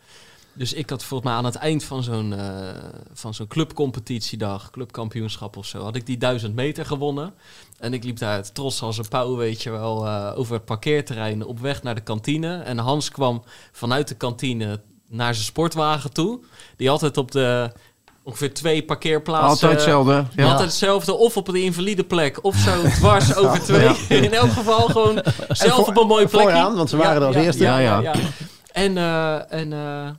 Dus 0.53 0.73
ik 0.73 0.89
had 0.89 1.03
volgens 1.03 1.29
mij 1.29 1.39
aan 1.39 1.45
het 1.45 1.55
eind 1.55 1.83
van 1.83 2.03
zo'n 2.03 2.33
eh, 2.33 2.69
van 3.13 3.33
zo'n 3.33 3.47
clubcompetitiedag, 3.47 4.69
clubkampioenschap 4.69 5.57
of 5.57 5.65
zo, 5.65 5.83
had 5.83 5.95
ik 5.95 6.05
die 6.05 6.17
1000 6.17 6.55
meter 6.55 6.85
gewonnen. 6.85 7.33
En 7.79 7.93
ik 7.93 8.03
liep 8.03 8.17
daar 8.19 8.51
trots 8.51 8.81
als 8.81 8.97
een 8.97 9.07
pauw, 9.07 9.35
weet 9.35 9.63
je 9.63 9.69
wel, 9.69 10.05
eh, 10.05 10.31
over 10.35 10.53
het 10.53 10.65
parkeerterrein 10.65 11.45
op 11.45 11.59
weg 11.59 11.83
naar 11.83 11.95
de 11.95 12.01
kantine. 12.01 12.57
En 12.57 12.77
Hans 12.77 13.11
kwam 13.11 13.43
vanuit 13.71 14.07
de 14.07 14.15
kantine 14.15 14.79
naar 15.07 15.33
zijn 15.33 15.45
sportwagen 15.45 16.13
toe. 16.13 16.39
Die 16.77 16.89
altijd 16.89 17.17
op 17.17 17.31
de 17.31 17.71
ongeveer 18.23 18.53
twee 18.53 18.83
parkeerplaatsen... 18.83 19.49
Altijd 19.49 19.71
hetzelfde. 19.71 20.11
Ja. 20.11 20.27
Ja. 20.35 20.43
Altijd 20.49 20.67
hetzelfde, 20.69 21.13
of 21.13 21.37
op 21.37 21.45
de 21.45 21.61
invalide 21.61 22.03
plek, 22.03 22.43
of 22.43 22.55
zo 22.55 22.81
dwars 22.81 23.35
over 23.41 23.61
twee. 23.61 23.89
In 24.09 24.33
elk 24.33 24.51
geval 24.51 24.87
gewoon 24.87 25.21
zelf 25.47 25.73
voor- 25.75 25.87
op 25.87 25.97
een 25.97 26.07
mooie 26.07 26.27
plekje. 26.27 26.49
vooraan, 26.49 26.75
want 26.75 26.89
ze 26.89 26.97
waren 26.97 27.21
er 27.21 27.27
als 27.27 27.35
eerste. 27.35 27.63
Ja, 27.63 27.79
ja. 27.79 28.13
En, 28.71 28.97
eh, 28.97 29.53
en 29.53 29.73
eh, 29.73 30.09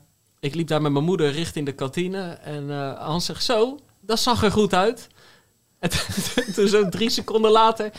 ik 0.41 0.55
liep 0.55 0.69
daar 0.69 0.83
met 0.83 0.93
mijn 0.93 1.05
moeder 1.05 1.31
richting 1.33 1.67
de 1.67 1.73
kantine. 1.73 2.39
En 2.45 2.71
eh, 2.71 3.07
Hans 3.07 3.25
zegt, 3.25 3.45
zo, 3.45 3.79
dat 4.01 4.19
zag 4.21 4.43
er 4.43 4.53
goed 4.53 4.75
uit. 4.75 5.09
En 5.81 5.91
toen- 6.55 6.68
zo 6.68 6.89
drie 6.89 7.11
seconden 7.11 7.51
later... 7.51 7.91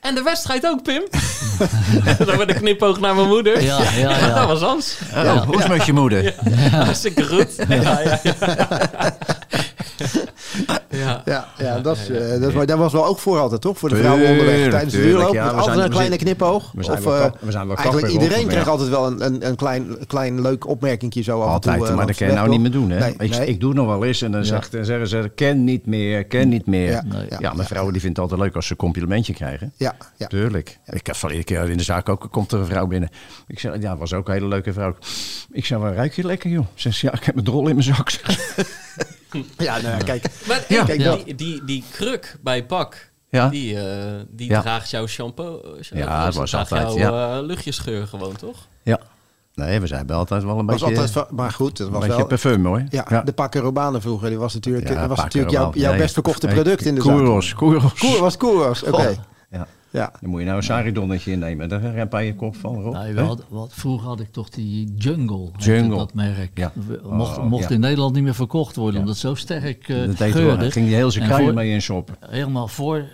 En 0.00 0.14
de 0.14 0.22
wedstrijd 0.22 0.66
ook, 0.66 0.82
Pim. 0.82 1.02
dan 2.26 2.36
werd 2.36 2.50
een 2.50 2.56
knipoog 2.56 3.00
naar 3.00 3.14
mijn 3.14 3.28
moeder. 3.28 3.62
Ja, 3.62 3.82
ja, 3.82 4.16
ja. 4.16 4.34
dat 4.38 4.46
was 4.46 4.60
Hans. 4.60 4.96
Oh, 5.14 5.42
hoe 5.44 5.54
is 5.56 5.62
het 5.62 5.72
met 5.72 5.86
je 5.86 5.92
moeder? 5.92 6.34
Hartstikke 6.70 7.24
goed. 7.24 7.48
Ja, 7.68 8.00
ja, 8.00 8.20
ja. 10.66 10.80
ja. 10.90 11.22
Ja, 11.24 11.46
ja, 11.58 11.80
dat, 11.80 11.96
is, 11.96 12.08
eh, 12.10 12.40
dat, 12.40 12.54
is, 12.54 12.66
dat 12.66 12.78
was 12.78 12.92
wel 12.92 13.06
ook 13.06 13.18
voor 13.18 13.38
altijd, 13.38 13.60
toch? 13.60 13.78
Voor 13.78 13.88
de 13.88 13.96
vrouwen 13.96 14.28
onderweg 14.30 14.70
tijdens 14.70 14.92
de 14.94 15.00
duurloop. 15.02 15.32
ja, 15.34 15.46
altijd 15.48 15.64
zijn- 15.76 15.78
een 15.86 15.90
kleine 15.90 16.16
knipoog. 16.16 16.72
we 16.74 16.82
zijn 16.82 16.98
of, 16.98 17.04
wel 17.04 17.14
eh, 17.14 17.20
kap- 17.22 17.38
we 17.40 17.50
zijn 17.50 17.66
wel 17.66 17.76
eigenlijk 17.76 18.08
iedereen 18.12 18.46
kreeg 18.46 18.64
ja. 18.64 18.70
altijd 18.70 18.88
wel 18.88 19.06
een, 19.06 19.24
een, 19.24 19.46
een 19.46 19.56
klein, 19.56 19.86
klein 20.06 20.40
leuk 20.40 20.66
opmerkingje 20.68 21.22
zo 21.22 21.40
af 21.40 21.46
en 21.46 21.52
Altijd, 21.52 21.78
toe. 21.78 21.86
eh, 21.88 21.94
maar 21.94 22.06
dat 22.06 22.16
kan 22.16 22.26
je 22.26 22.32
nou 22.32 22.48
niet 22.48 22.60
meer 22.60 22.70
doen. 22.70 22.90
Hè? 22.90 22.98
Nee, 22.98 23.14
ik, 23.18 23.30
nee. 23.38 23.46
ik 23.46 23.60
doe 23.60 23.68
het 23.70 23.78
nog 23.78 23.88
wel 23.88 24.04
eens 24.04 24.22
en 24.22 24.32
dan 24.32 24.40
Ja. 24.40 24.46
zegt, 24.46 24.72
dan 24.72 24.84
zeggen 24.84 25.08
ze, 25.08 25.30
ken 25.34 25.64
niet 25.64 25.86
meer, 25.86 26.24
ken 26.24 26.48
niet 26.48 26.66
meer. 26.66 26.90
Ja, 26.90 27.02
Nee. 27.06 27.26
ja, 27.30 27.36
Ja, 27.40 27.52
mijn 27.52 27.68
vrouw 27.68 27.90
die 27.90 28.00
vindt 28.00 28.16
het 28.16 28.30
altijd 28.30 28.40
leuk 28.46 28.54
als 28.56 28.66
ze 28.66 28.72
een 28.72 28.78
complimentje 28.78 29.32
krijgen. 29.32 29.72
Ja, 29.76 29.94
ja. 30.16 30.26
Tuurlijk. 30.26 30.78
Ik 30.86 31.06
heb 31.06 31.16
van 31.16 31.30
iedere 31.30 31.46
keer 31.46 31.70
in 31.70 31.76
de 31.76 31.82
zaak 31.82 32.08
ook, 32.08 32.28
komt 32.30 32.52
er 32.52 32.58
een 32.58 32.66
vrouw 32.66 32.86
binnen. 32.86 33.08
Ik 33.46 33.58
zeg, 33.58 33.72
ja, 33.80 33.96
was 33.96 34.12
ook 34.12 34.28
een 34.28 34.34
hele 34.34 34.48
leuke 34.48 34.72
vrouw. 34.72 34.94
Ik 35.52 35.64
zeg, 35.66 35.78
waar 35.78 35.94
ruik 35.94 36.12
je 36.12 36.24
lekker, 36.26 36.50
joh? 36.50 36.66
Ze 36.74 36.90
zegt, 36.90 36.98
ja, 36.98 37.12
ik 37.12 37.24
heb 37.24 37.34
mijn 37.34 37.46
drol 37.46 37.68
in 37.68 37.74
mijn 37.76 37.86
zak. 37.94 38.10
Ja, 39.56 39.80
nou 39.80 39.96
ja, 39.96 40.04
kijk. 40.04 40.24
Maar 40.48 40.64
Ja. 40.68 40.84
kijk, 40.84 41.00
Ja. 41.00 41.16
die, 41.16 41.34
die, 41.34 41.64
die 41.64 41.84
kruk 41.92 42.36
bij 42.42 42.64
Pak, 42.66 43.10
Ja. 43.30 43.48
die, 43.48 43.80
eh, 43.80 44.04
die 44.30 44.48
Ja. 44.50 44.60
draagt 44.60 44.90
jouw 44.90 45.06
shampoo. 45.06 45.60
eh, 45.60 45.98
Ja, 45.98 46.24
het 46.24 46.34
was 46.34 46.50
draagt 46.50 46.72
altijd, 46.72 46.94
jouw 46.94 47.38
eh, 47.38 47.46
luchtjesgeur 47.46 48.06
gewoon, 48.06 48.36
toch? 48.36 48.56
Ja. 48.82 48.98
Nee, 49.54 49.80
we 49.80 49.86
zijn 49.86 50.06
bij 50.06 50.16
altijd 50.16 50.42
wel 50.44 50.58
een 50.58 50.66
Was 50.66 50.80
beetje, 50.80 51.00
altijd, 51.06 51.30
maar 51.30 51.50
goed, 51.50 51.78
het 51.78 51.86
een 51.86 51.92
was 51.92 52.00
beetje 52.00 52.16
wel... 52.16 52.26
parfum, 52.26 52.66
hoor. 52.66 52.82
Ja, 52.88 53.22
de 53.24 53.32
Pakken 53.32 53.60
Robanen 53.60 54.00
vroeger, 54.00 54.28
die 54.28 54.38
was 54.38 54.54
natuurlijk, 54.54 54.88
Ja, 54.88 55.08
was 55.08 55.18
natuurlijk 55.18 55.52
jouw, 55.52 55.72
jouw 55.74 55.90
Nee. 55.90 56.00
best 56.00 56.12
verkochte 56.14 56.46
Nee, 56.46 56.54
product 56.54 56.84
in 56.84 56.94
de 56.94 57.02
zaak. 57.02 57.14
Koeros, 57.16 57.54
Koeros. 57.54 57.94
Koer 57.98 58.20
was 58.20 58.36
Koeros, 58.36 58.82
oké. 58.82 59.14
Ja. 59.50 59.66
Ja. 59.94 60.12
Dan 60.20 60.30
moet 60.30 60.38
je 60.40 60.44
nou 60.46 60.56
een 60.58 60.62
saridonnetje 60.64 61.30
innemen. 61.30 61.68
Daar 61.68 61.82
heb 61.82 62.12
je 62.12 62.18
je 62.18 62.34
kop 62.34 62.56
van, 62.56 62.76
we 62.82 63.20
hadden, 63.20 63.44
wat, 63.48 63.72
vroeger 63.74 64.08
had 64.08 64.20
ik 64.20 64.32
toch 64.32 64.48
die 64.48 64.94
Jungle, 64.96 65.50
Jungle. 65.56 65.96
dat 65.96 66.14
merk. 66.14 66.50
Ja. 66.58 66.72
Mocht, 67.10 67.38
Oh, 67.38 67.44
mocht 67.44 67.68
ja. 67.68 67.74
in 67.74 67.80
Nederland 67.80 68.14
niet 68.14 68.22
meer 68.22 68.34
verkocht 68.34 68.76
worden, 68.76 68.94
Ja. 68.94 69.00
omdat 69.00 69.14
het 69.14 69.24
zo 69.24 69.34
sterk 69.34 69.88
eh 69.88 69.96
dat 70.06 70.16
deed 70.18 70.32
geurde. 70.32 70.56
wel. 70.56 70.70
ging 70.70 70.86
die 70.86 70.94
heel 70.94 71.10
zijn 71.10 71.24
En 71.24 71.30
kruien 71.30 71.46
voor- 71.46 71.54
mee 71.56 71.70
in 71.72 71.80
shoppen. 71.82 72.14
Helemaal 72.20 72.68
voor, 72.68 73.04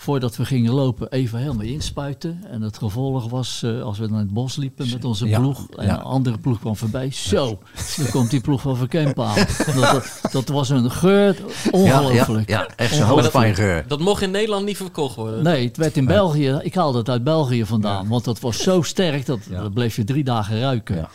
voordat 0.00 0.36
we 0.36 0.44
gingen 0.44 0.72
lopen, 0.72 1.10
even 1.10 1.38
helemaal 1.38 1.64
inspuiten. 1.66 2.40
En 2.50 2.62
het 2.62 2.78
gevolg 2.78 3.28
was, 3.30 3.62
eh, 3.62 3.82
als 3.82 3.98
we 3.98 4.06
naar 4.06 4.18
het 4.18 4.32
bos 4.32 4.56
liepen 4.56 4.90
met 4.90 5.04
onze 5.04 5.26
Ja. 5.28 5.38
ploeg, 5.38 5.66
en 5.76 5.86
Ja. 5.86 5.94
een 5.96 6.02
andere 6.02 6.38
ploeg 6.38 6.58
kwam 6.60 6.76
voorbij, 6.76 7.10
zo, 7.12 7.58
dan 7.96 8.10
komt 8.10 8.30
die 8.30 8.40
ploeg 8.40 8.60
van 8.60 8.76
Verkemp 8.76 9.20
aan. 9.20 9.36
dat, 9.80 10.20
dat, 10.32 10.48
was 10.48 10.68
een 10.68 10.90
geur, 10.90 11.36
ongelooflijk. 11.70 12.48
Ja, 12.48 12.60
ja, 12.60 12.68
echt 12.76 12.94
zo'n 12.94 13.06
hoofdpijngeur. 13.06 13.84
Dat 13.88 14.00
mocht 14.00 14.22
in 14.22 14.30
Nederland 14.30 14.64
niet 14.64 14.76
verkocht 14.76 15.16
worden. 15.16 15.42
Nee, 15.42 15.66
het 15.66 15.76
werd 15.76 15.96
in 15.96 16.06
België. 16.06 16.58
Ik 16.62 16.74
haalde 16.74 16.98
het 16.98 17.08
uit 17.08 17.24
België 17.24 17.64
vandaan. 17.64 18.08
Want 18.08 18.24
dat 18.24 18.40
was 18.40 18.62
zo 18.62 18.82
sterk, 18.82 19.26
dat, 19.26 19.38
Ja. 19.50 19.62
dat 19.62 19.72
bleef 19.74 19.96
je 19.96 20.04
drie 20.04 20.24
dagen 20.24 20.60
ruiken. 20.60 20.96
Ja. 20.96 21.08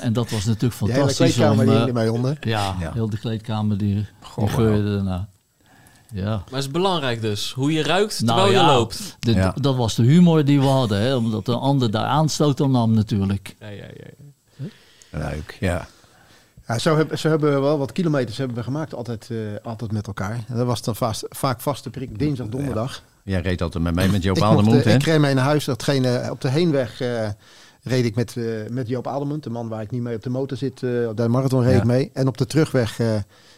En 0.00 0.12
dat 0.12 0.30
was 0.30 0.44
natuurlijk 0.44 0.74
fantastisch. 0.74 1.16
kleedkamer 1.34 1.64
om, 1.64 1.70
die 1.70 1.80
eh, 1.80 1.86
ermee 1.86 2.12
onder. 2.12 2.36
ja, 2.40 2.76
Ja. 2.80 2.92
heel 2.92 3.10
de 3.10 3.18
kleedkamer 3.18 3.78
die, 3.78 3.94
die 4.36 4.48
geurde 4.48 4.94
daarna. 4.94 5.28
Ja. 6.12 6.24
Maar 6.30 6.44
het 6.50 6.58
is 6.58 6.70
belangrijk 6.70 7.20
dus, 7.20 7.52
hoe 7.52 7.72
je 7.72 7.82
ruikt 7.82 8.22
Nou 8.22 8.38
terwijl 8.40 8.62
ja, 8.64 8.70
je 8.70 8.76
loopt. 8.78 9.16
de- 9.20 9.32
Ja. 9.34 9.54
Dat 9.60 9.76
was 9.76 9.94
de 9.94 10.02
humor 10.02 10.44
die 10.44 10.60
we 10.60 10.66
hadden. 10.66 11.00
Hè, 11.00 11.14
omdat 11.14 11.44
de 11.46 11.54
ander 11.56 11.90
daar 11.90 12.04
aanstoot 12.06 12.60
aan 12.60 12.70
nam 12.70 12.94
natuurlijk. 12.94 13.54
Ja, 13.60 13.68
ja, 13.68 13.84
ja. 13.96 14.04
ja. 14.56 15.30
Leuk, 15.30 15.56
ja. 15.60 15.86
Ja, 16.68 16.78
zo, 16.78 16.96
hebben, 16.96 17.18
zo 17.18 17.28
hebben 17.28 17.54
we 17.54 17.60
wel 17.60 17.78
wat 17.78 17.92
kilometers 17.92 18.36
hebben 18.38 18.56
we 18.56 18.62
gemaakt, 18.62 18.94
altijd, 18.94 19.28
eh, 19.30 19.36
altijd 19.62 19.92
met 19.92 20.06
elkaar. 20.06 20.44
En 20.48 20.56
dat 20.56 20.66
was 20.66 20.82
dan 20.82 20.96
vast, 20.96 21.24
vaak 21.28 21.60
vaste 21.60 21.90
prik, 21.90 22.18
dinsdag, 22.18 22.46
donderdag. 22.48 23.02
Jij 23.24 23.40
reed 23.40 23.62
altijd 23.62 23.84
met 23.84 23.94
mij 23.94 24.08
met 24.08 24.22
Joop 24.22 24.42
Adelmoed, 24.42 24.74
eh, 24.74 24.84
hè? 24.84 24.94
ik 24.94 25.02
reed 25.02 25.18
mee 25.20 25.34
naar 25.34 25.44
huis. 25.44 25.64
Datgene, 25.64 26.28
op 26.30 26.40
de 26.40 26.48
heenweg 26.48 27.00
eh, 27.00 27.28
reed 27.82 28.04
ik 28.04 28.14
met, 28.14 28.36
eh, 28.36 28.44
met 28.70 28.88
Joop 28.88 29.06
Adelmunt, 29.06 29.42
de 29.42 29.50
man 29.50 29.68
waar 29.68 29.82
ik 29.82 29.90
niet 29.90 30.02
mee 30.02 30.16
op 30.16 30.22
de 30.22 30.30
motor 30.30 30.56
zit. 30.56 30.82
eh, 30.82 31.08
op 31.08 31.16
de 31.16 31.28
marathon 31.28 31.62
reed 31.62 31.72
Ja. 31.72 31.78
ik 31.78 31.84
mee. 31.84 32.10
En 32.12 32.28
op 32.28 32.38
de 32.38 32.46
terugweg, 32.46 32.98
eh, 32.98 33.14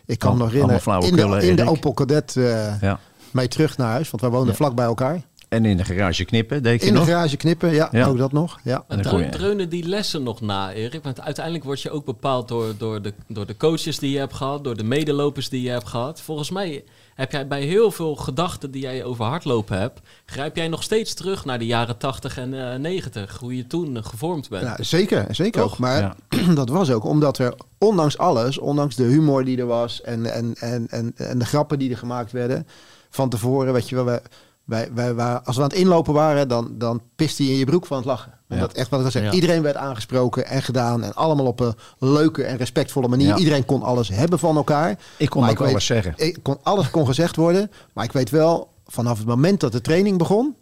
ik 0.08 0.18
kan 0.18 0.32
me 0.32 0.38
nog 0.38 0.52
herinneren, 0.52 1.02
in 1.02 1.16
de, 1.16 1.46
in 1.46 1.56
de. 1.56 1.64
Opel 1.70 1.92
Kadett 1.92 2.36
eh, 2.36 2.80
Ja. 2.80 3.00
mee 3.30 3.48
terug 3.48 3.76
naar 3.76 3.90
huis. 3.90 4.10
Want 4.10 4.22
wij 4.22 4.30
woonden 4.30 4.50
Ja. 4.50 4.54
vlak 4.56 4.74
bij 4.74 4.84
elkaar. 4.84 5.22
En 5.48 5.64
in 5.64 5.76
de 5.76 5.84
garage 5.84 6.24
knippen, 6.24 6.62
deed 6.62 6.80
je 6.80 6.86
In 6.86 6.92
de 6.92 6.98
nog? 6.98 7.08
garage 7.08 7.36
knippen, 7.36 7.72
ja, 7.72 7.88
Ja. 7.92 8.06
ook 8.06 8.18
dat 8.18 8.32
nog. 8.32 8.58
Ja. 8.64 8.84
En 8.88 9.02
dan 9.02 9.30
dreunen 9.30 9.68
die 9.68 9.88
lessen 9.88 10.22
nog 10.22 10.40
na, 10.40 10.72
Erik? 10.72 11.02
Want 11.02 11.20
uiteindelijk 11.20 11.64
word 11.64 11.80
je 11.82 11.90
ook 11.90 12.04
bepaald 12.04 12.48
door, 12.48 12.74
door, 12.78 13.02
de, 13.02 13.12
door 13.28 13.46
de 13.46 13.56
coaches 13.56 13.98
die 13.98 14.10
je 14.10 14.18
hebt 14.18 14.34
gehad, 14.34 14.64
door 14.64 14.76
de 14.76 14.84
medelopers 14.84 15.48
die 15.48 15.62
je 15.62 15.70
hebt 15.70 15.88
gehad. 15.88 16.20
Volgens 16.20 16.50
mij 16.50 16.84
heb 17.18 17.32
jij 17.32 17.46
bij 17.46 17.62
heel 17.62 17.90
veel 17.90 18.16
gedachten 18.16 18.70
die 18.70 18.82
jij 18.82 19.04
over 19.04 19.24
hardlopen 19.24 19.78
hebt, 19.78 20.00
grijp 20.26 20.56
jij 20.56 20.68
nog 20.68 20.82
steeds 20.82 21.14
terug 21.14 21.44
naar 21.44 21.58
de 21.58 21.66
jaren 21.66 21.96
80 21.96 22.38
en 22.38 22.72
eh 22.72 22.78
90, 22.78 23.38
hoe 23.38 23.56
je 23.56 23.66
toen 23.66 23.96
eh, 23.96 24.04
gevormd 24.04 24.48
bent. 24.48 24.62
Ja, 24.62 24.76
zeker, 24.80 25.26
zeker 25.30 25.60
Toch? 25.60 25.72
ook. 25.72 25.78
Maar 25.78 26.00
Ja. 26.00 26.16
dat 26.54 26.68
was 26.68 26.90
ook 26.90 27.04
omdat 27.04 27.38
er, 27.38 27.54
ondanks 27.78 28.18
alles, 28.18 28.58
ondanks 28.58 28.96
de 28.96 29.02
humor 29.02 29.44
die 29.44 29.58
er 29.58 29.66
was 29.66 30.02
en, 30.02 30.32
en, 30.32 30.54
en, 30.54 30.86
en, 30.90 31.12
en 31.16 31.38
de 31.38 31.44
grappen 31.44 31.78
die 31.78 31.90
er 31.90 31.96
gemaakt 31.96 32.32
werden, 32.32 32.66
van 33.10 33.28
tevoren, 33.28 33.72
weet 33.72 33.88
je 33.88 33.94
wel, 33.94 34.04
we, 34.04 34.22
Wij, 34.68 34.88
wij, 34.94 35.14
wij, 35.14 35.38
als 35.38 35.56
we 35.56 35.62
aan 35.62 35.68
het 35.68 35.78
inlopen 35.78 36.12
waren, 36.14 36.48
dan, 36.48 36.74
dan 36.78 37.00
piste 37.16 37.44
je 37.44 37.50
in 37.52 37.58
je 37.58 37.64
broek 37.64 37.86
van 37.86 37.96
het 37.96 38.06
lachen. 38.06 38.32
Ja. 38.48 38.56
Dat 38.58 38.72
echt 38.72 38.90
wat 38.90 38.98
ik 38.98 39.04
al 39.04 39.10
zeg. 39.10 39.22
Ja. 39.22 39.30
Iedereen 39.32 39.62
werd 39.62 39.76
aangesproken 39.76 40.46
en 40.46 40.62
gedaan. 40.62 41.02
En 41.02 41.14
allemaal 41.14 41.46
op 41.46 41.60
een 41.60 41.74
leuke 41.98 42.44
en 42.44 42.56
respectvolle 42.56 43.08
manier. 43.08 43.26
Ja. 43.26 43.36
Iedereen 43.36 43.64
kon 43.64 43.82
alles 43.82 44.08
hebben 44.08 44.38
van 44.38 44.56
elkaar. 44.56 44.98
Ik 45.16 45.28
kon 45.30 45.40
Maar 45.40 45.50
ook 45.50 45.56
ik 45.56 45.62
weet- 45.62 45.70
alles 45.70 45.86
zeggen. 45.86 46.12
Ik 46.16 46.38
kon, 46.42 46.56
alles 46.62 46.90
kon 46.90 47.06
gezegd 47.06 47.36
worden. 47.36 47.70
Maar 47.92 48.04
ik 48.04 48.12
weet 48.12 48.30
wel, 48.30 48.72
vanaf 48.86 49.18
het 49.18 49.26
moment 49.26 49.60
dat 49.60 49.72
de 49.72 49.80
training 49.80 50.18
begon, 50.18 50.54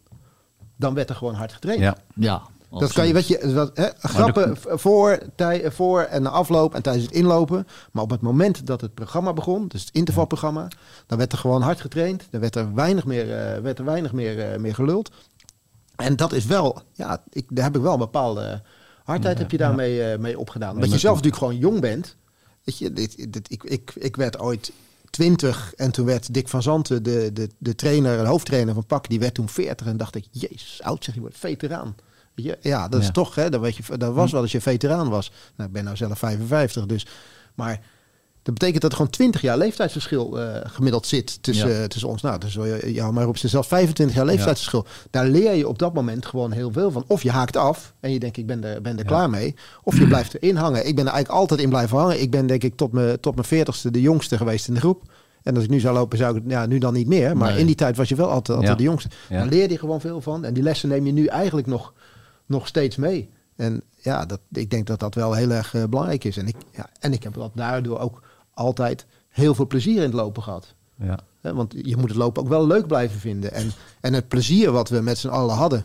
dan 0.77 0.95
werd 0.95 1.11
er 1.11 1.17
gewoon 1.17 1.35
hard 1.35 1.53
getraind. 1.53 1.81
Ja. 1.83 1.97
Ja, 2.15 2.43
Dat 2.71 2.93
kan 2.93 3.07
je, 3.07 3.13
weet 3.13 3.29
je, 3.29 3.71
hè, 3.75 3.89
grappen 3.99 4.57
voor, 4.57 5.19
tij, 5.35 5.71
voor 5.71 6.01
en 6.01 6.23
na 6.23 6.29
afloop 6.29 6.75
en 6.75 6.83
tijdens 6.83 7.05
het 7.05 7.15
inlopen. 7.15 7.67
Maar 7.93 8.03
op 8.03 8.11
het 8.11 8.21
moment 8.21 8.67
dat 8.67 8.81
het 8.81 8.95
programma 8.95 9.33
begon, 9.33 9.69
dus 9.69 9.81
het 9.81 9.95
intervalprogramma, 9.95 10.69
dan 11.07 11.19
werd 11.19 11.33
er 11.33 11.39
gewoon 11.39 11.63
hard 11.63 11.81
getraind. 11.81 12.27
Dan 12.31 12.41
werd 12.41 12.57
er 12.57 12.75
weinig 12.75 13.05
meer, 13.05 13.39
eh, 13.39 13.61
werd 13.61 13.79
er 13.79 13.85
weinig 13.85 14.13
meer, 14.13 14.53
eh, 14.53 14.59
meer 14.59 14.75
geluld. 14.75 15.11
En 15.97 16.17
dat 16.17 16.33
is 16.33 16.45
wel, 16.45 16.83
ja, 16.93 17.23
ik, 17.31 17.45
daar 17.49 17.65
heb 17.65 17.77
ik 17.77 17.83
wel 17.83 17.93
een 17.93 17.99
bepaalde 17.99 18.63
hardheid 19.05 19.39
heb 19.39 19.51
je 19.51 19.57
daarmee 19.57 20.03
eh, 20.03 20.19
mee 20.19 20.39
opgedaan. 20.39 20.75
Omdat 20.75 20.91
je 20.91 20.99
zelf 20.99 21.15
natuurlijk 21.15 21.43
gewoon 21.43 21.59
jong 21.59 21.81
bent. 21.81 22.17
Weet 22.65 22.79
je, 22.79 22.93
dit, 22.93 23.33
dit, 23.33 23.53
ik, 23.53 23.63
ik, 23.63 23.93
ik 23.95 24.17
werd 24.17 24.39
ooit 24.39 24.73
20 25.11 25.75
en 25.75 25.91
toen 25.91 26.07
werd 26.07 26.35
Dick 26.35 26.49
van 26.49 26.63
Zanten, 26.63 27.03
de, 27.03 27.31
de, 27.33 27.49
de 27.59 27.75
trainer, 27.75 28.19
de 28.19 28.29
hoofdtrainer 28.29 28.75
van 28.75 28.87
PAK, 28.87 29.09
die 29.09 29.19
werd 29.19 29.35
toen 29.35 29.49
40 29.49 29.87
en 29.87 29.97
dacht 29.97 30.15
ik, 30.15 30.27
jezus, 30.31 30.81
oud 30.83 31.05
zeg, 31.05 31.15
je 31.15 31.21
wordt 31.21 31.39
veteraan. 31.39 31.95
Je, 32.37 32.59
ja, 32.61 32.89
dat 32.89 33.01
is 33.01 33.07
Ja. 33.07 33.13
toch, 33.13 33.35
hè, 33.35 33.51
dat, 33.51 33.61
weet 33.61 33.77
je, 33.77 33.83
dat 33.99 34.15
was 34.15 34.33
wel 34.33 34.41
als 34.41 34.53
je 34.53 34.61
veteraan 34.61 35.09
was. 35.09 35.33
Nou, 35.57 35.69
ik 35.69 35.75
ben 35.75 35.85
nou 35.85 35.97
zelf 35.97 36.19
55, 36.19 36.87
dus. 36.87 37.07
Maar 37.55 37.81
dat 38.43 38.55
betekent 38.55 38.83
dat 38.83 38.91
er 38.91 38.97
gewoon 38.97 39.13
20 39.13 39.41
jaar 39.41 39.59
leeftijdsverschil 39.59 40.41
eh, 40.41 40.61
gemiddeld 40.71 41.07
zit 41.07 41.43
tussen, 41.43 41.69
Ja. 41.69 41.81
eh, 41.81 41.85
tussen 41.85 42.09
ons. 42.09 42.23
Nou, 42.23 42.39
dus 42.39 42.55
ja, 42.55 42.77
ja, 42.87 43.11
maar 43.11 43.29
op 43.29 43.37
zelfs 43.37 43.69
25 43.69 44.17
jaar 44.17 44.25
leeftijdsverschil. 44.25 44.87
Daar 45.11 45.27
leer 45.27 45.55
je 45.55 45.69
op 45.69 45.79
dat 45.79 45.95
moment 45.95 46.27
gewoon 46.27 46.53
heel 46.53 46.73
veel 46.73 46.91
van. 46.91 47.05
Of 47.07 47.23
je 47.23 47.31
haakt 47.31 47.57
af 47.57 47.95
en 48.01 48.13
je 48.13 48.19
denkt, 48.19 48.37
ik 48.37 48.47
ben 48.47 48.65
er, 48.65 48.83
ben 48.83 48.93
er 48.93 48.99
Ja. 49.03 49.05
klaar 49.09 49.31
mee. 49.31 49.55
Of 49.83 49.99
je 49.99 50.07
blijft 50.07 50.35
erin 50.35 50.57
hangen. 50.57 50.87
Ik 50.87 50.95
ben 50.97 51.07
er 51.07 51.13
eigenlijk 51.13 51.41
altijd 51.41 51.61
in 51.61 51.69
blijven 51.69 51.99
hangen. 51.99 52.21
Ik 52.21 52.31
ben 52.31 52.47
denk 52.47 52.63
ik 52.65 52.77
tot 52.77 52.93
mijn, 52.93 53.21
tot 53.21 53.35
mijn 53.35 53.67
40ste 53.67 53.91
de 53.91 54.01
jongste 54.01 54.37
geweest 54.37 54.69
in 54.69 54.75
de 54.75 54.81
groep. 54.81 55.03
En 55.43 55.55
als 55.55 55.65
ik 55.65 55.71
nu 55.71 55.81
zou 55.81 55.95
lopen, 55.95 56.19
zou 56.19 56.37
ik 56.37 56.43
het 56.43 56.53
ja, 56.53 56.67
nu 56.67 56.79
dan 56.79 56.93
niet 56.93 57.07
meer. 57.07 57.37
Maar 57.37 57.51
Nee. 57.51 57.61
in 57.61 57.67
die 57.67 57.75
tijd 57.75 57.97
was 57.97 58.09
je 58.09 58.15
wel 58.15 58.31
altijd, 58.31 58.59
altijd 58.59 58.79
de 58.79 58.85
jongste. 58.85 59.09
Daar 59.29 59.47
leer 59.47 59.71
je 59.71 59.79
gewoon 59.79 60.01
veel 60.01 60.21
van. 60.21 60.45
En 60.45 60.55
die 60.55 60.63
lessen 60.63 60.89
neem 60.89 61.07
je 61.07 61.13
nu 61.13 61.27
eigenlijk 61.27 61.67
nog, 61.67 61.93
nog 62.47 62.67
steeds 62.67 62.97
mee. 62.97 63.31
En 63.57 63.83
ja, 64.03 64.27
dat, 64.27 64.41
ik 64.53 64.71
denk 64.71 64.87
dat 64.87 64.99
dat 65.01 65.15
wel 65.15 65.33
heel 65.33 65.51
erg 65.51 65.75
eh, 65.75 65.85
belangrijk 65.85 66.25
is. 66.25 66.37
En 66.37 66.47
ik, 66.49 66.57
ja, 66.73 66.89
en 67.01 67.13
ik 67.13 67.23
heb 67.23 67.35
dat 67.35 67.51
daardoor 67.55 67.99
ook 67.99 68.23
altijd 68.55 69.07
heel 69.29 69.55
veel 69.55 69.67
plezier 69.67 69.97
in 69.97 70.03
het 70.03 70.13
lopen 70.13 70.43
gehad. 70.43 70.75
Ja. 70.99 71.19
Want 71.41 71.75
je 71.83 71.97
moet 71.97 72.09
het 72.09 72.19
lopen 72.19 72.43
ook 72.43 72.49
wel 72.49 72.67
leuk 72.67 72.87
blijven 72.87 73.21
vinden. 73.21 73.53
En, 73.53 73.73
en 74.01 74.13
het 74.13 74.29
plezier 74.29 74.71
wat 74.73 74.89
we 74.89 75.01
met 75.01 75.19
z'n 75.19 75.29
allen 75.29 75.55
hadden. 75.55 75.85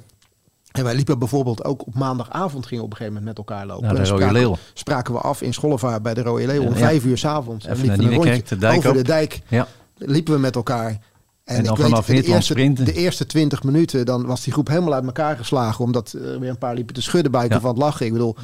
En 0.71 0.83
wij 0.83 0.95
liepen 0.95 1.19
bijvoorbeeld 1.19 1.63
ook 1.63 1.87
op 1.87 1.93
maandagavond 1.95 2.65
gingen 2.65 2.77
we 2.83 2.83
op 2.85 2.91
een 2.91 2.97
gegeven 2.97 3.21
moment 3.23 3.37
met 3.37 3.47
elkaar 3.47 3.65
lopen. 3.65 3.81
De 3.83 3.87
En 3.89 3.95
Rode 3.95 4.05
spraken, 4.05 4.33
Leeuw. 4.33 4.55
spraken 4.73 5.13
we 5.13 5.19
af 5.19 5.41
in 5.41 5.53
Schollevaar 5.53 6.01
bij 6.01 6.13
de 6.13 6.21
Rode 6.21 6.45
Leeuw 6.47 6.61
om 6.63 6.73
Ja. 6.73 6.77
vijf 6.77 7.05
uur 7.05 7.17
s'avonds. 7.17 7.65
En 7.65 7.73
Even 7.73 7.87
liepen 7.87 8.05
een 8.05 8.13
rondje 8.13 8.43
de 8.43 8.57
dijk 8.57 8.77
over 8.77 8.89
op. 8.89 8.95
de 8.95 9.03
dijk. 9.03 9.41
Ja. 9.47 9.67
Liepen 9.97 10.33
we 10.33 10.39
met 10.39 10.55
elkaar. 10.55 10.99
En, 11.45 11.55
En 11.57 11.63
dan 11.63 11.73
ik 11.73 11.79
weet, 11.79 11.89
vanaf 11.89 12.05
de 12.05 12.23
eerste, 12.23 12.41
sprinten. 12.53 12.85
de 12.85 12.93
eerste 12.93 13.25
20 13.25 13.63
minuten, 13.63 14.05
dan 14.05 14.25
was 14.25 14.43
die 14.43 14.53
groep 14.53 14.67
helemaal 14.67 14.93
uit 14.93 15.05
elkaar 15.05 15.37
geslagen. 15.37 15.85
Omdat 15.85 16.11
er 16.23 16.39
weer 16.39 16.49
een 16.49 16.57
paar 16.57 16.73
liepen 16.75 16.93
te 16.93 17.01
schudden 17.01 17.31
buiten 17.31 17.55
Ja. 17.55 17.61
van 17.61 17.69
het 17.69 17.79
lachen. 17.79 18.05
Ik 18.05 18.11
bedoel, 18.11 18.35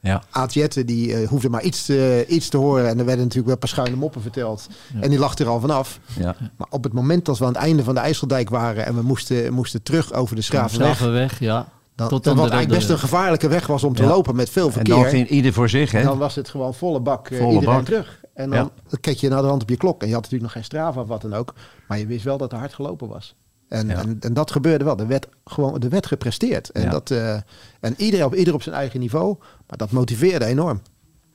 Ja. 0.00 0.22
Aad 0.30 0.54
Jetten, 0.54 0.86
die 0.86 1.14
eh, 1.14 1.28
hoefde 1.28 1.48
maar 1.48 1.62
iets, 1.62 1.84
te- 1.84 2.24
iets 2.28 2.48
te 2.48 2.56
horen. 2.56 2.88
En 2.88 2.98
er 2.98 3.04
werden 3.04 3.16
natuurlijk 3.24 3.44
wel 3.44 3.52
een 3.52 3.58
paar 3.58 3.68
schuine 3.68 3.96
moppen 3.96 4.22
verteld. 4.22 4.66
En 5.00 5.10
die 5.10 5.18
lachte 5.18 5.44
er 5.44 5.50
al 5.50 5.60
vanaf. 5.60 6.00
Ja. 6.18 6.36
Maar 6.56 6.66
op 6.70 6.84
het 6.84 6.92
moment 6.92 7.24
dat 7.24 7.38
we 7.38 7.44
aan 7.44 7.52
het 7.52 7.62
einde 7.62 7.84
van 7.84 7.94
de 7.94 8.00
IJsseldijk 8.00 8.48
waren... 8.50 8.86
en 8.86 8.94
we 8.94 9.02
moesten, 9.02 9.52
moesten 9.52 9.82
terug 9.82 10.12
over 10.12 10.36
de 10.36 10.42
Schravenweg... 10.42 10.98
weg, 10.98 11.38
ja. 11.40 11.68
Dan, 11.94 12.08
Tot 12.08 12.24
wat 12.24 12.36
eigenlijk 12.38 12.68
de- 12.68 12.74
best 12.74 12.88
een 12.88 12.98
gevaarlijke 12.98 13.48
weg 13.48 13.66
was 13.66 13.84
om 13.84 13.94
te 13.94 14.02
Ja. 14.02 14.08
lopen 14.08 14.36
met 14.36 14.50
veel 14.50 14.66
En 14.66 14.72
verkeer. 14.72 14.94
dan 14.94 15.04
ging 15.04 15.28
ieder 15.28 15.52
voor 15.52 15.68
zich, 15.68 15.90
hè? 15.92 16.02
dan 16.02 16.18
was 16.18 16.34
het 16.34 16.48
gewoon 16.48 16.74
volle 16.74 17.00
bak 17.00 17.28
eh, 17.28 17.38
Volle 17.38 17.52
iedereen 17.52 17.74
bak. 17.76 17.84
terug. 17.84 18.20
En 18.36 18.50
dan 18.50 18.70
Ja. 18.90 18.96
keek 19.00 19.16
je 19.16 19.28
naar 19.28 19.42
de 19.42 19.48
hand 19.48 19.62
op 19.62 19.68
je 19.68 19.76
klok. 19.76 20.00
En 20.02 20.06
je 20.08 20.12
had 20.14 20.22
natuurlijk 20.22 20.52
nog 20.54 20.62
geen 20.62 20.64
Strava 20.70 21.00
of 21.00 21.08
wat 21.08 21.22
dan 21.22 21.34
ook. 21.34 21.54
Maar 21.88 21.98
je 21.98 22.06
wist 22.06 22.24
wel 22.24 22.38
dat 22.38 22.52
er 22.52 22.58
hard 22.58 22.74
gelopen 22.74 23.08
was. 23.08 23.34
En, 23.68 23.88
Ja. 23.88 23.94
en, 23.98 24.16
en 24.20 24.32
dat 24.34 24.50
gebeurde 24.50 24.84
wel. 24.84 24.98
Er 24.98 25.06
werd 25.06 25.26
gewoon 25.44 25.82
er 25.82 25.88
werd 25.88 26.06
gepresteerd. 26.06 26.70
En, 26.70 26.82
Ja. 26.82 26.90
dat, 26.90 27.10
eh, 27.10 27.34
en 27.80 27.94
iedereen 27.96 28.26
op, 28.26 28.34
ieder 28.34 28.54
op 28.54 28.62
zijn 28.62 28.74
eigen 28.74 29.00
niveau. 29.00 29.36
Maar 29.66 29.78
dat 29.78 29.90
motiveerde 29.90 30.44
enorm. 30.44 30.80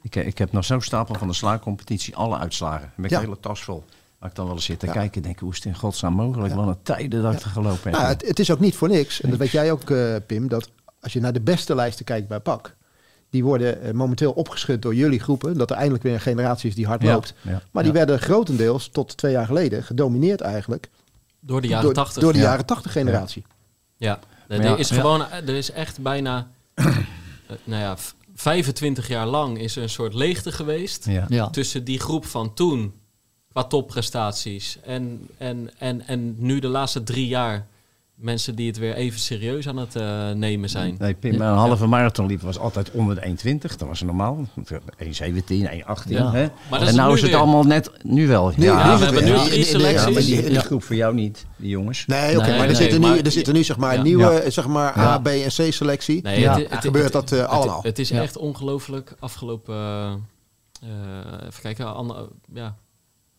Ik, 0.02 0.16
ik 0.16 0.38
heb 0.38 0.52
nog 0.52 0.66
zo'n 0.66 0.82
stapel 0.82 1.16
van 1.16 1.28
de 1.28 1.34
slaagcompetitie, 1.34 2.16
alle 2.16 2.38
uitslagen. 2.38 2.92
Met 2.96 3.10
Ja. 3.10 3.18
een 3.18 3.24
hele 3.24 3.40
tas 3.40 3.64
vol. 3.64 3.84
Als 4.20 4.30
ik 4.30 4.36
dan 4.36 4.46
wel 4.46 4.56
eens 4.56 4.66
zit 4.66 4.80
te 4.80 4.86
Ja. 4.86 4.92
kijken, 4.92 5.22
denk 5.22 5.34
ik, 5.36 5.42
hoe 5.42 5.50
is 5.52 5.56
het 5.56 5.66
in 5.66 5.76
godsnaam 5.76 6.14
mogelijk? 6.14 6.54
Wat 6.54 6.68
een 6.68 6.82
tijden 6.84 7.22
dat 7.24 7.34
ik 7.34 7.40
er 7.42 7.50
gelopen 7.50 7.84
heb. 7.84 7.94
Nou, 7.94 8.06
het, 8.06 8.28
het 8.28 8.40
is 8.40 8.52
ook 8.52 8.60
niet 8.60 8.76
voor 8.76 8.90
niks. 8.90 9.22
En 9.22 9.30
dat 9.30 9.40
weet 9.40 9.50
jij 9.52 9.72
ook, 9.72 9.90
eh, 9.90 10.16
Pim. 10.26 10.48
Dat 10.48 10.70
als 11.02 11.14
je 11.14 11.20
naar 11.20 11.34
de 11.34 11.42
beste 11.42 11.76
lijsten 11.76 12.06
kijkt 12.06 12.28
bij 12.28 12.40
PAK. 12.40 12.76
Die 13.32 13.44
worden 13.44 13.82
eh, 13.82 13.92
momenteel 13.94 14.32
opgeschud 14.32 14.82
door 14.82 14.96
jullie 14.96 15.20
groepen. 15.20 15.58
Dat 15.58 15.70
er 15.70 15.76
eindelijk 15.76 16.04
weer 16.04 16.14
een 16.14 16.20
generatie 16.22 16.70
is 16.70 16.76
die 16.76 16.86
hard 16.86 17.02
Ja, 17.02 17.14
loopt. 17.14 17.34
ja, 17.42 17.62
Maar 17.72 17.84
die 17.84 17.92
ja. 17.92 17.98
werden 17.98 18.20
grotendeels 18.20 18.88
tot 18.92 19.18
twee 19.18 19.32
jaar 19.32 19.46
geleden 19.46 19.84
gedomineerd 19.84 20.42
eigenlijk. 20.42 20.90
Door 21.40 21.62
de 21.62 21.68
jaren 21.68 21.86
door, 21.86 21.94
80. 21.94 22.22
door 22.24 22.32
de 22.34 22.38
Ja. 22.40 22.44
jaren 22.46 22.66
80 22.66 22.92
generatie. 22.92 23.44
Ja, 23.98 24.20
er 24.48 24.80
is 24.80 24.90
ja. 24.90 24.96
gewoon, 24.96 25.22
er 25.32 25.50
is 25.56 25.72
echt 25.72 26.00
bijna, 26.02 26.48
eh, 26.74 26.86
nou 27.64 27.82
ja, 27.82 27.98
v- 27.98 28.12
25 28.36 29.08
jaar 29.08 29.28
lang 29.28 29.58
is 29.60 29.76
er 29.76 29.84
een 29.84 29.90
soort 29.90 30.14
leegte 30.14 30.52
geweest 30.52 31.06
Ja. 31.06 31.26
Ja. 31.30 31.50
tussen 31.50 31.84
die 31.84 32.00
groep 32.00 32.26
van 32.26 32.54
toen 32.54 32.94
qua 33.52 33.64
topprestaties 33.64 34.78
en, 34.86 35.28
en, 35.38 35.70
en, 35.78 36.08
en 36.08 36.36
nu 36.38 36.60
de 36.60 36.68
laatste 36.68 37.04
drie 37.04 37.28
jaar 37.28 37.68
mensen 38.22 38.56
die 38.56 38.68
het 38.68 38.78
weer 38.78 38.94
even 38.94 39.20
serieus 39.20 39.68
aan 39.68 39.78
het 39.78 39.96
eh, 39.96 40.32
nemen 40.32 40.70
zijn. 40.70 40.96
Nee, 41.00 41.14
Pim, 41.14 41.34
een 41.42 41.42
halve 41.42 41.88
marathon 41.88 42.26
liep 42.26 42.42
was 42.42 42.60
altijd 42.60 42.92
onder 42.92 43.22
de 43.22 43.28
1,20. 43.54 43.58
Dat 43.60 43.88
was 43.88 44.02
normaal. 44.02 44.48
1,17, 44.58 44.66
1,18. 44.68 46.08
Ja. 46.08 46.32
Hè? 46.32 46.48
Maar 46.70 46.80
dat 46.80 46.82
is 46.82 46.88
en 46.88 46.96
nou 46.96 47.08
nu 47.10 47.16
is 47.16 47.22
het 47.22 47.32
weer. 47.32 47.40
allemaal 47.40 47.64
net, 47.64 47.92
nu 48.04 48.28
wel. 48.28 48.52
Nu- 48.56 48.64
ja, 48.66 48.92
nu 48.94 48.98
we 49.00 49.04
hebben 49.06 49.24
nu 49.24 49.30
Ja, 49.32 49.44
drie 49.44 50.14
maar 50.14 50.24
die, 50.24 50.60
groep 50.60 50.84
voor 50.84 50.96
jou 50.96 51.14
niet, 51.14 51.46
die 51.56 51.70
jongens. 51.70 52.06
Nee, 52.06 52.38
oké, 52.38 52.48
Nee, 52.48 52.52
maar 52.58 52.60
er 52.60 52.66
nee, 52.68 52.76
zitten 52.76 53.02
nu, 53.02 53.18
er 53.20 53.32
zitten 53.32 53.54
nu 53.54 53.64
zeg 53.64 53.78
maar 53.78 53.96
Ja. 53.96 54.02
nieuwe 54.02 54.24
Ja. 54.44 54.50
zeg 54.50 54.68
maar. 54.68 54.98
A, 54.98 55.18
B 55.20 55.28
en 55.28 55.48
C 55.48 55.74
selectie. 55.74 56.22
Nee, 56.22 56.40
Ja. 56.40 56.58
het, 56.60 56.68
gebeurt 56.82 57.12
dat, 57.12 57.32
eh, 57.32 57.44
allemaal. 57.44 57.80
Het, 57.84 58.00
is 58.00 58.10
Ja. 58.10 58.22
echt 58.22 58.38
ongelooflijk. 58.38 59.14
Afgelopen, 59.20 59.76
eh, 60.82 61.48
even 61.48 61.62
kijken, 61.62 61.94
ander- 61.96 62.28
ja, 62.54 62.76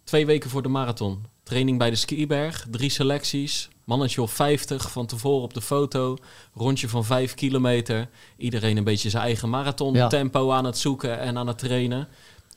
twee 0.05 0.27
weken 0.27 0.51
voor 0.51 0.63
de 0.63 0.69
marathon. 0.69 1.25
Training 1.43 1.79
bij 1.79 1.91
de 1.91 1.97
Skiberg, 1.97 2.67
drie 2.71 2.91
selecties. 2.91 3.69
Mannetje 3.85 4.23
of 4.23 4.33
50 4.33 4.91
van 4.91 5.07
tevoren 5.07 5.43
op 5.43 5.55
de 5.55 5.61
foto. 5.61 6.17
Rondje 6.55 6.89
van 6.89 7.05
5 7.05 7.35
kilometer. 7.35 8.09
Iedereen 8.37 8.77
een 8.77 8.85
beetje 8.85 9.11
zijn 9.11 9.23
eigen 9.23 9.51
marathon 9.51 9.95
Ja. 9.95 10.09
tempo 10.09 10.51
aan 10.53 10.65
het 10.65 10.79
zoeken 10.79 11.19
en 11.19 11.39
aan 11.39 11.47
het 11.47 11.59
trainen. 11.59 12.09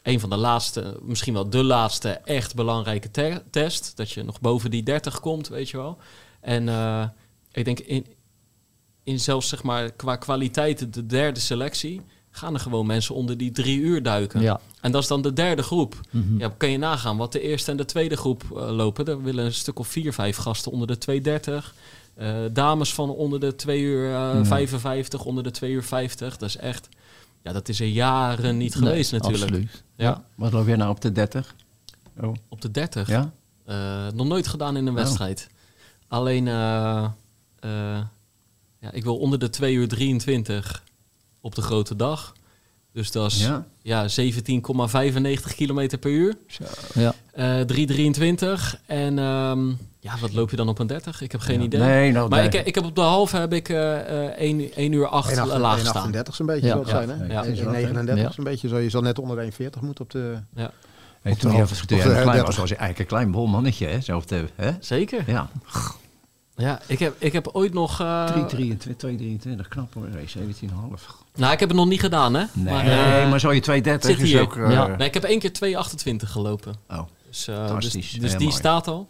Een 0.04 0.20
van 0.20 0.30
de 0.30 0.36
laatste, 0.38 1.00
misschien 1.02 1.34
wel 1.34 1.50
de 1.50 1.64
laatste 1.64 2.10
echt 2.10 2.56
belangrijke 2.56 3.12
te- 3.12 3.44
test. 3.52 3.98
Dat 3.98 4.12
je 4.12 4.24
nog 4.24 4.42
boven 4.42 4.72
die 4.72 4.84
30 4.84 5.20
komt, 5.20 5.48
weet 5.48 5.70
je 5.70 5.78
wel. 5.78 5.98
En 6.42 6.70
eh, 6.70 7.08
ik 7.52 7.66
denk 7.66 7.80
in, 7.80 8.06
in 9.04 9.20
zelfs 9.20 9.50
zeg 9.50 9.64
maar 9.64 9.92
qua 9.92 10.16
kwaliteit 10.16 10.94
de 10.94 11.06
derde 11.06 11.40
selectie 11.40 12.02
gaan 12.36 12.54
er 12.54 12.60
gewoon 12.60 12.86
mensen 12.86 13.16
onder 13.16 13.38
die 13.38 13.52
drie 13.52 13.80
uur 13.80 14.04
duiken. 14.04 14.42
Ja. 14.42 14.60
En 14.82 14.92
dat 14.92 15.02
is 15.02 15.08
dan 15.08 15.22
de 15.22 15.34
derde 15.34 15.64
groep. 15.64 16.00
Mhm. 16.10 16.38
Ja, 16.40 16.54
kan 16.58 16.70
je 16.70 16.78
nagaan 16.78 17.18
wat 17.18 17.32
de 17.32 17.42
eerste 17.42 17.72
en 17.72 17.78
de 17.78 17.86
tweede 17.86 18.18
groep 18.18 18.44
eh, 18.56 18.70
lopen. 18.70 19.06
Daar 19.06 19.24
willen 19.24 19.46
een 19.46 19.54
stuk 19.54 19.80
of 19.80 19.88
vier, 19.88 20.14
vijf 20.14 20.38
gasten 20.38 20.72
onder 20.72 20.88
de 20.88 20.98
230. 20.98 21.76
Eh 22.16 22.36
dames 22.54 22.94
van 22.94 23.10
onder 23.10 23.40
de 23.40 23.56
2 23.56 23.82
uur 23.82 24.14
eh, 24.14 24.40
55, 24.46 25.26
onder 25.26 25.44
de 25.44 25.52
2 25.52 25.72
uur 25.72 25.84
50. 25.84 26.38
Dat 26.38 26.50
is 26.50 26.58
echt, 26.58 26.90
ja, 27.44 27.52
dat 27.54 27.70
is 27.70 27.80
er 27.80 27.88
jaren 27.88 28.58
niet 28.58 28.74
Nee, 28.80 28.84
geweest 28.90 29.12
natuurlijk. 29.12 29.44
Absoluut. 29.44 29.84
Ja, 29.96 30.24
Wat 30.36 30.52
loop 30.52 30.68
jij 30.68 30.76
nou 30.76 30.90
op 30.92 31.02
de 31.02 31.12
30? 31.12 31.56
Oh, 32.22 32.34
op 32.50 32.62
de 32.62 32.72
30. 32.72 33.08
ja? 33.08 33.32
Eh, 33.66 34.08
nog 34.14 34.28
nooit 34.28 34.48
gedaan 34.48 34.78
in 34.78 34.86
een 34.88 34.94
Oh. 34.94 35.00
wedstrijd. 35.00 35.48
Alleen, 36.08 36.48
eh, 36.48 37.04
eh, 37.60 38.00
ja, 38.80 38.92
ik 38.92 39.04
wil 39.04 39.18
onder 39.18 39.40
de 39.40 39.50
2 39.50 39.74
uur 39.74 39.88
23 39.88 40.84
op 41.46 41.56
de 41.56 41.62
grote 41.62 41.96
dag. 41.96 42.34
Dus 42.94 43.12
dat 43.12 43.32
is 43.32 43.40
Ja? 43.42 43.66
ja, 43.82 44.08
17,95 44.08 45.56
kilometer 45.56 45.98
per 45.98 46.12
uur. 46.12 46.36
Ja. 46.94 47.14
Eh 47.32 47.60
3,23. 47.66 48.76
En 48.86 49.20
ehm, 49.20 49.68
ja, 50.00 50.18
wat 50.22 50.34
loop 50.34 50.50
je 50.50 50.56
dan 50.56 50.70
op 50.70 50.80
een 50.80 50.88
30? 50.88 51.22
Ik 51.22 51.32
heb 51.32 51.42
geen 51.42 51.60
Ja. 51.60 51.66
idee. 51.66 51.80
Nee, 51.80 52.12
nou, 52.12 52.30
maar 52.30 52.40
nee. 52.40 52.48
ik, 52.60 52.66
ik 52.68 52.76
heb 52.76 52.84
op 52.86 52.96
de 52.96 53.02
halve 53.02 53.38
heb 53.38 53.54
ik 53.54 53.70
eh 53.70 54.26
eh 54.26 54.38
1, 54.38 54.74
1 54.76 54.92
uur 54.92 55.08
8 55.08 55.36
laag 55.46 55.80
staan. 55.80 56.14
1,38 56.14 56.36
zo'n 56.36 56.46
beetje 56.46 56.66
Ja. 56.68 56.72
zal 56.72 56.80
het 56.80 56.90
zijn, 56.90 57.08
Ja. 57.08 57.16
hè? 57.16 57.34
Ja. 57.34 57.44
1,39 57.44 58.18
Ja. 58.18 58.32
zo'n 58.32 58.44
beetje. 58.44 58.68
Zo, 58.68 58.78
je 58.78 58.90
zal 58.90 59.02
net 59.02 59.20
onder 59.20 59.38
de 59.38 59.42
1,40 59.44 59.82
moeten 59.82 60.04
op 60.04 60.12
de... 60.12 60.38
Ja, 60.56 60.72
Hey, 61.22 61.36
toen 61.36 61.52
je, 61.56 61.66
toen 61.86 61.98
jij 61.98 62.06
klein 62.08 62.26
30. 62.26 62.46
was, 62.46 62.58
was 62.58 62.70
je 62.70 62.76
eigenlijk 62.76 63.00
een 63.00 63.18
klein 63.18 63.32
bol 63.32 63.48
mannetje. 63.48 63.88
Hè? 63.88 64.02
Zo 64.02 64.22
de, 64.26 64.46
hè? 64.56 64.72
zeker. 64.80 65.24
Ja, 65.28 65.50
Ja, 66.56 66.82
ik, 66.88 67.00
heb, 67.00 67.16
ik 67.18 67.34
heb 67.34 67.48
ooit 67.54 67.74
nog... 67.74 68.00
eh, 68.02 68.36
3,23, 68.50 68.96
2,23, 68.96 69.68
knap 69.70 69.94
hoor. 69.94 70.08
Hey, 70.12 70.26
17,5. 70.38 71.25
Nou, 71.36 71.54
ik 71.54 71.60
heb 71.60 71.70
het 71.70 71.78
nog 71.78 71.88
niet 71.88 72.00
gedaan, 72.00 72.34
hè? 72.34 72.44
Nee, 72.54 72.74
Maar, 72.74 72.86
maar, 72.86 73.34
eh, 73.34 73.40
zo 73.40 73.54
je 73.54 73.62
2,30 73.62 74.06
zit 74.06 74.20
is 74.20 74.32
hier. 74.32 74.42
ook... 74.42 74.56
eh, 74.58 74.72
Ja. 74.72 74.88
nee, 74.88 75.08
ik 75.08 75.14
heb 75.14 75.24
één 75.24 75.40
keer 75.40 75.52
2,28 75.52 76.16
gelopen. 76.32 76.74
Oh, 76.90 77.00
Dus, 77.28 77.48
eh, 77.48 77.56
dus, 77.60 77.68
Fantastisch. 77.70 78.12
dus 78.12 78.30
Heel 78.30 78.38
die 78.40 78.48
mooi. 78.48 78.60
staat 78.60 78.88
al. 78.88 79.08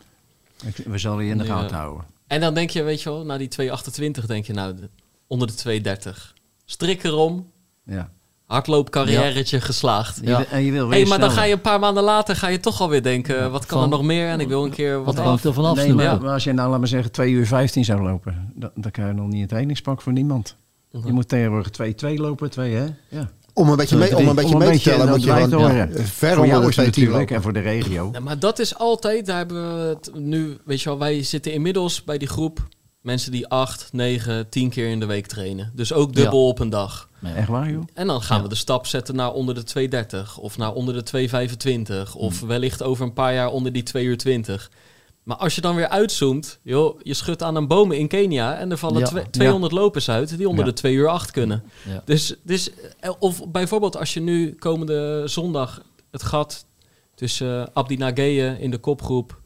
we 0.85 0.97
zullen 0.97 1.23
je 1.25 1.31
in 1.31 1.37
de 1.37 1.45
gaten 1.45 1.75
houden. 1.77 2.03
En 2.27 2.39
dan 2.41 2.53
denk 2.53 2.69
je, 2.69 2.83
weet 2.83 3.01
je 3.01 3.09
wel, 3.09 3.25
na 3.25 3.37
die 3.37 3.47
2,28 3.47 4.25
denk 4.25 4.45
je, 4.45 4.53
nou, 4.53 4.75
de- 4.75 4.89
onder 5.27 5.47
de 5.47 5.53
2,30. 5.53 6.33
Strik 6.65 7.03
erom, 7.03 7.51
Ja. 7.85 8.09
hardloopcarrièretje 8.45 9.61
geslaagd. 9.61 10.19
Je 10.21 10.25
wil- 10.25 10.45
En 10.51 10.63
je 10.63 10.71
wil 10.71 10.87
weer 10.87 10.99
hey, 10.99 11.07
maar 11.07 11.19
dan 11.19 11.31
ga 11.31 11.43
je 11.43 11.53
een 11.53 11.61
paar 11.61 11.79
maanden 11.79 12.03
later 12.03 12.35
ga 12.35 12.47
je 12.47 12.59
toch 12.59 12.81
alweer 12.81 13.03
denken, 13.03 13.51
wat 13.51 13.65
kan 13.65 13.81
er 13.81 13.89
nog 13.89 14.03
meer? 14.03 14.29
En 14.29 14.39
ik 14.39 14.47
wil 14.47 14.63
een 14.63 14.71
keer 14.71 14.95
wat 14.97 15.05
Wat 15.05 15.17
af. 15.19 15.25
hangt 15.25 15.43
er 15.43 15.53
vanaf? 15.53 15.75
Nee, 15.75 15.93
maar, 15.93 16.21
maar 16.21 16.31
als 16.33 16.43
je 16.43 16.53
nou, 16.53 16.69
laat 16.69 16.79
maar 16.79 16.87
zeggen, 16.87 17.11
2 17.11 17.31
uur 17.31 17.47
15 17.47 17.85
zou 17.85 18.01
lopen, 18.01 18.51
dan, 18.55 18.71
dan 18.75 18.91
kan 18.91 19.07
je 19.07 19.13
nog 19.13 19.27
niet 19.27 19.41
een 19.41 19.47
trainingspak 19.47 20.01
voor 20.01 20.13
niemand. 20.13 20.55
Je 21.05 21.11
moet 21.11 21.27
tegenwoordig 21.27 21.71
2-2 22.15 22.19
lopen, 22.19 22.49
2 22.49 22.73
hè? 22.73 22.85
Ja. 23.09 23.31
Om 23.53 23.69
een 23.69 23.75
beetje 23.75 23.97
mee, 23.97 24.17
om 24.17 24.27
een 24.27 24.35
beetje 24.35 24.57
mee 24.57 24.77
te 24.77 24.83
tellen, 24.89 25.09
moet 25.09 25.23
je 25.23 25.31
gewoon 25.31 25.53
horen. 25.53 25.75
ja, 25.75 26.03
ver 26.03 26.29
voor 26.33 26.43
onder 26.43 26.47
jou 26.47 26.61
de 26.61 26.69
is 26.69 26.75
het 26.75 26.93
2 26.93 27.05
natuurlijk 27.05 27.31
en 27.31 27.41
voor 27.41 27.53
de 27.53 27.59
regio. 27.59 28.09
Ja, 28.11 28.19
maar 28.19 28.39
dat 28.39 28.59
is 28.59 28.77
altijd, 28.77 29.25
daar 29.25 29.37
hebben 29.37 29.77
we 29.77 29.83
het 29.87 30.11
nu, 30.13 30.57
weet 30.65 30.81
je 30.81 30.89
wel, 30.89 30.97
wij 30.99 31.23
zitten 31.23 31.53
inmiddels 31.53 32.03
bij 32.03 32.17
die 32.17 32.27
groep 32.27 32.67
mensen 33.01 33.31
die 33.31 33.47
8, 33.47 33.89
9, 33.91 34.49
10 34.49 34.69
keer 34.69 34.89
in 34.89 34.99
de 34.99 35.05
week 35.05 35.27
trainen. 35.27 35.71
Dus 35.75 35.93
ook 35.93 36.13
dubbel 36.15 36.47
op 36.47 36.59
een 36.59 36.69
dag. 36.69 37.09
Echt 37.35 37.47
waar, 37.47 37.71
joh? 37.71 37.83
En 37.93 38.07
dan 38.07 38.21
gaan 38.21 38.41
we 38.41 38.49
de 38.49 38.55
stap 38.55 38.87
zetten 38.87 39.15
naar 39.15 39.31
onder 39.31 39.55
de 39.55 39.63
230 39.63 40.37
of 40.37 40.57
naar 40.57 40.73
onder 40.73 40.93
de 40.93 41.03
225 41.03 42.15
of 42.15 42.39
Hmm. 42.39 42.47
wellicht 42.47 42.83
over 42.83 43.05
een 43.05 43.13
paar 43.13 43.33
jaar 43.33 43.49
onder 43.49 43.71
die 43.71 43.83
2 43.83 44.05
uur 44.05 44.17
20. 44.17 44.71
Maar 45.25 45.37
als 45.37 45.55
je 45.55 45.61
dan 45.61 45.75
weer 45.75 45.87
uitzoomt, 45.87 46.59
joh, 46.61 46.99
je 47.03 47.13
schudt 47.13 47.43
aan 47.43 47.55
een 47.55 47.67
boom 47.67 47.91
in 47.91 48.07
Kenia 48.07 48.55
en 48.57 48.71
er 48.71 48.77
vallen 48.77 48.99
Ja. 48.99 49.05
twe- 49.05 49.29
200 49.29 49.71
lopers 49.73 50.09
uit 50.09 50.37
die 50.37 50.49
onder 50.49 50.65
Ja. 50.65 50.71
de 50.71 50.75
2 50.77 50.93
uur 50.93 51.07
8 51.07 51.31
kunnen. 51.31 51.63
Dus, 52.05 52.35
dus, 52.43 52.69
eh, 52.99 53.11
of 53.19 53.47
bijvoorbeeld 53.51 53.97
als 53.97 54.13
je 54.13 54.19
nu 54.19 54.53
komende 54.55 55.23
zondag 55.27 55.81
het 56.11 56.23
gat 56.23 56.65
tussen 57.15 57.73
Abdi 57.73 57.97
Nageye 57.97 58.57
in 58.59 58.71
de 58.71 58.77
kopgroep 58.77 59.39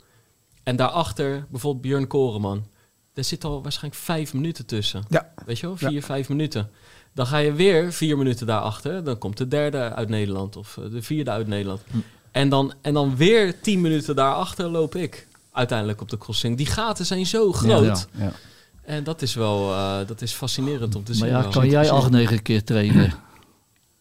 en 0.64 0.76
daarachter 0.76 1.46
bijvoorbeeld 1.50 1.82
Björn 1.84 2.08
Koreman. 2.08 2.66
Daar 3.14 3.24
zit 3.24 3.44
al 3.44 3.62
waarschijnlijk 3.62 4.02
vijf 4.04 4.34
minuten 4.34 4.66
tussen. 4.66 5.04
Weet 5.46 5.60
je 5.60 5.68
wel, 5.68 5.78
vier, 5.78 6.04
vijf 6.04 6.30
minuten. 6.30 6.70
Dan 7.14 7.26
ga 7.28 7.38
je 7.38 7.54
weer 7.54 7.94
vier 7.94 8.18
minuten 8.18 8.48
daarachter. 8.48 9.04
Dan 9.04 9.18
komt 9.18 9.38
de 9.38 9.48
derde 9.48 9.78
uit 9.94 10.10
Nederland 10.10 10.56
of 10.56 10.78
eh, 10.78 10.92
de 10.92 11.02
vierde 11.02 11.32
uit 11.32 11.48
Nederland. 11.48 11.82
En, 12.32 12.50
dan, 12.50 12.74
en 12.82 12.94
dan 12.94 13.16
weer 13.16 13.62
tien 13.62 13.82
minuten 13.82 14.16
daarachter 14.16 14.70
loop 14.70 14.96
ik 14.96 15.28
uiteindelijk 15.52 16.02
op 16.02 16.10
de 16.10 16.18
crossing. 16.18 16.58
Die 16.58 16.66
gaten 16.66 17.06
zijn 17.06 17.26
zo 17.26 17.52
groot. 17.52 18.08
Ja. 18.18 18.24
Ja. 18.24 18.32
En 18.84 19.04
dat 19.04 19.22
is 19.22 19.34
wel 19.34 19.72
eh, 19.74 19.98
dat 20.08 20.22
is 20.22 20.32
fascinerend 20.32 20.96
om 20.96 21.04
te 21.04 21.14
zien. 21.14 21.32
Maar 21.32 21.44
ja, 21.44 21.50
kan 21.50 21.70
jij 21.70 21.92
acht, 21.92 22.10
negen 22.12 22.42
keer 22.42 22.64
trainen? 22.64 23.14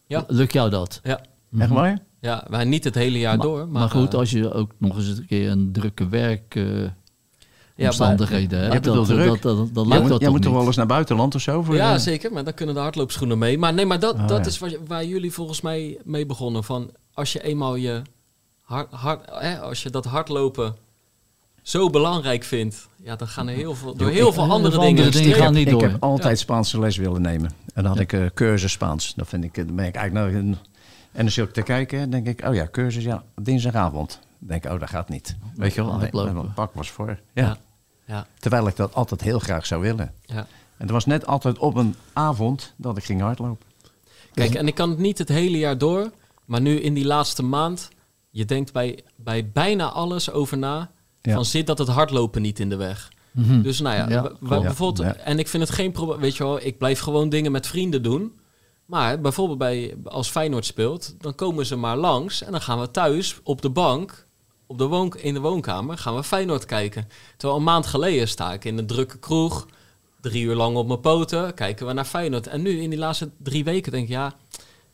Ja. 0.07 0.23
Lukt 0.27 0.53
jou 0.53 0.69
dat? 0.69 0.99
Ja, 1.03 1.21
Echt 1.59 1.69
waar? 1.69 1.99
ja, 2.21 2.45
maar 2.49 2.65
niet 2.65 2.83
het 2.83 2.95
hele 2.95 3.19
jaar 3.19 3.37
Maar, 3.37 3.45
door. 3.45 3.57
Maar, 3.57 3.67
maar 3.81 3.89
goed, 3.89 4.13
eh, 4.13 4.19
als 4.19 4.31
je 4.31 4.53
ook 4.53 4.71
nog 4.77 4.95
eens 4.97 5.07
een 5.17 5.25
keer 5.25 5.49
een 5.49 5.71
drukke 5.71 6.07
werk... 6.07 6.55
eh, 6.55 6.63
maar- 6.63 7.87
omstandigheden 7.87 8.59
hebt, 8.59 8.73
Je 8.73 8.79
bedoelt 8.79 9.07
dat, 9.07 9.17
druk. 9.17 9.27
dat, 9.27 9.41
dat, 9.41 9.57
dat, 9.57 9.73
dat 9.73 9.85
Jij 9.85 9.93
lukt 9.93 10.01
moet, 10.01 10.09
dat 10.09 10.19
jij 10.19 10.19
toch 10.19 10.29
moet 10.29 10.41
toch 10.41 10.51
niet? 10.51 10.57
wel 10.59 10.65
eens 10.67 10.75
naar 10.75 10.85
buitenland 10.85 11.35
of 11.35 11.41
zo? 11.41 11.63
Voor 11.63 11.75
ja, 11.75 11.93
de- 11.93 11.99
zeker. 11.99 12.31
Maar 12.33 12.43
dan 12.43 12.53
kunnen 12.53 12.75
de 12.75 12.81
hardloopschoenen 12.81 13.37
mee. 13.37 13.57
Maar 13.57 13.73
nee, 13.73 13.85
maar 13.85 13.99
dat, 13.99 14.13
Oh, 14.15 14.27
dat 14.27 14.39
ja. 14.39 14.45
is 14.45 14.59
waar, 14.59 14.71
waar 14.87 15.05
jullie 15.05 15.33
volgens 15.33 15.61
mij 15.61 15.97
mee 16.03 16.25
begonnen. 16.25 16.63
Van 16.63 16.91
als 17.13 17.33
je 17.33 17.43
eenmaal 17.43 17.75
je 17.75 18.01
hard, 18.61 18.91
hard, 18.91 19.29
hè, 19.31 19.59
als 19.59 19.83
je 19.83 19.89
dat 19.89 20.05
hardlopen 20.05 20.75
zo 21.69 21.89
belangrijk 21.89 22.43
vindt, 22.43 22.87
ja, 23.03 23.15
dan 23.15 23.27
gaan 23.27 23.47
er 23.47 23.55
heel 23.55 23.75
veel, 23.75 23.95
door 23.95 24.09
heel 24.09 24.33
veel 24.33 24.51
andere 24.51 24.79
dingen. 24.79 25.11
dingen 25.11 25.35
gaan 25.35 25.53
niet 25.53 25.65
ik 25.67 25.71
door. 25.73 25.81
heb 25.81 26.03
altijd 26.03 26.39
Spaanse 26.39 26.79
les 26.79 26.97
willen 26.97 27.21
nemen. 27.21 27.51
En 27.73 27.83
dan 27.83 27.85
had 27.85 27.99
ik 27.99 28.13
eh, 28.13 28.25
cursus 28.33 28.71
Spaans. 28.71 29.13
Dat 29.15 29.27
vind 29.27 29.43
ik, 29.43 29.55
dan 29.55 29.75
ben 29.75 29.85
ik 29.85 29.95
eigenlijk 29.95 30.31
nou... 30.33 30.43
een- 30.45 30.57
En 31.11 31.21
dan 31.23 31.31
zit 31.31 31.47
ik 31.47 31.53
te 31.53 31.61
kijken, 31.61 32.09
denk 32.09 32.27
ik, 32.27 32.43
oh 32.47 32.53
ja, 32.55 32.67
cursus, 32.71 33.03
ja, 33.03 33.23
dinsdagavond. 33.41 34.19
Denk 34.37 34.65
ik, 34.65 34.71
oh, 34.71 34.79
dat 34.79 34.89
gaat 34.89 35.09
niet. 35.09 35.35
Weet 35.55 35.73
je 35.73 35.83
wel, 35.85 35.97
mijn 36.33 36.53
pak 36.53 36.73
was 36.73 36.89
voor. 36.91 37.07
Ja. 37.33 37.43
Ja. 37.43 37.57
Ja, 38.05 38.27
Terwijl 38.39 38.67
ik 38.67 38.75
dat 38.75 38.93
altijd 38.95 39.21
heel 39.21 39.39
graag 39.39 39.65
zou 39.65 39.81
willen. 39.81 40.13
ja. 40.25 40.35
En 40.77 40.85
het 40.85 40.89
was 40.89 41.05
net 41.05 41.25
altijd 41.27 41.57
op 41.57 41.75
een 41.75 41.95
avond 42.13 42.73
dat 42.77 42.97
ik 42.97 43.03
ging 43.03 43.21
hardlopen. 43.21 43.67
Kijk, 44.33 44.53
en 44.55 44.67
ik 44.67 44.75
kan 44.75 44.89
het 44.89 44.99
niet 44.99 45.17
het 45.17 45.29
hele 45.29 45.57
jaar 45.57 45.77
door, 45.77 46.11
maar 46.45 46.61
nu 46.61 46.79
in 46.79 46.93
die 46.93 47.05
laatste 47.05 47.43
maand, 47.43 47.89
je 48.29 48.45
denkt 48.45 48.73
bij, 48.73 48.99
bij 49.15 49.49
bijna 49.53 49.89
alles 49.89 50.31
over 50.31 50.57
na, 50.57 50.89
Ja. 51.21 51.33
van 51.33 51.45
zit 51.45 51.67
dat 51.67 51.77
het 51.77 51.87
hardlopen 51.87 52.41
niet 52.41 52.59
in 52.59 52.69
de 52.69 52.75
weg. 52.75 53.11
Mhm. 53.31 53.61
Dus 53.61 53.79
nou 53.79 53.95
ja, 54.11 54.31
bijvoorbeeld, 54.39 55.07
Ja. 55.07 55.15
en 55.15 55.39
ik 55.39 55.47
vind 55.47 55.63
het 55.63 55.71
geen 55.71 55.91
probleem, 55.91 56.19
weet 56.19 56.37
je 56.37 56.43
wel, 56.43 56.65
ik 56.65 56.77
blijf 56.77 56.99
gewoon 56.99 57.29
dingen 57.29 57.51
met 57.51 57.67
vrienden 57.67 58.03
doen. 58.03 58.33
Maar 58.85 59.21
bijvoorbeeld 59.21 59.57
bij, 59.57 59.95
als 60.03 60.29
Feyenoord 60.29 60.65
speelt, 60.65 61.15
dan 61.19 61.35
komen 61.35 61.65
ze 61.65 61.75
maar 61.75 61.97
langs 61.97 62.43
en 62.43 62.51
dan 62.51 62.61
gaan 62.61 62.79
we 62.79 62.91
thuis 62.91 63.39
op 63.43 63.61
de 63.61 63.69
bank, 63.69 64.27
op 64.67 64.77
de 64.77 64.85
woon, 64.85 65.13
in 65.17 65.33
de 65.33 65.39
woonkamer, 65.39 65.97
gaan 65.97 66.15
we 66.15 66.23
Feyenoord 66.23 66.65
kijken. 66.65 67.07
Terwijl 67.37 67.59
een 67.59 67.65
maand 67.65 67.85
geleden 67.87 68.27
sta 68.27 68.53
ik 68.53 68.65
in 68.65 68.77
een 68.77 68.87
drukke 68.87 69.17
kroeg, 69.17 69.67
drie 70.21 70.43
uur 70.43 70.55
lang 70.55 70.75
op 70.77 70.87
mijn 70.87 70.99
poten, 70.99 71.53
kijken 71.53 71.87
we 71.87 71.93
naar 71.93 72.05
Feyenoord. 72.05 72.47
En 72.47 72.61
nu 72.61 72.81
in 72.81 72.89
die 72.89 72.99
laatste 72.99 73.29
drie 73.37 73.63
weken 73.63 73.91
denk 73.91 74.03
ik, 74.03 74.09
ja, 74.09 74.33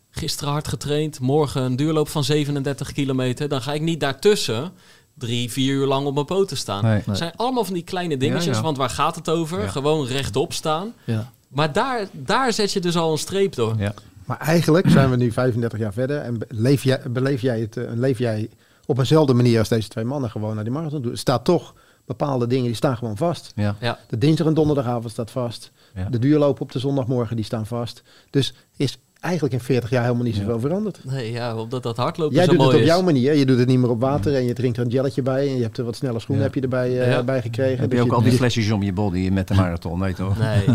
gisteren 0.10 0.54
hard 0.54 0.68
getraind, 0.68 1.20
morgen 1.20 1.62
een 1.62 1.76
duurloop 1.76 2.08
van 2.10 2.24
37 2.24 2.92
kilometer, 2.92 3.48
dan 3.50 3.62
ga 3.62 3.74
ik 3.74 3.82
niet 3.82 4.00
daartussen 4.00 4.72
drie, 5.18 5.51
vier 5.51 5.74
uur 5.74 5.86
lang 5.86 6.05
op 6.07 6.13
mijn 6.13 6.26
poten 6.26 6.57
staan. 6.57 6.84
Nee. 6.84 7.01
Het 7.05 7.18
zijn 7.18 7.34
allemaal 7.36 7.66
van 7.66 7.74
die 7.74 7.84
kleine 7.84 8.18
dingetjes, 8.18 8.45
Ja, 8.45 8.51
ja. 8.53 8.61
want 8.61 8.78
waar 8.78 8.89
gaat 8.89 9.16
het 9.16 9.30
over? 9.30 9.61
Ja. 9.61 9.68
Gewoon 9.68 10.07
rechtop 10.07 10.53
staan. 10.53 10.93
Ja. 11.03 11.32
Maar 11.47 11.74
daar, 11.74 12.07
daar 12.11 12.53
zet 12.53 12.72
je 12.72 12.80
dus 12.80 12.95
al 12.97 13.11
een 13.11 13.18
streep 13.18 13.55
door. 13.55 13.76
Ja. 13.78 13.93
Maar 14.26 14.38
eigenlijk 14.38 14.89
zijn 14.89 15.09
we 15.09 15.16
nu 15.16 15.32
35 15.32 15.80
jaar 15.80 15.93
verder 15.93 16.18
en 16.22 16.38
leef 16.47 16.84
jij, 16.84 17.01
beleef 17.09 17.41
jij 17.41 17.59
het, 17.59 17.78
eh, 17.78 17.84
leef 17.93 18.18
jij 18.18 18.49
op 18.86 18.97
eenzelfde 18.97 19.34
manier 19.34 19.59
als 19.59 19.70
deze 19.70 19.88
twee 19.88 20.05
mannen 20.05 20.30
gewoon 20.30 20.55
naar 20.55 20.63
die 20.63 20.74
marathon 20.74 21.01
doen. 21.01 21.11
Er 21.11 21.18
staat 21.18 21.43
toch 21.45 21.74
bepaalde 22.05 22.47
dingen, 22.47 22.66
die 22.66 22.76
staan 22.76 22.97
gewoon 22.97 23.18
vast. 23.18 23.51
Ja. 23.55 23.76
Ja, 23.80 23.99
De 24.07 24.18
dinsdag 24.18 24.47
en 24.47 24.53
donderdagavond 24.53 25.11
staat 25.11 25.32
vast. 25.32 25.72
Ja. 25.95 26.07
De 26.09 26.20
duurlopen 26.20 26.61
op 26.61 26.72
de 26.72 26.80
zondagmorgen, 26.80 27.36
die 27.36 27.45
staan 27.45 27.66
vast. 27.66 28.03
Dus 28.30 28.53
is 28.78 28.97
eigenlijk 29.26 29.54
in 29.54 29.60
40 29.60 29.90
jaar 29.90 30.04
helemaal 30.04 30.24
niet 30.24 30.36
zoveel 30.36 30.60
veranderd. 30.60 31.00
nee, 31.04 31.32
ja 31.32 31.56
omdat 31.56 31.84
dat 31.84 31.98
hardlopen 31.98 32.36
Jij 32.36 32.46
zo 32.46 32.52
doet 32.52 32.62
het 32.62 32.74
op 32.74 32.80
is. 32.80 32.86
jouw 32.86 33.02
manier. 33.02 33.34
Je 33.36 33.46
doet 33.46 33.58
het 33.60 33.68
niet 33.68 33.80
meer 33.80 33.90
op 33.90 34.00
water 34.02 34.36
en 34.36 34.46
je 34.46 34.54
drinkt 34.54 34.78
er 34.78 34.84
een 34.84 34.90
jelletje 34.90 35.22
bij. 35.22 35.48
En 35.48 35.56
je 35.56 35.62
hebt 35.62 35.78
er 35.78 35.84
wat 35.86 35.96
snelle 35.96 36.20
schoenen 36.20 36.46
Ja. 36.46 36.52
heb 36.52 36.56
je 36.64 36.68
erbij 36.70 37.02
eh, 37.02 37.12
Ja. 37.12 37.24
bij 37.24 37.42
gekregen. 37.42 37.80
Heb 37.80 37.92
je 37.92 37.98
Dus 37.98 38.06
ook 38.06 38.12
al 38.14 38.22
die 38.22 38.32
je- 38.32 38.38
flesjes 38.38 38.72
om 38.72 38.84
je 38.84 38.94
body 38.94 39.30
met 39.30 39.48
de 39.48 39.54
marathon, 39.54 40.00
weet 40.00 40.18
je 40.18 40.24
toch? 40.24 40.38
Nee. 40.40 40.64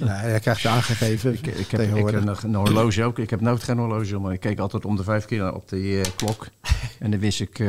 Nee, 0.00 0.32
dat 0.32 0.40
krijg 0.40 0.62
je 0.62 0.68
aangegeven 0.68 1.32
Ik, 1.32 1.46
ik, 1.46 1.70
heb, 1.70 1.80
ik 1.80 2.06
heb 2.10 2.24
nog 2.24 2.42
een 2.42 2.54
horloge 2.54 3.04
ook. 3.04 3.18
Ik 3.18 3.30
heb 3.30 3.40
nooit 3.40 3.62
geen 3.62 3.78
horloge, 3.78 4.18
maar 4.18 4.32
ik 4.32 4.40
keek 4.40 4.58
altijd 4.58 4.84
om 4.84 4.96
de 4.96 5.02
vijf 5.02 5.24
keer 5.24 5.54
op 5.54 5.68
de 5.68 6.00
eh, 6.04 6.10
klok. 6.16 6.46
En 6.98 7.10
dan 7.10 7.20
wist 7.20 7.40
ik... 7.40 7.58
eh, 7.58 7.68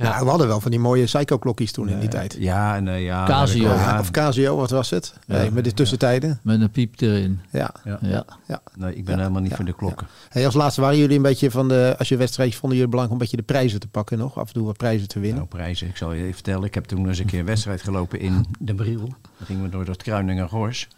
Ja, 0.00 0.22
we 0.22 0.28
hadden 0.28 0.46
wel 0.46 0.60
van 0.60 0.70
die 0.70 0.80
mooie 0.80 1.04
psycho-klokjes 1.04 1.72
toen 1.72 1.88
in 1.88 1.98
die 1.98 2.08
eh, 2.08 2.14
tijd. 2.14 2.36
Ja, 2.38 2.76
en 2.76 2.88
eh, 2.88 3.04
ja. 3.04 3.26
Casio. 3.26 3.70
Of 3.98 4.10
Casio, 4.10 4.56
wat 4.56 4.70
was 4.70 4.90
het? 4.90 5.14
Nee, 5.26 5.50
met 5.50 5.64
de 5.64 5.74
tussentijden. 5.74 6.40
Met 6.42 6.60
een 6.60 6.70
piep 6.70 7.00
erin. 7.00 7.40
Ja. 7.50 7.74
Ja. 7.84 7.98
Ja. 8.02 8.24
ja. 8.46 8.62
Nee, 8.76 8.94
ik 8.94 9.04
ben 9.04 9.18
helemaal 9.18 9.40
niet 9.40 9.50
Ja, 9.50 9.56
voor 9.56 9.64
de 9.64 9.74
klokken. 9.74 10.06
Hey, 10.28 10.44
als 10.44 10.54
laatste 10.54 10.80
waren 10.80 10.98
jullie 10.98 11.16
een 11.16 11.22
beetje 11.22 11.50
van 11.50 11.68
de, 11.68 11.94
als 11.98 12.08
je 12.08 12.16
wedstrijd 12.16 12.54
vonden 12.54 12.78
jullie 12.78 12.82
het 12.82 12.90
belangrijk 12.90 13.20
om 13.20 13.20
een 13.20 13.30
beetje 13.30 13.46
de 13.46 13.60
prijzen 13.60 13.80
te 13.80 13.88
pakken 13.88 14.18
nog? 14.18 14.38
Af 14.38 14.46
en 14.46 14.54
toe 14.54 14.66
wat 14.66 14.76
prijzen 14.76 15.08
te 15.08 15.18
winnen. 15.20 15.38
Nou, 15.38 15.48
prijzen. 15.48 15.88
Ik 15.88 15.96
zal 15.96 16.12
je 16.12 16.20
even 16.20 16.34
vertellen. 16.34 16.64
Ik 16.64 16.74
heb 16.74 16.84
toen 16.84 17.08
eens 17.08 17.18
een 17.18 17.26
keer 17.26 17.40
een 17.40 17.46
wedstrijd 17.46 17.82
gelopen 17.82 18.20
in 18.20 18.46
de 18.58 18.74
Briel. 18.74 18.98
Dan 18.98 19.46
gingen 19.46 19.62
we 19.62 19.68
door 19.68 19.84
dat 19.84 20.02
Kruiningen 20.02 20.48
Gors. 20.48 20.88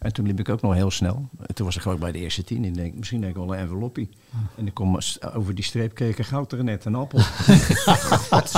En 0.00 0.12
toen 0.12 0.26
liep 0.26 0.38
ik 0.40 0.48
ook 0.48 0.60
nog 0.62 0.74
heel 0.74 0.90
snel. 0.90 1.28
En 1.46 1.54
toen 1.54 1.66
was 1.66 1.76
ik 1.76 1.82
gewoon 1.82 1.98
bij 1.98 2.12
de 2.12 2.18
eerste 2.18 2.44
tien. 2.44 2.64
Ik 2.64 2.74
denk, 2.74 2.94
misschien 2.94 3.20
denk 3.20 3.36
ik 3.36 3.38
wel 3.42 3.52
een 3.52 3.58
enveloppie. 3.60 4.08
En 4.56 4.66
ik 4.66 4.74
kom 4.74 4.98
over 5.34 5.54
die 5.54 5.64
streep 5.64 5.94
keken, 5.94 6.24
goud 6.24 6.52
er 6.52 6.64
net 6.64 6.84
een 6.84 6.94
appel. 6.94 7.18
dat 8.30 8.52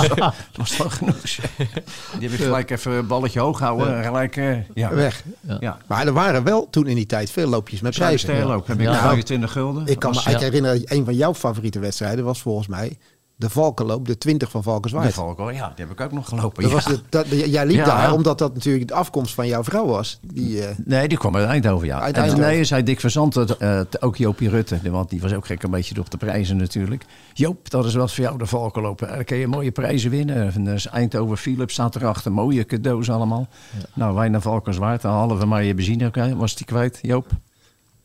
was 0.55 0.77
wel 0.77 0.89
genoeg. 0.89 1.21
Die 1.21 2.29
heb 2.29 2.31
ik 2.31 2.45
gelijk 2.45 2.69
even 2.69 2.91
een 2.91 3.07
balletje 3.07 3.39
hoog 3.39 3.59
houden. 3.59 3.97
En 3.97 4.03
gelijk, 4.03 4.37
eh, 4.37 4.57
ja. 4.73 4.93
Weg. 4.93 5.23
Ja. 5.39 5.57
Ja. 5.59 5.77
Maar 5.87 6.07
er 6.07 6.13
waren 6.13 6.43
wel 6.43 6.69
toen 6.69 6.87
in 6.87 6.95
die 6.95 7.05
tijd 7.05 7.31
veel 7.31 7.47
loopjes 7.47 7.81
met 7.81 7.95
prijzen. 7.95 8.19
Zuiderstijl 8.19 8.57
ook. 8.57 8.67
Heb 8.67 8.79
ik 8.79 8.87
Ja. 8.87 9.01
25 9.01 9.51
gulden. 9.51 9.85
Ik 9.87 9.99
kan 9.99 10.11
me 10.11 10.15
eigenlijk 10.23 10.53
herinneren, 10.53 10.97
een 10.97 11.05
van 11.05 11.15
jouw 11.15 11.33
favoriete 11.33 11.79
wedstrijden 11.79 12.25
was 12.25 12.41
volgens 12.41 12.67
mij 12.67 12.97
de 13.35 13.49
Valkenloop, 13.49 14.07
de 14.07 14.17
20 14.17 14.49
van 14.51 14.61
De 14.61 14.67
Valkenswaard. 14.69 15.13
Valko, 15.13 15.51
ja, 15.51 15.71
die 15.75 15.85
heb 15.85 15.93
ik 15.93 16.01
ook 16.01 16.11
nog 16.11 16.29
gelopen. 16.29 16.61
Dat 16.63 16.71
ja. 16.71 16.77
was 16.77 16.85
de, 16.85 16.99
dat, 17.09 17.27
jij 17.29 17.65
liep 17.65 17.75
Ja. 17.75 17.85
daar 17.85 18.13
omdat 18.13 18.37
dat 18.37 18.53
natuurlijk 18.53 18.87
de 18.87 18.93
afkomst 18.93 19.33
van 19.33 19.47
jouw 19.47 19.63
vrouw 19.63 19.85
was. 19.85 20.19
Die, 20.21 20.65
eh, 20.65 20.75
Nee, 20.85 21.07
die 21.07 21.17
kwam 21.17 21.35
uit 21.35 21.47
Eindhoven, 21.47 21.87
ja. 21.87 21.99
Uit 22.01 22.17
En 22.17 22.39
nee, 22.39 22.63
zei 22.63 22.83
Dick 22.83 22.99
Verzant, 22.99 23.35
het, 23.35 23.57
eh, 23.57 23.79
ook 23.99 24.15
Joopie 24.15 24.49
Rutte, 24.49 24.91
want 24.91 25.09
die 25.09 25.21
was 25.21 25.33
ook 25.33 25.45
gek 25.45 25.63
een 25.63 25.71
beetje 25.71 25.99
op 25.99 26.09
de 26.09 26.17
prijzen 26.17 26.57
natuurlijk. 26.57 27.05
Joop, 27.33 27.69
dat 27.69 27.85
is 27.85 27.93
wat 27.95 28.13
voor 28.13 28.23
jou 28.23 28.37
de 28.37 28.45
valken 28.45 28.81
lopen. 28.81 29.07
Dan 29.07 29.23
kun 29.23 29.37
je 29.37 29.47
mooie 29.47 29.71
prijzen 29.71 30.09
winnen. 30.09 30.53
En, 30.53 30.63
dus 30.63 30.87
Eindhoven 30.87 31.37
Philips 31.37 31.73
staat 31.73 31.95
erachter, 31.95 32.31
mooie 32.31 32.65
cadeaus 32.65 33.09
allemaal. 33.09 33.47
Nou, 33.93 34.15
wij 34.15 34.29
naar 34.29 34.41
Valkenswaard, 34.41 35.03
een 35.03 35.09
halve 35.09 35.45
maar 35.45 35.63
je 35.63 35.73
benzine 35.73 36.11
kwijt- 36.11 36.35
was 36.35 36.55
die 36.55 36.65
kwijt, 36.65 36.99
Joop. 37.01 37.27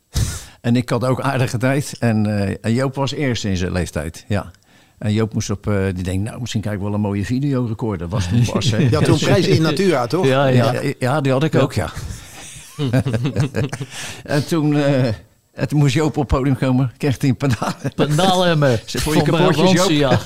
en 0.61 0.75
ik 0.75 0.89
had 0.89 1.03
ook 1.05 1.21
aardige 1.21 1.57
tijd. 1.57 1.95
En, 1.99 2.25
eh, 2.25 2.55
en 2.61 2.73
Joop 2.73 2.95
was 2.95 3.11
eerst 3.11 3.45
in 3.45 3.57
zijn 3.57 3.71
leeftijd, 3.71 4.25
ja. 4.27 4.51
En 4.99 5.13
Joop 5.13 5.33
moest 5.33 5.49
op, 5.49 5.67
eh, 5.67 5.83
die 5.93 6.03
denkt, 6.03 6.23
nou, 6.23 6.39
misschien 6.39 6.61
krijg 6.61 6.75
ik 6.75 6.81
wel 6.81 6.93
een 6.93 7.01
mooie 7.01 7.25
videorecorder. 7.25 7.97
Dat 7.97 8.09
was 8.09 8.27
toen 8.27 8.45
pas, 8.51 8.71
hè. 8.71 8.77
je 8.89 8.95
had 8.95 9.03
toen 9.05 9.17
prijzen 9.17 9.51
in 9.53 9.61
Natura, 9.61 10.07
toch? 10.07 10.25
Ja, 10.25 10.45
ja. 10.45 10.73
Ja, 10.73 10.93
ja, 10.99 11.21
die 11.21 11.31
had 11.31 11.43
ik 11.43 11.55
ook, 11.55 11.73
ja. 11.73 11.89
en 14.23 14.47
toen, 14.47 14.75
eh, 14.77 15.05
En 15.51 15.67
toen 15.67 15.79
moest 15.79 15.93
Joop 15.93 16.17
op 16.17 16.29
het 16.29 16.37
podium 16.39 16.57
komen. 16.57 16.91
Kreeg 16.97 17.21
hij 17.21 17.29
een 17.29 17.37
pedaal. 17.37 17.73
Pedaalhemmen. 17.95 18.79
Voor 18.85 19.15
je 19.15 19.19
Van 19.25 19.31
mijn 19.31 19.45
kapotjes, 19.53 19.85
Joop. 19.87 19.89
ja. 19.89 20.19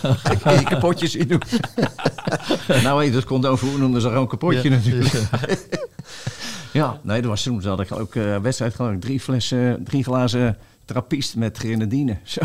je 0.51 0.63
kapotjes 0.63 1.11
zien 1.11 1.27
doen. 1.27 1.41
nou, 2.83 3.05
hé, 3.05 3.11
dat 3.11 3.23
kon 3.23 3.41
dan 3.41 3.57
voor 3.57 3.79
noemden 3.79 4.01
ze 4.01 4.07
gewoon 4.07 4.27
kapotje 4.27 4.69
natuurlijk. 4.69 5.13
ja, 6.71 6.99
nee, 7.03 7.21
dat 7.21 7.29
was 7.29 7.43
toen. 7.43 7.59
Toen 7.59 7.69
had 7.69 7.79
ik 7.79 7.91
ook 7.91 8.15
eh 8.15 8.37
wedstrijd 8.37 8.75
geloof 8.75 8.91
ik. 8.91 9.01
Drie 9.01 9.19
flessen, 9.19 9.83
drie 9.83 10.03
glazen 10.03 10.57
trappist 10.85 11.35
met 11.35 11.57
grenadine. 11.57 12.17
Zo. 12.23 12.41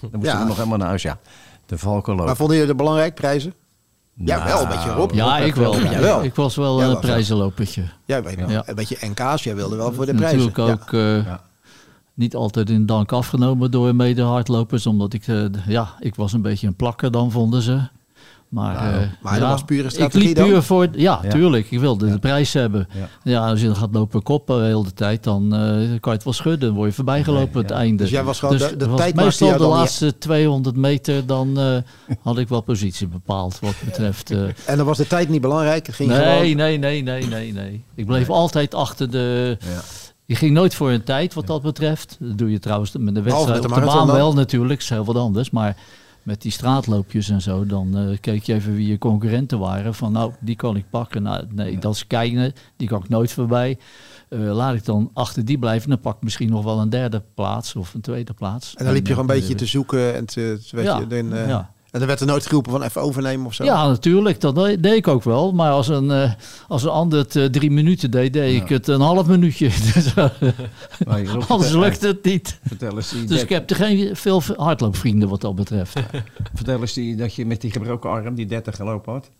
Dan 0.00 0.10
moesten 0.12 0.32
Ja. 0.36 0.42
we 0.42 0.46
nog 0.48 0.56
helemaal 0.56 0.78
naar 0.78 0.88
huis, 0.88 1.02
ja. 1.02 1.18
De 1.66 1.78
Valkenloop. 1.78 2.26
Maar 2.26 2.36
vonden 2.36 2.54
jullie 2.56 2.70
het 2.70 2.80
belangrijk, 2.80 3.14
prijzen? 3.14 3.54
Ja, 4.14 4.44
wel, 4.44 4.62
een 4.62 4.68
beetje 4.68 4.90
Rob. 4.92 5.12
Ja, 5.12 5.38
ik 5.38 5.54
wel. 5.54 5.78
Ja, 5.80 6.00
wel. 6.00 6.22
Ik 6.24 6.34
was 6.34 6.56
wel 6.56 6.78
Ja, 6.78 6.84
een 6.84 6.90
wel. 6.90 7.00
prijzenlopertje. 7.00 7.82
Ja, 8.04 8.22
weet 8.22 8.38
je, 8.38 8.46
Ja. 8.46 8.62
een 8.66 8.74
beetje 8.74 8.96
NK's. 9.08 9.42
Jij 9.44 9.54
wilde 9.54 9.76
wel 9.76 9.92
voor 9.92 10.06
de 10.06 10.14
prijzen. 10.14 10.38
Natuurlijk 10.38 10.82
ook 10.82 10.92
eh, 10.92 11.24
Ja. 11.24 11.40
niet 12.14 12.34
altijd 12.34 12.70
in 12.70 12.86
dank 12.86 13.12
afgenomen 13.12 13.70
door 13.70 13.94
mede-hardlopers. 13.94 14.86
Omdat 14.86 15.12
ik, 15.12 15.26
eh, 15.26 15.44
ja, 15.66 15.94
ik 16.00 16.14
was 16.14 16.32
een 16.32 16.42
beetje 16.42 16.66
een 16.66 16.74
plakker 16.76 17.10
dan, 17.10 17.30
vonden 17.30 17.62
ze. 17.62 17.80
Maar, 18.48 18.74
Nou, 18.74 18.94
eh, 18.94 19.08
maar 19.22 19.32
dat 19.32 19.42
ja, 19.42 19.48
was 19.50 19.64
pure 19.64 19.84
Ik 19.84 19.90
strategie 19.90 20.26
liep 20.26 20.36
dan? 20.36 20.46
puur 20.48 20.62
voor, 20.62 20.88
ja, 20.92 21.20
Ja. 21.22 21.28
tuurlijk. 21.30 21.70
Ik 21.70 21.80
wilde 21.80 22.10
de 22.10 22.18
prijs 22.18 22.52
hebben. 22.52 22.88
Ja. 22.92 23.08
Ja. 23.22 23.48
als 23.50 23.60
je 23.60 23.66
dan 23.66 23.76
gaat 23.76 23.88
lopen 23.92 24.22
koppen 24.22 24.58
de 24.58 24.64
hele 24.64 24.92
tijd, 24.92 25.24
dan 25.24 25.54
eh, 25.54 25.60
kan 25.76 25.86
je 26.02 26.10
het 26.10 26.24
wel 26.24 26.32
schudden. 26.32 26.68
Dan 26.68 26.76
word 26.76 26.88
je 26.88 26.94
voorbij 26.94 27.24
gelopen 27.24 27.52
Nee, 27.52 27.62
het 27.62 27.70
ja. 27.70 27.76
einde. 27.76 28.02
Dus 28.02 28.10
jij 28.12 28.24
was 28.24 28.38
gewoon 28.38 28.56
de- 28.56 28.76
de 28.76 28.94
tijd 28.94 29.14
meestal 29.14 29.56
de 29.56 29.66
laatste 29.66 30.18
200 30.18 30.76
meter, 30.76 31.26
dan 31.26 31.58
eh, 31.58 31.76
had 32.22 32.38
ik 32.38 32.48
wel 32.48 32.60
positie 32.60 33.06
bepaald 33.08 33.58
wat 33.60 33.74
betreft... 33.84 34.30
En 34.66 34.76
dan 34.76 34.86
was 34.86 34.96
de 34.98 35.06
tijd 35.06 35.28
niet 35.28 35.40
belangrijk. 35.40 35.88
Ging 35.88 36.08
nee, 36.08 36.18
gewoon... 36.18 36.56
nee, 36.56 36.78
nee, 36.78 37.02
nee, 37.02 37.26
nee, 37.26 37.52
nee. 37.52 37.84
Ik 37.94 38.06
bleef 38.06 38.30
altijd 38.30 38.74
achter 38.74 39.10
de... 39.10 39.56
Ja. 39.60 39.80
Je 40.24 40.34
ging 40.34 40.52
nooit 40.52 40.74
voor 40.74 40.90
een 40.90 41.04
tijd 41.04 41.34
wat 41.34 41.46
dat 41.46 41.62
betreft. 41.62 42.16
Dat 42.20 42.38
doe 42.38 42.50
je 42.50 42.58
trouwens 42.58 42.92
met 42.98 43.14
de 43.14 43.22
wedstrijd 43.22 43.52
met 43.52 43.62
de 43.62 43.68
op 43.68 43.74
de 43.80 43.86
baan 43.86 44.06
dan? 44.06 44.16
wel 44.16 44.32
natuurlijk. 44.34 44.80
is 44.80 44.88
heel 44.88 45.04
wat 45.04 45.16
anders. 45.16 45.50
Maar 45.50 45.76
met 46.26 46.42
die 46.42 46.52
straatloopjes 46.52 47.28
en 47.28 47.40
zo, 47.42 47.66
dan 47.66 47.96
eh, 47.96 48.16
keek 48.20 48.42
je 48.42 48.54
even 48.54 48.74
wie 48.74 48.86
je 48.86 48.98
concurrenten 48.98 49.58
waren. 49.58 49.94
Van 49.94 50.12
nou, 50.12 50.32
die 50.40 50.56
kan 50.56 50.76
ik 50.76 50.84
pakken. 50.90 51.22
Nou, 51.22 51.44
nee, 51.50 51.78
dat 51.78 51.94
is 51.94 52.06
kijken. 52.06 52.52
Die 52.76 52.88
kan 52.88 53.02
ik 53.02 53.08
nooit 53.08 53.32
voorbij. 53.32 53.78
Eh, 54.28 54.38
laat 54.38 54.74
ik 54.74 54.84
dan 54.84 55.10
achter 55.12 55.44
die 55.44 55.58
blijven. 55.58 55.88
Dan 55.88 56.00
pak 56.00 56.16
ik 56.16 56.22
misschien 56.22 56.50
nog 56.50 56.64
wel 56.64 56.80
een 56.80 56.90
derde 56.90 57.22
plaats 57.34 57.74
of 57.76 57.94
een 57.94 58.00
tweede 58.00 58.32
plaats. 58.32 58.74
En 58.76 58.84
dan 58.84 58.94
liep 58.94 59.06
je 59.06 59.12
gewoon 59.14 59.28
een 59.28 59.34
eh, 59.34 59.40
beetje 59.40 59.54
te 59.54 59.66
zoeken. 59.66 60.14
En, 60.14 60.26
te, 60.26 60.60
te- 60.68 60.76
weet 60.76 60.84
Ja, 60.84 60.98
je, 60.98 61.06
dan, 61.06 61.32
eh, 61.32 61.48
ja. 61.48 61.74
En 61.96 62.02
dan 62.02 62.08
werd 62.10 62.20
er 62.20 62.26
nooit 62.26 62.46
geroepen 62.46 62.72
van 62.72 62.82
even 62.82 63.00
overnemen 63.00 63.46
of 63.46 63.54
zo. 63.54 63.64
Ja, 63.64 63.86
natuurlijk. 63.88 64.40
Dat 64.40 64.54
deed 64.54 64.84
ik 64.86 65.08
ook 65.08 65.22
wel. 65.22 65.52
Maar 65.52 65.70
als 65.70 65.88
een, 65.88 66.10
eh, 66.10 66.32
als 66.68 66.82
een 66.82 66.90
ander 66.90 67.18
het 67.18 67.36
eh, 67.36 67.44
drie 67.44 67.70
minuten 67.70 68.10
deed, 68.10 68.32
deed 68.32 68.62
ik 68.62 68.68
het 68.68 68.88
een 68.88 69.00
half 69.00 69.26
minuutje. 69.26 69.68
Dus, 69.94 70.14
eh, 70.14 70.28
Anders 71.48 71.72
lukt 71.72 72.00
het 72.02 72.24
niet. 72.24 72.58
Vertel 72.66 72.96
eens, 72.96 73.10
die, 73.10 73.24
Dus 73.24 73.42
ik 73.42 73.48
heb 73.48 73.70
er 73.70 73.76
geen 73.76 74.16
veel 74.16 74.42
hardloopvrienden 74.56 75.28
wat 75.28 75.40
dat 75.40 75.54
betreft. 75.54 75.98
vertel 76.54 76.80
eens 76.80 76.92
die, 76.92 77.16
dat 77.16 77.34
je 77.34 77.46
met 77.46 77.60
die 77.60 77.70
gebroken 77.70 78.10
arm, 78.10 78.34
die 78.34 78.46
30 78.46 78.76
gelopen 78.76 79.12
had. 79.12 79.30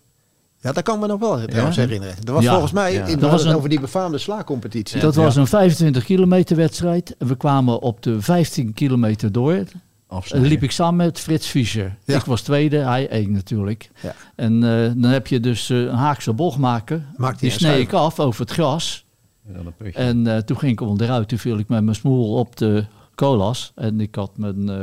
Ja, 0.61 0.73
dat 0.73 0.83
kan 0.83 0.95
ik 0.95 1.01
me 1.01 1.07
nog 1.07 1.21
wel 1.21 1.47
trouwens 1.47 1.77
herinneren. 1.77 2.15
Dat 2.25 2.35
was 2.35 2.45
Ja. 2.45 2.51
volgens 2.51 2.73
mij, 2.73 2.93
Ja. 2.93 3.05
in, 3.05 3.19
Dat 3.19 3.31
was 3.31 3.45
een- 3.45 3.55
over 3.55 3.69
die 3.69 3.81
befaamde 3.81 4.19
slaagcompetitie. 4.19 5.01
Dat 5.01 5.15
was 5.15 5.37
een 5.37 5.47
25 5.47 6.05
kilometer 6.05 6.57
wedstrijd. 6.57 7.17
En 7.19 7.27
we 7.27 7.37
kwamen 7.37 7.81
op 7.81 8.03
de 8.03 8.21
15 8.21 8.73
kilometer 8.73 9.33
door. 9.33 9.63
En 10.09 10.17
Afsnijden. 10.17 10.49
liep 10.49 10.63
ik 10.63 10.71
samen 10.71 11.07
met 11.07 11.21
Frits 11.21 11.47
Fischer. 11.47 11.97
Ja. 12.05 12.17
Ik 12.17 12.25
was 12.25 12.43
tweede, 12.43 12.77
hij 12.77 13.09
één 13.09 13.33
natuurlijk. 13.33 13.91
Ja. 14.03 14.15
En 14.35 14.55
eh, 14.55 14.93
dan 15.03 15.11
heb 15.11 15.27
je 15.27 15.41
dus 15.41 15.71
eh, 15.71 15.79
een 15.79 15.95
haakse 15.95 16.33
bocht 16.33 16.59
maken. 16.59 17.07
Maakt 17.17 17.41
Die 17.41 17.51
snee 17.51 17.81
ik 17.81 17.93
af 17.93 18.21
over 18.21 18.41
het 18.41 18.51
gras. 18.51 19.07
En 19.47 19.53
dan 19.55 19.67
een 19.67 19.75
putje. 19.75 20.01
En 20.01 20.27
eh, 20.27 20.39
toen 20.39 20.59
ging 20.59 20.73
ik 20.73 20.81
onderuit. 20.81 21.29
Toen 21.29 21.39
viel 21.39 21.59
ik 21.59 21.69
met 21.69 21.83
mijn 21.83 21.97
smoel 21.97 22.35
op 22.35 22.57
de 22.57 22.87
colas. 23.15 23.73
En 23.75 24.01
ik 24.01 24.15
had 24.15 24.39
mijn, 24.39 24.69
eh, 24.69 24.77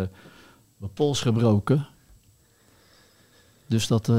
mijn 0.78 0.94
pols 0.94 1.22
gebroken. 1.22 1.88
Dus 3.68 3.88
dat... 3.88 4.12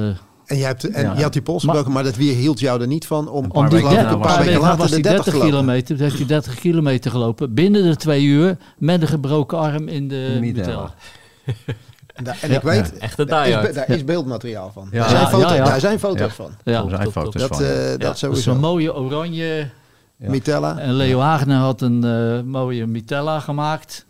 eh, 0.54 0.58
En, 0.58 0.58
je, 0.58 0.64
hebt, 0.64 0.88
en 0.90 1.02
Ja. 1.02 1.14
je 1.16 1.22
had 1.22 1.32
die 1.32 1.42
pols 1.42 1.62
Maar- 1.64 1.74
gebroken, 1.74 1.94
maar 1.94 2.04
dat 2.04 2.16
weer 2.16 2.34
hield 2.34 2.60
jou 2.60 2.80
er 2.80 2.86
niet 2.86 3.06
van 3.06 3.28
om, 3.28 3.44
Een 3.44 3.44
Om 3.44 3.50
paar 3.60 3.68
die 3.70 3.78
weken 3.78 3.90
30, 3.90 4.08
daarna 4.10 4.24
een 4.26 4.34
paar 4.36 4.44
weken 4.44 4.60
later 4.60 4.76
was 4.78 4.88
de 4.88 4.94
die 4.94 5.02
30 5.02 5.24
30 5.24 5.40
gelopen. 5.42 5.58
kilometer. 5.60 5.98
Heb 5.98 6.12
je 6.18 6.24
30 6.26 6.54
kilometer 6.54 7.10
gelopen. 7.10 7.54
Binnen 7.54 7.82
de 7.82 7.96
twee 7.96 8.22
uur 8.24 8.56
met 8.78 9.02
een 9.02 9.08
gebroken 9.08 9.58
arm 9.58 9.88
in 9.88 10.08
de 10.08 10.36
mitella. 10.40 10.94
En, 12.14 12.24
da- 12.24 12.34
en 12.40 12.50
Ja. 12.50 12.56
ik 12.56 12.62
weet, 12.62 12.98
Echte 12.98 13.24
daar 13.24 13.40
is, 13.40 13.46
diehard. 13.46 13.74
daar 13.74 13.88
is 13.90 14.04
beeldmateriaal 14.04 14.70
van. 14.72 14.88
Ja. 14.90 14.98
Daar, 15.00 15.08
zijn 15.08 15.20
Ja, 15.22 15.28
foto's, 15.28 15.50
ja, 15.50 15.56
ja. 15.56 15.64
daar 15.64 15.80
zijn 15.80 15.98
foto's 15.98 16.20
Ja. 16.28 16.28
van. 16.34 16.50
Ja, 16.64 16.80
top, 16.80 16.90
top. 17.02 17.12
foto's 17.12 17.40
Dat, 17.40 17.56
van. 17.56 17.66
eh, 17.66 17.90
Ja. 17.90 17.96
dat 17.96 18.12
is 18.14 18.18
sowieso. 18.18 18.50
een 18.50 18.60
mooie 18.60 18.94
oranje. 18.94 19.68
Ja. 20.16 20.30
Mitella. 20.30 20.78
En 20.78 20.92
Leo 20.94 21.18
Hagener 21.18 21.56
had 21.58 21.80
een 21.80 22.04
eh, 22.04 22.40
mooie 22.42 22.86
mitella 22.86 23.40
gemaakt. 23.40 24.06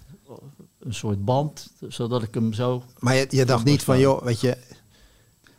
Een 0.80 0.94
soort 0.94 1.24
band, 1.24 1.70
zodat 1.88 2.22
ik 2.22 2.34
hem 2.34 2.52
zo... 2.52 2.82
Maar 2.98 3.14
je, 3.14 3.26
je 3.28 3.44
dacht 3.44 3.64
niet 3.64 3.82
van, 3.82 3.98
joh, 3.98 4.22
weet 4.22 4.40
je, 4.40 4.56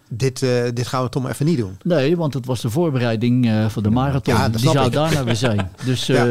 dit, 0.10 0.42
eh, 0.42 0.50
dit 0.74 0.88
gaan 0.88 1.04
we 1.04 1.10
toch 1.10 1.22
maar 1.24 1.32
even 1.32 1.46
niet 1.46 1.58
doen. 1.58 1.78
Nee, 1.84 2.18
want 2.18 2.34
het 2.34 2.46
was 2.46 2.62
de 2.62 2.70
voorbereiding 2.70 3.48
eh, 3.48 3.66
voor 3.70 3.84
de 3.84 3.90
marathon. 3.90 4.34
Ja, 4.34 4.50
die 4.50 4.60
zou 4.60 4.86
ik. 4.86 4.92
daarna 4.92 5.24
weer 5.24 5.36
zijn. 5.36 5.70
Dus 5.86 6.10
eh, 6.10 6.16
Ja. 6.16 6.24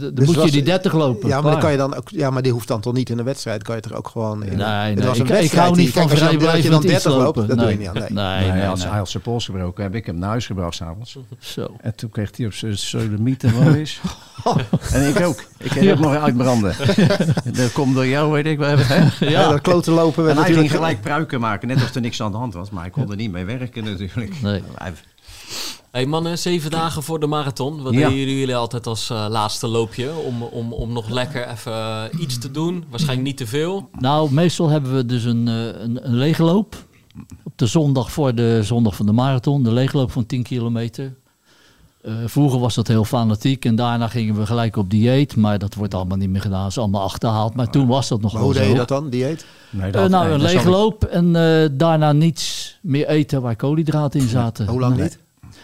dan 0.00 0.14
Dus 0.14 0.26
moet 0.26 0.34
was- 0.36 0.44
je 0.44 0.50
die 0.50 0.62
30 0.62 0.92
lopen. 0.92 1.28
Ja, 1.28 1.40
maar 1.40 1.52
dan 1.52 1.60
kan 1.60 1.70
je 1.70 1.76
dan 1.76 1.94
ook, 1.94 2.08
ja, 2.08 2.30
maar 2.30 2.42
die 2.42 2.52
hoeft 2.52 2.68
dan 2.68 2.80
toch 2.80 2.92
niet 2.92 3.10
in 3.10 3.18
een 3.18 3.24
wedstrijd. 3.24 3.62
Kan 3.62 3.74
je 3.76 3.80
toch 3.82 3.92
ook 3.92 4.08
gewoon. 4.08 4.44
In, 4.44 4.56
Nee, 4.56 4.66
Het 4.66 4.94
nee. 4.98 5.06
was 5.06 5.18
een 5.18 5.24
Ik, 5.24 5.30
ik 5.30 5.36
wedstrijd 5.36 5.52
hou 5.64 5.74
die- 5.74 5.84
niet 5.84 5.92
van 5.92 6.02
als 6.02 6.10
dan- 6.10 6.20
dat 6.20 6.30
je 6.30 6.38
dan 6.38 6.48
vrijblijvend 6.48 6.82
30 6.82 6.96
iets 6.96 7.04
loopt, 7.04 7.36
lopen. 7.36 7.48
dat 7.48 7.58
doe 7.58 7.70
je 7.70 7.78
niet 7.78 7.88
aan, 7.88 7.94
nee. 7.94 8.02
Nee, 8.02 8.12
Nee, 8.24 8.40
nee, 8.40 8.50
hij, 8.50 8.66
had, 8.66 8.78
nee. 8.78 8.86
hij 8.88 8.98
had 8.98 9.08
zijn 9.08 9.22
pols 9.22 9.44
gebroken. 9.44 9.82
Heb 9.82 9.94
ik 9.94 10.06
hem 10.06 10.18
naar 10.18 10.28
huis 10.28 10.46
gebracht 10.46 10.74
s'avonds. 10.74 11.16
Zo. 11.38 11.76
En 11.80 11.94
toen 11.94 12.10
kreeg 12.10 12.30
hij 12.36 12.46
op 12.46 12.52
zijn 12.52 12.78
sodomieten 12.78 13.64
wel 13.64 13.74
eens. 13.74 14.00
en 14.92 15.08
ik 15.08 15.20
ook. 15.20 15.44
Ik 15.58 15.70
kreeg 15.70 15.92
ook 15.92 15.98
nog 15.98 16.14
uitbranden. 16.16 16.74
dat 17.58 17.72
komt 17.72 17.94
door 17.94 18.06
jou, 18.06 18.32
weet 18.32 18.46
ik 18.46 18.58
wel. 18.58 18.76
Ja, 19.20 19.48
dat 19.50 19.60
kloten 19.60 19.92
lopen 19.92 20.24
we 20.24 20.30
En 20.30 20.36
hij 20.36 20.44
ging 20.44 20.56
natuurlijk. 20.56 20.84
gelijk 20.84 21.00
pruiken 21.00 21.40
maken, 21.40 21.68
net 21.68 21.76
of 21.76 21.94
er 21.94 22.00
niks 22.00 22.22
aan 22.22 22.30
de 22.32 22.38
hand 22.38 22.54
was. 22.54 22.70
Maar 22.70 22.82
hij 22.82 22.90
kon 22.90 23.10
er 23.10 23.16
niet 23.16 23.21
mee 23.30 23.44
werken 23.44 23.84
natuurlijk. 23.84 24.42
Nee. 24.42 24.62
Hij- 24.74 24.92
Hey 25.90 26.06
mannen, 26.06 26.38
zeven 26.38 26.70
dagen 26.70 27.02
voor 27.02 27.20
de 27.20 27.26
marathon. 27.26 27.82
Wat 27.82 27.92
Ja. 27.94 28.08
deden 28.08 28.34
jullie 28.36 28.56
altijd 28.56 28.86
als 28.86 29.10
eh, 29.10 29.26
laatste 29.30 29.66
loopje? 29.66 30.12
Om, 30.14 30.42
om, 30.42 30.72
om 30.72 30.92
nog 30.92 31.08
lekker 31.08 31.48
even 31.48 31.72
eh, 31.72 32.02
iets 32.20 32.38
te 32.38 32.50
doen. 32.50 32.84
Waarschijnlijk 32.90 33.28
niet 33.28 33.36
te 33.36 33.46
veel. 33.46 33.88
Nou, 33.98 34.32
meestal 34.32 34.68
hebben 34.68 34.94
we 34.94 35.06
dus 35.06 35.24
een, 35.24 35.48
eh, 35.48 35.54
een, 35.64 36.06
een 36.06 36.14
leegloop. 36.14 36.84
Op 37.44 37.52
de 37.58 37.66
zondag 37.66 38.12
voor 38.12 38.34
de 38.34 38.60
zondag 38.62 38.96
van 38.96 39.06
de 39.06 39.12
marathon. 39.12 39.62
De 39.62 39.72
leegloop 39.72 40.10
van 40.12 40.26
10 40.26 40.42
kilometer. 40.42 41.14
Eh, 42.02 42.12
vroeger 42.26 42.58
was 42.60 42.74
dat 42.74 42.88
heel 42.88 43.04
fanatiek 43.04 43.64
en 43.64 43.74
daarna 43.76 44.08
gingen 44.08 44.34
we 44.34 44.46
gelijk 44.46 44.76
op 44.76 44.90
dieet. 44.90 45.36
Maar 45.36 45.58
dat 45.58 45.74
wordt 45.74 45.94
allemaal 45.94 46.16
niet 46.16 46.28
meer 46.30 46.40
gedaan. 46.40 46.60
Dat 46.62 46.70
is 46.70 46.78
allemaal 46.78 47.02
achterhaald. 47.02 47.54
Maar 47.54 47.70
toen 47.70 47.86
was 47.86 48.08
dat 48.08 48.20
nog 48.20 48.32
Maar 48.32 48.42
wel 48.42 48.50
hoe 48.50 48.58
zo. 48.58 48.64
deed 48.64 48.72
je 48.72 48.76
dat 48.78 48.88
dan, 48.88 49.10
dieet? 49.10 49.44
Nee, 49.70 49.90
Eh, 49.90 49.92
nou, 49.92 50.10
nee, 50.24 50.34
een 50.34 50.40
dat 50.40 50.50
zal 50.50 50.58
ik- 50.58 50.64
leegloop 50.64 51.04
en 51.04 51.36
eh, 51.36 51.68
daarna 51.72 52.12
niets 52.12 52.78
meer 52.82 53.06
eten 53.08 53.42
waar 53.42 53.56
koolhydraten 53.56 54.20
in 54.20 54.28
zaten. 54.28 54.66
Hoe 54.66 54.80
lang 54.80 54.94
Nee. 54.94 55.02
niet? 55.02 55.18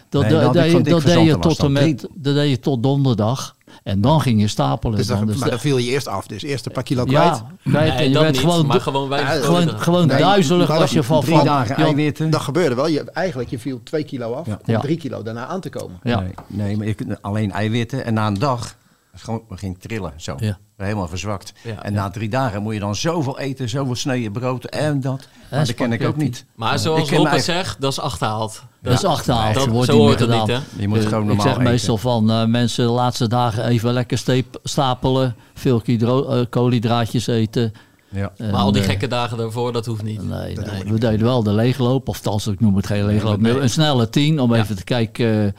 Dat, 0.09 0.23
Nee, 0.23 0.31
dat, 0.31 0.41
dat 0.43 0.53
dat 0.85 1.03
deed 1.03 1.25
je 1.27 1.39
tot 1.39 1.59
en 1.59 1.73
met, 1.73 2.07
dat 2.15 2.35
deed 2.35 2.51
je 2.51 2.59
tot 2.59 2.83
donderdag. 2.83 3.57
En 3.83 4.01
dan 4.01 4.21
ging 4.21 4.41
je 4.41 4.49
stapelen. 4.49 4.97
Dus 4.97 5.07
dan. 5.07 5.17
dan, 5.19 5.27
Dus 5.27 5.37
maar 5.37 5.51
dan 5.51 5.59
viel 5.59 5.77
je 5.79 5.91
eerst 5.91 6.09
af. 6.09 6.27
Dus 6.27 6.43
eerst 6.43 6.67
een 6.67 6.73
paar 6.73 6.83
kilo 6.83 7.05
kwijt. 7.05 7.25
ja, 7.37 7.47
kwijt. 7.63 7.91
en 7.91 7.97
Nee, 7.97 8.11
je 8.11 8.19
werd 8.19 8.33
niet. 8.33 8.41
gewoon, 8.41 8.67
maar 8.67 8.81
gewoon 8.81 9.09
Ja, 9.11 9.17
gewoon, 9.27 9.41
koolhydraten. 9.43 9.81
gewoon 9.83 10.07
Nee, 10.07 10.19
duizelig 10.19 10.71
als 10.71 10.91
je 10.91 11.03
van... 11.03 11.21
Drie 11.21 11.37
van 11.37 11.45
dagen 11.45 11.77
eiwitten. 11.77 12.31
Dat 12.31 12.41
gebeurde 12.41 12.75
wel. 12.75 12.87
Je, 12.89 13.11
eigenlijk, 13.11 13.51
je 13.51 13.59
viel 13.59 13.81
twee 13.83 14.05
kilo 14.05 14.33
af 14.33 14.47
om 14.47 14.57
Ja. 14.65 14.81
drie 14.81 14.97
kilo 14.97 15.23
daarna 15.23 15.47
aan 15.47 15.61
te 15.61 15.69
komen. 15.71 16.01
Ja. 16.03 16.21
Nee, 16.21 16.33
nee, 16.47 16.77
maar 16.77 16.87
ik, 16.87 17.01
alleen 17.21 17.53
eiwitten. 17.53 18.05
En 18.05 18.15
na 18.15 18.27
een 18.27 18.35
dag 18.39 18.77
gewoon, 19.15 19.43
ging 19.49 19.79
trillen 19.79 20.13
zo. 20.17 20.35
Ja. 20.39 20.59
Helemaal 20.87 21.09
verzwakt. 21.09 21.53
Ja. 21.63 21.83
en 21.83 21.93
na 21.93 22.11
drie 22.11 22.29
dagen 22.29 22.63
moet 22.63 22.75
je 22.75 22.81
dan 22.81 22.97
zoveel 22.97 23.39
eten, 23.39 23.69
zoveel 23.69 23.95
sneden 23.95 24.33
brood 24.33 24.65
en 24.65 25.01
dat. 25.01 25.29
Maar 25.51 25.67
dat 25.67 25.75
ken 25.75 25.93
ik 25.93 26.07
ook 26.07 26.17
niet. 26.17 26.45
Maar 26.55 26.73
Ik 26.75 26.79
zoals 26.81 27.11
Rob 27.11 27.23
mij- 27.23 27.33
het 27.33 27.45
zegt, 27.45 27.81
dat 27.81 27.93
is 27.93 28.01
achterhaald. 28.01 28.63
Dat 28.83 28.93
is 28.93 29.05
achterhaald. 29.05 29.55
Dat- 29.55 29.65
Dat 29.65 29.73
wordt 29.73 29.91
zo 29.91 29.97
hoort 29.97 30.21
het 30.21 30.29
niet, 30.31 30.47
hè? 30.47 30.59
Je 30.79 30.89
moet 30.89 30.99
Eh, 30.99 31.05
gewoon 31.05 31.21
ik 31.21 31.27
normaal 31.27 31.47
zeg 31.47 31.55
eten. 31.55 31.65
meestal 31.71 31.97
van 31.99 32.31
eh, 32.31 32.45
mensen 32.45 32.87
de 32.87 32.93
laatste 32.93 33.29
dagen 33.29 33.65
even 33.65 33.93
lekker 33.93 34.19
steep, 34.19 34.59
stapelen. 34.63 35.35
Veel 35.55 35.83
eh, 35.85 36.41
koolhydraatjes 36.51 37.27
eten. 37.27 37.73
Ja. 38.09 38.33
En, 38.37 38.51
Maar 38.51 38.61
al 38.61 38.73
die 38.73 38.83
gekke 38.83 39.07
dagen 39.07 39.37
daarvoor, 39.37 39.73
dat 39.73 39.87
hoeft 39.87 40.03
niet. 40.03 40.23
Nee, 40.29 40.57
nee. 40.57 40.85
we 40.93 40.99
deden 40.99 41.23
wel 41.27 41.43
de 41.43 41.53
leegloop. 41.53 42.09
Of 42.09 42.17
althans, 42.17 42.47
ik 42.47 42.61
noem 42.61 42.77
het 42.77 42.87
geen 42.87 43.05
leegloop. 43.07 43.41
nee. 43.41 43.61
Een 43.61 43.71
snelle 43.71 44.09
tien 44.11 44.41
om 44.41 44.55
Ja. 44.55 44.61
even 44.63 44.77
te 44.77 44.85
kijken 44.85 45.57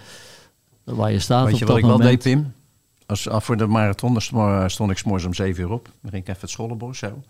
waar 0.84 1.12
je 1.12 1.20
staat 1.20 1.44
Weet 1.44 1.54
op 1.54 1.60
je 1.60 1.66
dat 1.66 1.74
wat 1.82 1.84
ik 1.84 1.98
wel 1.98 2.08
deed, 2.10 2.24
Pim? 2.24 2.54
Als, 3.10 3.30
af 3.30 3.46
voor 3.46 3.58
de 3.58 3.68
marathon 3.68 4.14
dan 4.14 4.70
stond, 4.70 4.92
ik 4.92 4.98
s'morgens 4.98 5.26
om 5.26 5.34
7 5.34 5.64
uur 5.64 5.72
op. 5.72 5.90
Dan 6.02 6.12
ging 6.12 6.24
ik 6.24 6.30
even 6.30 6.42
het 6.42 6.50
scholenbos 6.50 6.98
zo. 6.98 7.22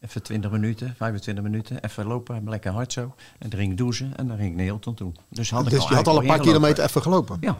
Even 0.00 0.22
20 0.22 0.50
minuten, 0.50 0.94
25 0.96 1.44
minuten. 1.44 1.84
Even 1.84 2.06
lopen, 2.06 2.48
lekker 2.48 2.72
hard 2.72 2.92
zo. 2.92 3.14
En 3.38 3.50
dan 3.50 3.58
ging 3.58 3.70
ik 3.70 3.78
douchen 3.78 4.16
en 4.16 4.28
dan 4.28 4.36
ging 4.36 4.48
ik 4.48 4.56
naar 4.56 4.64
Hilton 4.64 4.94
toe. 4.94 5.12
Dus, 5.28 5.50
had 5.50 5.64
ik 5.64 5.70
Dus 5.70 5.88
je 5.88 5.94
had 5.94 6.06
al 6.08 6.20
een 6.20 6.26
paar 6.26 6.40
kilometer 6.40 6.84
even 6.84 7.02
gelopen. 7.02 7.36
Ja. 7.40 7.56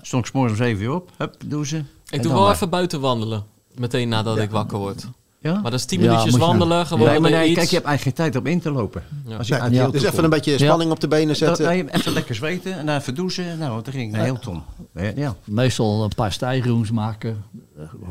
Stond 0.00 0.24
ik 0.24 0.30
s'morgens 0.30 0.58
om 0.58 0.64
7 0.64 0.82
uur 0.82 0.92
op. 0.92 1.10
Hup, 1.16 1.34
douchen. 1.46 1.88
Ik 2.10 2.22
doe 2.22 2.32
wel 2.32 2.42
maar. 2.42 2.54
even 2.54 2.70
buiten 2.70 3.00
wandelen. 3.00 3.44
Meteen 3.74 4.08
nadat 4.08 4.38
ik 4.38 4.50
wakker 4.50 4.78
word. 4.78 5.08
Ja? 5.40 5.52
Maar 5.60 5.70
dat 5.70 5.80
is 5.80 5.84
10 5.86 6.00
Ja, 6.02 6.10
minuutjes 6.10 6.36
wandelen, 6.36 6.86
gewoon 6.86 7.06
Nee, 7.08 7.20
maar 7.20 7.30
nee, 7.30 7.46
iets. 7.48 7.58
kijk, 7.58 7.68
je 7.68 7.74
hebt 7.74 7.86
eigenlijk 7.88 8.16
geen 8.18 8.26
tijd 8.32 8.44
om 8.44 8.50
in 8.50 8.60
te 8.60 8.70
lopen. 8.70 9.02
Ja. 9.26 9.36
Als 9.36 9.48
je 9.48 9.54
Nee, 9.54 9.62
uit 9.82 9.92
Dus 9.92 10.00
even 10.02 10.12
komt. 10.12 10.24
een 10.24 10.30
beetje 10.30 10.58
spanning 10.58 10.90
op 10.90 11.00
de 11.00 11.08
benen 11.08 11.26
Dat, 11.28 11.36
zetten. 11.36 11.66
nee, 11.66 11.90
even 11.90 12.12
lekker 12.12 12.34
zweten 12.34 12.78
en 12.78 12.86
dan 12.86 12.96
even 12.96 13.14
douchen. 13.14 13.58
Nou, 13.58 13.82
dan 13.82 13.92
ging 13.92 14.08
ik 14.10 14.16
naar 14.16 14.24
Hilton. 14.24 14.62
Ja. 15.14 15.34
Meestal 15.44 16.02
een 16.02 16.14
paar 16.16 16.32
stijgroens 16.32 16.90
maken. 16.90 17.44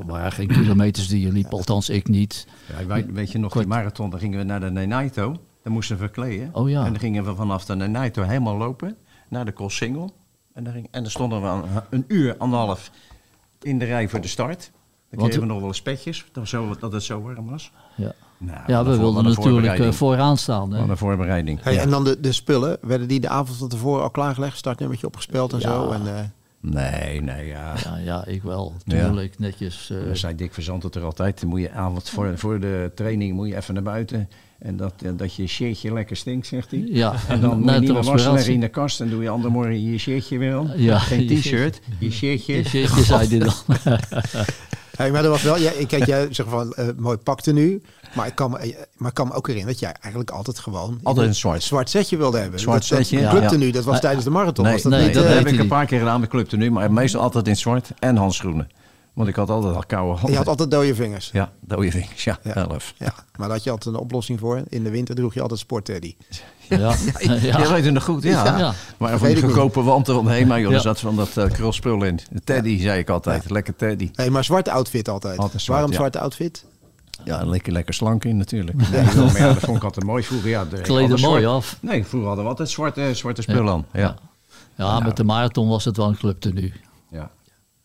Waren 0.06 0.32
geen 0.32 0.48
kilometers 0.48 1.08
die 1.08 1.22
je 1.22 1.32
liep, 1.32 1.54
althans 1.54 1.90
ik 1.90 2.08
niet. 2.08 2.48
Ja, 2.80 2.86
wij- 2.86 3.06
weet 3.14 3.32
je 3.32 3.38
nog, 3.40 3.54
die 3.54 3.68
marathon, 3.68 4.10
dan 4.10 4.20
gingen 4.20 4.38
we 4.40 4.46
naar 4.46 4.60
de 4.60 4.72
Nenaito. 4.72 5.36
Dan 5.64 5.74
moesten 5.74 5.96
we 5.98 6.02
verkleden. 6.04 6.50
Oh 6.54 6.70
ja. 6.70 6.80
En 6.86 6.92
dan 6.92 7.00
gingen 7.00 7.26
we 7.26 7.36
vanaf 7.36 7.66
de 7.66 7.76
Nenaito 7.76 8.22
helemaal 8.24 8.58
lopen 8.58 8.96
naar 9.30 9.46
de 9.46 9.52
Koolsingel. 9.52 10.14
En 10.54 10.64
dan, 10.64 10.74
ging, 10.74 10.88
en 10.92 11.02
dan 11.02 11.12
stonden 11.12 11.42
we 11.42 11.48
een, 11.48 11.64
een 11.90 12.04
uur, 12.08 12.38
anderhalf 12.38 12.92
in 13.62 13.80
de 13.80 13.86
rij 13.86 14.10
voor 14.10 14.22
de 14.22 14.28
start. 14.28 14.72
Dan 15.10 15.20
kregen 15.20 15.40
we 15.40 15.46
nog 15.48 15.60
wel 15.60 15.68
eens 15.68 15.82
petjes, 15.82 16.26
dat, 16.32 16.44
we 16.44 16.50
zo, 16.50 16.76
dat 16.80 16.92
het 16.92 17.04
zo 17.04 17.22
warm 17.22 17.50
was. 17.50 17.72
Ja, 17.96 18.14
Nou, 18.38 18.60
ja 18.68 18.86
we 18.86 18.98
wilden 18.98 19.24
natuurlijk 19.24 19.80
eh, 19.80 19.92
vooraan 19.92 20.38
staan. 20.38 20.74
Hè? 20.74 20.80
Wat 20.80 20.90
een 20.90 20.98
voorbereiding. 20.98 21.60
Hey, 21.64 21.74
Ja. 21.74 21.82
En 21.82 21.90
dan 21.90 22.04
de, 22.04 22.20
de 22.20 22.32
spullen, 22.32 22.78
werden 22.82 23.08
die 23.08 23.20
de 23.20 23.30
avond 23.30 23.58
van 23.58 23.68
tevoren 23.68 24.04
al 24.04 24.10
klaargelegd? 24.10 24.58
Startnummertje 24.58 25.08
opgespeld 25.08 25.54
en 25.54 25.60
Ja. 25.60 25.68
zo? 25.68 25.92
En, 25.92 26.08
eh, 26.18 26.24
Nee, 26.60 27.22
nee, 27.22 27.48
ja. 27.48 27.74
Ja, 27.84 27.98
ja, 27.98 28.26
ik 28.26 28.44
wel. 28.44 28.74
Ja. 28.86 29.04
Tuurlijk, 29.06 29.40
netjes. 29.40 29.90
eh, 29.90 30.06
Dan 30.06 30.16
zei 30.18 30.36
Dick 30.36 30.54
Verzant 30.54 30.84
het 30.84 30.96
er 30.96 31.04
altijd. 31.04 31.40
Dan 31.40 31.50
moet 31.50 31.60
je 31.60 31.72
avond 31.72 32.10
voor, 32.10 32.38
voor 32.38 32.60
de 32.60 32.92
training 32.96 33.34
moet 33.36 33.48
je 33.48 33.56
even 33.56 33.74
naar 33.74 33.84
buiten. 33.84 34.30
En 34.60 34.78
dat, 34.78 34.94
dat 35.16 35.36
je 35.36 35.48
shirtje 35.48 35.94
lekker 35.94 36.16
stinkt, 36.16 36.48
zegt 36.48 36.72
hij. 36.72 36.84
ja, 36.88 37.14
En 37.28 37.42
dan 37.42 37.50
moet 37.60 37.74
je 37.74 37.80
niet 37.80 37.82
meer 37.82 37.94
wassen 37.94 38.04
transpiratie. 38.16 38.32
leggen 38.34 38.54
in 38.54 38.60
de 38.60 38.68
kast. 38.68 39.02
En 39.02 39.10
doe 39.10 39.24
je 39.24 39.30
andere 39.30 39.54
morgen 39.54 39.92
je 39.92 39.98
shirtje 39.98 40.38
weer 40.38 40.54
aan. 40.56 40.72
Ja, 40.76 41.00
Geen 41.00 41.28
t-shirt, 41.28 41.80
je 42.00 42.12
shirtje. 42.12 42.54
Je 42.56 42.64
shirtje, 42.64 43.04
zei 43.04 43.28
hij 43.28 43.40
dan. 43.40 43.54
hey, 44.98 45.12
maar 45.12 45.24
er 45.24 45.30
was 45.30 45.42
wel, 45.42 45.58
ja, 45.58 45.72
ik 45.72 45.88
kijk, 45.88 46.06
jij 46.06 46.28
zegt 46.32 46.50
van 46.50 46.74
eh, 46.74 46.88
mooi 46.98 47.18
pakte 47.18 47.54
nu. 47.54 47.82
Maar 48.16 48.28
ik, 48.28 48.36
kan 48.36 48.52
me, 48.52 48.88
maar 48.98 49.10
ik 49.10 49.16
kan 49.16 49.28
me 49.28 49.34
ook 49.34 49.48
herinneren 49.48 49.80
dat 49.80 49.90
jij 49.90 49.96
eigenlijk 50.02 50.32
altijd 50.32 50.60
gewoon 50.60 51.00
Altijd 51.04 51.28
een 51.28 51.36
zwart. 51.36 51.64
zwart 51.64 51.90
setje 51.90 52.18
wilde 52.18 52.38
hebben. 52.38 52.60
Zwart 52.60 52.90
dat, 52.90 52.98
setje, 52.98 53.22
Dat 53.22 53.34
lukte 53.34 53.54
ja. 53.54 53.60
nu, 53.60 53.72
dat 53.72 53.84
was 53.84 54.00
tijdens 54.00 54.24
de 54.24 54.30
marathon. 54.30 54.64
Nee, 54.64 54.74
was 54.74 54.82
dat 54.82 54.92
nee, 54.92 55.06
niet, 55.06 55.14
dat 55.14 55.26
eh, 55.26 55.34
heb 55.34 55.48
ik 55.48 55.60
een 55.60 55.68
paar 55.68 55.86
keer 55.86 56.00
gedaan 56.00 56.20
met 56.20 56.30
Club 56.30 56.52
nu, 56.52 56.72
maar 56.72 56.92
meestal 56.92 57.22
altijd 57.22 57.48
in 57.48 57.56
zwart 57.56 57.92
en 58.00 58.16
handschoenen. 58.16 58.70
Want 59.18 59.30
ik 59.30 59.36
had 59.36 59.50
altijd 59.50 59.76
al 59.76 59.84
koude 59.88 60.12
handen. 60.12 60.32
je 60.32 60.38
had 60.38 60.48
altijd 60.48 60.72
dode 60.72 60.96
vingers. 60.96 61.30
Ja, 61.34 61.52
dode 61.62 61.92
vingers, 61.92 62.24
ja, 62.24 62.40
Ja. 62.44 62.54
elf. 62.56 62.94
Ja, 62.98 63.14
maar 63.16 63.48
daar 63.48 63.50
had 63.58 63.64
je 63.64 63.72
altijd 63.72 63.96
een 63.96 64.02
oplossing 64.02 64.40
voor. 64.40 64.64
In 64.70 64.84
de 64.84 64.90
winter 64.90 65.16
droeg 65.16 65.34
je 65.34 65.42
altijd 65.42 65.60
sportteddy. 65.60 66.16
Ja, 66.70 66.78
ja. 66.78 66.96
Je 67.60 67.68
weet 67.74 67.84
het 67.86 67.94
nog 67.94 68.04
goed, 68.04 68.24
ja. 68.24 68.58
Ja. 68.58 68.74
Maar 68.98 69.10
van 69.10 69.20
weet 69.28 69.36
die 69.36 69.44
goedkope 69.44 69.82
wanten 69.84 70.14
van 70.16 70.26
de 70.26 70.32
HEMA, 70.32 70.60
joh, 70.60 70.70
Ja. 70.70 70.76
er 70.76 70.82
zat 70.82 71.00
van 71.00 71.16
dat 71.16 71.38
uh, 71.38 71.46
krulspul 71.46 72.04
in. 72.04 72.20
De 72.32 72.42
teddy, 72.44 72.82
zei 72.82 73.00
ik 73.00 73.10
altijd. 73.10 73.50
Lekker 73.50 73.76
teddy. 73.76 74.10
Hey, 74.14 74.30
maar 74.30 74.44
zwarte 74.44 74.72
outfit 74.72 75.10
altijd. 75.10 75.38
Altijd 75.38 75.62
zwart, 75.62 75.68
Waarom 75.80 75.90
ja. 75.92 75.98
zwarte 75.98 76.20
outfit? 76.20 76.66
Ja, 77.24 77.44
lekker, 77.46 77.74
lekker 77.74 77.94
slank 77.94 78.24
in 78.26 78.38
natuurlijk. 78.38 78.78
Maar 78.78 79.06
ja, 79.38 79.54
dat 79.54 79.64
vond 79.64 79.78
ik 79.78 79.84
altijd 79.84 80.06
mooi 80.06 80.24
vroeger. 80.24 80.50
Ja, 80.50 80.66
Kleden 80.82 81.02
altijd 81.12 81.22
mooi 81.22 81.46
af. 81.46 81.78
Nee, 81.82 82.06
vroeger 82.06 82.28
hadden 82.28 82.46
we 82.46 82.52
altijd 82.52 82.70
zwarte, 82.70 83.14
zwarte 83.14 83.42
spullen 83.42 83.74
aan. 83.74 83.86
Ja. 83.94 84.16
Ja, 84.76 85.00
met 85.00 85.18
de 85.18 85.24
marathon 85.24 85.68
was 85.68 85.86
het 85.86 85.98
wel 85.98 86.08
een 86.08 86.18
clubtenu. 86.18 86.74
Ja. 87.12 87.30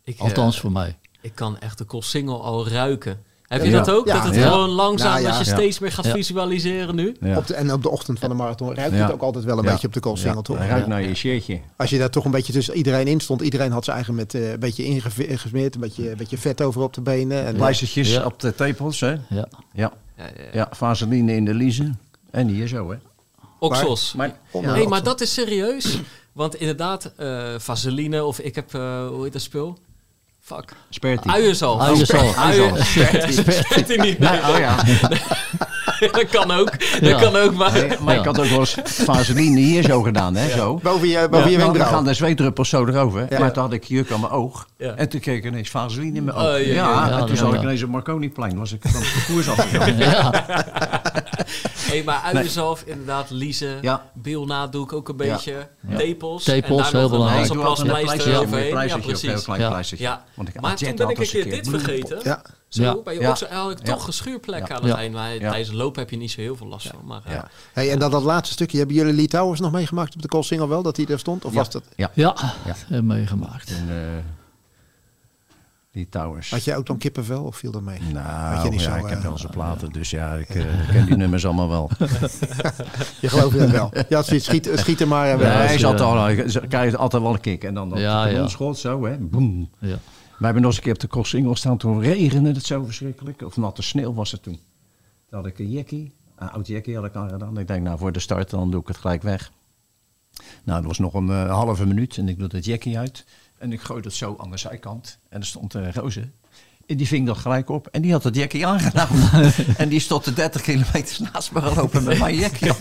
Ik, 0.05 0.15
eh, 0.17 0.23
Althans 0.23 0.61
voor 0.61 0.73
mij. 0.73 0.97
Ik 1.23 1.35
kan 1.35 1.59
echt 1.59 1.79
de 1.79 1.85
single 2.03 2.37
al 2.39 2.69
ruiken. 2.69 3.23
Heb 3.47 3.65
je 3.65 3.71
Ja. 3.71 3.79
dat 3.83 3.91
ook? 3.91 4.07
Ja. 4.07 4.15
dat 4.15 4.25
het 4.25 4.35
Ja. 4.35 4.49
gewoon 4.49 4.69
langzaam, 4.69 5.11
Nou, 5.11 5.23
ja. 5.23 5.29
dat 5.29 5.39
je 5.47 5.51
Ja. 5.51 5.57
steeds 5.57 5.79
meer 5.79 5.93
gaat 5.93 6.05
Ja. 6.05 6.13
visualiseren 6.13 6.95
nu? 6.95 7.17
Ja. 7.21 7.37
Op 7.37 7.47
de, 7.47 7.55
en 7.55 7.73
op 7.73 7.83
de 7.83 7.89
ochtend 7.91 8.19
van 8.19 8.29
de 8.29 8.35
marathon 8.35 8.75
ruikt 8.75 8.95
Ja. 8.95 9.03
het 9.03 9.13
ook 9.13 9.23
altijd 9.23 9.45
wel 9.45 9.59
een 9.59 9.65
Ja. 9.65 9.71
beetje 9.71 9.87
op 9.87 9.93
de 9.93 10.01
koolsingel, 10.01 10.43
toch? 10.43 10.57
Ruikt 10.59 10.87
naar 10.87 11.03
je 11.03 11.15
shirtje. 11.15 11.61
Als 11.77 11.91
je 11.91 11.99
daar 11.99 12.11
toch 12.11 12.25
een 12.25 12.31
beetje 12.31 12.53
tussen 12.53 12.75
iedereen 12.75 13.07
in 13.07 13.21
stond. 13.21 13.41
Iedereen 13.41 13.73
had 13.73 13.85
zijn 13.85 13.97
eigen 13.97 14.15
met 14.15 14.35
eh, 14.35 14.51
een 14.51 14.61
beetje 14.61 14.85
ingesmeerd. 14.85 15.75
Een 15.75 15.81
beetje, 15.81 16.11
een 16.11 16.17
beetje 16.17 16.39
vet 16.39 16.63
over 16.63 16.83
op 16.83 16.93
de 16.95 17.01
benen. 17.01 17.45
En, 17.45 17.55
Pleistertjes 17.55 18.13
Ja. 18.13 18.25
op 18.25 18.41
de 18.41 18.55
tepels, 18.55 19.01
hè? 19.01 19.11
Ja. 19.11 19.19
Ja. 19.29 19.47
Ja, 19.73 19.93
ja, 20.17 20.25
ja. 20.37 20.49
ja, 20.53 20.69
vaseline 20.71 21.35
in 21.35 21.45
de 21.45 21.55
liezen. 21.55 21.99
En 22.31 22.49
hier 22.49 22.69
zo, 22.69 22.91
hè? 22.91 22.97
Oksels. 23.59 24.13
Maar, 24.17 24.37
ja. 24.53 24.73
Nee, 24.73 24.89
maar 24.89 25.03
dat 25.03 25.21
is 25.21 25.33
serieus. 25.33 25.99
Want 26.33 26.55
inderdaad, 26.55 27.13
eh 27.17 27.55
vaseline 27.59 28.25
of 28.25 28.39
ik 28.39 28.55
heb, 28.55 28.75
eh, 28.75 29.07
hoe 29.09 29.23
heet 29.25 29.33
dat 29.33 29.43
spul? 29.43 29.79
Fuck. 30.45 30.73
Sperti. 30.91 31.29
Uienzalf. 31.31 31.81
Uienzalf. 31.81 32.37
Uien- 32.37 32.85
Sperti 32.85 33.97
niet. 33.97 34.19
Nee, 34.19 34.39
Oh 34.51 34.59
ja. 34.59 34.77
dat 36.13 36.29
kan 36.31 36.51
ook. 36.51 36.71
Dat 37.01 37.11
Ja. 37.11 37.19
kan 37.21 37.37
ook, 37.37 37.55
maar... 37.55 37.73
Nee, 37.73 37.91
maar 38.01 38.17
ik 38.17 38.25
had 38.25 38.39
ook 38.41 38.47
wel 38.47 38.59
eens 38.59 38.77
vaseline 38.85 39.61
hier 39.61 39.83
zo 39.83 40.03
gedaan, 40.03 40.35
hè? 40.37 40.49
Zo. 40.51 40.81
boven 40.83 41.09
je, 41.09 41.29
boven 41.29 41.51
je 41.51 41.57
nou, 41.57 41.59
dan 41.59 41.59
wenkbrauw. 41.59 41.89
gaan 41.91 42.05
de 42.05 42.15
zweetdruppels 42.15 42.69
zo 42.69 42.87
erover. 42.87 43.27
Ja. 43.31 43.39
Maar 43.39 43.53
toen 43.53 43.63
had 43.63 43.73
ik 43.73 43.85
juk 43.85 44.11
aan 44.11 44.21
mijn 44.21 44.33
oog. 44.33 44.67
Ja. 44.79 44.95
En 44.95 45.09
toen 45.09 45.21
kreeg 45.21 45.37
ik 45.37 45.45
ineens 45.45 45.71
vaseline 45.71 46.17
in 46.17 46.25
mijn 46.25 46.37
oog. 46.37 46.45
Oh, 46.55 46.61
ja, 46.61 46.67
ja, 46.67 46.75
ja, 46.75 47.07
ja. 47.07 47.11
en 47.13 47.19
toen 47.19 47.29
Ja, 47.29 47.35
zat 47.37 47.51
ja. 47.51 47.57
ik 47.57 47.63
ineens 47.63 47.83
op 47.83 47.91
Marconiplein. 47.91 48.59
Was 48.59 48.73
ik 48.73 48.81
van 48.89 49.01
de 49.01 49.25
koers 49.27 49.49
afgegaan. 49.59 50.33
Ja. 51.93 51.99
Hey, 51.99 52.05
maar 52.05 52.21
uienzalf, 52.35 52.83
inderdaad, 52.87 53.31
liezen. 53.31 53.79
Ja. 53.83 54.11
Ik 54.15 54.23
ook 54.93 55.09
een 55.09 55.17
Ja. 55.27 55.33
beetje. 55.33 55.69
Tepels. 55.97 56.45
Tepels, 56.45 56.71
en 56.87 56.93
daar 56.93 56.93
heel 56.93 57.01
nog 57.03 57.03
een 57.03 57.11
belangrijk. 57.11 57.51
een 57.51 57.87
pleistertje, 57.87 58.39
overheen. 58.47 58.63
een 58.63 58.69
Ja, 58.89 58.95
een 58.95 59.01
precies. 59.01 59.45
klein 59.45 59.61
Ja. 59.61 59.69
pleistertje. 59.69 60.05
Ja. 60.07 60.25
Want 60.35 60.49
ik, 60.49 60.61
Maar 60.61 60.77
toen 60.77 60.89
ben 60.97 61.01
had 61.01 61.11
ik 61.11 61.17
een 61.17 61.23
eens 61.23 61.33
keer 61.33 61.45
dit 61.63 61.69
vergeten. 61.69 62.21
Ja. 62.23 62.43
Zo, 62.69 62.83
Ja. 62.83 62.97
bij 63.05 63.15
je 63.15 63.21
Ja. 63.21 63.29
ook 63.29 63.37
zo 63.37 63.45
eigenlijk 63.45 63.87
Ja. 63.87 63.93
toch 63.93 64.05
geschuurplekken 64.05 64.69
Ja. 64.69 64.75
aan 64.75 64.83
het 64.83 64.93
Ja. 64.93 64.99
eind. 64.99 65.15
Maar 65.15 65.39
tijdens 65.39 65.69
het 65.69 65.77
lopen 65.77 66.01
heb 66.01 66.11
je 66.11 66.17
niet 66.17 66.31
zo 66.31 66.41
heel 66.41 66.57
veel 66.57 66.67
last 66.67 66.87
van. 66.87 67.01
Maar, 67.05 67.21
eh, 67.25 67.33
Ja. 67.33 67.49
Hey, 67.73 67.91
en 67.91 67.99
dan 67.99 68.11
dat 68.11 68.23
laatste 68.23 68.53
stukje. 68.53 68.79
Hebben 68.79 68.97
jullie 68.97 69.13
Lee 69.13 69.27
Towers 69.29 69.61
nog 69.61 69.73
meegemaakt 69.73 70.15
op 70.15 70.23
de 70.23 70.29
koolsingel 70.29 70.69
wel? 70.69 70.83
Dat 70.83 70.97
hij 70.97 71.07
er 71.07 71.19
stond? 71.19 71.45
Of 71.45 71.53
Ja. 71.53 71.59
was 71.59 71.71
dat... 71.71 71.83
Ja, 71.97 72.11
Ja. 72.15 72.35
meegemaakt. 73.03 73.73
Die 75.93 76.09
towers. 76.09 76.51
Had 76.51 76.65
jij 76.65 76.77
ook 76.77 76.87
dan 76.87 76.99
kippenvel 76.99 77.45
of 77.45 77.57
viel 77.57 77.71
dat 77.71 77.83
mee? 77.83 78.01
Nou, 78.13 78.71
niet 78.71 78.81
ja, 78.81 78.91
zo, 78.91 79.05
ik 79.05 79.07
heb 79.09 79.19
eh, 79.19 79.23
wel 79.23 79.33
eens 79.33 79.47
platen, 79.51 79.93
dus 79.93 80.11
ja, 80.11 80.35
ik 80.35 80.49
eh, 80.49 80.65
ken 80.91 81.07
die 81.07 81.17
nummers 81.17 81.45
allemaal 81.47 81.69
wel. 81.69 81.91
Je 83.21 83.29
gelooft 83.29 83.59
het 83.59 83.71
wel. 83.71 83.91
Ja, 84.09 84.17
het 84.17 84.27
schiet, 84.43 84.71
schiet, 84.75 85.01
er 85.01 85.09
maar. 85.09 85.29
eh, 85.31 85.37
Nee, 85.37 85.47
hij 85.47 85.85
altijd, 85.85 86.57
al, 86.57 86.67
krijgt 86.69 86.97
altijd 86.97 87.23
wel 87.23 87.33
een 87.33 87.41
kick. 87.41 87.65
En 87.65 87.75
dan 87.75 87.89
dat 87.89 87.99
Ja, 87.99 88.27
ja. 88.27 88.49
schot 88.49 88.79
zo, 88.79 89.05
hè. 89.07 89.17
Boom. 89.19 89.71
Ja. 89.79 89.99
We 90.39 90.45
hebben 90.45 90.63
nog 90.63 90.71
eens 90.71 90.77
een 90.77 90.83
keer 90.83 90.93
op 90.93 91.01
de 91.01 91.07
crossingel 91.07 91.57
staan. 91.57 91.77
Toen 91.77 92.01
regende 92.01 92.53
het 92.53 92.65
zo 92.67 92.85
verschrikkelijk. 92.85 93.43
Of 93.43 93.57
natte 93.57 93.83
sneeuw 93.83 94.15
was 94.15 94.31
het 94.33 94.43
toen. 94.43 94.59
Toen 95.29 95.39
had 95.39 95.47
ik 95.47 95.59
een 95.59 95.71
jackie. 95.71 96.13
Een 96.37 96.51
oud 96.51 96.67
jackie 96.67 96.97
had 96.97 97.05
ik 97.05 97.15
aangedaan. 97.15 97.59
Ik 97.59 97.67
denk, 97.67 97.83
nou, 97.83 97.99
voor 97.99 98.13
de 98.13 98.21
start 98.21 98.51
dan 98.51 98.71
doe 98.71 98.81
ik 98.81 98.89
het 98.89 98.97
gelijk 98.97 99.23
weg. 99.23 99.53
Nou, 100.65 100.79
dat 100.79 100.87
was 100.87 100.99
nog 100.99 101.15
een 101.15 101.29
halve 101.29 101.87
minuut. 101.87 102.17
En 102.17 102.29
ik 102.29 102.39
doe 102.39 102.49
dat 102.49 102.65
jackie 102.65 102.99
uit. 102.99 103.25
En 103.63 103.73
ik 103.73 103.81
gooi 103.81 104.03
dat 104.03 104.13
zo 104.13 104.37
aan 104.39 104.51
de 104.51 104.57
zijkant. 104.57 105.19
En 105.29 105.41
er 105.41 105.47
stond 105.47 105.75
een 105.75 105.93
roze. 105.93 106.29
En 106.87 106.97
die 106.97 107.07
ving 107.07 107.27
dat 107.27 107.37
gelijk 107.37 107.69
op. 107.69 107.87
En 107.87 108.03
die 108.03 108.13
had 108.13 108.25
het 108.25 108.37
jackie 108.37 108.67
aangedaan. 108.67 109.09
en 109.77 109.89
die 109.89 110.01
stond 110.01 110.25
de 110.25 110.33
30 110.33 110.63
kilometer 110.63 111.29
naast 111.33 111.53
me 111.53 111.61
gelopen 111.61 112.05
met 112.05 112.19
mijn 112.19 112.35
jackie. 112.35 112.73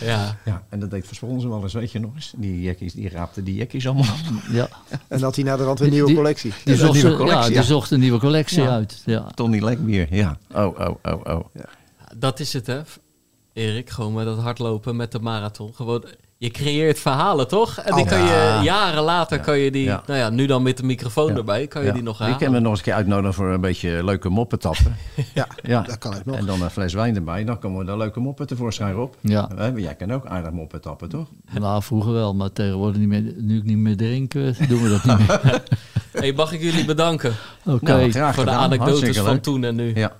ja. 0.00 0.36
Ja, 0.44 0.62
en 0.68 0.80
dat 0.80 0.90
deed 0.90 1.06
Verspronsen 1.06 1.50
wel 1.50 1.62
eens, 1.62 1.72
weet 1.72 1.92
je 1.92 1.98
nog 2.00 2.14
eens. 2.14 2.32
Die 2.36 2.60
jackies, 2.62 2.92
die 2.92 3.08
raapten 3.08 3.44
die 3.44 3.54
jackies 3.54 3.86
allemaal 3.86 4.04
op. 4.04 4.42
Ja. 4.50 4.68
En 5.08 5.22
had 5.22 5.34
hij 5.34 5.44
naar 5.44 5.56
de 5.56 5.64
rand 5.64 5.80
een 5.80 5.90
nieuwe 5.90 6.06
Die- 6.06 6.16
collectie. 6.16 6.52
Die, 6.64 6.76
zocht, 6.76 6.92
nieuwe 6.92 7.10
ze- 7.10 7.16
collectie, 7.16 7.52
ja, 7.52 7.58
die 7.60 7.68
zocht 7.68 7.90
een 7.90 8.00
nieuwe 8.00 8.18
collectie 8.18 8.62
Ja. 8.62 8.68
uit. 8.70 9.02
Ja. 9.04 9.26
Tony 9.34 9.62
Lekbier, 9.64 10.14
ja. 10.14 10.38
Oh, 10.54 10.78
oh, 10.80 10.94
oh, 11.02 11.20
oh. 11.24 11.46
Dat 12.16 12.40
is 12.40 12.52
het, 12.52 12.66
hè, 12.66 12.80
Erik. 13.52 13.90
Gewoon 13.90 14.12
met 14.12 14.24
dat 14.24 14.38
hardlopen, 14.38 14.96
met 14.96 15.12
de 15.12 15.18
marathon. 15.20 15.74
Gewoon, 15.74 16.04
je 16.40 16.50
creëert 16.50 16.98
verhalen, 16.98 17.48
toch? 17.48 17.78
En 17.78 17.94
die 17.94 18.04
Oh, 18.04 18.10
kan 18.10 18.18
ja. 18.18 18.58
je 18.58 18.64
jaren 18.64 19.02
later, 19.02 19.36
Ja. 19.38 19.42
kan 19.44 19.58
je 19.58 19.70
die, 19.70 19.84
Ja. 19.84 20.02
nou 20.06 20.18
ja, 20.18 20.30
nu 20.30 20.46
dan 20.46 20.62
met 20.62 20.76
de 20.76 20.82
microfoon 20.82 21.30
Ja. 21.30 21.36
erbij, 21.36 21.66
kan 21.66 21.80
je 21.82 21.86
Ja. 21.88 21.92
die 21.94 22.02
nog 22.02 22.16
Die 22.16 22.22
halen. 22.22 22.38
kunnen 22.38 22.56
we 22.56 22.62
nog 22.62 22.70
eens 22.70 22.78
een 22.80 22.84
keer 22.84 22.94
uitnodigen 22.94 23.34
voor 23.34 23.48
een 23.52 23.60
beetje 23.60 24.04
leuke 24.04 24.28
moppen 24.28 24.58
tappen. 24.58 24.96
Ja, 25.34 25.46
Ja. 25.62 25.80
dat 25.82 25.98
kan 25.98 26.14
ook 26.14 26.24
nog. 26.24 26.36
En 26.36 26.46
dan 26.46 26.62
een 26.62 26.70
fles 26.70 26.92
wijn 26.94 27.14
erbij. 27.16 27.44
Dan 27.44 27.58
komen 27.58 27.78
we 27.78 27.84
daar 27.84 27.96
leuke 27.96 28.20
moppen 28.20 28.46
tevoorschijn 28.46 28.96
op. 28.96 29.16
Ja. 29.20 29.48
Jij 29.76 29.94
kan 29.94 30.12
ook 30.12 30.26
aardig 30.26 30.50
moppen 30.50 30.80
tappen, 30.80 31.08
toch? 31.08 31.26
Nou, 31.60 31.82
vroeger 31.82 32.12
wel, 32.12 32.34
maar 32.34 32.52
tegenwoordig 32.52 32.98
niet 32.98 33.08
meer. 33.08 33.32
Nu 33.36 33.56
ik 33.56 33.64
niet 33.64 33.76
meer 33.78 33.96
drink, 33.96 34.34
eh, 34.34 34.68
doen 34.68 34.82
we 34.82 34.88
dat 34.88 35.04
niet 35.04 35.18
meer. 35.28 35.62
Hey, 36.12 36.32
mag 36.32 36.52
ik 36.52 36.60
jullie 36.60 36.84
bedanken 36.84 37.34
Oké. 37.64 37.84
Nou, 37.84 38.10
graag 38.10 38.34
voor 38.34 38.44
de 38.44 38.50
gedaan. 38.50 38.64
anekdotes 38.64 38.92
Hartstikke 39.00 39.20
van 39.26 39.32
leuk. 39.34 39.42
toen 39.42 39.64
en 39.64 39.74
nu. 39.74 39.94
Ja, 39.94 40.12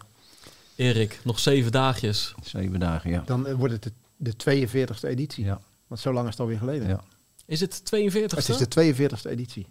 Erik, 0.76 1.20
nog 1.24 1.38
zeven 1.38 1.72
dagjes. 1.72 2.34
zeven 2.42 2.80
dagen, 2.80 3.10
ja. 3.10 3.22
Dan 3.26 3.46
eh, 3.46 3.54
wordt 3.54 3.72
het 3.72 3.82
de, 3.82 3.92
de 4.16 4.32
42e 4.36 5.08
editie. 5.08 5.44
ja. 5.44 5.58
Want 5.88 6.00
zo 6.00 6.12
lang 6.12 6.24
is 6.24 6.30
het 6.30 6.40
alweer 6.40 6.58
geleden. 6.58 6.88
ja. 6.88 7.00
Is 7.46 7.60
het 7.60 7.84
42 7.84 8.38
Het 8.38 8.48
is 8.48 8.68
de 8.68 9.08
42e 9.08 9.30
editie. 9.30 9.66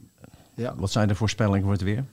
Ja. 0.55 0.75
Wat 0.75 0.91
zijn 0.91 1.07
de 1.07 1.15
voorspellingen 1.15 1.61
voor 1.61 1.71
het 1.71 1.81
weer? 1.81 2.05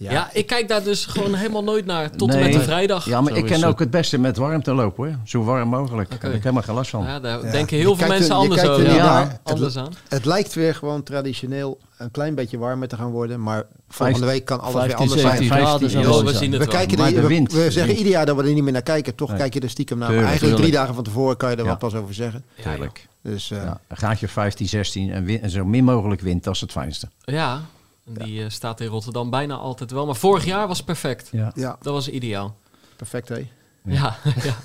Ja. 0.00 0.30
ik 0.32 0.46
kijk 0.46 0.68
daar 0.68 0.82
dus 0.82 1.06
gewoon 1.06 1.34
helemaal 1.34 1.64
nooit 1.64 1.86
naar. 1.86 2.10
Tot 2.10 2.34
en 2.34 2.40
met 2.40 2.52
de 2.52 2.60
vrijdag. 2.62 3.04
Ja, 3.04 3.20
maar 3.20 3.32
Zo 3.32 3.38
ik 3.38 3.44
ken 3.44 3.54
het. 3.56 3.64
ook 3.64 3.78
het 3.78 3.90
beste 3.90 4.18
met 4.18 4.36
warmte 4.36 4.72
lopen, 4.74 5.06
hoor. 5.06 5.16
Zo 5.24 5.44
warm 5.44 5.68
mogelijk. 5.68 6.10
Daar 6.10 6.18
heb 6.22 6.32
ik 6.32 6.42
helemaal 6.42 6.62
geen 6.62 6.74
last 6.74 6.90
van. 6.90 7.04
Ja, 7.04 7.20
daar 7.20 7.44
Ja. 7.44 7.50
denken 7.50 7.76
Je 7.76 7.82
heel 7.82 7.96
veel 7.96 8.04
er- 8.04 8.10
mensen 8.12 8.34
anders 8.34 8.62
er 8.62 8.70
over. 8.70 8.94
Ja, 8.94 9.40
anders 9.42 9.76
aan. 9.76 9.92
Het 10.08 10.24
lijkt 10.24 10.54
weer 10.54 10.74
gewoon 10.74 11.02
traditioneel 11.02 11.78
een 11.98 12.10
klein 12.10 12.34
beetje 12.34 12.58
warmer 12.58 12.88
te 12.88 12.96
gaan 12.96 13.10
worden. 13.10 13.42
Maar 13.42 13.64
volgende 13.88 14.26
week 14.26 14.44
kan 14.44 14.60
alles 14.60 14.72
weer 14.74 14.82
15, 14.82 14.98
anders 15.00 15.20
zijn. 15.20 15.32
17 15.36 15.56
graden 15.56 15.68
15, 15.78 15.90
zou 15.90 16.04
Joh, 16.04 16.12
wel 16.24 16.32
we 16.32 16.38
zien 16.38 16.52
het 16.52 16.60
We, 16.60 16.66
wel. 16.66 16.74
kijken 16.76 16.98
er, 17.04 17.14
de 17.14 17.20
we- 17.20 17.26
wind, 17.26 17.52
we 17.52 17.70
zeggen 17.70 17.94
ieder 17.94 18.12
jaar 18.12 18.26
dat 18.26 18.36
we 18.36 18.42
er 18.42 18.52
niet 18.54 18.62
meer 18.62 18.72
naar 18.72 18.82
kijken. 18.82 19.14
Toch 19.14 19.28
Nee. 19.28 19.38
kijk 19.38 19.54
je 19.54 19.60
er 19.60 19.70
stiekem 19.70 19.98
naar. 19.98 20.12
Maar 20.12 20.24
eigenlijk 20.24 20.56
drie 20.56 20.72
dagen 20.72 20.94
van 20.94 21.04
tevoren 21.04 21.36
kan 21.36 21.50
je 21.50 21.56
er 21.56 21.62
Ja. 21.62 21.68
wat 21.68 21.78
pas 21.78 21.94
over 21.94 22.14
zeggen. 22.14 22.44
Tuurlijk. 22.62 23.06
Dus 23.22 23.50
eh, 23.50 23.58
Ja, 23.62 23.80
een 23.88 23.96
gaatje 23.96 24.28
15, 24.28 24.68
16 24.68 25.10
en, 25.12 25.24
win- 25.24 25.42
en 25.42 25.50
zo 25.50 25.64
min 25.64 25.84
mogelijk 25.84 26.20
wind, 26.20 26.44
dat 26.44 26.54
is 26.54 26.60
het 26.60 26.70
fijnste. 26.72 27.08
Ja, 27.24 27.60
die 28.08 28.42
eh, 28.44 28.50
staat 28.50 28.80
in 28.80 28.86
Rotterdam 28.86 29.30
bijna 29.30 29.54
altijd 29.54 29.90
wel. 29.90 30.06
Maar 30.06 30.16
vorig 30.16 30.44
jaar 30.44 30.68
was 30.68 30.82
perfect. 30.82 31.28
Ja. 31.32 31.52
ja, 31.54 31.76
Dat 31.82 31.92
was 31.92 32.08
ideaal. 32.08 32.56
perfect 32.96 33.28
hè. 33.28 33.48
Ja, 33.84 34.16
ja. 34.42 34.56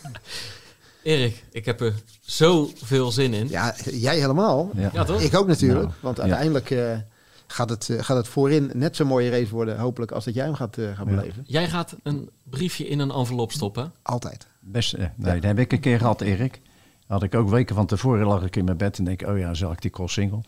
Erik, 1.03 1.43
ik 1.51 1.65
heb 1.65 1.81
er 1.81 1.93
zoveel 2.21 3.11
zin 3.11 3.33
in. 3.33 3.49
Ja, 3.49 3.75
jij 3.91 4.19
helemaal. 4.19 4.69
Ja. 4.75 4.89
Ja, 4.93 5.03
toch? 5.03 5.21
Ik 5.21 5.35
ook 5.35 5.47
natuurlijk. 5.47 5.85
Nou, 5.85 5.93
want 6.01 6.17
ja. 6.17 6.23
uiteindelijk... 6.23 6.69
eh, 6.71 6.97
gaat 7.47 7.69
het, 7.69 7.89
eh, 7.89 8.03
gaat 8.03 8.17
het 8.17 8.27
voorin 8.27 8.71
net 8.73 8.95
zo'n 8.95 9.07
mooie 9.07 9.29
race 9.29 9.51
worden, 9.51 9.77
hopelijk, 9.79 10.11
als 10.11 10.25
dat 10.25 10.33
jij 10.33 10.45
hem 10.45 10.53
gaat, 10.53 10.77
eh, 10.77 10.85
gaat 10.85 11.07
Ja. 11.07 11.15
beleven. 11.15 11.43
Jij 11.47 11.69
gaat 11.69 11.95
een 12.03 12.29
briefje 12.43 12.87
in 12.87 12.99
een 12.99 13.11
envelop 13.11 13.51
stoppen. 13.51 13.91
Altijd. 14.01 14.47
Best, 14.59 14.93
eh, 14.93 15.05
nee, 15.15 15.33
dat 15.33 15.43
heb 15.43 15.59
ik 15.59 15.71
een 15.71 15.79
keer 15.79 15.97
gehad, 15.99 16.21
Erik. 16.21 16.61
Had 17.07 17.23
ik 17.23 17.35
ook 17.35 17.49
weken 17.49 17.75
van 17.75 17.85
tevoren 17.85 18.25
lag 18.27 18.43
ik 18.43 18.55
in 18.55 18.65
mijn 18.65 18.77
bed 18.77 18.97
en 18.97 19.03
denk, 19.03 19.21
oh 19.27 19.37
ja, 19.37 19.53
zal 19.53 19.71
ik 19.71 19.81
die 19.81 19.91
cross 19.91 20.13
single. 20.13 20.41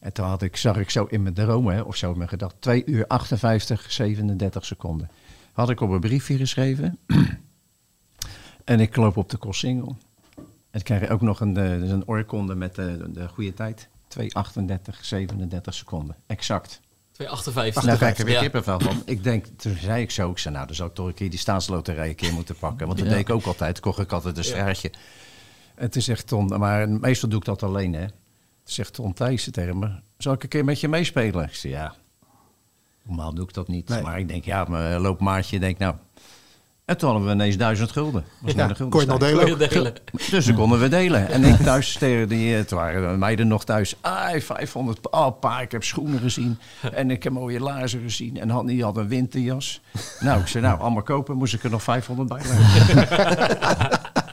En 0.00 0.12
toen 0.12 0.26
had 0.26 0.42
ik, 0.42 0.56
zag 0.56 0.76
ik 0.76 0.90
zo 0.90 1.04
in 1.04 1.22
mijn 1.22 1.34
dromen, 1.34 1.74
hè, 1.74 1.80
of 1.80 1.96
zo 1.96 2.10
in 2.12 2.16
mijn 2.16 2.28
gedachten, 2.28 2.60
2 2.60 2.84
uur 2.86 3.06
58, 3.06 3.92
37 3.92 4.64
seconden. 4.64 5.10
Had 5.52 5.70
ik 5.70 5.80
op 5.80 5.90
een 5.90 6.00
briefje 6.00 6.36
geschreven. 6.36 6.98
en 8.64 8.80
ik 8.80 8.96
loop 8.96 9.16
op 9.16 9.30
de 9.30 9.38
cross 9.38 9.58
single. 9.58 9.94
En 10.70 10.78
ik 10.80 10.84
krijg 10.84 11.08
ook 11.10 11.20
nog 11.20 11.40
een, 11.40 11.56
eh, 11.56 11.80
dus 11.80 11.90
een 11.90 12.06
oorkonde 12.08 12.54
met 12.54 12.74
de, 12.74 13.10
de 13.12 13.28
goede 13.28 13.54
tijd. 13.54 13.88
2,38, 14.08 14.24
37 15.00 15.74
seconden. 15.74 16.16
Exact. 16.26 16.80
258. 17.12 17.84
Nou, 17.84 17.98
kijk, 17.98 18.10
ik 18.12 18.18
heb 18.18 18.28
Ja. 18.28 18.34
ik 18.34 18.40
kippenvel 18.40 18.80
van. 18.80 19.02
Ik 19.04 19.22
denk, 19.22 19.46
toen 19.56 19.76
zei 19.76 20.02
ik 20.02 20.10
zo, 20.10 20.30
ik 20.30 20.38
zei, 20.38 20.54
nou, 20.54 20.66
dan 20.66 20.76
zou 20.76 20.88
ik 20.88 20.94
toch 20.94 21.06
een 21.06 21.14
keer 21.14 21.30
die 21.30 21.38
staatsloterij 21.38 22.08
een 22.08 22.14
keer 22.14 22.32
moeten 22.32 22.56
pakken. 22.56 22.86
Want 22.86 22.98
dat 22.98 23.08
Ja. 23.08 23.12
deed 23.14 23.22
ik 23.28 23.30
ook 23.34 23.44
altijd, 23.44 23.80
kocht 23.80 23.98
ik 23.98 24.12
altijd 24.12 24.36
een 24.36 24.44
straatje. 24.44 24.90
En 25.74 25.90
toen 25.90 26.02
zegt 26.02 26.26
Ton, 26.26 26.46
maar 26.58 26.88
meestal 26.88 27.28
doe 27.28 27.38
ik 27.38 27.44
dat 27.44 27.62
alleen, 27.62 27.92
hè. 27.92 28.06
Zegt 28.66 28.92
Ton 28.92 29.12
Thijssen 29.12 29.52
tegen 29.52 29.78
me, 29.78 29.90
zal 30.18 30.32
ik 30.32 30.42
een 30.42 30.48
keer 30.48 30.64
met 30.64 30.80
je 30.80 30.88
meespelen? 30.88 31.44
Ik 31.44 31.54
zei, 31.54 31.72
ja, 31.72 31.94
normaal 33.02 33.34
doe 33.34 33.44
ik 33.44 33.54
dat 33.54 33.68
niet. 33.68 33.88
Nee. 33.88 34.02
Maar 34.02 34.18
ik 34.18 34.28
denk, 34.28 34.44
ja, 34.44 34.64
mijn 34.64 35.00
loopmaatje, 35.00 35.58
denk 35.58 35.78
nou... 35.78 35.94
En 36.84 36.96
toen 36.96 37.08
hadden 37.10 37.28
we 37.28 37.34
ineens 37.34 37.56
duizend 37.56 37.90
gulden. 37.90 38.24
Was 38.40 38.52
Ja, 38.52 38.58
naar 38.58 38.68
de 38.68 38.74
gulden 38.74 38.90
kon 38.90 39.00
je 39.00 39.06
nog 39.06 39.16
stijl. 39.16 39.56
delen? 39.68 39.94
Dus 40.30 40.44
dan 40.46 40.54
konden 40.54 40.80
we 40.80 40.88
delen. 40.88 41.28
En 41.28 41.44
ik 41.44 41.56
thuis 41.56 41.92
tegen 41.92 42.28
die, 42.28 42.54
het 42.54 42.70
waren 42.70 43.10
de 43.10 43.16
meiden 43.16 43.48
nog 43.48 43.64
thuis. 43.64 43.96
Ah, 44.00 44.40
500, 44.40 45.10
oh 45.10 45.38
pa, 45.40 45.60
ik 45.60 45.72
heb 45.72 45.84
schoenen 45.84 46.18
gezien. 46.20 46.58
En 46.92 47.10
ik 47.10 47.22
heb 47.22 47.32
mooie 47.32 47.60
laarzen 47.60 48.00
gezien. 48.00 48.40
En 48.40 48.50
had, 48.50 48.66
die 48.66 48.82
had 48.82 48.96
een 48.96 49.08
winterjas. 49.08 49.80
Nou, 50.20 50.40
ik 50.40 50.46
zei, 50.46 50.64
nou, 50.64 50.80
allemaal 50.80 51.02
kopen. 51.02 51.36
Moest 51.36 51.54
ik 51.54 51.64
er 51.64 51.70
nog 51.70 51.82
500 51.82 52.28
bij 52.28 52.42
leggen. 52.46 53.98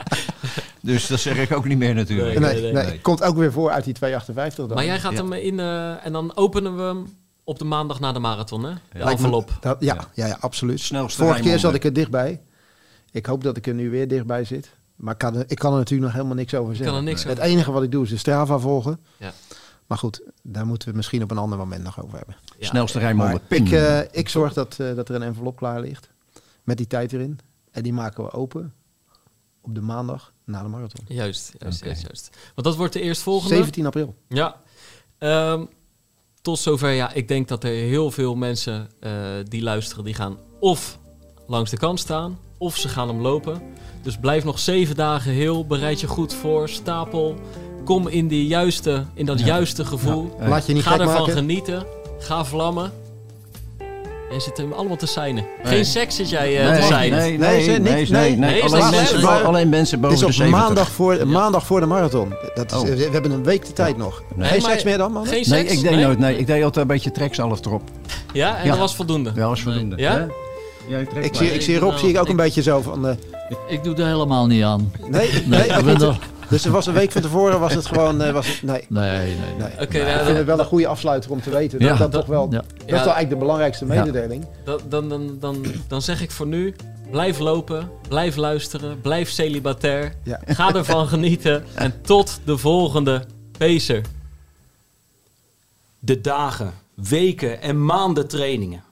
dus 0.83 1.07
dat 1.07 1.19
zeg 1.19 1.37
ik 1.37 1.51
ook 1.51 1.65
niet 1.65 1.77
meer 1.77 1.93
natuurlijk. 1.95 2.39
Nee, 2.39 2.61
nee, 2.61 2.73
nee, 2.73 2.83
nee. 2.85 3.01
Komt 3.01 3.23
ook 3.23 3.35
weer 3.35 3.51
voor 3.51 3.71
uit 3.71 3.83
die 3.83 3.93
258 3.93 4.65
dan. 4.67 4.75
Maar 4.75 4.85
jij 4.85 4.99
gaat 4.99 5.11
Ja. 5.11 5.17
hem 5.17 5.33
in 5.33 5.59
eh, 5.59 6.05
en 6.05 6.11
dan 6.11 6.35
openen 6.35 6.75
we 6.75 6.81
hem 6.81 7.07
op 7.43 7.59
de 7.59 7.65
maandag 7.65 7.99
na 7.99 8.11
de 8.11 8.19
marathon, 8.19 8.63
hè? 8.63 8.73
De 8.91 8.99
envelop. 8.99 9.57
Dat, 9.59 9.77
ja, 9.79 10.07
ja. 10.13 10.27
Ja, 10.27 10.37
absoluut. 10.39 10.79
Snelste 10.79 11.23
Vorige 11.23 11.41
keer 11.41 11.59
zat 11.59 11.73
ik 11.73 11.83
er 11.83 11.93
dichtbij. 11.93 12.41
Ik 13.11 13.25
hoop 13.25 13.43
dat 13.43 13.57
ik 13.57 13.67
er 13.67 13.73
nu 13.73 13.89
weer 13.89 14.07
dichtbij 14.07 14.43
zit. 14.43 14.69
Maar 14.95 15.13
ik 15.13 15.19
kan 15.19 15.35
er, 15.35 15.43
ik 15.47 15.57
kan 15.57 15.71
er 15.71 15.77
natuurlijk 15.77 16.03
nog 16.07 16.13
helemaal 16.13 16.35
niks 16.37 16.53
over 16.53 16.75
zeggen. 16.75 16.95
er 16.95 17.03
niks 17.03 17.23
Het 17.23 17.37
enige 17.37 17.71
wat 17.71 17.83
ik 17.83 17.91
doe 17.91 18.03
is 18.03 18.09
de 18.09 18.17
Strava 18.17 18.57
volgen. 18.59 18.99
Ja. 19.17 19.31
Maar 19.87 19.97
goed, 19.97 20.21
daar 20.41 20.65
moeten 20.65 20.81
we 20.83 20.87
het 20.87 20.95
misschien 20.95 21.23
op 21.23 21.31
een 21.31 21.37
ander 21.37 21.57
moment 21.57 21.83
nog 21.83 22.03
over 22.03 22.17
hebben. 22.17 22.35
Ja. 22.57 22.65
Snelste 22.67 22.97
Maar 22.97 23.05
Rijnmond. 23.05 23.41
ik, 23.47 23.71
eh, 23.71 23.99
ik 24.11 24.29
zorg 24.29 24.53
dat, 24.53 24.79
eh, 24.79 24.95
dat 24.95 25.09
er 25.09 25.15
een 25.15 25.23
envelop 25.23 25.55
klaar 25.55 25.81
ligt. 25.81 26.09
Met 26.63 26.77
die 26.77 26.87
tijd 26.87 27.13
erin. 27.13 27.39
En 27.71 27.83
die 27.83 27.93
maken 27.93 28.23
we 28.23 28.31
open 28.31 28.73
op 29.61 29.75
de 29.75 29.81
maandag 29.81 30.32
na 30.45 30.61
de 30.61 30.67
marathon. 30.67 31.05
Juist, 31.07 31.53
juist, 31.59 31.83
juist, 31.85 32.01
juist. 32.01 32.29
Want 32.55 32.67
dat 32.67 32.75
wordt 32.75 32.93
de 32.93 33.01
eerstvolgende. 33.01 33.55
17 33.55 33.85
april. 33.85 34.15
Ja. 34.29 34.61
Ehm, 35.17 35.65
tot 36.41 36.59
zover, 36.59 36.89
ja, 36.91 37.13
ik 37.13 37.27
denk 37.27 37.47
dat 37.47 37.63
er 37.63 37.69
heel 37.71 38.11
veel 38.11 38.35
mensen 38.35 38.89
eh, 38.99 39.11
die 39.43 39.61
luisteren, 39.63 40.03
die 40.03 40.13
gaan 40.13 40.37
of 40.59 40.99
langs 41.47 41.69
de 41.71 41.77
kant 41.77 41.99
staan, 41.99 42.39
of 42.57 42.77
ze 42.77 42.87
gaan 42.89 43.07
hem 43.07 43.21
lopen. 43.21 43.61
Dus 44.01 44.17
blijf 44.17 44.43
nog 44.43 44.59
zeven 44.59 44.95
dagen 44.95 45.31
heel, 45.31 45.65
bereid 45.67 45.99
je 45.99 46.07
goed 46.07 46.33
voor, 46.33 46.69
stapel. 46.69 47.35
Kom 47.85 48.07
in, 48.07 48.27
die 48.27 48.47
juiste, 48.47 49.05
in 49.13 49.25
dat 49.25 49.39
Ja. 49.39 49.45
juiste 49.45 49.85
gevoel. 49.85 50.35
Ja. 50.39 50.47
Laat 50.47 50.65
je 50.65 50.73
niet 50.73 50.83
Ga 50.83 50.99
ervan 50.99 51.13
maken. 51.19 51.33
genieten. 51.33 51.85
Ga 52.19 52.45
vlammen. 52.45 52.91
En 54.33 54.41
zit 54.41 54.57
hem 54.57 54.71
allemaal 54.73 54.95
te 54.95 55.05
seinen. 55.05 55.45
Nee. 55.63 55.73
Geen 55.73 55.85
seks 55.85 56.15
zit 56.15 56.29
jij 56.29 56.57
eh, 56.59 56.63
nee, 56.65 56.73
te 56.73 56.79
nee, 56.79 56.89
seinen. 56.89 57.17
nee, 57.19 57.37
Nee, 57.37 57.67
nee, 57.67 57.79
nee, 57.79 57.79
nee, 57.79 58.05
nee. 58.09 58.35
Nee, 58.37 58.63
Alleen, 58.63 58.81
dat 58.81 58.91
mensen, 58.91 59.19
zo? 59.19 59.25
bo- 59.27 59.31
alleen 59.47 59.69
mensen 59.69 59.91
Het 59.99 60.01
boven 60.01 60.15
is 60.15 60.19
de 60.19 60.25
op 60.25 60.31
70. 60.33 60.61
maandag 60.61 60.89
voor, 60.91 61.27
maandag 61.27 61.65
voor 61.65 61.79
de 61.79 61.85
marathon. 61.85 62.33
Dat 62.55 62.71
is, 62.71 62.77
Oh. 62.77 62.83
we, 62.87 62.95
we 62.95 63.09
hebben 63.11 63.31
een 63.31 63.43
week 63.43 63.65
de 63.65 63.73
tijd 63.73 63.97
nog. 63.97 64.23
Nee, 64.35 64.49
Geen 64.49 64.61
seks 64.61 64.83
meer 64.83 64.97
dan, 64.97 65.11
man? 65.11 65.23
Geen 65.25 65.33
Nee, 65.33 65.43
seks? 65.43 65.71
ik 65.71 65.81
deed 65.81 65.99
nooit. 65.99 66.19
Nee, 66.19 66.37
ik 66.37 66.47
deed 66.47 66.63
altijd 66.63 66.75
een 66.85 66.91
beetje 66.93 67.11
trekzalf 67.11 67.65
erop. 67.65 67.81
Ja, 68.33 68.57
en 68.57 68.63
Ja. 68.63 68.69
dat 68.69 68.79
was 68.79 68.95
voldoende. 68.95 69.31
Ja, 69.35 69.47
was 69.47 69.61
voldoende. 69.61 69.95
Ja? 69.97 70.27
Ik 71.21 71.35
zie, 71.35 71.53
ik 71.53 71.61
zie 71.61 71.79
Rob 71.79 71.97
zie 71.97 72.09
ik 72.09 72.19
ook 72.19 72.27
een 72.29 72.35
beetje 72.35 72.61
zo 72.61 72.81
van... 72.81 73.07
eh, 73.07 73.15
Ik 73.67 73.83
doe 73.83 73.95
er 73.95 74.05
helemaal 74.05 74.45
niet 74.47 74.63
aan. 74.63 74.91
nee, 75.07 75.29
Nee, 75.45 75.69
nee, 75.69 75.95
ik. 76.53 76.61
Dus 76.61 76.65
er 76.65 76.71
was 76.71 76.85
een 76.87 76.93
week 76.93 77.11
van 77.11 77.21
tevoren 77.21 77.59
was 77.59 77.73
het 77.73 77.85
gewoon... 77.85 78.21
eh, 78.21 78.31
was 78.33 78.47
het, 78.47 78.61
nee, 78.63 78.85
Nee, 78.89 79.09
nee, 79.17 79.35
nee. 79.35 79.55
nee. 79.57 79.71
Oké, 79.81 79.97
ik 79.97 80.05
nou, 80.05 80.25
vind 80.25 80.37
het 80.37 80.45
wel 80.45 80.59
een 80.59 80.65
goede 80.65 80.87
afsluiter 80.87 81.31
om 81.31 81.41
te 81.41 81.49
weten. 81.49 81.79
Dat 81.79 81.87
Ja, 81.87 81.95
dat 81.97 82.11
dat- 82.11 82.21
toch 82.21 82.29
wel... 82.29 82.47
Ja. 82.51 82.57
Dat 82.57 82.65
is 82.85 82.89
wel 82.89 82.97
eigenlijk 82.99 83.29
de 83.29 83.35
belangrijkste 83.35 83.85
mededeling. 83.85 84.45
Dan, 84.63 84.79
dan, 84.89 85.09
dan, 85.09 85.37
dan, 85.39 85.65
dan 85.87 86.01
zeg 86.01 86.21
ik 86.21 86.31
voor 86.31 86.47
nu, 86.47 86.75
blijf 87.11 87.39
lopen, 87.39 87.89
blijf 88.07 88.35
luisteren, 88.35 89.01
blijf 89.01 89.29
celibatair. 89.29 90.13
Ja. 90.23 90.39
Ga 90.45 90.73
ervan 90.73 91.07
genieten 91.07 91.63
en 91.73 91.93
tot 92.01 92.39
de 92.45 92.57
volgende 92.57 93.25
Pacer. 93.57 94.01
De 95.99 96.21
dagen, 96.21 96.73
weken 96.93 97.61
en 97.61 97.85
maanden 97.85 98.27
trainingen. 98.27 98.83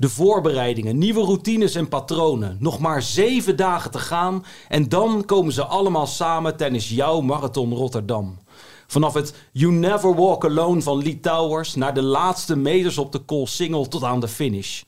De 0.00 0.08
voorbereidingen, 0.08 0.98
nieuwe 0.98 1.20
routines 1.20 1.74
en 1.74 1.88
patronen. 1.88 2.56
Nog 2.60 2.78
maar 2.78 3.02
zeven 3.02 3.56
dagen 3.56 3.90
te 3.90 3.98
gaan 3.98 4.44
en 4.68 4.88
dan 4.88 5.24
komen 5.24 5.52
ze 5.52 5.64
allemaal 5.64 6.06
samen 6.06 6.56
tijdens 6.56 6.88
jouw 6.88 7.20
marathon 7.20 7.72
Rotterdam. 7.72 8.38
Vanaf 8.86 9.14
het 9.14 9.34
You 9.52 9.72
Never 9.72 10.14
Walk 10.14 10.44
Alone 10.44 10.82
van 10.82 11.02
Lee 11.02 11.20
Towers 11.20 11.74
naar 11.74 11.94
de 11.94 12.02
laatste 12.02 12.56
meters 12.56 12.98
op 12.98 13.12
de 13.12 13.18
Koolsingel 13.18 13.88
tot 13.88 14.04
aan 14.04 14.20
de 14.20 14.28
finish. 14.28 14.82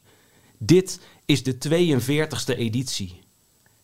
Dit 0.58 1.00
is 1.24 1.42
de 1.42 1.56
42e 1.68 2.56
editie. 2.56 3.20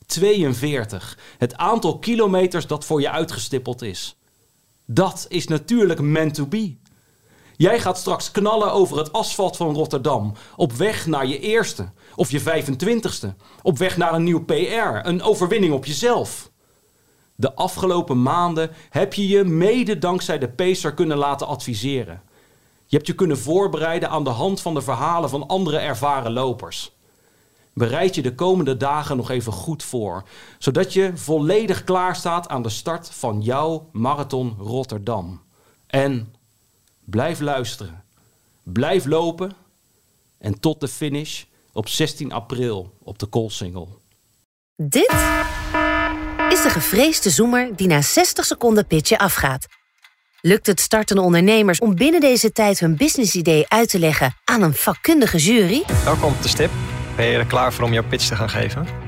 42. 0.06 1.18
Het 1.38 1.56
aantal 1.56 1.98
kilometers 1.98 2.66
dat 2.66 2.84
voor 2.84 3.00
je 3.00 3.10
uitgestippeld 3.10 3.82
is. 3.82 4.16
Dat 4.86 5.26
is 5.28 5.46
natuurlijk 5.46 6.00
meant 6.00 6.34
to 6.34 6.46
be. 6.46 6.76
Jij 7.58 7.80
gaat 7.80 7.98
straks 7.98 8.30
knallen 8.30 8.72
over 8.72 8.98
het 8.98 9.12
asfalt 9.12 9.56
van 9.56 9.74
Rotterdam. 9.74 10.32
Op 10.56 10.72
weg 10.72 11.06
naar 11.06 11.26
je 11.26 11.38
eerste. 11.38 11.90
Of 12.14 12.30
je 12.30 12.40
25ste. 12.40 13.34
Op 13.62 13.78
weg 13.78 13.96
naar 13.96 14.14
een 14.14 14.22
nieuw 14.22 14.44
PR. 14.44 14.52
Een 15.02 15.22
overwinning 15.22 15.72
op 15.72 15.84
jezelf. 15.84 16.50
De 17.34 17.54
afgelopen 17.54 18.22
maanden 18.22 18.70
heb 18.90 19.14
je 19.14 19.28
je 19.28 19.44
mede 19.44 19.98
dankzij 19.98 20.38
de 20.38 20.48
Pacer 20.48 20.94
kunnen 20.94 21.16
laten 21.16 21.46
adviseren. 21.46 22.22
Je 22.86 22.96
hebt 22.96 23.06
je 23.06 23.14
kunnen 23.14 23.38
voorbereiden 23.38 24.10
aan 24.10 24.24
de 24.24 24.30
hand 24.30 24.60
van 24.60 24.74
de 24.74 24.82
verhalen 24.82 25.30
van 25.30 25.46
andere 25.46 25.78
ervaren 25.78 26.32
lopers. 26.32 26.96
Bereid 27.72 28.14
je 28.14 28.22
de 28.22 28.34
komende 28.34 28.76
dagen 28.76 29.16
nog 29.16 29.30
even 29.30 29.52
goed 29.52 29.82
voor, 29.82 30.22
zodat 30.58 30.92
je 30.92 31.10
volledig 31.14 31.84
klaar 31.84 32.16
staat 32.16 32.48
aan 32.48 32.62
de 32.62 32.68
start 32.68 33.10
van 33.10 33.40
jouw 33.40 33.88
Marathon 33.92 34.56
Rotterdam. 34.58 35.40
En 35.86 36.32
blijf 37.10 37.40
luisteren, 37.40 38.04
blijf 38.62 39.04
lopen 39.04 39.52
en 40.38 40.60
tot 40.60 40.80
de 40.80 40.88
finish 40.88 41.44
op 41.72 41.88
16 41.88 42.32
april 42.32 42.94
op 43.02 43.18
de 43.18 43.26
Koolsingel. 43.26 44.00
Dit 44.76 45.12
is 46.48 46.62
de 46.62 46.70
gevreesde 46.70 47.30
zoemer 47.30 47.76
die 47.76 47.86
na 47.86 48.02
60 48.02 48.44
seconden 48.44 48.86
pitchen 48.86 49.18
afgaat. 49.18 49.66
Lukt 50.40 50.66
het 50.66 50.80
startende 50.80 51.22
ondernemers 51.22 51.78
om 51.78 51.94
binnen 51.94 52.20
deze 52.20 52.52
tijd 52.52 52.80
hun 52.80 52.96
businessidee 52.96 53.68
uit 53.68 53.88
te 53.88 53.98
leggen 53.98 54.34
aan 54.44 54.62
een 54.62 54.74
vakkundige 54.74 55.38
jury? 55.38 55.82
Welkom 56.04 56.32
op 56.32 56.42
de 56.42 56.48
stip. 56.48 56.70
Ben 57.16 57.26
je 57.26 57.38
er 57.38 57.46
klaar 57.46 57.72
voor 57.72 57.84
om 57.84 57.92
jouw 57.92 58.06
pitch 58.08 58.28
te 58.28 58.36
gaan 58.36 58.50
geven? 58.50 59.07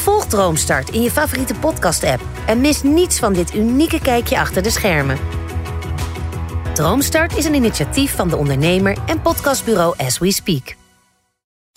Volg 0.00 0.26
Droomstart 0.26 0.90
in 0.90 1.02
je 1.02 1.10
favoriete 1.10 1.54
podcast-app 1.54 2.22
en 2.46 2.60
mis 2.60 2.82
niets 2.82 3.18
van 3.18 3.32
dit 3.32 3.54
unieke 3.54 4.00
kijkje 4.00 4.38
achter 4.38 4.62
de 4.62 4.70
schermen. 4.70 5.18
Droomstart 6.74 7.36
is 7.36 7.44
een 7.44 7.54
initiatief 7.54 8.14
van 8.14 8.28
de 8.28 8.36
ondernemer 8.36 8.96
en 9.06 9.20
podcastbureau 9.22 9.94
As 9.98 10.18
We 10.18 10.32
Speak. 10.32 10.76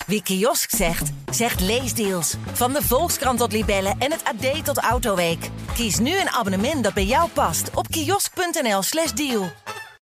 Wie 0.05 0.23
kiosk 0.23 0.75
zegt, 0.75 1.11
zegt 1.31 1.59
leesdeals. 1.59 2.35
Van 2.51 2.73
de 2.73 2.81
Volkskrant 2.81 3.39
tot 3.39 3.51
Libellen 3.51 3.95
en 3.99 4.11
het 4.11 4.23
AD 4.23 4.65
tot 4.65 4.77
Autoweek. 4.77 5.49
Kies 5.73 5.99
nu 5.99 6.19
een 6.19 6.29
abonnement 6.29 6.83
dat 6.83 6.93
bij 6.93 7.05
jou 7.05 7.29
past 7.29 7.69
op 7.73 7.87
kiosk.nl/slash 7.87 9.11
deal. 9.11 9.51